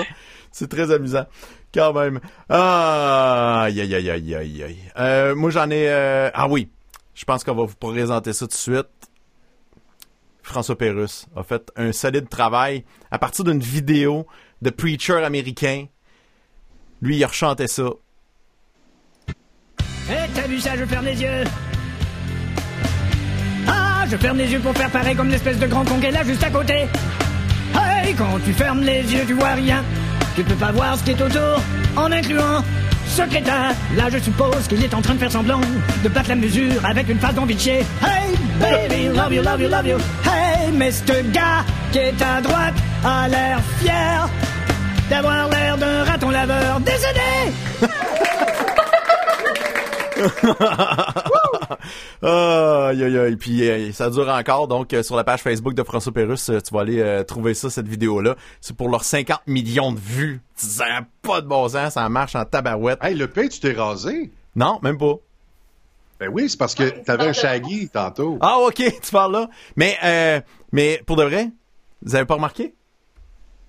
C'est 0.55 0.69
très 0.69 0.89
amusant. 0.89 1.25
Quand 1.73 1.91
même. 1.91 2.21
Ah, 2.47 3.63
aïe, 3.63 3.81
aïe, 3.81 3.93
aïe, 3.93 4.09
aïe, 4.09 4.63
aïe. 4.63 4.77
Euh, 4.97 5.35
moi, 5.35 5.49
j'en 5.49 5.69
ai... 5.69 5.89
Euh, 5.89 6.29
ah 6.33 6.47
oui, 6.47 6.69
je 7.13 7.25
pense 7.25 7.43
qu'on 7.43 7.55
va 7.55 7.65
vous 7.65 7.75
présenter 7.75 8.31
ça 8.31 8.45
tout 8.45 8.51
de 8.51 8.53
suite. 8.53 8.87
François 10.41 10.77
Pérus 10.77 11.25
a 11.35 11.43
fait 11.43 11.69
un 11.75 11.91
solide 11.91 12.29
travail 12.29 12.85
à 13.11 13.19
partir 13.19 13.43
d'une 13.43 13.59
vidéo 13.59 14.27
de 14.61 14.69
preacher 14.69 15.25
américain. 15.25 15.87
Lui, 17.01 17.17
il 17.17 17.25
rechantait 17.25 17.67
ça. 17.67 17.89
Eh, 19.27 20.29
t'as 20.33 20.47
vu 20.47 20.61
ça, 20.61 20.77
je 20.77 20.85
ferme 20.85 21.05
les 21.05 21.21
yeux 21.21 21.43
Ah, 23.67 24.05
je 24.09 24.15
ferme 24.15 24.37
les 24.37 24.49
yeux 24.49 24.61
pour 24.61 24.73
faire 24.73 24.89
pareil 24.89 25.17
comme 25.17 25.29
l'espèce 25.29 25.59
de 25.59 25.67
grand 25.67 25.83
conquet 25.83 26.11
là 26.11 26.23
juste 26.23 26.43
à 26.43 26.49
côté. 26.49 26.85
Hey, 27.75 28.15
quand 28.15 28.39
tu 28.45 28.53
fermes 28.53 28.83
les 28.83 29.01
yeux, 29.01 29.25
tu 29.27 29.33
vois 29.33 29.55
rien. 29.55 29.83
Tu 30.35 30.43
peux 30.43 30.55
pas 30.55 30.71
voir 30.71 30.97
ce 30.97 31.03
qui 31.03 31.11
est 31.11 31.21
autour, 31.21 31.61
en 31.95 32.11
incluant 32.11 32.61
ce 33.07 33.21
crétin. 33.21 33.69
Là, 33.95 34.09
je 34.11 34.17
suppose 34.17 34.67
qu'il 34.67 34.83
est 34.83 34.93
en 34.93 35.01
train 35.01 35.13
de 35.13 35.19
faire 35.19 35.31
semblant 35.31 35.61
de 36.03 36.09
battre 36.09 36.29
la 36.29 36.35
mesure 36.35 36.83
avec 36.83 37.07
une 37.07 37.19
face 37.19 37.33
d'envie 37.35 37.55
de 37.55 37.59
chier. 37.59 37.85
Hey, 38.03 38.35
baby, 38.59 39.07
love 39.15 39.33
you, 39.33 39.41
love 39.41 39.61
you, 39.61 39.69
love 39.69 39.87
you. 39.87 39.97
Hey, 40.25 40.71
mais 40.73 40.91
ce 40.91 41.21
gars 41.31 41.63
qui 41.93 41.99
est 41.99 42.21
à 42.21 42.41
droite 42.41 42.73
a 43.05 43.29
l'air 43.29 43.59
fier 43.79 44.27
d'avoir 45.09 45.47
l'air 45.49 45.77
d'un 45.77 46.03
raton 46.03 46.29
laveur 46.29 46.81
décédé. 46.81 47.53
aïe, 52.21 53.03
aïe, 53.03 53.17
aïe. 53.17 53.35
Puis 53.35 53.69
euh, 53.69 53.91
ça 53.91 54.09
dure 54.09 54.29
encore. 54.29 54.67
Donc, 54.67 54.93
euh, 54.93 55.03
sur 55.03 55.15
la 55.15 55.23
page 55.23 55.41
Facebook 55.41 55.73
de 55.73 55.83
François 55.83 56.13
Pérusse, 56.13 56.49
euh, 56.49 56.59
tu 56.59 56.73
vas 56.73 56.81
aller 56.81 57.23
trouver 57.27 57.53
ça, 57.53 57.69
cette 57.69 57.87
vidéo-là. 57.87 58.35
C'est 58.61 58.75
pour 58.75 58.89
leurs 58.89 59.03
50 59.03 59.41
millions 59.47 59.91
de 59.91 59.99
vues. 59.99 60.41
Ça 60.55 60.85
n'a 60.85 61.07
pas 61.21 61.41
de 61.41 61.47
bon 61.47 61.67
sens. 61.67 61.93
Ça 61.93 62.07
marche 62.09 62.35
en 62.35 62.45
tabarouette. 62.45 62.99
Hey, 63.03 63.15
le 63.15 63.27
pain, 63.27 63.47
tu 63.47 63.59
t'es 63.59 63.73
rasé? 63.73 64.31
Non, 64.55 64.79
même 64.81 64.97
pas. 64.97 65.15
Ben 66.19 66.29
oui, 66.31 66.49
c'est 66.49 66.57
parce 66.57 66.75
que 66.75 66.89
t'avais 67.03 67.27
un 67.27 67.33
shaggy 67.33 67.89
tantôt. 67.89 68.37
Ah, 68.41 68.59
OK, 68.59 68.75
tu 69.01 69.11
parles 69.11 69.33
là. 69.33 69.49
Mais, 69.75 69.97
mais 70.71 71.01
pour 71.05 71.15
de 71.17 71.23
vrai, 71.23 71.49
vous 72.01 72.15
avez 72.15 72.25
pas 72.25 72.35
remarqué? 72.35 72.73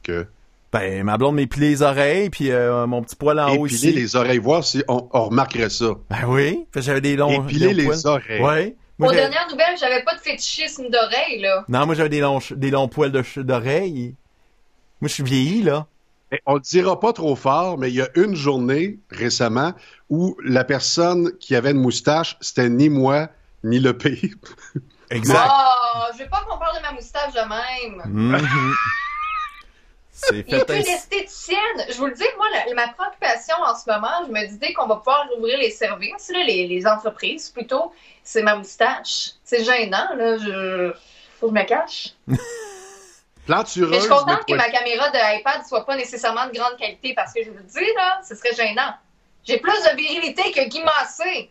Que? 0.02 0.26
Ben, 0.72 1.04
ma 1.04 1.16
blonde 1.16 1.36
m'épilait 1.36 1.68
les 1.68 1.82
oreilles, 1.82 2.28
puis 2.28 2.50
euh, 2.50 2.86
mon 2.86 3.02
petit 3.02 3.16
poil 3.16 3.38
en 3.38 3.54
haut 3.54 3.66
ici. 3.66 3.88
Épiler 3.88 4.02
les 4.02 4.16
oreilles, 4.16 4.38
voir 4.38 4.64
si 4.64 4.82
on, 4.88 5.08
remarquerait 5.12 5.70
ça. 5.70 5.92
Ben 6.10 6.24
oui, 6.26 6.66
j'avais 6.74 7.00
des 7.00 7.16
longs 7.16 7.44
Épiler 7.44 7.72
les 7.72 8.06
oreilles. 8.06 8.42
Ouais. 8.42 8.76
Aux 8.98 9.12
dernières 9.12 9.48
nouvelles, 9.50 9.76
j'avais 9.78 10.02
pas 10.02 10.14
de 10.14 10.20
fétichisme 10.20 10.88
d'oreilles, 10.88 11.40
là. 11.40 11.64
Non, 11.68 11.86
moi 11.86 11.94
j'avais 11.94 12.08
des 12.08 12.20
longs, 12.20 12.40
des 12.50 12.70
longs 12.70 12.88
poils 12.88 13.12
d'oreilles. 13.12 14.14
Moi, 15.00 15.08
je 15.08 15.14
suis 15.14 15.22
vieilli, 15.22 15.62
là. 15.62 15.86
on 16.46 16.54
le 16.54 16.60
dira 16.60 16.98
pas 16.98 17.12
trop 17.12 17.36
fort, 17.36 17.76
mais 17.76 17.90
il 17.90 17.96
y 17.96 18.02
a 18.02 18.08
une 18.14 18.34
journée 18.34 18.98
récemment 19.10 19.74
où 20.08 20.36
la 20.42 20.64
personne 20.64 21.32
qui 21.38 21.54
avait 21.54 21.72
une 21.72 21.80
moustache, 21.80 22.38
c'était 22.40 22.70
ni 22.70 22.88
moi, 22.88 23.28
ni 23.62 23.78
le 23.78 23.96
pays. 23.96 24.34
exact. 25.10 25.50
Oh, 25.50 26.12
je 26.14 26.22
veux 26.22 26.30
pas 26.30 26.44
qu'on 26.48 26.58
parle 26.58 26.78
de 26.78 26.82
ma 26.82 26.92
moustache 26.92 27.34
de 27.34 27.40
même. 27.40 28.32
Mm-hmm. 28.32 28.74
Il 30.32 30.44
n'y 30.46 30.54
a 30.54 30.64
plus 30.64 30.82
d'esthéticienne. 30.82 31.58
Je 31.88 31.96
vous 31.98 32.06
le 32.06 32.14
dis, 32.14 32.24
moi, 32.36 32.46
ma 32.74 32.88
préoccupation 32.88 33.56
en 33.64 33.74
ce 33.74 33.90
moment, 33.90 34.26
je 34.26 34.32
me 34.32 34.46
dis 34.46 34.58
dès 34.58 34.72
qu'on 34.72 34.86
va 34.86 34.96
pouvoir 34.96 35.28
ouvrir 35.36 35.58
les 35.58 35.70
services, 35.70 36.30
les, 36.30 36.86
entreprises 36.86 37.50
plutôt, 37.50 37.92
c'est 38.22 38.42
ma 38.42 38.56
moustache. 38.56 39.32
C'est 39.44 39.64
gênant, 39.64 40.14
là. 40.16 40.38
Je... 40.38 40.92
Faut 41.38 41.50
que 41.50 41.54
je 41.56 41.60
me 41.60 41.66
cache. 41.66 42.14
Plantureuse. 43.46 43.90
Mais 43.90 43.96
je 43.96 44.00
suis 44.02 44.10
contente 44.10 44.44
que 44.46 44.54
ma 44.54 44.70
caméra 44.70 45.10
de 45.10 45.38
iPad 45.38 45.64
soit 45.66 45.84
pas 45.84 45.96
nécessairement 45.96 46.46
de 46.46 46.52
grande 46.52 46.76
qualité 46.78 47.14
parce 47.14 47.32
que 47.32 47.44
je 47.44 47.50
vous 47.50 47.58
le 47.58 47.62
dis, 47.62 47.92
là, 47.96 48.20
ce 48.26 48.34
serait 48.34 48.54
gênant. 48.54 48.94
J'ai 49.44 49.58
plus 49.58 49.72
de 49.72 49.96
virilité 49.96 50.50
que 50.50 50.68
Guy 50.68 50.82
Massé. 50.82 51.50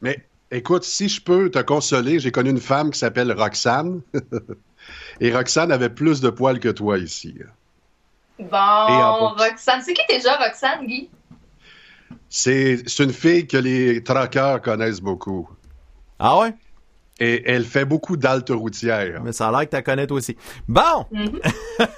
Mais 0.00 0.18
écoute, 0.52 0.84
si 0.84 1.08
je 1.08 1.20
peux 1.20 1.50
te 1.50 1.58
consoler, 1.58 2.20
j'ai 2.20 2.30
connu 2.30 2.50
une 2.50 2.60
femme 2.60 2.90
qui 2.92 2.98
s'appelle 2.98 3.32
Roxane. 3.32 4.02
Et 5.20 5.32
Roxane 5.32 5.72
avait 5.72 5.90
plus 5.90 6.20
de 6.20 6.30
poils 6.30 6.60
que 6.60 6.68
toi 6.68 6.98
ici. 6.98 7.34
Bon, 8.50 9.28
Roxane. 9.36 9.82
C'est 9.82 9.94
qui 9.94 10.02
déjà 10.08 10.36
Roxane, 10.36 10.86
Guy? 10.86 11.10
C'est 12.28 12.98
une 12.98 13.12
fille 13.12 13.46
que 13.46 13.58
les 13.58 14.02
traqueurs 14.02 14.62
connaissent 14.62 15.02
beaucoup. 15.02 15.48
Ah 16.18 16.38
ouais? 16.38 16.54
Et 17.20 17.42
elle 17.46 17.64
fait 17.64 17.84
beaucoup 17.84 18.16
d'altes 18.16 18.50
routières. 18.50 19.20
Mais 19.22 19.32
ça 19.32 19.48
a 19.48 19.50
l'air 19.50 19.60
que 19.60 19.70
tu 19.70 19.76
la 19.76 19.82
connais 19.82 20.06
toi 20.06 20.16
aussi. 20.16 20.36
Bon! 20.66 21.06
Mm-hmm. 21.12 21.88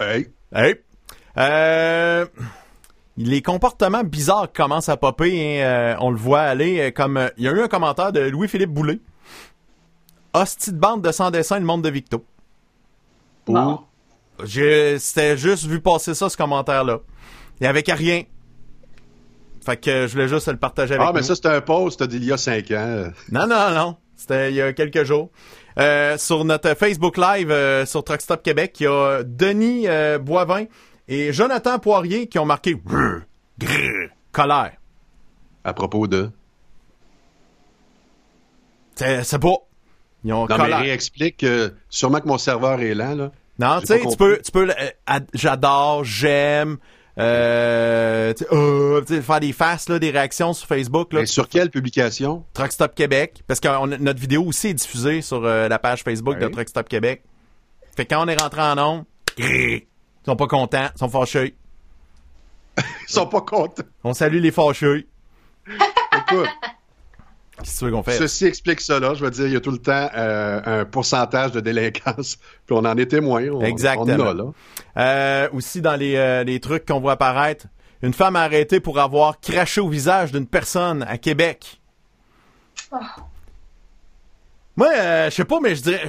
hey! 0.00 0.28
Hey! 0.54 0.76
Euh, 1.36 2.26
les 3.16 3.42
comportements 3.42 4.04
bizarres 4.04 4.52
commencent 4.52 4.88
à 4.88 4.96
popper. 4.96 5.60
Hein, 5.60 5.64
euh, 5.64 5.96
on 6.00 6.10
le 6.10 6.16
voit 6.16 6.42
aller. 6.42 6.80
Euh, 6.80 6.90
comme 6.90 7.30
Il 7.36 7.44
y 7.44 7.48
a 7.48 7.52
eu 7.52 7.60
un 7.60 7.68
commentaire 7.68 8.12
de 8.12 8.20
Louis-Philippe 8.20 8.70
Boulay. 8.70 9.00
Hostie 10.32 10.72
de 10.72 10.78
bande 10.78 11.02
de 11.02 11.12
sans 11.12 11.30
dessin, 11.30 11.58
le 11.58 11.64
monde 11.64 11.82
de 11.82 11.90
Victo. 11.90 12.24
Pour? 13.44 13.86
J'ai, 14.42 14.98
c'était 14.98 15.36
juste 15.36 15.66
vu 15.66 15.80
passer 15.80 16.14
ça, 16.14 16.28
ce 16.28 16.36
commentaire-là. 16.36 17.00
Il 17.60 17.64
n'y 17.64 17.68
avait 17.68 17.82
qu'à 17.82 17.94
rien. 17.94 18.24
Fait 19.64 19.76
que 19.76 20.06
je 20.06 20.12
voulais 20.12 20.28
juste 20.28 20.48
le 20.48 20.56
partager 20.56 20.94
avec 20.94 21.06
Ah, 21.08 21.12
mais 21.14 21.22
ça, 21.22 21.34
c'était 21.34 21.48
un 21.48 21.60
post 21.60 22.02
d'il 22.02 22.24
y 22.24 22.32
a 22.32 22.36
cinq 22.36 22.70
ans. 22.72 23.06
Non, 23.30 23.46
non, 23.46 23.70
non. 23.70 23.96
C'était 24.16 24.50
il 24.50 24.56
y 24.56 24.60
a 24.60 24.72
quelques 24.72 25.04
jours. 25.04 25.30
Euh, 25.78 26.18
sur 26.18 26.44
notre 26.44 26.74
Facebook 26.74 27.16
Live 27.16 27.50
euh, 27.50 27.86
sur 27.86 28.04
Truckstop 28.04 28.42
Québec, 28.42 28.76
il 28.80 28.84
y 28.84 28.86
a 28.86 29.22
Denis 29.24 29.88
euh, 29.88 30.18
Boivin 30.18 30.66
et 31.08 31.32
Jonathan 31.32 31.78
Poirier 31.78 32.28
qui 32.28 32.38
ont 32.38 32.44
marqué 32.44 32.76
colère. 34.32 34.72
À 35.64 35.72
propos 35.72 36.06
de? 36.06 36.30
C'est, 38.94 39.38
pas. 39.38 39.54
Ils 40.24 40.32
ont 40.32 40.46
non, 40.46 40.58
mais 40.58 40.74
réexplique. 40.74 41.44
sûrement 41.88 42.20
que 42.20 42.28
mon 42.28 42.38
serveur 42.38 42.80
est 42.80 42.94
lent, 42.94 43.16
là. 43.16 43.32
Non, 43.58 43.80
tu 43.80 43.86
sais, 43.86 44.00
tu 44.00 44.16
peux, 44.16 44.40
tu 44.44 44.50
peux, 44.50 44.68
euh, 44.68 45.20
j'adore, 45.32 46.04
j'aime, 46.04 46.78
euh, 47.18 48.32
euh 48.50 49.04
faire 49.04 49.40
des 49.40 49.52
faces, 49.52 49.88
là, 49.88 49.98
des 49.98 50.10
réactions 50.10 50.52
sur 50.52 50.66
Facebook. 50.66 51.12
Là, 51.12 51.20
Mais 51.20 51.26
sur 51.26 51.48
quelle 51.48 51.70
publication? 51.70 52.44
Truckstop 52.52 52.94
Québec. 52.94 53.42
Parce 53.46 53.60
que 53.60 53.98
notre 53.98 54.20
vidéo 54.20 54.44
aussi 54.44 54.68
est 54.68 54.74
diffusée 54.74 55.22
sur 55.22 55.44
euh, 55.44 55.68
la 55.68 55.78
page 55.78 56.02
Facebook 56.02 56.38
de 56.38 56.48
Truckstop 56.48 56.88
Québec. 56.88 57.22
Fait 57.96 58.04
que 58.04 58.14
quand 58.14 58.24
on 58.24 58.28
est 58.28 58.40
rentré 58.40 58.60
en 58.60 58.74
nombre, 58.74 59.04
ils 59.38 59.82
sont 60.26 60.36
pas 60.36 60.48
contents, 60.48 60.88
ils 60.94 60.98
sont 60.98 61.08
fâchés. 61.08 61.54
ils 62.78 63.12
sont 63.12 63.26
pas 63.26 63.42
contents. 63.42 63.84
On 64.02 64.14
salue 64.14 64.40
les. 64.40 64.48
Écoute. 64.48 66.48
Qu'est-ce 67.58 67.84
qu'on 67.84 68.02
fait? 68.02 68.18
Ceci 68.18 68.46
explique 68.46 68.80
cela. 68.80 69.14
Je 69.14 69.24
veux 69.24 69.30
dire, 69.30 69.46
il 69.46 69.52
y 69.52 69.56
a 69.56 69.60
tout 69.60 69.70
le 69.70 69.78
temps 69.78 70.08
euh, 70.14 70.60
un 70.64 70.84
pourcentage 70.84 71.52
de 71.52 71.60
délinquance, 71.60 72.36
puis 72.66 72.76
on 72.76 72.84
en 72.84 72.96
est 72.96 73.06
témoin. 73.06 73.42
Exactement. 73.62 74.54
Euh, 74.96 75.48
aussi, 75.52 75.80
dans 75.80 75.98
euh, 76.00 76.44
les, 76.44 76.60
trucs 76.60 76.86
qu'on 76.86 77.00
voit 77.00 77.12
apparaître, 77.12 77.66
une 78.02 78.12
femme 78.12 78.36
arrêtée 78.36 78.80
pour 78.80 78.98
avoir 78.98 79.40
craché 79.40 79.80
au 79.80 79.88
visage 79.88 80.32
d'une 80.32 80.46
personne 80.46 81.04
à 81.04 81.16
Québec. 81.16 81.80
Oh. 82.92 82.96
Moi, 84.76 84.88
je 85.26 85.34
sais 85.34 85.44
pas, 85.44 85.60
mais 85.60 85.76
je 85.76 85.82
dirais, 85.82 86.02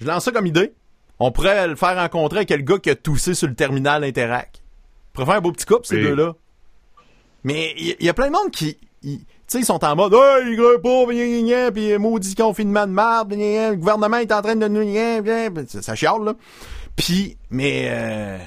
je 0.00 0.06
lance 0.06 0.24
ça 0.24 0.30
comme 0.30 0.46
idée. 0.46 0.72
On 1.18 1.32
pourrait 1.32 1.66
le 1.68 1.76
faire 1.76 1.96
rencontrer 1.96 2.38
avec 2.38 2.50
le 2.50 2.56
gars 2.58 2.78
qui 2.78 2.90
a 2.90 2.94
toussé 2.94 3.34
sur 3.34 3.48
le 3.48 3.54
terminal 3.54 4.04
Interac. 4.04 4.62
On 4.62 5.12
pourrait 5.12 5.26
faire 5.26 5.36
un 5.36 5.40
beau 5.40 5.52
petit 5.52 5.66
couple, 5.66 5.86
ces 5.86 6.00
deux-là. 6.00 6.34
Mais 7.44 7.74
il 7.76 7.96
y, 8.04 8.08
a 8.08 8.14
plein 8.14 8.28
de 8.28 8.32
monde 8.32 8.50
qui 8.52 8.78
sais, 9.52 9.58
ils 9.60 9.64
sont 9.64 9.84
en 9.84 9.96
mode, 9.96 10.14
hey, 10.14 10.50
les 10.50 10.56
gars 10.56 10.78
pauvres, 10.82 11.12
puis 11.70 11.98
maudit 11.98 12.34
confinement 12.34 12.86
de 12.86 12.92
marde, 12.92 13.32
le 13.32 13.74
gouvernement 13.76 14.18
est 14.18 14.32
en 14.32 14.42
train 14.42 14.56
de 14.56 14.68
nous, 14.68 15.66
ça 15.80 15.94
chiale, 15.94 16.24
là. 16.24 16.34
Puis, 16.96 17.38
mais, 17.50 17.86
euh, 17.86 18.38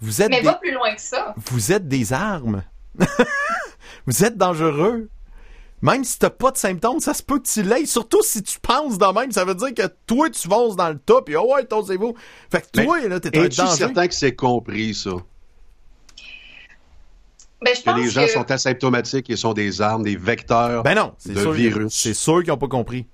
vous 0.00 0.22
êtes. 0.22 0.30
Mais 0.30 0.42
pas 0.42 0.54
plus 0.54 0.72
loin 0.72 0.94
que 0.94 1.00
ça. 1.00 1.34
Vous 1.50 1.72
êtes 1.72 1.88
des 1.88 2.12
armes. 2.12 2.62
vous 4.06 4.24
êtes 4.24 4.36
dangereux. 4.36 5.08
Même 5.82 6.04
si 6.04 6.18
t'as 6.18 6.30
pas 6.30 6.50
de 6.50 6.56
symptômes, 6.56 7.00
ça 7.00 7.12
se 7.12 7.22
peut 7.22 7.38
que 7.38 7.46
tu 7.46 7.62
l'aies. 7.62 7.84
Surtout 7.84 8.22
si 8.22 8.42
tu 8.42 8.58
penses 8.58 8.96
de 8.96 9.06
même, 9.18 9.30
ça 9.30 9.44
veut 9.44 9.54
dire 9.54 9.74
que 9.74 9.86
toi, 10.06 10.30
tu 10.30 10.48
fonces 10.48 10.74
dans 10.74 10.88
le 10.88 10.98
top, 10.98 11.28
et 11.28 11.36
oh 11.36 11.54
ouais, 11.54 11.66
c'est 11.86 11.96
vous. 11.96 12.14
Fait 12.50 12.62
que 12.62 12.82
toi, 12.82 12.98
là, 13.06 13.20
t'es 13.20 13.36
un 13.36 13.42
danger. 13.42 13.62
Es-tu 13.62 13.76
certain 13.76 14.08
que 14.08 14.14
c'est 14.14 14.34
compris, 14.34 14.94
ça? 14.94 15.10
Ben, 17.64 17.74
je 17.74 17.82
pense 17.82 17.94
que 17.94 18.00
les 18.00 18.10
gens 18.10 18.28
sont 18.28 18.50
asymptomatiques 18.50 19.30
et 19.30 19.36
sont 19.36 19.54
des 19.54 19.80
armes, 19.80 20.02
des 20.02 20.16
vecteurs 20.16 20.82
ben 20.82 20.94
non, 20.94 21.12
de 21.24 21.50
virus. 21.50 21.92
C'est 21.92 22.14
sûr 22.14 22.42
qu'ils 22.42 22.50
n'ont 22.50 22.58
pas 22.58 22.68
compris. 22.68 23.06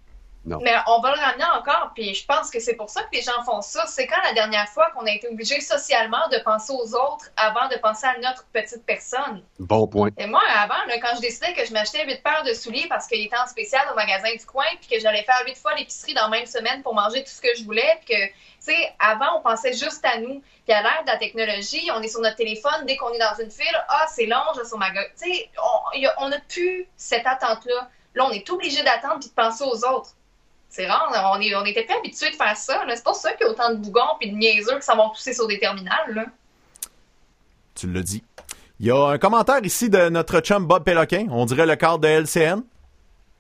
Non. 0.45 0.59
Mais 0.61 0.75
on 0.89 1.01
va 1.01 1.15
le 1.15 1.21
ramener 1.21 1.45
encore, 1.57 1.93
puis 1.95 2.15
je 2.15 2.27
pense 2.27 2.51
que 2.51 2.59
c'est 2.59 2.75
pour 2.75 2.91
ça 2.91 3.03
que 3.05 3.11
les 3.13 3.23
gens 3.23 3.45
font 3.45 3.61
ça. 3.61 3.87
C'est 3.87 4.09
quand 4.09 4.21
la 4.25 4.33
dernière 4.33 4.69
fois 4.69 4.91
qu'on 4.91 5.07
a 5.07 5.11
été 5.11 5.29
obligé 5.29 5.61
socialement 5.61 6.29
de 6.33 6.39
penser 6.39 6.73
aux 6.73 6.95
autres 6.97 7.27
avant 7.37 7.69
de 7.69 7.77
penser 7.77 8.07
à 8.07 8.19
notre 8.19 8.45
petite 8.47 8.85
personne? 8.85 9.45
Bon 9.61 9.87
point. 9.87 10.11
Et 10.19 10.27
moi, 10.27 10.43
avant, 10.57 10.75
quand 11.01 11.15
je 11.17 11.21
décidais 11.21 11.53
que 11.55 11.65
je 11.65 11.73
m'achetais 11.73 12.05
huit 12.05 12.23
paires 12.23 12.43
de 12.43 12.55
souliers 12.55 12.87
parce 12.89 13.07
qu'il 13.07 13.25
était 13.25 13.37
en 13.37 13.47
spécial 13.47 13.83
au 13.93 13.95
magasin 13.95 14.33
du 14.33 14.45
coin, 14.45 14.65
puis 14.81 14.97
que 14.97 15.01
j'allais 15.01 15.23
faire 15.23 15.43
huit 15.47 15.57
fois 15.57 15.75
l'épicerie 15.75 16.15
dans 16.15 16.23
la 16.23 16.31
même 16.31 16.47
semaine 16.47 16.83
pour 16.83 16.95
manger 16.95 17.23
tout 17.23 17.31
ce 17.31 17.41
que 17.41 17.55
je 17.57 17.65
voulais, 17.65 18.01
puis 18.05 18.17
que, 18.17 18.27
tu 18.27 18.35
sais, 18.59 18.95
avant, 18.99 19.39
on 19.39 19.43
pensait 19.43 19.75
juste 19.75 20.05
à 20.05 20.19
nous. 20.19 20.43
Puis 20.65 20.73
à 20.73 20.83
l'ère 20.83 21.03
de 21.05 21.11
la 21.11 21.19
technologie, 21.19 21.89
on 21.95 22.03
est 22.03 22.09
sur 22.09 22.21
notre 22.21 22.37
téléphone, 22.37 22.85
dès 22.87 22.97
qu'on 22.97 23.13
est 23.13 23.19
dans 23.19 23.35
une 23.41 23.51
file, 23.51 23.85
ah, 23.89 24.07
c'est 24.09 24.27
long, 24.27 24.43
je 24.57 24.67
sur 24.67 24.79
ma 24.79 24.91
gueule. 24.91 25.11
Tu 25.21 25.33
sais, 25.33 25.51
on 26.19 26.29
n'a 26.29 26.41
plus 26.49 26.89
cette 26.97 27.27
attente-là. 27.27 27.89
Là, 28.15 28.27
on 28.27 28.31
est 28.31 28.49
obligé 28.51 28.83
d'attendre 28.83 29.21
puis 29.21 29.29
de 29.29 29.35
penser 29.35 29.65
aux 29.65 29.85
autres. 29.87 30.11
C'est 30.73 30.87
rare, 30.87 31.35
on, 31.37 31.41
est, 31.43 31.55
on 31.55 31.67
était 31.67 31.85
pas 31.85 31.99
habitué 31.99 32.31
de 32.31 32.35
faire 32.35 32.57
ça. 32.57 32.83
C'est 32.89 33.05
pour 33.05 33.15
ça 33.15 33.35
qu'il 33.35 33.47
y 33.47 33.51
a 33.51 33.53
autant 33.53 33.75
de 33.75 33.77
bougons 33.77 34.17
et 34.23 34.31
de 34.31 34.35
niaiseux 34.35 34.77
qui 34.77 34.87
s'en 34.87 34.97
vont 34.97 35.11
pousser 35.11 35.35
sur 35.35 35.47
des 35.47 35.59
terminales. 35.59 36.15
Là. 36.15 36.25
Tu 37.75 37.93
l'as 37.93 38.01
dit. 38.01 38.25
Il 38.81 38.87
y 38.87 38.91
a 38.91 39.09
un 39.09 39.19
commentaire 39.19 39.63
ici 39.63 39.91
de 39.91 40.09
notre 40.09 40.41
chum 40.41 40.67
Bob 40.67 40.83
Péloquin. 40.83 41.27
On 41.31 41.45
dirait 41.45 41.67
le 41.67 41.77
cadre 41.77 41.99
de 41.99 42.09
LCN. 42.09 42.63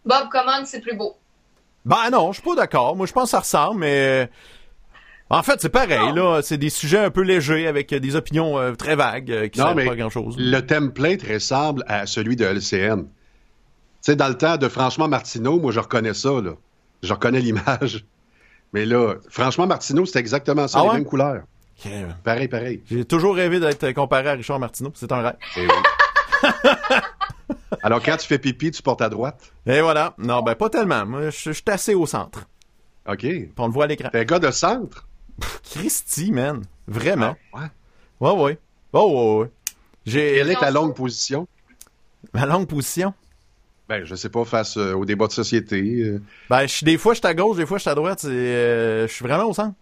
Bob 0.04 0.28
commande, 0.30 0.66
c'est 0.66 0.80
plus 0.80 0.94
beau? 0.94 1.16
Ben 1.86 2.10
non, 2.10 2.32
je 2.32 2.40
suis 2.40 2.48
pas 2.50 2.54
d'accord. 2.54 2.96
Moi, 2.96 3.06
je 3.06 3.12
pense 3.12 3.24
que 3.24 3.30
ça 3.30 3.40
ressemble, 3.40 3.80
mais 3.80 4.28
En 5.30 5.42
fait, 5.42 5.58
c'est 5.62 5.70
pareil, 5.70 6.12
là. 6.14 6.42
C'est 6.42 6.58
des 6.58 6.68
sujets 6.68 6.98
un 6.98 7.10
peu 7.10 7.22
légers 7.22 7.66
avec 7.66 7.94
des 7.94 8.14
opinions 8.14 8.58
euh, 8.58 8.74
très 8.74 8.94
vagues 8.94 9.30
euh, 9.30 9.48
qui 9.48 9.58
ne 9.58 9.64
servent 9.64 9.82
pas 9.86 9.92
à 9.92 9.96
grand-chose. 9.96 10.36
Le 10.38 10.60
template 10.60 11.22
ressemble 11.22 11.82
à 11.88 12.04
celui 12.06 12.36
de 12.36 12.44
LCN. 12.44 13.04
Tu 13.04 13.08
sais, 14.02 14.16
dans 14.16 14.28
le 14.28 14.36
temps 14.36 14.58
de 14.58 14.68
Franchement 14.68 15.08
Martineau, 15.08 15.58
moi, 15.58 15.72
je 15.72 15.80
reconnais 15.80 16.12
ça, 16.12 16.28
là. 16.42 16.52
Je 17.02 17.12
reconnais 17.12 17.40
l'image. 17.40 18.04
Mais 18.72 18.86
là, 18.86 19.16
franchement, 19.28 19.66
Martineau, 19.66 20.06
c'est 20.06 20.18
exactement 20.18 20.68
ça, 20.68 20.80
ah 20.80 20.84
les 20.84 20.98
mêmes 20.98 21.04
couleurs. 21.04 21.42
Pareil, 22.22 22.48
pareil. 22.48 22.82
J'ai 22.90 23.04
toujours 23.04 23.34
rêvé 23.34 23.60
d'être 23.60 23.92
comparé 23.92 24.28
à 24.28 24.32
Richard 24.32 24.58
Martineau. 24.58 24.92
C'est 24.94 25.10
un 25.10 25.22
rêve. 25.22 25.36
Eh 25.56 25.66
Alors, 27.82 28.02
quand 28.02 28.16
tu 28.16 28.26
fais 28.26 28.38
pipi, 28.38 28.70
tu 28.70 28.82
portes 28.82 29.02
à 29.02 29.08
droite? 29.08 29.52
Et 29.66 29.80
voilà. 29.80 30.14
Non, 30.18 30.42
ben 30.42 30.54
pas 30.54 30.70
tellement. 30.70 31.04
Moi, 31.04 31.30
je 31.30 31.50
suis 31.50 31.62
assez 31.66 31.94
au 31.94 32.06
centre. 32.06 32.46
OK. 33.08 33.18
Puis 33.18 33.52
on 33.58 33.66
le 33.66 33.72
voit 33.72 33.84
à 33.84 33.86
l'écran. 33.88 34.08
T'es 34.12 34.20
un 34.20 34.24
gars 34.24 34.38
de 34.38 34.50
centre? 34.50 35.08
Christy, 35.64 36.30
man. 36.30 36.62
Vraiment. 36.86 37.34
Ah, 37.52 37.70
ouais. 38.20 38.30
Ouais, 38.30 38.42
ouais. 38.42 38.58
Oh, 38.92 39.40
ouais, 39.40 39.42
ouais. 39.42 39.50
Quelle 40.04 40.50
est 40.50 40.60
ta 40.60 40.70
longue 40.70 40.94
position? 40.94 41.48
Ma 42.32 42.46
longue 42.46 42.68
position? 42.68 43.12
Ben, 43.92 44.06
je 44.06 44.14
sais 44.14 44.30
pas, 44.30 44.46
face 44.46 44.78
euh, 44.78 44.94
au 44.94 45.04
débat 45.04 45.26
de 45.26 45.32
société. 45.32 45.82
Euh. 46.00 46.22
Ben, 46.48 46.66
je, 46.66 46.82
des 46.82 46.96
fois, 46.96 47.12
je 47.12 47.18
suis 47.18 47.26
à 47.26 47.34
gauche, 47.34 47.58
des 47.58 47.66
fois, 47.66 47.76
je 47.76 47.82
suis 47.82 47.90
à 47.90 47.94
droite. 47.94 48.24
Euh, 48.24 49.06
je 49.06 49.12
suis 49.12 49.22
vraiment 49.22 49.44
au 49.44 49.52
centre. 49.52 49.74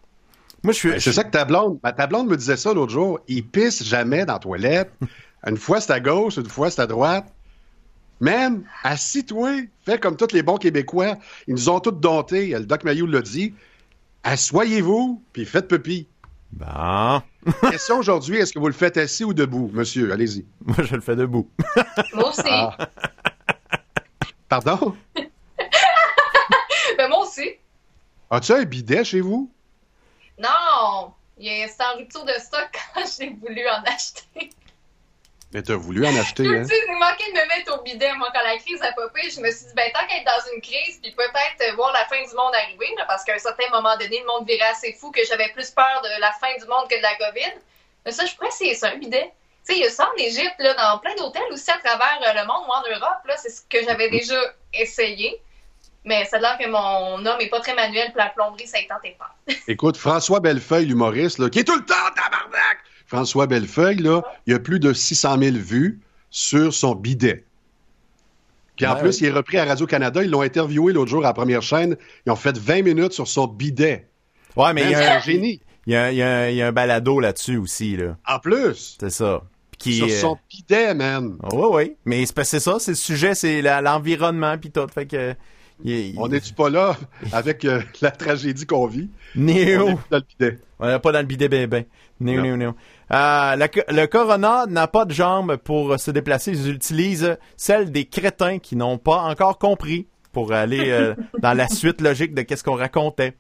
Moi, 0.65 0.73
je 0.73 0.79
suis. 0.79 0.91
Ben, 0.91 0.99
c'est 0.99 1.13
ça 1.13 1.23
que 1.23 1.31
ta 1.31 1.45
blonde. 1.45 1.79
Ben, 1.81 1.93
ta 1.93 2.09
blonde 2.09 2.27
me 2.27 2.37
disait 2.37 2.57
ça 2.57 2.75
l'autre 2.75 2.91
jour. 2.91 3.21
Il 3.29 3.47
pisse 3.47 3.85
jamais 3.85 4.25
dans 4.25 4.33
la 4.33 4.39
toilette. 4.41 4.91
une 5.47 5.57
fois, 5.57 5.81
c'est 5.81 5.93
à 5.93 6.01
gauche, 6.01 6.39
une 6.39 6.49
fois, 6.49 6.73
c'est 6.73 6.83
à 6.83 6.89
droite. 6.89 7.33
Man, 8.19 8.65
assis-toi. 8.83 9.61
Fais 9.87 10.01
comme 10.01 10.17
tous 10.17 10.33
les 10.33 10.43
bons 10.43 10.57
Québécois. 10.57 11.17
Ils 11.47 11.55
nous 11.55 11.69
ont 11.69 11.79
tous 11.79 11.93
domptés. 11.93 12.49
Le 12.49 12.67
Doc 12.67 12.83
Mayou 12.83 13.07
l'a 13.07 13.23
dit. 13.23 13.55
Assoyez-vous, 14.25 15.23
puis 15.33 15.45
faites 15.45 15.69
pipi. 15.69 16.09
Bon. 16.53 17.23
Question 17.71 17.99
aujourd'hui, 17.99 18.39
est-ce 18.39 18.53
que 18.53 18.59
vous 18.59 18.67
le 18.67 18.73
faites 18.73 18.97
assis 18.97 19.23
ou 19.23 19.33
debout, 19.33 19.71
monsieur? 19.73 20.13
Allez-y. 20.13 20.45
Moi, 20.65 20.79
je 20.83 20.97
le 20.97 21.01
fais 21.01 21.15
debout. 21.15 21.49
Moi 22.13 22.29
aussi. 22.29 22.43
Ah. 22.45 22.77
Pardon? 24.51 24.97
ben, 25.15 27.09
moi 27.09 27.21
aussi. 27.21 27.55
As-tu 28.31 28.53
un 28.53 28.65
bidet 28.65 29.05
chez 29.05 29.21
vous? 29.21 29.49
Non! 30.37 31.15
C'est 31.39 31.85
en 31.85 31.97
rupture 31.97 32.25
de 32.25 32.33
stock 32.33 32.69
quand 32.95 33.05
j'ai 33.17 33.31
voulu 33.31 33.67
en 33.69 33.83
acheter. 33.85 34.51
Mais 35.53 35.63
t'as 35.63 35.77
voulu 35.77 36.05
en 36.05 36.17
acheter, 36.17 36.47
hein? 36.47 36.65
Tu 36.69 36.75
j'ai 36.75 36.95
manqué 36.95 37.31
de 37.31 37.39
me 37.39 37.47
mettre 37.47 37.79
au 37.79 37.83
bidet. 37.83 38.13
Moi, 38.15 38.29
quand 38.35 38.43
la 38.43 38.59
crise 38.59 38.83
a 38.83 38.93
popé, 38.93 39.31
je 39.31 39.41
me 39.41 39.51
suis 39.53 39.67
dit, 39.67 39.73
ben, 39.77 39.89
tant 39.95 40.05
qu'être 40.09 40.27
dans 40.27 40.53
une 40.53 40.61
crise, 40.61 40.99
puis 41.01 41.13
peut-être 41.13 41.77
voir 41.77 41.93
la 41.93 42.05
fin 42.07 42.21
du 42.21 42.35
monde 42.35 42.53
arriver, 42.53 42.89
parce 43.07 43.23
qu'à 43.23 43.35
un 43.35 43.39
certain 43.39 43.69
moment 43.71 43.97
donné, 43.99 44.19
le 44.19 44.27
monde 44.27 44.49
virait 44.49 44.69
assez 44.69 44.93
fou 44.95 45.13
que 45.13 45.25
j'avais 45.27 45.49
plus 45.53 45.71
peur 45.71 46.03
de 46.03 46.21
la 46.21 46.33
fin 46.33 46.53
du 46.59 46.67
monde 46.67 46.89
que 46.91 46.97
de 46.97 47.03
la 47.03 47.15
COVID. 47.15 47.55
Mais 48.05 48.11
ça, 48.11 48.27
je 48.27 48.35
pourrais 48.35 48.49
essayer 48.49 48.75
ça, 48.75 48.89
un 48.89 48.97
bidet. 48.97 49.33
Tu 49.67 49.75
sais, 49.75 49.79
il 49.79 49.83
y 49.83 49.87
a 49.87 49.91
ça 49.91 50.09
en 50.09 50.17
Égypte, 50.17 50.57
là, 50.59 50.75
dans 50.75 50.99
plein 50.99 51.15
d'hôtels 51.17 51.43
aussi 51.53 51.71
à 51.71 51.79
travers 51.79 52.19
euh, 52.27 52.41
le 52.41 52.47
monde 52.47 52.65
ou 52.67 52.73
en 52.73 52.83
Europe, 52.91 53.21
là, 53.27 53.35
c'est 53.37 53.51
ce 53.51 53.63
que 53.69 53.85
j'avais 53.85 54.09
déjà 54.09 54.41
essayé. 54.73 55.41
Mais 56.05 56.27
c'est 56.31 56.41
là 56.41 56.57
que 56.59 56.67
mon 56.67 57.25
homme 57.25 57.41
est 57.41 57.51
pas 57.51 57.61
très 57.61 57.75
manuel, 57.75 58.09
pour 58.09 58.19
la 58.19 58.31
plomberie, 58.31 58.67
ça 58.67 58.79
ne 58.81 58.89
tentait 58.89 59.17
pas. 59.19 59.35
Écoute, 59.69 59.97
François 59.97 60.41
Bellefeuille, 60.41 60.87
l'humoriste, 60.87 61.39
là, 61.39 61.51
qui 61.51 61.59
est 61.59 61.65
tout 61.65 61.77
le 61.77 61.85
temps 61.85 61.95
tabarnak! 62.17 62.79
François 63.07 63.47
Bellefeuille, 63.47 63.99
là, 63.99 64.23
il 64.47 64.53
y 64.53 64.57
a 64.57 64.61
plus 64.61 64.81
de 64.81 64.93
600 64.93 65.39
000 65.39 65.57
vues 65.57 66.01
sur 66.31 66.73
son 66.73 66.95
bidet. 66.95 67.45
Puis 68.77 68.87
en 68.87 68.97
plus, 68.97 69.21
il 69.21 69.27
est 69.27 69.31
repris 69.31 69.59
à 69.59 69.67
Radio-Canada. 69.67 70.23
Ils 70.23 70.31
l'ont 70.31 70.41
interviewé 70.41 70.95
l'autre 70.95 71.11
jour 71.11 71.23
à 71.25 71.29
la 71.29 71.35
première 71.35 71.61
chaîne. 71.61 71.99
Ils 72.25 72.33
ont 72.33 72.37
fait 72.37 72.57
20 72.57 72.83
minutes 72.83 73.13
sur 73.13 73.29
son 73.29 73.47
bidet. 73.47 74.07
Ouais, 74.57 74.73
mais 74.73 74.85
il 74.85 74.91
y 74.93 74.95
a 74.95 75.17
un 75.17 75.21
génie. 75.21 75.61
Il 75.87 75.93
y 75.93 76.23
a, 76.23 76.67
un 76.67 76.73
balado 76.73 77.21
là-dessus 77.21 77.57
aussi. 77.57 77.97
Là. 77.97 78.17
En 78.27 78.39
plus? 78.39 78.97
C'est 79.01 79.11
ça. 79.11 79.43
sur 79.79 80.11
son 80.11 80.39
bidet, 80.49 80.95
man. 80.95 81.39
Oui, 81.53 81.67
oui. 81.71 81.97
Mais 82.05 82.25
c'est 82.27 82.61
ça, 82.61 82.77
c'est 82.79 82.93
le 82.93 82.97
sujet, 82.97 83.35
c'est 83.35 83.63
l'environnement 83.63 84.57
puis 84.59 84.71
tout. 84.71 84.87
Fait 84.93 85.07
que. 85.07 85.35
On 86.19 86.29
n'est-tu 86.29 86.53
pas 86.53 86.69
là 86.69 86.97
avec 87.33 87.65
euh, 87.65 87.81
la 88.03 88.11
tragédie 88.11 88.67
qu'on 88.67 88.87
vit? 88.87 89.09
Néo. 89.35 89.89
On 89.89 89.99
dans 90.11 90.19
le 90.19 90.23
bidet. 90.39 90.59
On 90.79 90.87
n'est 90.87 90.99
pas 90.99 91.13
dans 91.13 91.21
le 91.21 91.25
bidet, 91.25 91.49
ben, 91.49 91.67
ben. 91.67 91.85
Néo, 92.21 92.43
néo, 92.43 92.57
néo. 92.57 92.75
Euh, 93.13 93.57
le 93.89 94.07
Corona 94.07 94.67
n'a 94.67 94.87
pas 94.87 95.07
de 95.07 95.15
jambes 95.15 95.57
pour 95.57 95.99
se 95.99 96.11
déplacer. 96.11 96.53
Ils 96.53 96.71
utilisent 96.71 97.39
celles 97.57 97.91
des 97.91 98.05
crétins 98.05 98.59
qui 98.59 98.77
n'ont 98.77 98.99
pas 98.99 99.23
encore 99.23 99.59
compris 99.59 100.07
pour 100.33 100.53
aller 100.53 100.91
euh, 100.91 101.15
dans 101.41 101.55
la 101.55 101.69
suite 101.69 102.03
logique 102.03 102.35
de 102.35 102.43
qu'est-ce 102.43 102.63
qu'on 102.63 102.77
racontait 102.77 103.35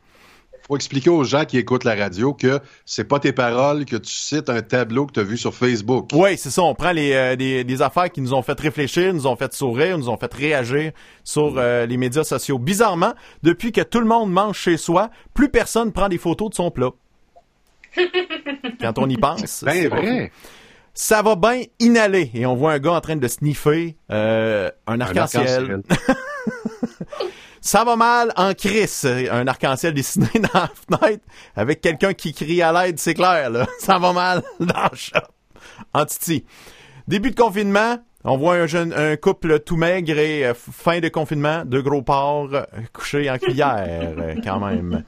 faut 0.70 0.76
expliquer 0.76 1.10
aux 1.10 1.24
gens 1.24 1.44
qui 1.44 1.58
écoutent 1.58 1.82
la 1.82 1.96
radio 1.96 2.32
que 2.32 2.60
c'est 2.86 3.02
pas 3.02 3.18
tes 3.18 3.32
paroles, 3.32 3.84
que 3.84 3.96
tu 3.96 4.12
cites 4.12 4.48
un 4.48 4.62
tableau 4.62 5.06
que 5.06 5.14
tu 5.14 5.20
as 5.20 5.24
vu 5.24 5.36
sur 5.36 5.52
Facebook. 5.52 6.10
Oui, 6.12 6.38
c'est 6.38 6.50
ça. 6.50 6.62
On 6.62 6.76
prend 6.76 6.92
les, 6.92 7.12
euh, 7.12 7.34
des, 7.34 7.82
affaires 7.82 8.08
qui 8.08 8.20
nous 8.20 8.34
ont 8.34 8.42
fait 8.42 8.58
réfléchir, 8.58 9.12
nous 9.12 9.26
ont 9.26 9.34
fait 9.34 9.52
sourire, 9.52 9.98
nous 9.98 10.08
ont 10.08 10.16
fait 10.16 10.32
réagir 10.32 10.92
sur 11.24 11.54
euh, 11.56 11.86
les 11.86 11.96
médias 11.96 12.22
sociaux. 12.22 12.60
Bizarrement, 12.60 13.14
depuis 13.42 13.72
que 13.72 13.80
tout 13.80 13.98
le 13.98 14.06
monde 14.06 14.30
mange 14.30 14.58
chez 14.58 14.76
soi, 14.76 15.10
plus 15.34 15.48
personne 15.48 15.90
prend 15.90 16.08
des 16.08 16.18
photos 16.18 16.50
de 16.50 16.54
son 16.54 16.70
plat. 16.70 16.90
Quand 18.80 18.96
on 18.98 19.08
y 19.08 19.16
pense. 19.16 19.64
Ben 19.64 19.88
vrai. 19.88 20.30
Ça 20.94 21.22
va 21.22 21.34
bien 21.34 21.62
inhaler 21.80 22.30
et 22.34 22.46
on 22.46 22.54
voit 22.54 22.72
un 22.72 22.78
gars 22.78 22.92
en 22.92 23.00
train 23.00 23.16
de 23.16 23.26
sniffer 23.26 23.96
euh, 24.12 24.70
un 24.86 25.00
arc-en-ciel. 25.00 25.82
Ça 27.60 27.84
va 27.84 27.94
mal 27.96 28.32
en 28.36 28.54
crise. 28.54 29.06
Un 29.30 29.46
arc-en-ciel 29.46 29.92
dessiné 29.92 30.28
dans 30.34 30.60
la 30.60 30.70
fenêtre 31.00 31.24
avec 31.54 31.80
quelqu'un 31.80 32.14
qui 32.14 32.32
crie 32.32 32.62
à 32.62 32.72
l'aide, 32.72 32.98
c'est 32.98 33.14
clair, 33.14 33.50
là. 33.50 33.66
Ça 33.78 33.98
va 33.98 34.12
mal 34.12 34.42
dans 34.60 34.88
le 34.90 34.96
shop. 34.96 35.18
En 35.92 36.06
titi. 36.06 36.44
Début 37.06 37.30
de 37.30 37.36
confinement, 37.36 37.98
on 38.24 38.36
voit 38.36 38.54
un 38.54 38.66
jeune, 38.66 38.92
un 38.92 39.16
couple 39.16 39.60
tout 39.60 39.76
maigre 39.76 40.18
et 40.18 40.46
euh, 40.46 40.54
fin 40.54 41.00
de 41.00 41.08
confinement, 41.08 41.64
deux 41.64 41.82
gros 41.82 42.02
porcs 42.02 42.54
euh, 42.54 42.64
couchés 42.92 43.30
en 43.30 43.38
cuillère, 43.38 44.14
euh, 44.18 44.34
quand 44.42 44.60
même. 44.60 45.04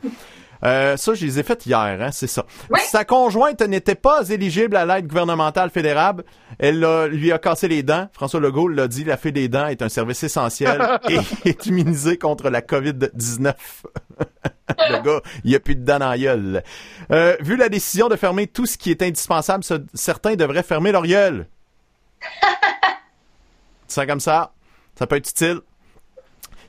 Euh, 0.64 0.96
ça, 0.96 1.14
je 1.14 1.26
les 1.26 1.40
ai 1.40 1.42
faites 1.42 1.66
hier, 1.66 1.78
hein, 1.78 2.10
c'est 2.12 2.26
ça. 2.26 2.46
Sa 2.84 3.04
conjointe 3.04 3.60
n'était 3.62 3.94
pas 3.96 4.28
éligible 4.28 4.76
à 4.76 4.86
l'aide 4.86 5.08
gouvernementale 5.08 5.70
fédérale. 5.70 6.22
Elle 6.58 6.80
lui 7.10 7.32
a 7.32 7.38
cassé 7.38 7.68
les 7.68 7.82
dents. 7.82 8.08
François 8.12 8.40
Legault 8.40 8.68
l'a 8.68 8.86
dit, 8.86 9.04
la 9.04 9.16
fée 9.16 9.32
des 9.32 9.48
dents 9.48 9.66
est 9.66 9.82
un 9.82 9.88
service 9.88 10.22
essentiel 10.22 11.00
et 11.08 11.18
est 11.48 11.66
immunisé 11.66 12.16
contre 12.16 12.48
la 12.48 12.60
COVID-19. 12.60 13.54
le 14.78 15.02
gars, 15.02 15.20
il 15.44 15.50
n'y 15.50 15.56
a 15.56 15.60
plus 15.60 15.74
de 15.74 15.84
dents 15.84 15.98
dans 15.98 16.10
la 16.10 16.18
gueule. 16.18 16.62
Euh, 17.10 17.36
vu 17.40 17.56
la 17.56 17.68
décision 17.68 18.08
de 18.08 18.16
fermer 18.16 18.46
tout 18.46 18.66
ce 18.66 18.78
qui 18.78 18.90
est 18.90 19.02
indispensable, 19.02 19.64
certains 19.94 20.34
devraient 20.34 20.62
fermer 20.62 20.92
leur 20.92 21.06
gueule. 21.06 21.48
ça 23.88 24.06
comme 24.06 24.20
ça, 24.20 24.52
ça 24.96 25.06
peut 25.06 25.16
être 25.16 25.28
utile? 25.28 25.60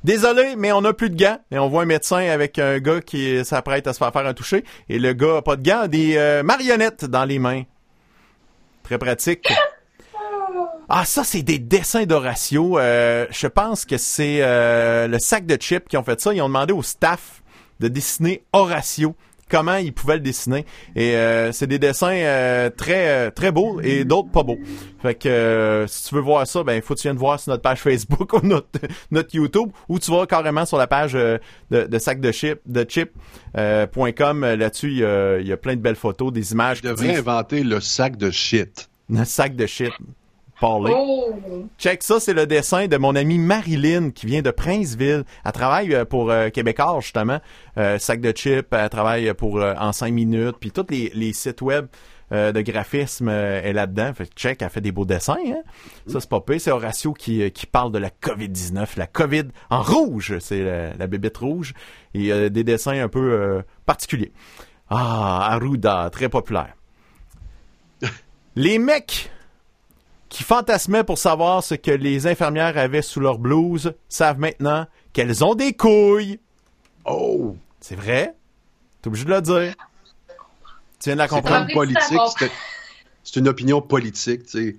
Désolé, 0.03 0.55
mais 0.57 0.71
on 0.73 0.81
n'a 0.81 0.93
plus 0.93 1.09
de 1.09 1.15
gants. 1.15 1.39
Et 1.49 1.57
on 1.57 1.69
voit 1.69 1.83
un 1.83 1.85
médecin 1.85 2.17
avec 2.17 2.59
un 2.59 2.79
gars 2.79 2.99
qui 2.99 3.43
s'apprête 3.45 3.87
à 3.87 3.93
se 3.93 3.99
faire 3.99 4.11
faire 4.11 4.25
un 4.25 4.33
toucher. 4.33 4.65
Et 4.89 4.99
le 4.99 5.13
gars 5.13 5.35
n'a 5.35 5.41
pas 5.41 5.55
de 5.55 5.63
gants, 5.63 5.87
des 5.87 6.17
euh, 6.17 6.43
marionnettes 6.43 7.05
dans 7.05 7.23
les 7.23 7.39
mains. 7.39 7.63
Très 8.83 8.97
pratique. 8.97 9.53
Ah, 10.89 11.05
ça, 11.05 11.23
c'est 11.23 11.41
des 11.41 11.57
dessins 11.57 12.03
d'Horatio. 12.03 12.77
Euh, 12.77 13.25
je 13.29 13.47
pense 13.47 13.85
que 13.85 13.97
c'est 13.97 14.39
euh, 14.41 15.07
le 15.07 15.19
sac 15.19 15.45
de 15.45 15.55
chips 15.55 15.87
qui 15.87 15.95
ont 15.95 16.03
fait 16.03 16.19
ça. 16.19 16.33
Ils 16.33 16.41
ont 16.41 16.49
demandé 16.49 16.73
au 16.73 16.83
staff 16.83 17.41
de 17.79 17.87
dessiner 17.87 18.43
Horatio 18.51 19.15
comment 19.53 19.75
ils 19.75 19.93
pouvaient 19.93 20.15
le 20.15 20.21
dessiner. 20.21 20.65
Et 20.95 21.15
euh, 21.15 21.51
c'est 21.51 21.67
des 21.67 21.77
dessins 21.77 22.11
euh, 22.11 22.71
très 22.71 23.07
euh, 23.07 23.29
très 23.29 23.51
beaux 23.51 23.79
et 23.81 24.03
d'autres 24.03 24.31
pas 24.31 24.41
beaux. 24.41 24.57
Fait 25.03 25.13
que 25.13 25.85
si 25.87 26.09
tu 26.09 26.15
veux 26.15 26.21
voir 26.21 26.47
ça, 26.47 26.63
ben 26.63 26.73
il 26.73 26.81
faut 26.81 26.95
que 26.95 26.99
tu 26.99 27.07
viennes 27.07 27.17
voir 27.17 27.39
sur 27.39 27.51
notre 27.51 27.61
page 27.61 27.79
Facebook 27.79 28.33
ou 28.41 28.43
notre, 28.43 28.67
notre 29.11 29.35
YouTube 29.35 29.69
ou 29.87 29.99
tu 29.99 30.09
vas 30.09 30.25
carrément 30.25 30.65
sur 30.65 30.77
la 30.77 30.87
page 30.87 31.13
de, 31.13 31.39
de 31.69 31.99
sac 31.99 32.19
de 32.19 32.31
chip 32.31 32.61
de 32.65 32.83
chip.com. 32.87 34.41
Là-dessus, 34.41 34.91
il 34.91 35.47
y, 35.47 35.51
a, 35.51 35.57
plein 35.57 35.75
de 35.75 35.81
belles 35.81 35.95
photos, 35.95 36.33
des 36.33 36.51
images. 36.53 36.81
Tu 36.81 36.87
devrais 36.87 37.15
inventer 37.15 37.63
le 37.63 37.79
sac 37.79 38.17
de 38.17 38.31
shit. 38.31 38.89
Le 39.07 39.23
sac 39.23 39.55
de 39.55 39.67
shit. 39.67 39.93
Oh. 40.61 41.35
Check 41.77 42.03
ça, 42.03 42.19
c'est 42.19 42.33
le 42.33 42.47
dessin 42.47 42.87
de 42.87 42.97
mon 42.97 43.15
amie 43.15 43.37
Marilyn 43.37 44.11
qui 44.11 44.25
vient 44.25 44.41
de 44.41 44.51
Princeville. 44.51 45.23
Elle 45.43 45.51
travaille 45.51 45.93
euh, 45.93 46.05
pour 46.05 46.31
euh, 46.31 46.49
Québécois 46.49 46.99
justement, 47.01 47.39
euh, 47.77 47.97
sac 47.97 48.21
de 48.21 48.31
chips. 48.31 48.67
Elle 48.71 48.89
travaille 48.89 49.33
pour 49.33 49.61
en 49.61 49.91
5 49.91 50.11
minutes, 50.13 50.55
puis 50.59 50.71
tous 50.71 50.85
les, 50.89 51.33
sites 51.33 51.61
web 51.61 51.87
de 52.31 52.61
graphisme 52.61 53.29
est 53.29 53.73
là-dedans. 53.73 54.11
Fait 54.15 54.25
check, 54.25 54.61
elle 54.63 54.69
fait 54.69 54.81
des 54.81 54.91
beaux 54.91 55.05
dessins. 55.05 55.37
Hein? 55.45 55.61
Ça 56.07 56.19
c'est 56.19 56.29
pas 56.29 56.41
pire. 56.41 56.59
C'est 56.59 56.71
Horatio 56.71 57.13
qui, 57.13 57.51
qui 57.51 57.67
parle 57.67 57.91
de 57.91 57.99
la 57.99 58.09
COVID-19, 58.09 58.97
la 58.97 59.05
COVID 59.05 59.49
en 59.69 59.83
rouge, 59.83 60.39
c'est 60.39 60.63
la, 60.63 60.93
la 60.95 61.07
bébête 61.07 61.37
rouge. 61.37 61.73
Et 62.15 62.49
des 62.49 62.63
dessins 62.63 62.99
un 62.99 63.07
peu 63.07 63.61
particuliers. 63.85 64.31
Ah, 64.89 65.49
Arruda, 65.51 66.09
très 66.11 66.29
populaire. 66.29 66.75
Les 68.55 68.79
mecs 68.79 69.31
qui 70.33 70.43
fantasmaient 70.43 71.03
pour 71.03 71.19
savoir 71.19 71.63
ce 71.63 71.75
que 71.75 71.91
les 71.91 72.25
infirmières 72.25 72.75
avaient 72.75 73.03
sous 73.03 73.19
leur 73.19 73.37
blouse 73.37 73.93
savent 74.09 74.39
maintenant 74.39 74.87
qu'elles 75.13 75.43
ont 75.43 75.53
des 75.53 75.73
couilles. 75.73 76.39
Oh! 77.05 77.55
C'est 77.79 77.95
vrai? 77.95 78.33
T'es 79.01 79.09
obligé 79.09 79.25
de 79.25 79.29
le 79.29 79.41
dire. 79.41 79.75
Tu 80.99 81.09
viens 81.09 81.13
de 81.13 81.19
la 81.19 81.27
C'est 81.27 81.35
comprendre? 81.35 81.71
politique, 81.71 82.19
c'est- 83.23 83.35
une 83.39 83.47
opinion 83.47 83.79
politique, 83.81 84.45
tu 84.47 84.49
sais, 84.71 84.75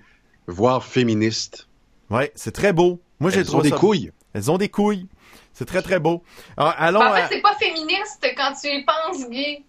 voire 0.48 0.82
féministe. 0.84 1.68
Ouais, 2.10 2.32
c'est 2.34 2.52
très 2.52 2.72
beau. 2.72 3.00
Moi, 3.20 3.30
j'ai 3.30 3.40
Elles 3.40 3.46
ont 3.50 3.52
trouvé 3.52 3.62
des 3.64 3.74
ça- 3.76 3.76
couilles. 3.80 4.12
Elles 4.32 4.50
ont 4.50 4.58
des 4.58 4.68
couilles. 4.68 5.06
C'est 5.52 5.66
très, 5.66 5.82
très 5.82 6.00
beau. 6.00 6.24
Alors, 6.56 6.74
allons 6.78 7.00
En 7.00 7.12
à- 7.12 7.14
fait, 7.28 7.36
c'est 7.36 7.40
pas 7.42 7.54
féministe 7.54 8.26
quand 8.36 8.54
tu 8.60 8.66
y 8.68 8.84
penses, 8.84 9.28
Guy. 9.30 9.64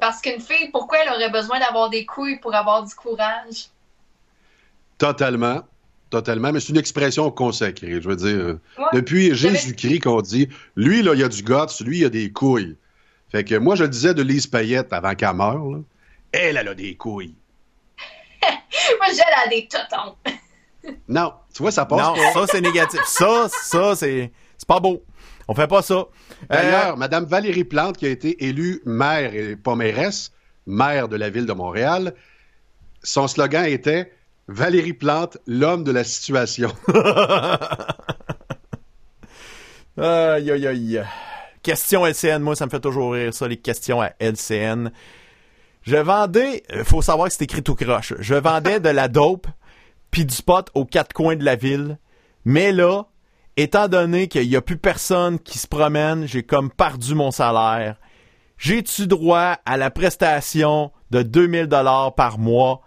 Parce 0.00 0.20
qu'une 0.20 0.40
fille, 0.40 0.70
pourquoi 0.70 0.98
elle 0.98 1.08
aurait 1.08 1.30
besoin 1.30 1.58
d'avoir 1.58 1.90
des 1.90 2.06
couilles 2.06 2.38
pour 2.38 2.54
avoir 2.54 2.84
du 2.84 2.94
courage? 2.94 3.70
Totalement. 5.00 5.62
Totalement, 6.10 6.52
mais 6.52 6.58
c'est 6.60 6.70
une 6.70 6.76
expression 6.78 7.30
consacrée. 7.30 8.00
Je 8.02 8.08
veux 8.08 8.16
dire, 8.16 8.58
Ouais. 8.78 8.84
depuis 8.92 9.34
Jésus-Christ 9.34 10.00
qu'on 10.00 10.20
dit, 10.20 10.48
lui, 10.76 11.02
là, 11.02 11.14
il 11.14 11.22
a 11.24 11.28
du 11.28 11.42
guts, 11.42 11.84
lui, 11.84 11.98
il 12.00 12.04
a 12.04 12.08
des 12.08 12.30
couilles. 12.32 12.76
Fait 13.30 13.44
que 13.44 13.54
moi, 13.54 13.76
je 13.76 13.84
le 13.84 13.88
disais 13.88 14.12
de 14.12 14.22
Lise 14.22 14.46
Payette 14.48 14.92
avant 14.92 15.14
qu'elle 15.14 15.34
meure, 15.34 15.64
là. 15.70 15.78
Elle, 16.32 16.56
elle 16.56 16.68
a 16.68 16.74
des 16.74 16.96
couilles. 16.96 17.34
Moi, 18.98 19.06
j'ai 19.10 19.50
des 19.56 19.68
totons. 19.68 20.14
Non, 21.08 21.34
tu 21.54 21.62
vois, 21.62 21.70
ça 21.72 21.84
passe 21.84 22.00
Non, 22.00 22.14
pas. 22.14 22.32
ça, 22.32 22.46
c'est 22.52 22.60
négatif. 22.62 23.00
Ça, 23.04 23.48
ça, 23.50 23.94
c'est 23.94 24.32
c'est 24.56 24.66
pas 24.66 24.80
beau. 24.80 25.04
On 25.46 25.54
fait 25.54 25.66
pas 25.66 25.82
ça. 25.82 25.94
Euh, 25.94 26.06
D'ailleurs, 26.48 26.96
Madame 26.96 27.24
Valérie 27.26 27.64
Plante, 27.64 27.98
qui 27.98 28.06
a 28.06 28.08
été 28.08 28.44
élue 28.46 28.80
maire 28.86 29.34
et 29.34 29.56
pas 29.56 29.74
mairesse, 29.76 30.32
maire 30.66 31.08
de 31.08 31.16
la 31.16 31.28
ville 31.28 31.44
de 31.46 31.52
Montréal, 31.52 32.14
son 33.02 33.28
slogan 33.28 33.66
était 33.66 34.10
Valérie 34.52 34.94
Plante, 34.94 35.38
l'homme 35.46 35.84
de 35.84 35.92
la 35.92 36.02
situation. 36.02 36.72
Aïe, 39.96 40.50
aïe, 40.50 40.66
aïe. 40.66 41.02
Question 41.62 42.06
LCN, 42.06 42.38
moi, 42.38 42.56
ça 42.56 42.64
me 42.64 42.70
fait 42.70 42.80
toujours 42.80 43.12
rire, 43.12 43.34
ça, 43.34 43.46
les 43.46 43.58
questions 43.58 44.00
à 44.00 44.12
LCN. 44.18 44.90
Je 45.82 45.96
vendais, 45.96 46.62
euh, 46.72 46.84
faut 46.84 47.02
savoir 47.02 47.28
que 47.28 47.34
c'est 47.34 47.44
écrit 47.44 47.62
tout 47.62 47.74
croche. 47.74 48.14
Je 48.18 48.34
vendais 48.34 48.80
de 48.80 48.88
la 48.88 49.08
dope 49.08 49.46
puis 50.10 50.24
du 50.24 50.42
pot 50.42 50.66
aux 50.74 50.86
quatre 50.86 51.12
coins 51.12 51.36
de 51.36 51.44
la 51.44 51.54
ville. 51.54 51.98
Mais 52.44 52.72
là, 52.72 53.04
étant 53.56 53.88
donné 53.88 54.26
qu'il 54.26 54.48
y 54.48 54.56
a 54.56 54.62
plus 54.62 54.78
personne 54.78 55.38
qui 55.38 55.58
se 55.58 55.68
promène, 55.68 56.26
j'ai 56.26 56.42
comme 56.44 56.70
perdu 56.70 57.14
mon 57.14 57.30
salaire. 57.30 57.96
J'ai-tu 58.56 59.06
droit 59.06 59.58
à 59.66 59.76
la 59.76 59.90
prestation 59.90 60.92
de 61.10 61.22
2000 61.22 61.66
dollars 61.66 62.14
par 62.14 62.38
mois 62.38 62.80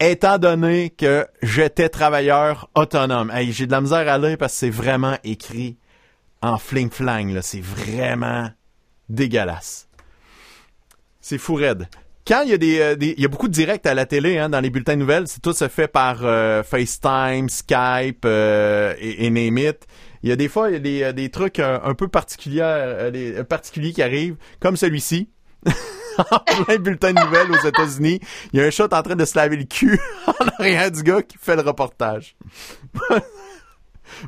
étant 0.00 0.38
donné 0.38 0.90
que 0.90 1.26
j'étais 1.42 1.88
travailleur 1.88 2.70
autonome. 2.74 3.30
Hey, 3.30 3.52
j'ai 3.52 3.66
de 3.66 3.72
la 3.72 3.80
misère 3.80 4.08
à 4.08 4.18
lire 4.18 4.36
parce 4.38 4.52
que 4.52 4.58
c'est 4.58 4.70
vraiment 4.70 5.16
écrit 5.24 5.76
en 6.42 6.58
fling-flang. 6.58 7.40
C'est 7.42 7.62
vraiment 7.62 8.50
dégueulasse. 9.08 9.88
C'est 11.20 11.38
fou 11.38 11.54
raide. 11.54 11.88
Quand 12.26 12.42
il 12.42 12.50
y 12.50 12.54
a 12.54 12.58
des, 12.58 12.80
euh, 12.80 12.96
des- 12.96 13.14
il 13.16 13.22
y 13.22 13.24
a 13.24 13.28
beaucoup 13.28 13.46
de 13.46 13.52
directs 13.52 13.86
à 13.86 13.94
la 13.94 14.04
télé, 14.04 14.36
hein, 14.38 14.48
dans 14.48 14.60
les 14.60 14.70
bulletins 14.70 14.94
de 14.94 15.00
nouvelles, 15.00 15.28
c'est 15.28 15.40
tout 15.40 15.52
se 15.52 15.68
fait 15.68 15.86
par 15.86 16.24
euh, 16.24 16.64
FaceTime, 16.64 17.48
Skype 17.48 18.24
euh, 18.24 18.94
et, 18.98 19.26
et 19.26 19.30
name 19.30 19.58
it. 19.58 19.86
Il 20.22 20.30
y 20.30 20.32
a 20.32 20.36
des 20.36 20.48
fois 20.48 20.70
des, 20.72 21.30
trucs 21.30 21.60
un 21.60 21.94
peu 21.94 22.08
particuliers 22.08 23.92
qui 23.94 24.02
arrivent, 24.02 24.36
comme 24.58 24.76
celui-ci. 24.76 25.28
en 26.30 26.64
plein 26.64 26.76
bulletin 26.78 27.12
de 27.12 27.20
nouvelles 27.20 27.50
aux 27.50 27.66
États-Unis, 27.66 28.20
il 28.52 28.60
y 28.60 28.62
a 28.62 28.66
un 28.66 28.70
chat 28.70 28.92
en 28.92 29.02
train 29.02 29.16
de 29.16 29.24
se 29.24 29.36
laver 29.36 29.56
le 29.56 29.64
cul 29.64 29.98
en 30.26 30.46
arrière 30.58 30.90
du 30.90 31.02
gars 31.02 31.22
qui 31.22 31.38
fait 31.38 31.56
le 31.56 31.62
reportage. 31.62 32.36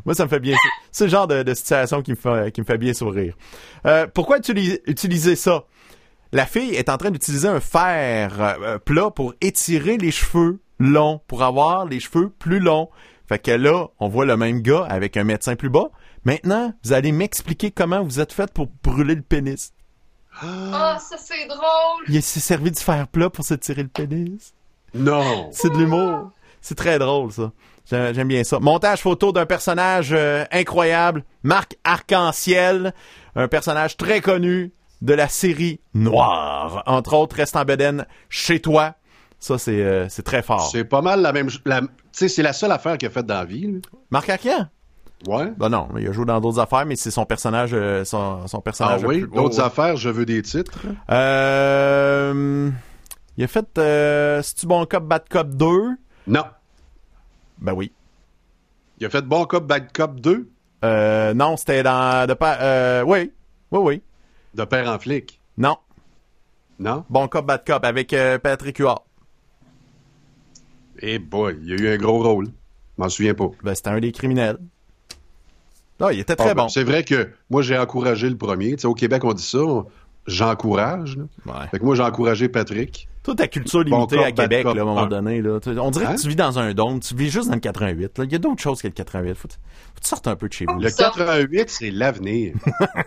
Moi, 0.05 0.15
ça 0.15 0.25
me 0.25 0.29
fait 0.29 0.41
bien. 0.41 0.57
C'est 0.91 1.05
le 1.05 1.11
genre 1.11 1.27
de, 1.27 1.55
situation 1.55 2.03
qui 2.03 2.11
me 2.11 2.17
fait, 2.17 2.53
qui 2.53 2.61
me 2.61 2.67
fait 2.67 2.79
bien 2.79 2.93
sourire. 2.95 3.35
Euh, 3.87 4.07
pourquoi 4.13 4.39
utiliser, 4.39 5.37
ça? 5.37 5.65
La 6.33 6.47
fille 6.47 6.75
est 6.75 6.91
en 6.91 6.99
train 6.99 7.11
d'utiliser 7.11 7.49
un 7.49 7.61
fer 7.61 8.33
euh, 8.41 8.79
plat 8.79 9.11
pour 9.11 9.35
étirer 9.41 9.97
les 9.97 10.11
cheveux 10.11 10.61
longs, 10.79 11.21
pour 11.27 11.43
avoir 11.43 11.87
les 11.87 12.01
cheveux 12.01 12.29
plus 12.29 12.59
longs. 12.59 12.91
Fait 13.29 13.39
que 13.39 13.51
là, 13.51 13.89
on 13.99 14.09
voit 14.09 14.27
le 14.27 14.37
même 14.37 14.61
gars 14.61 14.85
avec 14.89 15.17
un 15.17 15.25
médecin 15.25 15.57
plus 15.57 15.71
bas. 15.71 15.91
Maintenant, 16.25 16.75
vous 16.85 16.93
allez 16.93 17.13
m'expliquer 17.13 17.71
comment 17.71 18.03
vous 18.03 18.21
êtes 18.21 18.33
fait 18.33 18.53
pour 18.53 18.69
brûler 18.83 19.15
le 19.15 19.23
pénis. 19.23 19.73
Ah, 20.43 20.99
ça, 21.01 21.17
c'est 21.19 21.47
drôle. 21.47 22.05
Il 22.09 22.23
s'est 22.23 22.41
servi 22.41 22.71
du 22.71 22.81
fer 22.81 23.07
plat 23.09 23.31
pour 23.31 23.45
se 23.45 23.55
tirer 23.55 23.83
le 23.83 23.89
pénis. 23.89 24.53
Non. 24.95 25.49
C'est 25.53 25.71
de 25.71 25.77
l'humour. 25.77 26.31
C'est 26.61 26.75
très 26.77 26.99
drôle, 26.99 27.33
ça. 27.33 27.53
J'ai- 27.91 28.13
J'aime 28.15 28.29
bien 28.29 28.45
ça. 28.45 28.59
Montage 28.61 29.01
photo 29.01 29.33
d'un 29.33 29.47
personnage 29.47 30.11
euh, 30.13 30.45
incroyable, 30.53 31.25
Marc 31.43 31.77
Arc-en-Ciel, 31.85 32.93
un 33.37 33.49
personnage 33.49 33.97
très 33.97 34.21
connu 34.21 34.73
de 35.01 35.15
la 35.15 35.29
série 35.29 35.81
Noire. 35.95 36.83
Entre 36.87 37.15
autres, 37.15 37.37
Reste 37.37 37.57
en 37.57 37.65
bedaine 37.65 38.07
chez 38.29 38.61
toi. 38.61 38.95
Ça, 39.41 39.57
c'est 39.59 39.81
euh, 39.83 40.09
c'est 40.09 40.25
très 40.25 40.43
fort. 40.43 40.69
C'est 40.71 40.85
pas 40.85 41.01
mal 41.01 41.23
la 41.23 41.33
même. 41.33 41.49
Tu 41.49 41.61
sais, 42.13 42.29
c'est 42.29 42.43
la 42.43 42.53
seule 42.53 42.73
affaire 42.73 42.99
qu'il 42.99 43.07
a 43.07 43.11
faite 43.11 43.27
dans 43.27 43.35
la 43.35 43.45
vie. 43.45 43.67
là. 43.73 43.79
Marc 44.11 44.29
Arcan? 44.29 44.67
Ouais. 45.27 45.53
Ben 45.57 45.69
non, 45.69 45.89
il 45.99 46.07
a 46.07 46.13
joué 46.13 46.25
dans 46.25 46.41
d'autres 46.41 46.61
affaires, 46.61 46.87
mais 46.87 46.95
c'est 46.97 47.11
son 47.11 47.25
personnage, 47.27 47.71
euh, 47.73 48.05
son, 48.05 48.47
son 48.47 48.59
Ah 48.59 48.63
personnage. 48.63 49.03
le 49.03 49.09
oui, 49.09 49.21
plus- 49.23 49.31
d'autres 49.37 49.59
oh, 49.61 49.65
affaires, 49.65 49.97
je 49.97 50.09
veux 50.11 50.25
des 50.25 50.43
titres. 50.43 50.79
Euh, 51.11 52.71
il 53.37 53.45
a 53.45 53.47
fait, 53.49 53.67
euh, 53.79 54.43
C'est-tu 54.43 54.67
bon 54.67 54.85
cop, 54.87 55.05
bad 55.05 55.29
cop 55.29 55.49
2? 55.49 55.97
Non. 56.29 56.45
Ben 57.59 57.73
oui. 57.73 57.93
Il 59.01 59.07
a 59.07 59.11
fait 59.11 59.23
Bon 59.23 59.45
Cop, 59.45 59.65
Bad 59.67 59.93
Cop 59.93 60.21
2 60.21 60.51
Euh, 60.85 61.33
non, 61.35 61.57
c'était 61.57 61.83
dans, 61.85 62.27
de 62.27 62.37
euh, 62.43 63.03
oui. 63.07 63.33
Oui, 63.71 63.79
oui. 63.83 64.03
de 64.55 64.65
Père 64.65 64.89
en 64.89 64.99
flic? 64.99 65.41
Non. 65.57 65.77
Non? 66.81 67.05
Bon 67.09 67.29
cop, 67.29 67.47
bad 67.47 67.65
cop 67.67 67.85
avec 67.85 68.13
euh, 68.13 68.39
Patrick 68.39 68.79
Huard. 68.79 69.05
Eh 71.01 71.19
boy, 71.19 71.59
il 71.63 71.73
a 71.73 71.77
eu 71.77 71.89
un 71.95 71.97
gros 71.97 72.23
rôle. 72.23 72.47
Je 72.47 73.03
m'en 73.03 73.09
souviens 73.09 73.35
pas. 73.35 73.51
Ben, 73.63 73.75
c'était 73.75 73.91
un 73.91 74.01
des 74.01 74.11
criminels. 74.13 74.59
Non, 76.01 76.11
il 76.11 76.21
était 76.21 76.37
très 76.37 76.51
Ah, 76.51 76.55
ben, 76.55 76.63
bon. 76.65 76.69
C'est 76.69 76.85
vrai 76.85 77.03
que 77.05 77.29
moi, 77.51 77.63
j'ai 77.63 77.77
encouragé 77.79 78.29
le 78.31 78.37
premier. 78.37 78.73
Tu 78.77 78.83
sais, 78.83 78.87
au 78.87 78.95
Québec, 78.95 79.25
on 79.25 79.33
dit 79.33 79.43
ça. 79.43 79.59
on- 79.59 79.87
J'encourage. 80.27 81.17
Ouais. 81.47 81.53
Fait 81.71 81.79
que 81.79 81.85
moi, 81.85 81.95
j'ai 81.97 82.03
encouragé 82.03 82.51
Patrick. 82.51 83.09
Toi, 83.23 83.35
ta 83.35 83.49
culture 83.49 83.83
limitée 83.83 84.23
à 84.23 84.31
Québec, 84.31 84.63
là, 84.65 84.71
à 84.73 84.75
un 84.75 84.85
moment 84.85 85.07
donné, 85.07 85.41
là. 85.41 85.59
On 85.81 85.91
dirait 85.91 86.05
Hein? 86.05 86.17
que 86.17 86.21
tu 86.21 86.29
vis 86.29 86.37
dans 86.37 86.59
un 86.59 86.75
dôme. 86.75 87.01
Tu 87.01 87.15
vis 87.15 87.31
juste 87.31 87.49
dans 87.49 87.55
le 87.55 87.61
88. 87.61 88.19
là. 88.19 88.25
Il 88.25 88.33
y 88.33 88.35
a 88.35 88.39
d'autres 88.39 88.61
choses 88.61 88.83
que 88.83 88.87
le 88.89 88.93
88. 88.93 89.35
Faut, 89.35 89.49
faut 89.49 89.55
que 89.97 90.01
tu 90.03 90.09
sortes 90.09 90.27
un 90.29 90.37
peu 90.37 90.49
de 90.49 90.53
chez 90.53 90.67
vous. 90.69 90.79
Le 90.81 90.91
Ça. 90.91 91.05
88, 91.05 91.71
c'est 91.71 91.91
l'avenir. 91.91 92.53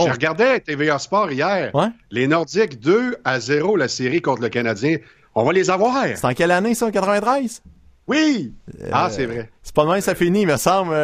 J'ai 0.00 0.10
regardé 0.10 0.60
TVA 0.64 0.98
Sport 0.98 1.30
hier. 1.32 1.74
Ouais? 1.74 1.88
Les 2.10 2.26
Nordiques 2.26 2.78
2 2.80 3.16
à 3.24 3.40
0 3.40 3.76
la 3.76 3.88
série 3.88 4.22
contre 4.22 4.42
le 4.42 4.48
Canadien. 4.48 4.96
On 5.34 5.44
va 5.44 5.52
les 5.52 5.68
avoir. 5.70 6.02
C'est 6.14 6.24
en 6.24 6.32
quelle 6.34 6.50
année, 6.50 6.74
ça, 6.74 6.90
93? 6.90 7.62
Oui! 8.06 8.54
Euh, 8.80 8.88
Ah, 8.92 9.08
c'est 9.10 9.26
vrai. 9.26 9.50
C'est 9.62 9.74
pas 9.74 9.82
demain, 9.84 10.00
ça 10.00 10.14
finit, 10.14 10.42
il 10.42 10.46
me 10.48 10.56
semble. 10.56 10.94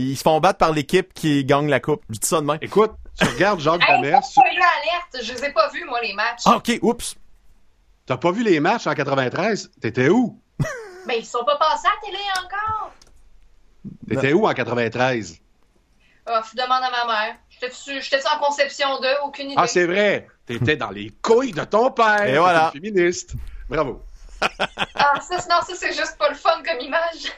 Ils 0.00 0.16
se 0.16 0.22
font 0.22 0.40
battre 0.40 0.58
par 0.58 0.72
l'équipe 0.72 1.12
qui 1.14 1.44
gagne 1.44 1.68
la 1.68 1.80
coupe. 1.80 2.02
Je 2.10 2.18
dis 2.18 2.26
ça 2.28 2.40
demain. 2.40 2.58
Écoute, 2.60 2.92
tu 3.18 3.26
regardes 3.26 3.60
Jacques 3.60 3.82
Hey, 3.88 3.96
Demers. 4.00 4.20
tu- 4.22 4.40
alerte, 4.40 5.24
je 5.24 5.32
les 5.32 5.44
ai 5.44 5.52
pas 5.52 5.68
vus, 5.70 5.84
moi, 5.84 6.00
les 6.02 6.12
matchs. 6.14 6.42
Ah, 6.46 6.56
ok, 6.56 6.78
oups. 6.82 7.14
T'as 8.06 8.16
pas 8.16 8.32
vu 8.32 8.42
les 8.42 8.60
matchs 8.60 8.86
en 8.86 8.94
93? 8.94 9.70
T'étais 9.80 10.08
où? 10.08 10.40
Mais 11.06 11.18
ils 11.20 11.24
sont 11.26 11.44
pas 11.44 11.56
passés 11.56 11.86
à 11.86 11.90
la 11.90 12.06
télé 12.06 12.22
encore. 12.44 12.92
T'étais 14.08 14.32
où 14.32 14.46
en 14.46 14.52
93? 14.52 15.38
Ah, 16.26 16.42
je 16.50 16.56
demande 16.56 16.82
à 16.82 16.90
ma 16.90 17.06
mère. 17.06 17.36
J'étais-tu 17.50 18.26
en 18.34 18.38
conception 18.44 19.00
2? 19.00 19.08
Aucune 19.24 19.46
idée. 19.46 19.54
Ah, 19.58 19.66
c'est 19.66 19.86
vrai! 19.86 20.26
T'étais 20.46 20.76
dans 20.76 20.90
les 20.90 21.10
couilles 21.22 21.52
de 21.52 21.64
ton 21.64 21.90
père! 21.90 22.24
Et 22.24 22.38
voilà. 22.38 22.70
Féministe. 22.72 23.34
Bravo. 23.68 24.02
Ah, 24.94 25.20
ça, 25.20 25.36
non, 25.36 25.60
ça, 25.66 25.74
c'est 25.76 25.92
juste 25.94 26.16
pas 26.18 26.28
le 26.28 26.34
fun 26.34 26.62
comme 26.66 26.80
image. 26.80 27.30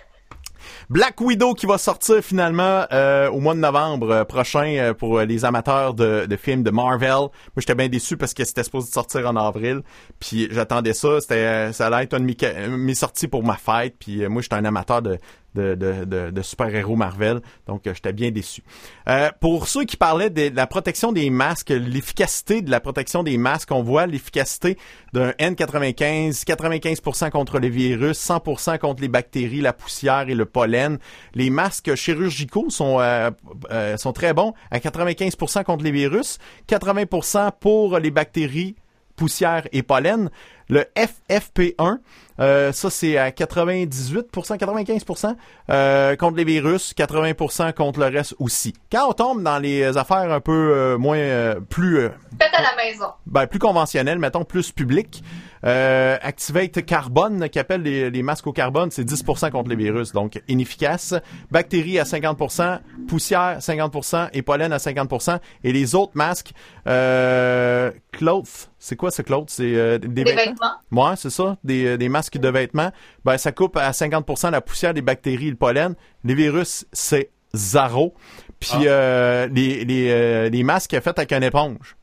Black 0.88 1.20
Widow 1.20 1.54
qui 1.54 1.66
va 1.66 1.78
sortir 1.78 2.22
finalement 2.22 2.86
euh, 2.92 3.28
au 3.30 3.40
mois 3.40 3.54
de 3.54 3.58
novembre 3.58 4.10
euh, 4.10 4.24
prochain 4.24 4.76
euh, 4.78 4.94
pour 4.94 5.18
euh, 5.18 5.24
les 5.24 5.44
amateurs 5.44 5.94
de, 5.94 6.26
de 6.26 6.36
films 6.36 6.62
de 6.62 6.70
Marvel. 6.70 7.10
Moi, 7.10 7.30
j'étais 7.56 7.74
bien 7.74 7.88
déçu 7.88 8.16
parce 8.16 8.32
que 8.32 8.44
c'était 8.44 8.62
supposé 8.62 8.92
sortir 8.92 9.28
en 9.28 9.34
avril. 9.34 9.82
Puis 10.20 10.46
j'attendais 10.52 10.92
ça. 10.92 11.20
C'était, 11.20 11.72
ça 11.72 11.88
allait 11.88 12.04
être 12.04 12.16
une 12.16 12.76
mes 12.76 12.94
sorties 12.94 13.26
pour 13.26 13.42
ma 13.42 13.56
fête. 13.56 13.96
Puis 13.98 14.28
moi, 14.28 14.42
j'étais 14.42 14.54
un 14.54 14.64
amateur 14.64 15.02
de, 15.02 15.18
de, 15.56 15.74
de, 15.74 16.04
de, 16.04 16.30
de 16.30 16.42
super-héros 16.42 16.96
Marvel. 16.96 17.40
Donc, 17.66 17.86
euh, 17.86 17.94
j'étais 17.94 18.12
bien 18.12 18.30
déçu. 18.30 18.62
Euh, 19.08 19.30
pour 19.40 19.66
ceux 19.68 19.84
qui 19.84 19.96
parlaient 19.96 20.30
de 20.30 20.54
la 20.54 20.66
protection 20.66 21.12
des 21.12 21.30
masques, 21.30 21.70
l'efficacité 21.70 22.62
de 22.62 22.70
la 22.70 22.80
protection 22.80 23.22
des 23.22 23.38
masques, 23.38 23.72
on 23.72 23.82
voit 23.82 24.06
l'efficacité 24.06 24.78
d'un 25.12 25.30
N95, 25.30 26.44
95% 26.44 27.30
contre 27.30 27.58
les 27.58 27.70
virus, 27.70 28.18
100% 28.18 28.78
contre 28.78 29.02
les 29.02 29.08
bactéries, 29.08 29.60
la 29.60 29.72
poussière 29.72 30.28
et 30.28 30.34
le 30.34 30.44
pollen. 30.44 30.98
Les 31.34 31.50
masques 31.50 31.94
chirurgicaux 31.94 32.70
sont 32.70 33.00
euh, 33.00 33.30
euh, 33.70 33.96
sont 33.96 34.12
très 34.12 34.34
bons 34.34 34.52
à 34.70 34.78
95% 34.78 35.64
contre 35.64 35.84
les 35.84 35.90
virus, 35.90 36.38
80% 36.68 37.50
pour 37.58 37.98
les 37.98 38.10
bactéries 38.10 38.76
poussière 39.16 39.66
et 39.72 39.82
pollen. 39.82 40.30
Le 40.68 40.84
FFP1, 40.96 41.98
euh, 42.40 42.72
ça 42.72 42.90
c'est 42.90 43.16
à 43.16 43.30
98%, 43.30 43.88
95% 44.32 45.36
euh, 45.70 46.16
contre 46.16 46.36
les 46.36 46.44
virus, 46.44 46.94
80% 46.96 47.72
contre 47.72 48.00
le 48.00 48.06
reste 48.06 48.34
aussi. 48.38 48.74
Quand 48.90 49.08
on 49.08 49.12
tombe 49.12 49.42
dans 49.42 49.58
les 49.58 49.96
affaires 49.96 50.30
un 50.30 50.40
peu 50.40 50.52
euh, 50.52 50.98
moins 50.98 51.16
euh, 51.16 51.60
plus 51.60 52.08
Faites 52.40 52.54
à 52.54 52.62
la 52.62 52.76
maison. 52.76 53.06
Ben, 53.26 53.46
plus 53.46 53.58
conventionnelles, 53.58 54.18
mettons 54.18 54.44
plus 54.44 54.72
public. 54.72 55.22
Euh, 55.66 56.16
Activate 56.22 56.84
Carbone, 56.84 57.48
qui 57.48 57.58
appelle 57.58 57.82
les, 57.82 58.10
les, 58.10 58.22
masques 58.22 58.46
au 58.46 58.52
carbone, 58.52 58.90
c'est 58.92 59.04
10% 59.04 59.50
contre 59.50 59.68
les 59.68 59.76
virus, 59.76 60.12
donc 60.12 60.40
inefficace. 60.48 61.14
Bactéries 61.50 61.98
à 61.98 62.04
50%, 62.04 62.78
poussière 63.08 63.58
50% 63.58 64.28
et 64.32 64.42
pollen 64.42 64.72
à 64.72 64.76
50%. 64.76 65.40
Et 65.64 65.72
les 65.72 65.94
autres 65.94 66.12
masques, 66.14 66.52
euh, 66.86 67.90
cloth, 68.12 68.70
c'est 68.78 68.94
quoi 68.96 69.10
ce 69.10 69.22
cloth? 69.22 69.50
C'est 69.50 69.74
euh, 69.74 69.98
des, 69.98 70.08
Des 70.08 70.34
vêtements? 70.34 70.52
vêtements. 70.90 71.08
Ouais, 71.10 71.16
c'est 71.16 71.30
ça, 71.30 71.56
des, 71.64 71.86
euh, 71.86 71.96
des 71.96 72.08
masques 72.08 72.38
de 72.38 72.48
vêtements. 72.48 72.92
Ben, 73.24 73.36
ça 73.36 73.50
coupe 73.50 73.76
à 73.76 73.90
50% 73.90 74.50
la 74.52 74.60
poussière, 74.60 74.94
des 74.94 75.02
bactéries, 75.02 75.50
le 75.50 75.56
pollen. 75.56 75.94
Les 76.22 76.34
virus, 76.34 76.86
c'est 76.92 77.30
zéro. 77.54 78.14
Puis 78.60 78.70
euh, 78.86 79.48
les, 79.48 79.84
les, 79.84 80.48
les 80.50 80.62
masques 80.62 80.98
faits 81.00 81.18
avec 81.18 81.32
une 81.32 81.42
éponge, 81.42 81.96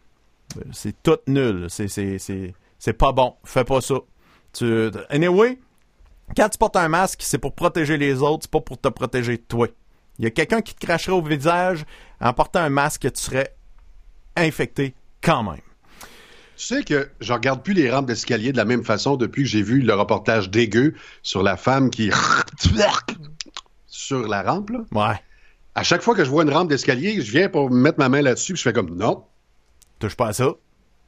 c'est 0.72 1.02
tout 1.02 1.18
nul. 1.28 1.68
C'est, 1.70 1.88
c'est, 2.84 2.94
pas 2.94 3.12
bon. 3.12 3.36
Fais 3.44 3.64
pas 3.64 3.82
ça. 3.82 3.96
Tu, 4.52 4.92
anyway, 5.10 5.60
quand 6.36 6.50
tu 6.50 6.58
portes 6.58 6.76
un 6.76 6.90
masque, 6.90 7.22
c'est 7.24 7.38
pour 7.38 7.54
protéger 7.54 7.98
les 7.98 8.22
autres, 8.22 8.44
c'est 8.44 8.52
pas 8.52 8.62
pour 8.62 8.80
te 8.80 8.88
protéger 8.90 9.38
toi. 9.38 9.68
Il 10.20 10.26
y 10.26 10.28
a 10.28 10.32
quelqu'un 10.32 10.62
qui 10.62 10.76
te 10.76 10.86
cracherait 10.86 11.16
au 11.16 11.22
visage 11.22 11.86
en 12.20 12.34
portant 12.34 12.60
un 12.60 12.70
masque, 12.70 13.12
tu 13.12 13.22
serais 13.22 13.56
infecté 14.36 14.96
quand 15.22 15.44
même. 15.44 15.62
Tu 16.56 16.66
sais 16.66 16.84
que 16.84 17.10
je 17.20 17.34
regarde 17.34 17.64
plus 17.64 17.74
les 17.74 17.90
rampes 17.90 18.06
d'escalier 18.06 18.52
de 18.52 18.58
la 18.58 18.66
même 18.66 18.84
façon 18.84 19.16
depuis 19.16 19.44
que 19.44 19.50
j'ai 19.50 19.64
vu 19.64 19.82
le 19.82 19.94
reportage 19.94 20.50
dégueu 20.50 20.94
sur 21.24 21.42
la 21.42 21.58
femme 21.58 21.90
qui 21.90 22.12
sur 23.88 24.28
la 24.28 24.44
rampe. 24.44 24.70
Là. 24.70 24.80
Ouais. 24.92 25.16
À 25.76 25.84
chaque 25.84 26.02
fois 26.02 26.16
que 26.16 26.24
je 26.24 26.30
vois 26.30 26.44
une 26.44 26.52
rampe 26.52 26.70
d'escalier, 26.70 27.22
je 27.22 27.32
viens 27.32 27.50
pour 27.50 27.72
mettre 27.72 27.98
ma 27.98 28.10
main 28.10 28.22
là-dessus, 28.22 28.54
puis 28.54 28.60
je 28.60 28.64
fais 28.64 28.74
comme 28.74 28.96
non. 28.96 29.24
Touche 30.00 30.16
pas 30.16 30.28
à 30.28 30.34
ça. 30.34 30.54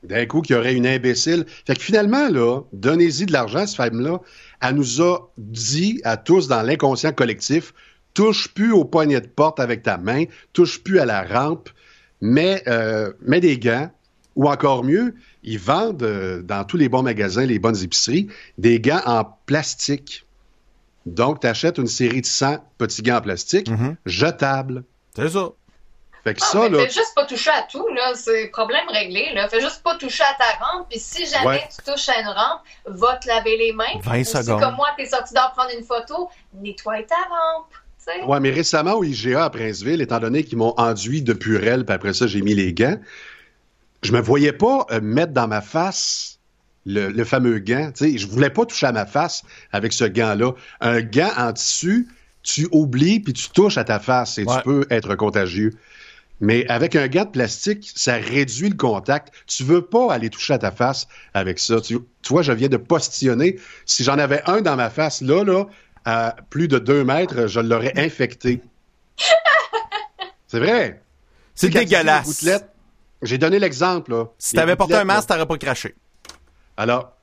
D'un 0.06 0.26
coup, 0.26 0.41
qu'il 0.41 0.56
y 0.56 0.60
aurait 0.60 0.73
une 0.76 0.88
imbécile. 0.88 1.45
Fait 1.65 1.76
que 1.76 1.82
finalement, 1.82 2.30
là, 2.30 2.61
donnez-y 2.73 3.26
de 3.26 3.32
l'argent, 3.34 3.65
cette 3.65 3.76
femme-là. 3.77 4.19
Elle 4.61 4.76
nous 4.76 5.02
a 5.02 5.32
dit 5.38 6.02
à 6.03 6.18
tous 6.18 6.48
dans 6.48 6.61
l'inconscient 6.61 7.11
collectif, 7.14 7.73
touche 8.14 8.48
plus 8.53 8.72
au 8.72 8.86
poignet 8.86 9.22
de 9.22 9.27
porte 9.27 9.60
avec 9.60 9.84
ta 9.84 9.98
main, 9.98 10.23
touche 10.53 10.82
plus 10.84 10.99
à 10.99 11.06
la 11.06 11.23
rampe, 11.23 11.69
mets, 12.22 12.64
euh, 12.68 13.11
mets 13.22 13.41
des 13.41 13.57
gants, 13.60 13.91
ou 14.36 14.49
encore 14.49 14.84
mieux, 14.84 15.15
ils 15.44 15.60
vendent 15.60 16.03
euh, 16.03 16.41
dans 16.41 16.64
tous 16.65 16.77
les 16.77 16.90
bons 16.90 17.03
magasins, 17.03 17.45
les 17.45 17.60
bonnes 17.60 17.82
épiceries, 17.84 18.27
des 18.57 18.80
gants 18.80 19.02
en 19.06 19.23
plastique. 19.45 20.26
Donc, 21.06 21.40
tu 21.41 21.48
achètes 21.48 21.77
une 21.77 21.88
série 21.88 22.22
de 22.22 22.26
100 22.26 22.57
petits 22.77 23.02
gants 23.03 23.18
en 23.18 23.22
plastique 23.22 23.69
Mhm. 23.69 23.95
jetables. 24.06 24.84
C'est 25.15 25.30
ça. 25.30 25.52
Fait 26.26 26.34
que 26.34 26.39
Ah, 26.41 26.45
ça, 26.47 26.60
mais 26.61 26.69
là, 26.69 26.80
fais 26.85 26.89
juste 26.91 27.14
pas 27.15 27.26
toucher 27.26 27.52
à 27.52 27.61
tout, 27.72 27.88
là. 27.89 28.14
C'est 28.15 28.47
problème 28.47 28.85
réglé, 28.89 29.31
là. 29.35 29.47
Fais 29.47 29.61
juste 29.61 29.84
pas 29.84 29.95
toucher 29.95 30.23
à 30.23 30.34
ta 30.38 30.65
rampe. 30.65 30.88
Puis 30.89 30.99
si 30.99 31.26
jamais 31.27 31.45
Ouais. 31.45 31.69
tu 31.69 31.91
touches 31.91 32.10
à 32.10 32.19
une 32.19 32.27
rampe, 32.27 32.61
va 32.88 33.15
te 33.18 33.27
laver 33.27 33.56
les 33.57 33.72
mains. 33.73 33.99
20 34.03 34.22
Ou 34.22 34.23
si, 34.23 34.31
secondes. 34.31 34.60
comme 34.60 34.76
moi, 34.76 34.88
t'es 34.97 35.06
sorti 35.06 35.34
d'en 35.35 35.49
prendre 35.56 35.69
une 35.77 35.85
photo, 35.85 36.30
nettoie 36.56 37.03
ta 37.03 37.15
rampe. 37.15 37.68
tu 38.03 38.11
sais. 38.11 38.23
Ouais, 38.23 38.39
mais 38.39 38.49
récemment 38.49 38.93
au 38.95 39.03
IGA 39.03 39.45
à 39.45 39.49
Princeville, 39.52 40.02
étant 40.02 40.19
donné 40.19 40.43
qu'ils 40.43 40.57
m'ont 40.57 40.73
enduit 40.77 41.22
de 41.22 41.34
purelle, 41.34 41.85
puis 41.85 41.93
après 41.95 42.14
ça, 42.14 42.26
j'ai 42.27 42.41
mis 42.41 42.56
les 42.56 42.73
gants, 42.73 42.97
je 44.03 44.11
me 44.11 44.19
voyais 44.19 44.52
pas 44.53 44.85
euh, 44.91 45.02
mettre 45.02 45.31
dans 45.34 45.47
ma 45.47 45.61
face 45.61 46.39
le, 46.88 47.10
le 47.10 47.23
fameux 47.23 47.60
gant. 47.60 47.91
Tu 47.95 48.11
sais, 48.14 48.18
je 48.18 48.27
voulais 48.27 48.49
pas 48.52 48.65
toucher 48.65 48.88
à 48.88 48.91
ma 48.91 49.06
face 49.06 49.43
avec 49.72 49.93
ce 49.93 50.06
gant-là. 50.06 50.52
Un 50.81 51.02
gant 51.02 51.31
en 51.38 51.53
tissu, 51.53 52.07
tu 52.43 52.68
oublies 52.72 53.19
puis 53.19 53.34
tu 53.34 53.49
touches 53.49 53.77
à 53.77 53.84
ta 53.84 53.99
face 53.99 54.38
et 54.39 54.43
Ouais. 54.43 54.56
tu 54.57 54.61
peux 54.64 54.88
être 54.91 55.15
contagieux. 55.15 55.72
Mais 56.41 56.68
avec 56.68 56.95
un 56.95 57.07
gant 57.07 57.24
de 57.26 57.30
plastique, 57.30 57.91
ça 57.95 58.16
réduit 58.16 58.70
le 58.70 58.76
contact. 58.76 59.34
Tu 59.48 59.64
veux 59.64 59.82
pas 59.82 60.12
aller 60.12 60.30
toucher 60.30 60.53
à 60.53 60.57
ta 60.57 60.72
face 60.72 61.07
avec 61.34 61.60
ça. 61.60 61.80
Tu, 61.80 61.98
tu 62.22 62.30
vois, 62.34 62.41
je 62.41 62.52
viens 62.52 62.68
de 62.68 62.78
postillonner. 62.78 63.57
Si 63.86 64.03
j'en 64.03 64.18
avais 64.20 64.41
un 64.45 64.62
dans 64.62 64.76
ma 64.76 64.90
face, 64.90 65.22
là, 65.22 65.44
là, 65.44 65.66
à 66.03 66.36
plus 66.49 66.68
de 66.68 66.78
deux 66.78 67.03
mètres, 67.03 67.48
je 67.48 67.60
l'aurais 67.60 67.94
infecté. 67.98 68.62
C'est 70.48 70.60
vrai. 70.60 71.02
C'est 71.56 71.70
dégueulasse. 71.70 72.45
J'ai 73.22 73.38
donné 73.38 73.60
l'exemple. 73.60 74.12
là. 74.12 74.26
Si 74.38 74.56
t'avais 74.56 74.76
porté 74.76 74.95
un 74.95 75.06
masque, 75.06 75.30
t'aurais 75.30 75.45
pas 75.45 75.57
craché. 75.57 75.95
Alors, 76.78 77.14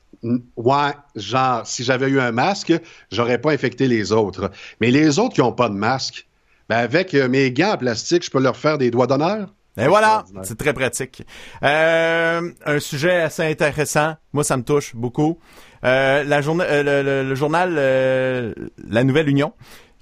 ouais, 0.57 0.93
genre, 1.15 1.67
si 1.67 1.85
j'avais 1.85 2.09
eu 2.09 2.19
un 2.19 2.33
masque, 2.33 2.73
j'aurais 3.11 3.39
pas 3.39 3.53
infecté 3.53 3.89
les 3.89 4.11
autres. 4.11 4.51
Mais 4.81 4.91
les 4.91 5.19
autres 5.19 5.35
qui 5.35 5.41
n'ont 5.41 5.53
pas 5.53 5.69
de 5.69 5.75
masque, 5.75 6.27
ben 6.69 6.79
avec 6.79 7.15
euh, 7.15 7.29
mes 7.29 7.51
gants 7.53 7.73
en 7.73 7.77
plastique, 7.79 8.25
je 8.25 8.31
peux 8.31 8.41
leur 8.41 8.57
faire 8.57 8.79
des 8.79 8.91
doigts 8.91 9.07
d'honneur. 9.07 9.53
Et 9.79 9.87
voilà, 9.87 10.25
c'est 10.43 10.59
très 10.59 10.75
pratique. 10.75 11.23
Euh, 11.63 12.51
un 12.67 12.79
sujet 12.79 13.23
assez 13.23 13.43
intéressant. 13.43 14.17
Moi, 14.35 14.45
ça 14.45 14.59
me 14.59 14.63
touche 14.63 14.95
beaucoup. 14.95 15.39
Euh, 15.85 16.23
la 16.25 16.39
euh, 16.41 16.83
le, 16.83 17.03
le- 17.03 17.29
le 17.29 17.35
journal 17.35 17.75
euh, 17.79 18.53
La 18.89 19.03
Nouvelle 19.03 19.29
Union 19.31 19.53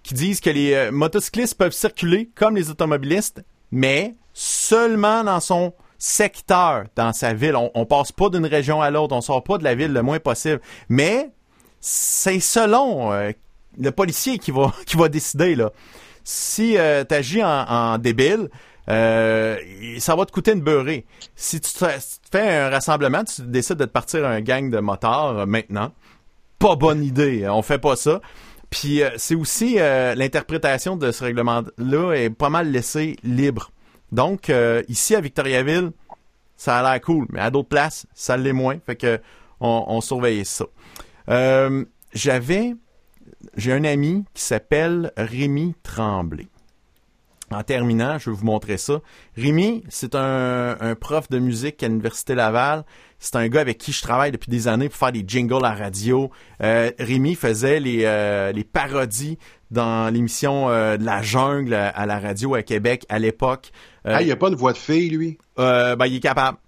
qui 0.02 0.14
disent 0.14 0.40
que 0.40 0.50
les 0.50 0.90
motocyclistes 0.90 1.54
peuvent 1.56 1.72
circuler 1.72 2.30
comme 2.34 2.56
les 2.56 2.68
automobilistes, 2.70 3.44
mais 3.70 4.14
seulement 4.32 5.22
dans 5.24 5.40
son 5.40 5.72
secteur, 5.98 6.84
dans 6.96 7.12
sa 7.12 7.32
ville. 7.34 7.54
On, 7.54 7.70
on 7.74 7.86
passe 7.86 8.10
pas 8.10 8.28
d'une 8.28 8.46
région 8.46 8.80
à 8.82 8.90
l'autre, 8.90 9.14
on 9.14 9.20
sort 9.20 9.44
pas 9.44 9.56
de 9.58 9.64
la 9.64 9.74
ville 9.74 9.92
le 9.92 10.02
moins 10.02 10.18
possible. 10.18 10.60
Mais 10.88 11.30
c'est 11.80 12.40
selon 12.40 13.12
le 13.78 13.90
policier 13.92 14.38
qui 14.38 14.50
va 14.50 14.72
qui 14.86 14.96
va 14.96 15.08
décider 15.08 15.54
là. 15.54 15.70
Si 16.24 16.76
tu 17.08 17.14
agis 17.14 17.42
en, 17.42 17.98
débile, 17.98 18.48
euh, 18.88 19.56
ça 19.98 20.16
va 20.16 20.26
te 20.26 20.32
coûter 20.32 20.52
une 20.52 20.62
beurrée. 20.62 21.06
Si 21.36 21.60
tu, 21.60 21.70
fais 22.30 22.56
un 22.56 22.70
rassemblement, 22.70 23.24
tu 23.24 23.42
décides 23.42 23.76
de 23.76 23.84
te 23.84 23.90
partir 23.90 24.26
un 24.26 24.40
gang 24.40 24.70
de 24.70 24.78
motards 24.78 25.38
euh, 25.38 25.46
maintenant, 25.46 25.92
pas 26.58 26.76
bonne 26.76 27.04
idée. 27.04 27.48
On 27.48 27.62
fait 27.62 27.78
pas 27.78 27.96
ça. 27.96 28.20
Puis 28.70 29.02
euh, 29.02 29.10
c'est 29.16 29.34
aussi 29.34 29.76
euh, 29.78 30.14
l'interprétation 30.14 30.96
de 30.96 31.10
ce 31.10 31.24
règlement-là 31.24 32.12
est 32.14 32.30
pas 32.30 32.50
mal 32.50 32.70
laissée 32.70 33.16
libre. 33.22 33.70
Donc 34.12 34.50
euh, 34.50 34.82
ici 34.88 35.14
à 35.14 35.20
Victoriaville, 35.20 35.90
ça 36.56 36.78
a 36.78 36.82
l'air 36.82 37.00
cool, 37.00 37.26
mais 37.30 37.40
à 37.40 37.50
d'autres 37.50 37.68
places, 37.68 38.06
ça 38.14 38.36
l'est 38.36 38.52
moins. 38.52 38.78
Fait 38.84 38.96
que 38.96 39.20
on, 39.62 40.00
surveille 40.00 40.44
ça. 40.46 40.64
Euh, 41.28 41.84
J'avais, 42.14 42.74
j'ai 43.56 43.72
un 43.72 43.84
ami 43.84 44.24
qui 44.34 44.42
s'appelle 44.42 45.12
Rémi 45.16 45.74
Tremblay. 45.82 46.48
En 47.52 47.64
terminant, 47.64 48.16
je 48.16 48.30
vais 48.30 48.36
vous 48.36 48.44
montrer 48.44 48.78
ça. 48.78 49.00
Rémi, 49.36 49.82
c'est 49.88 50.14
un, 50.14 50.76
un 50.80 50.94
prof 50.94 51.28
de 51.30 51.40
musique 51.40 51.82
à 51.82 51.88
l'Université 51.88 52.36
Laval. 52.36 52.84
C'est 53.18 53.34
un 53.34 53.48
gars 53.48 53.60
avec 53.60 53.76
qui 53.76 53.90
je 53.90 54.00
travaille 54.02 54.30
depuis 54.30 54.50
des 54.50 54.68
années 54.68 54.88
pour 54.88 54.96
faire 54.96 55.10
des 55.10 55.24
jingles 55.26 55.64
à 55.64 55.74
radio. 55.74 56.30
Euh, 56.62 56.92
Rémi 57.00 57.34
faisait 57.34 57.80
les, 57.80 58.02
euh, 58.04 58.52
les 58.52 58.62
parodies 58.62 59.36
dans 59.72 60.12
l'émission 60.14 60.70
euh, 60.70 60.96
de 60.96 61.04
la 61.04 61.22
jungle 61.22 61.74
à, 61.74 62.06
la 62.06 62.20
radio 62.20 62.54
à 62.54 62.62
Québec 62.62 63.04
à 63.08 63.18
l'époque. 63.18 63.72
Ah, 64.04 64.22
il 64.22 64.26
n'y 64.26 64.32
a 64.32 64.36
pas 64.36 64.48
une 64.48 64.54
voix 64.54 64.72
de 64.72 64.78
fille, 64.78 65.10
lui? 65.10 65.38
ben, 65.56 66.06
il 66.06 66.16
est 66.16 66.20
capable. 66.20 66.58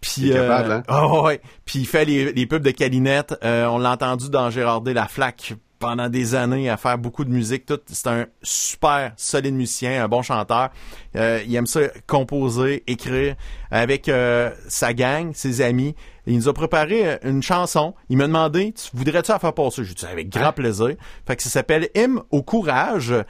Puis, 0.00 0.22
Il 0.22 0.30
est 0.30 0.34
capable, 0.34 0.72
hein? 0.72 0.82
ah 0.88 1.22
ouais. 1.22 1.42
Puis 1.66 1.80
il 1.80 1.86
fait 1.86 2.06
les, 2.06 2.32
les 2.32 2.46
pubs 2.46 2.62
de 2.62 2.70
Calinette. 2.70 3.34
On 3.42 3.78
l'a 3.78 3.92
entendu 3.92 4.30
dans 4.30 4.48
Gérardé 4.48 4.94
La 4.94 5.08
Flaque 5.08 5.54
pendant 5.82 6.08
des 6.08 6.34
années 6.36 6.70
à 6.70 6.76
faire 6.76 6.96
beaucoup 6.96 7.24
de 7.24 7.30
musique. 7.30 7.66
Tout, 7.66 7.80
c'est 7.88 8.06
un 8.06 8.26
super 8.42 9.12
solide 9.16 9.54
musicien, 9.54 10.04
un 10.04 10.08
bon 10.08 10.22
chanteur. 10.22 10.70
Euh, 11.16 11.42
il 11.44 11.54
aime 11.56 11.66
ça 11.66 11.80
composer, 12.06 12.84
écrire 12.86 13.34
avec 13.72 14.08
euh, 14.08 14.50
sa 14.68 14.94
gang, 14.94 15.32
ses 15.34 15.60
amis. 15.60 15.94
Il 16.26 16.36
nous 16.36 16.48
a 16.48 16.54
préparé 16.54 17.06
euh, 17.08 17.16
une 17.24 17.42
chanson. 17.42 17.94
Il 18.08 18.16
m'a 18.16 18.28
demandé, 18.28 18.72
tu 18.72 18.88
voudrais-tu 18.94 19.32
la 19.32 19.40
faire 19.40 19.52
passer? 19.52 19.82
J'ai 19.84 19.94
dit 19.94 20.06
avec 20.06 20.28
grand 20.28 20.52
plaisir. 20.52 20.94
Fait 21.26 21.34
que 21.34 21.42
ça 21.42 21.50
s'appelle 21.50 21.88
Hymne 21.96 22.20
au 22.30 22.42
courage. 22.42 23.10
Euh, 23.12 23.24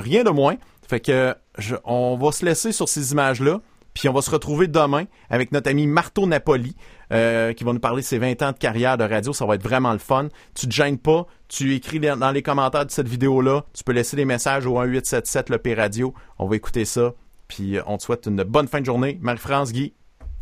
rien 0.00 0.24
de 0.24 0.30
moins. 0.30 0.56
Fait 0.88 1.00
que 1.00 1.34
je- 1.58 1.76
on 1.84 2.16
va 2.16 2.32
se 2.32 2.42
laisser 2.46 2.72
sur 2.72 2.88
ces 2.88 3.12
images-là. 3.12 3.60
Puis 3.92 4.08
on 4.08 4.12
va 4.12 4.22
se 4.22 4.30
retrouver 4.30 4.68
demain 4.68 5.04
avec 5.28 5.50
notre 5.52 5.68
ami 5.68 5.86
Marteau 5.88 6.26
Napoli, 6.26 6.74
euh, 7.12 7.52
qui 7.52 7.64
va 7.64 7.72
nous 7.72 7.80
parler 7.80 8.02
de 8.02 8.06
ses 8.06 8.18
20 8.18 8.42
ans 8.42 8.52
de 8.52 8.58
carrière 8.58 8.98
de 8.98 9.04
radio. 9.04 9.32
Ça 9.32 9.46
va 9.46 9.54
être 9.54 9.62
vraiment 9.62 9.92
le 9.92 9.98
fun. 9.98 10.28
Tu 10.54 10.66
te 10.66 10.72
gênes 10.72 10.98
pas. 10.98 11.26
Tu 11.48 11.74
écris 11.74 12.00
dans 12.00 12.30
les 12.30 12.42
commentaires 12.42 12.84
de 12.84 12.90
cette 12.90 13.08
vidéo-là. 13.08 13.64
Tu 13.72 13.84
peux 13.84 13.92
laisser 13.92 14.16
des 14.16 14.24
messages 14.24 14.66
au 14.66 14.72
1877 14.72 15.50
le 15.50 15.58
P 15.58 15.74
Radio. 15.74 16.14
On 16.38 16.46
va 16.46 16.56
écouter 16.56 16.84
ça. 16.84 17.14
Puis 17.48 17.78
euh, 17.78 17.82
on 17.86 17.96
te 17.96 18.02
souhaite 18.02 18.26
une 18.26 18.42
bonne 18.44 18.68
fin 18.68 18.80
de 18.80 18.86
journée. 18.86 19.18
Marie-France 19.22 19.72
Guy, 19.72 19.94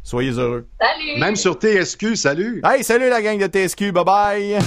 soyez 0.02 0.32
heureux. 0.32 0.66
Salut! 0.80 1.20
Même 1.20 1.36
sur 1.36 1.54
TSQ, 1.54 2.16
salut. 2.16 2.60
Hey, 2.64 2.82
salut 2.82 3.08
la 3.08 3.22
gang 3.22 3.38
de 3.38 3.46
TSQ. 3.46 3.92
Bye 3.92 4.04
bye. 4.04 4.58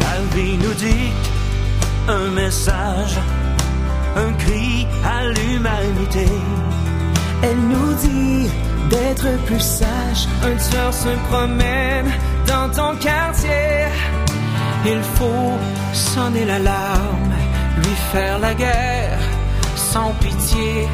La 0.00 0.36
vie 0.36 0.56
nous 0.56 0.74
dit 0.74 1.10
un 2.08 2.30
message 2.30 3.18
un 4.16 4.32
cri 4.32 4.86
à 5.04 5.24
l'humanité. 5.26 6.26
Elle 7.42 7.60
nous 7.72 7.94
dit 7.94 8.48
d'être 8.90 9.28
plus 9.46 9.60
sage. 9.60 10.28
Un 10.42 10.56
tueur 10.56 10.92
se 10.92 11.12
promène 11.28 12.10
dans 12.46 12.68
ton 12.70 12.96
quartier. 12.96 13.86
Il 14.84 15.02
faut 15.16 15.58
sonner 15.92 16.44
l'alarme, 16.44 17.34
lui 17.78 17.96
faire 18.12 18.38
la 18.38 18.54
guerre 18.54 19.18
sans 19.74 20.12
pitié. 20.20 20.88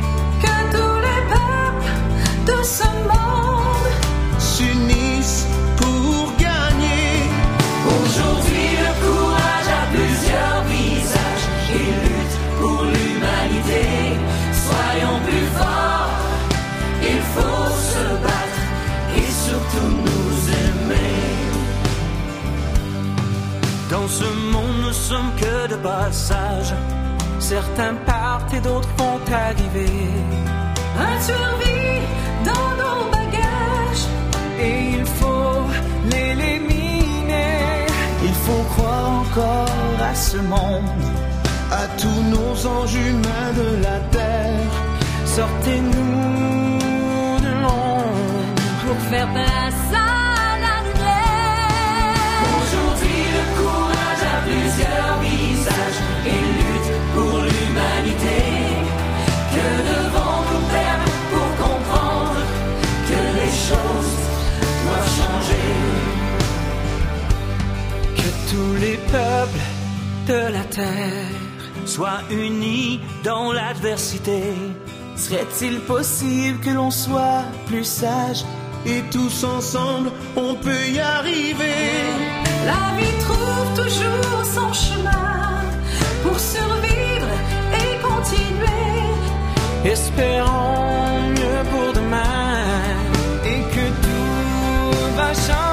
Certains 27.39 27.95
partent 28.07 28.55
et 28.55 28.61
d'autres 28.61 28.89
vont 28.97 29.21
arriver. 29.33 30.09
Un 30.99 31.21
survie 31.21 32.01
dans 32.45 32.71
nos 32.83 33.11
bagages 33.11 34.07
et 34.61 34.91
il 34.99 35.05
faut 35.05 35.67
l'éliminer. 36.11 37.87
Il 38.23 38.35
faut 38.45 38.65
croire 38.75 39.11
encore 39.23 39.99
à 40.11 40.15
ce 40.15 40.37
monde, 40.37 41.05
à 41.71 41.87
tous 42.01 42.23
nos 42.35 42.67
anges 42.67 42.95
humains 42.95 43.53
de 43.57 43.83
la 43.83 43.99
terre. 44.17 44.73
Sortez-nous 45.25 46.79
de 47.47 47.53
l'ombre 47.63 48.45
pour 48.87 48.99
faire 49.11 49.29
place 49.33 49.93
à. 49.95 50.13
Aujourd'hui, 52.59 53.23
le 53.37 53.45
courage 53.59 54.25
a 54.35 54.39
plusieurs 54.47 55.19
pour 55.21 55.62
Que 59.55 59.69
devons-nous 59.93 60.65
faire 60.75 61.01
pour 61.31 61.49
comprendre 61.65 62.41
que 63.09 63.21
les 63.39 63.53
choses 63.69 64.15
doivent 64.85 65.13
changer? 65.21 65.71
Que 68.17 68.31
tous 68.51 68.75
les 68.81 68.99
peuples 69.17 69.65
de 70.27 70.53
la 70.53 70.65
terre 70.65 71.37
soient 71.87 72.23
unis 72.31 73.01
dans 73.25 73.53
l'adversité. 73.53 74.43
Serait-il 75.17 75.81
possible 75.81 76.61
que 76.61 76.71
l'on 76.71 76.91
soit 76.91 77.45
plus 77.67 77.85
sage 77.85 78.45
Et 78.85 79.03
tous 79.11 79.45
ensemble, 79.45 80.11
on 80.37 80.55
peut 80.55 80.89
y 80.89 80.99
arriver? 80.99 81.91
La 82.67 82.97
vie 82.99 83.17
trouve 83.25 83.85
toujours 83.85 84.45
son 84.45 84.73
chemin 84.73 85.43
pour 86.23 86.37
et 86.37 86.72
Espérons 89.85 91.29
mieux 91.31 91.65
pour 91.71 91.93
demain 91.93 92.63
et 93.45 93.63
que 93.75 93.87
tout 94.03 95.17
va 95.17 95.35
changer. 95.35 95.72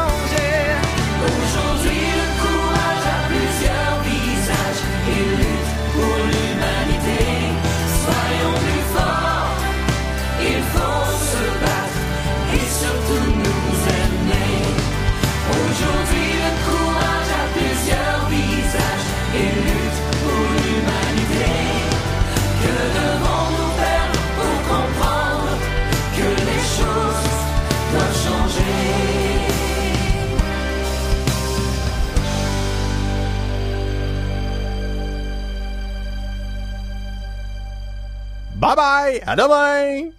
Bye 38.60 38.76
bye! 38.76 39.22
À 39.26 39.38
demain! 39.38 40.12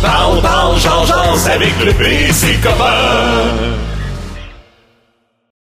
Parle, 0.00 0.40
parle, 0.40 0.78
change 0.78 1.10
avec 1.48 1.84
le 1.84 1.92
PC 1.92 2.54
copain. 2.62 3.89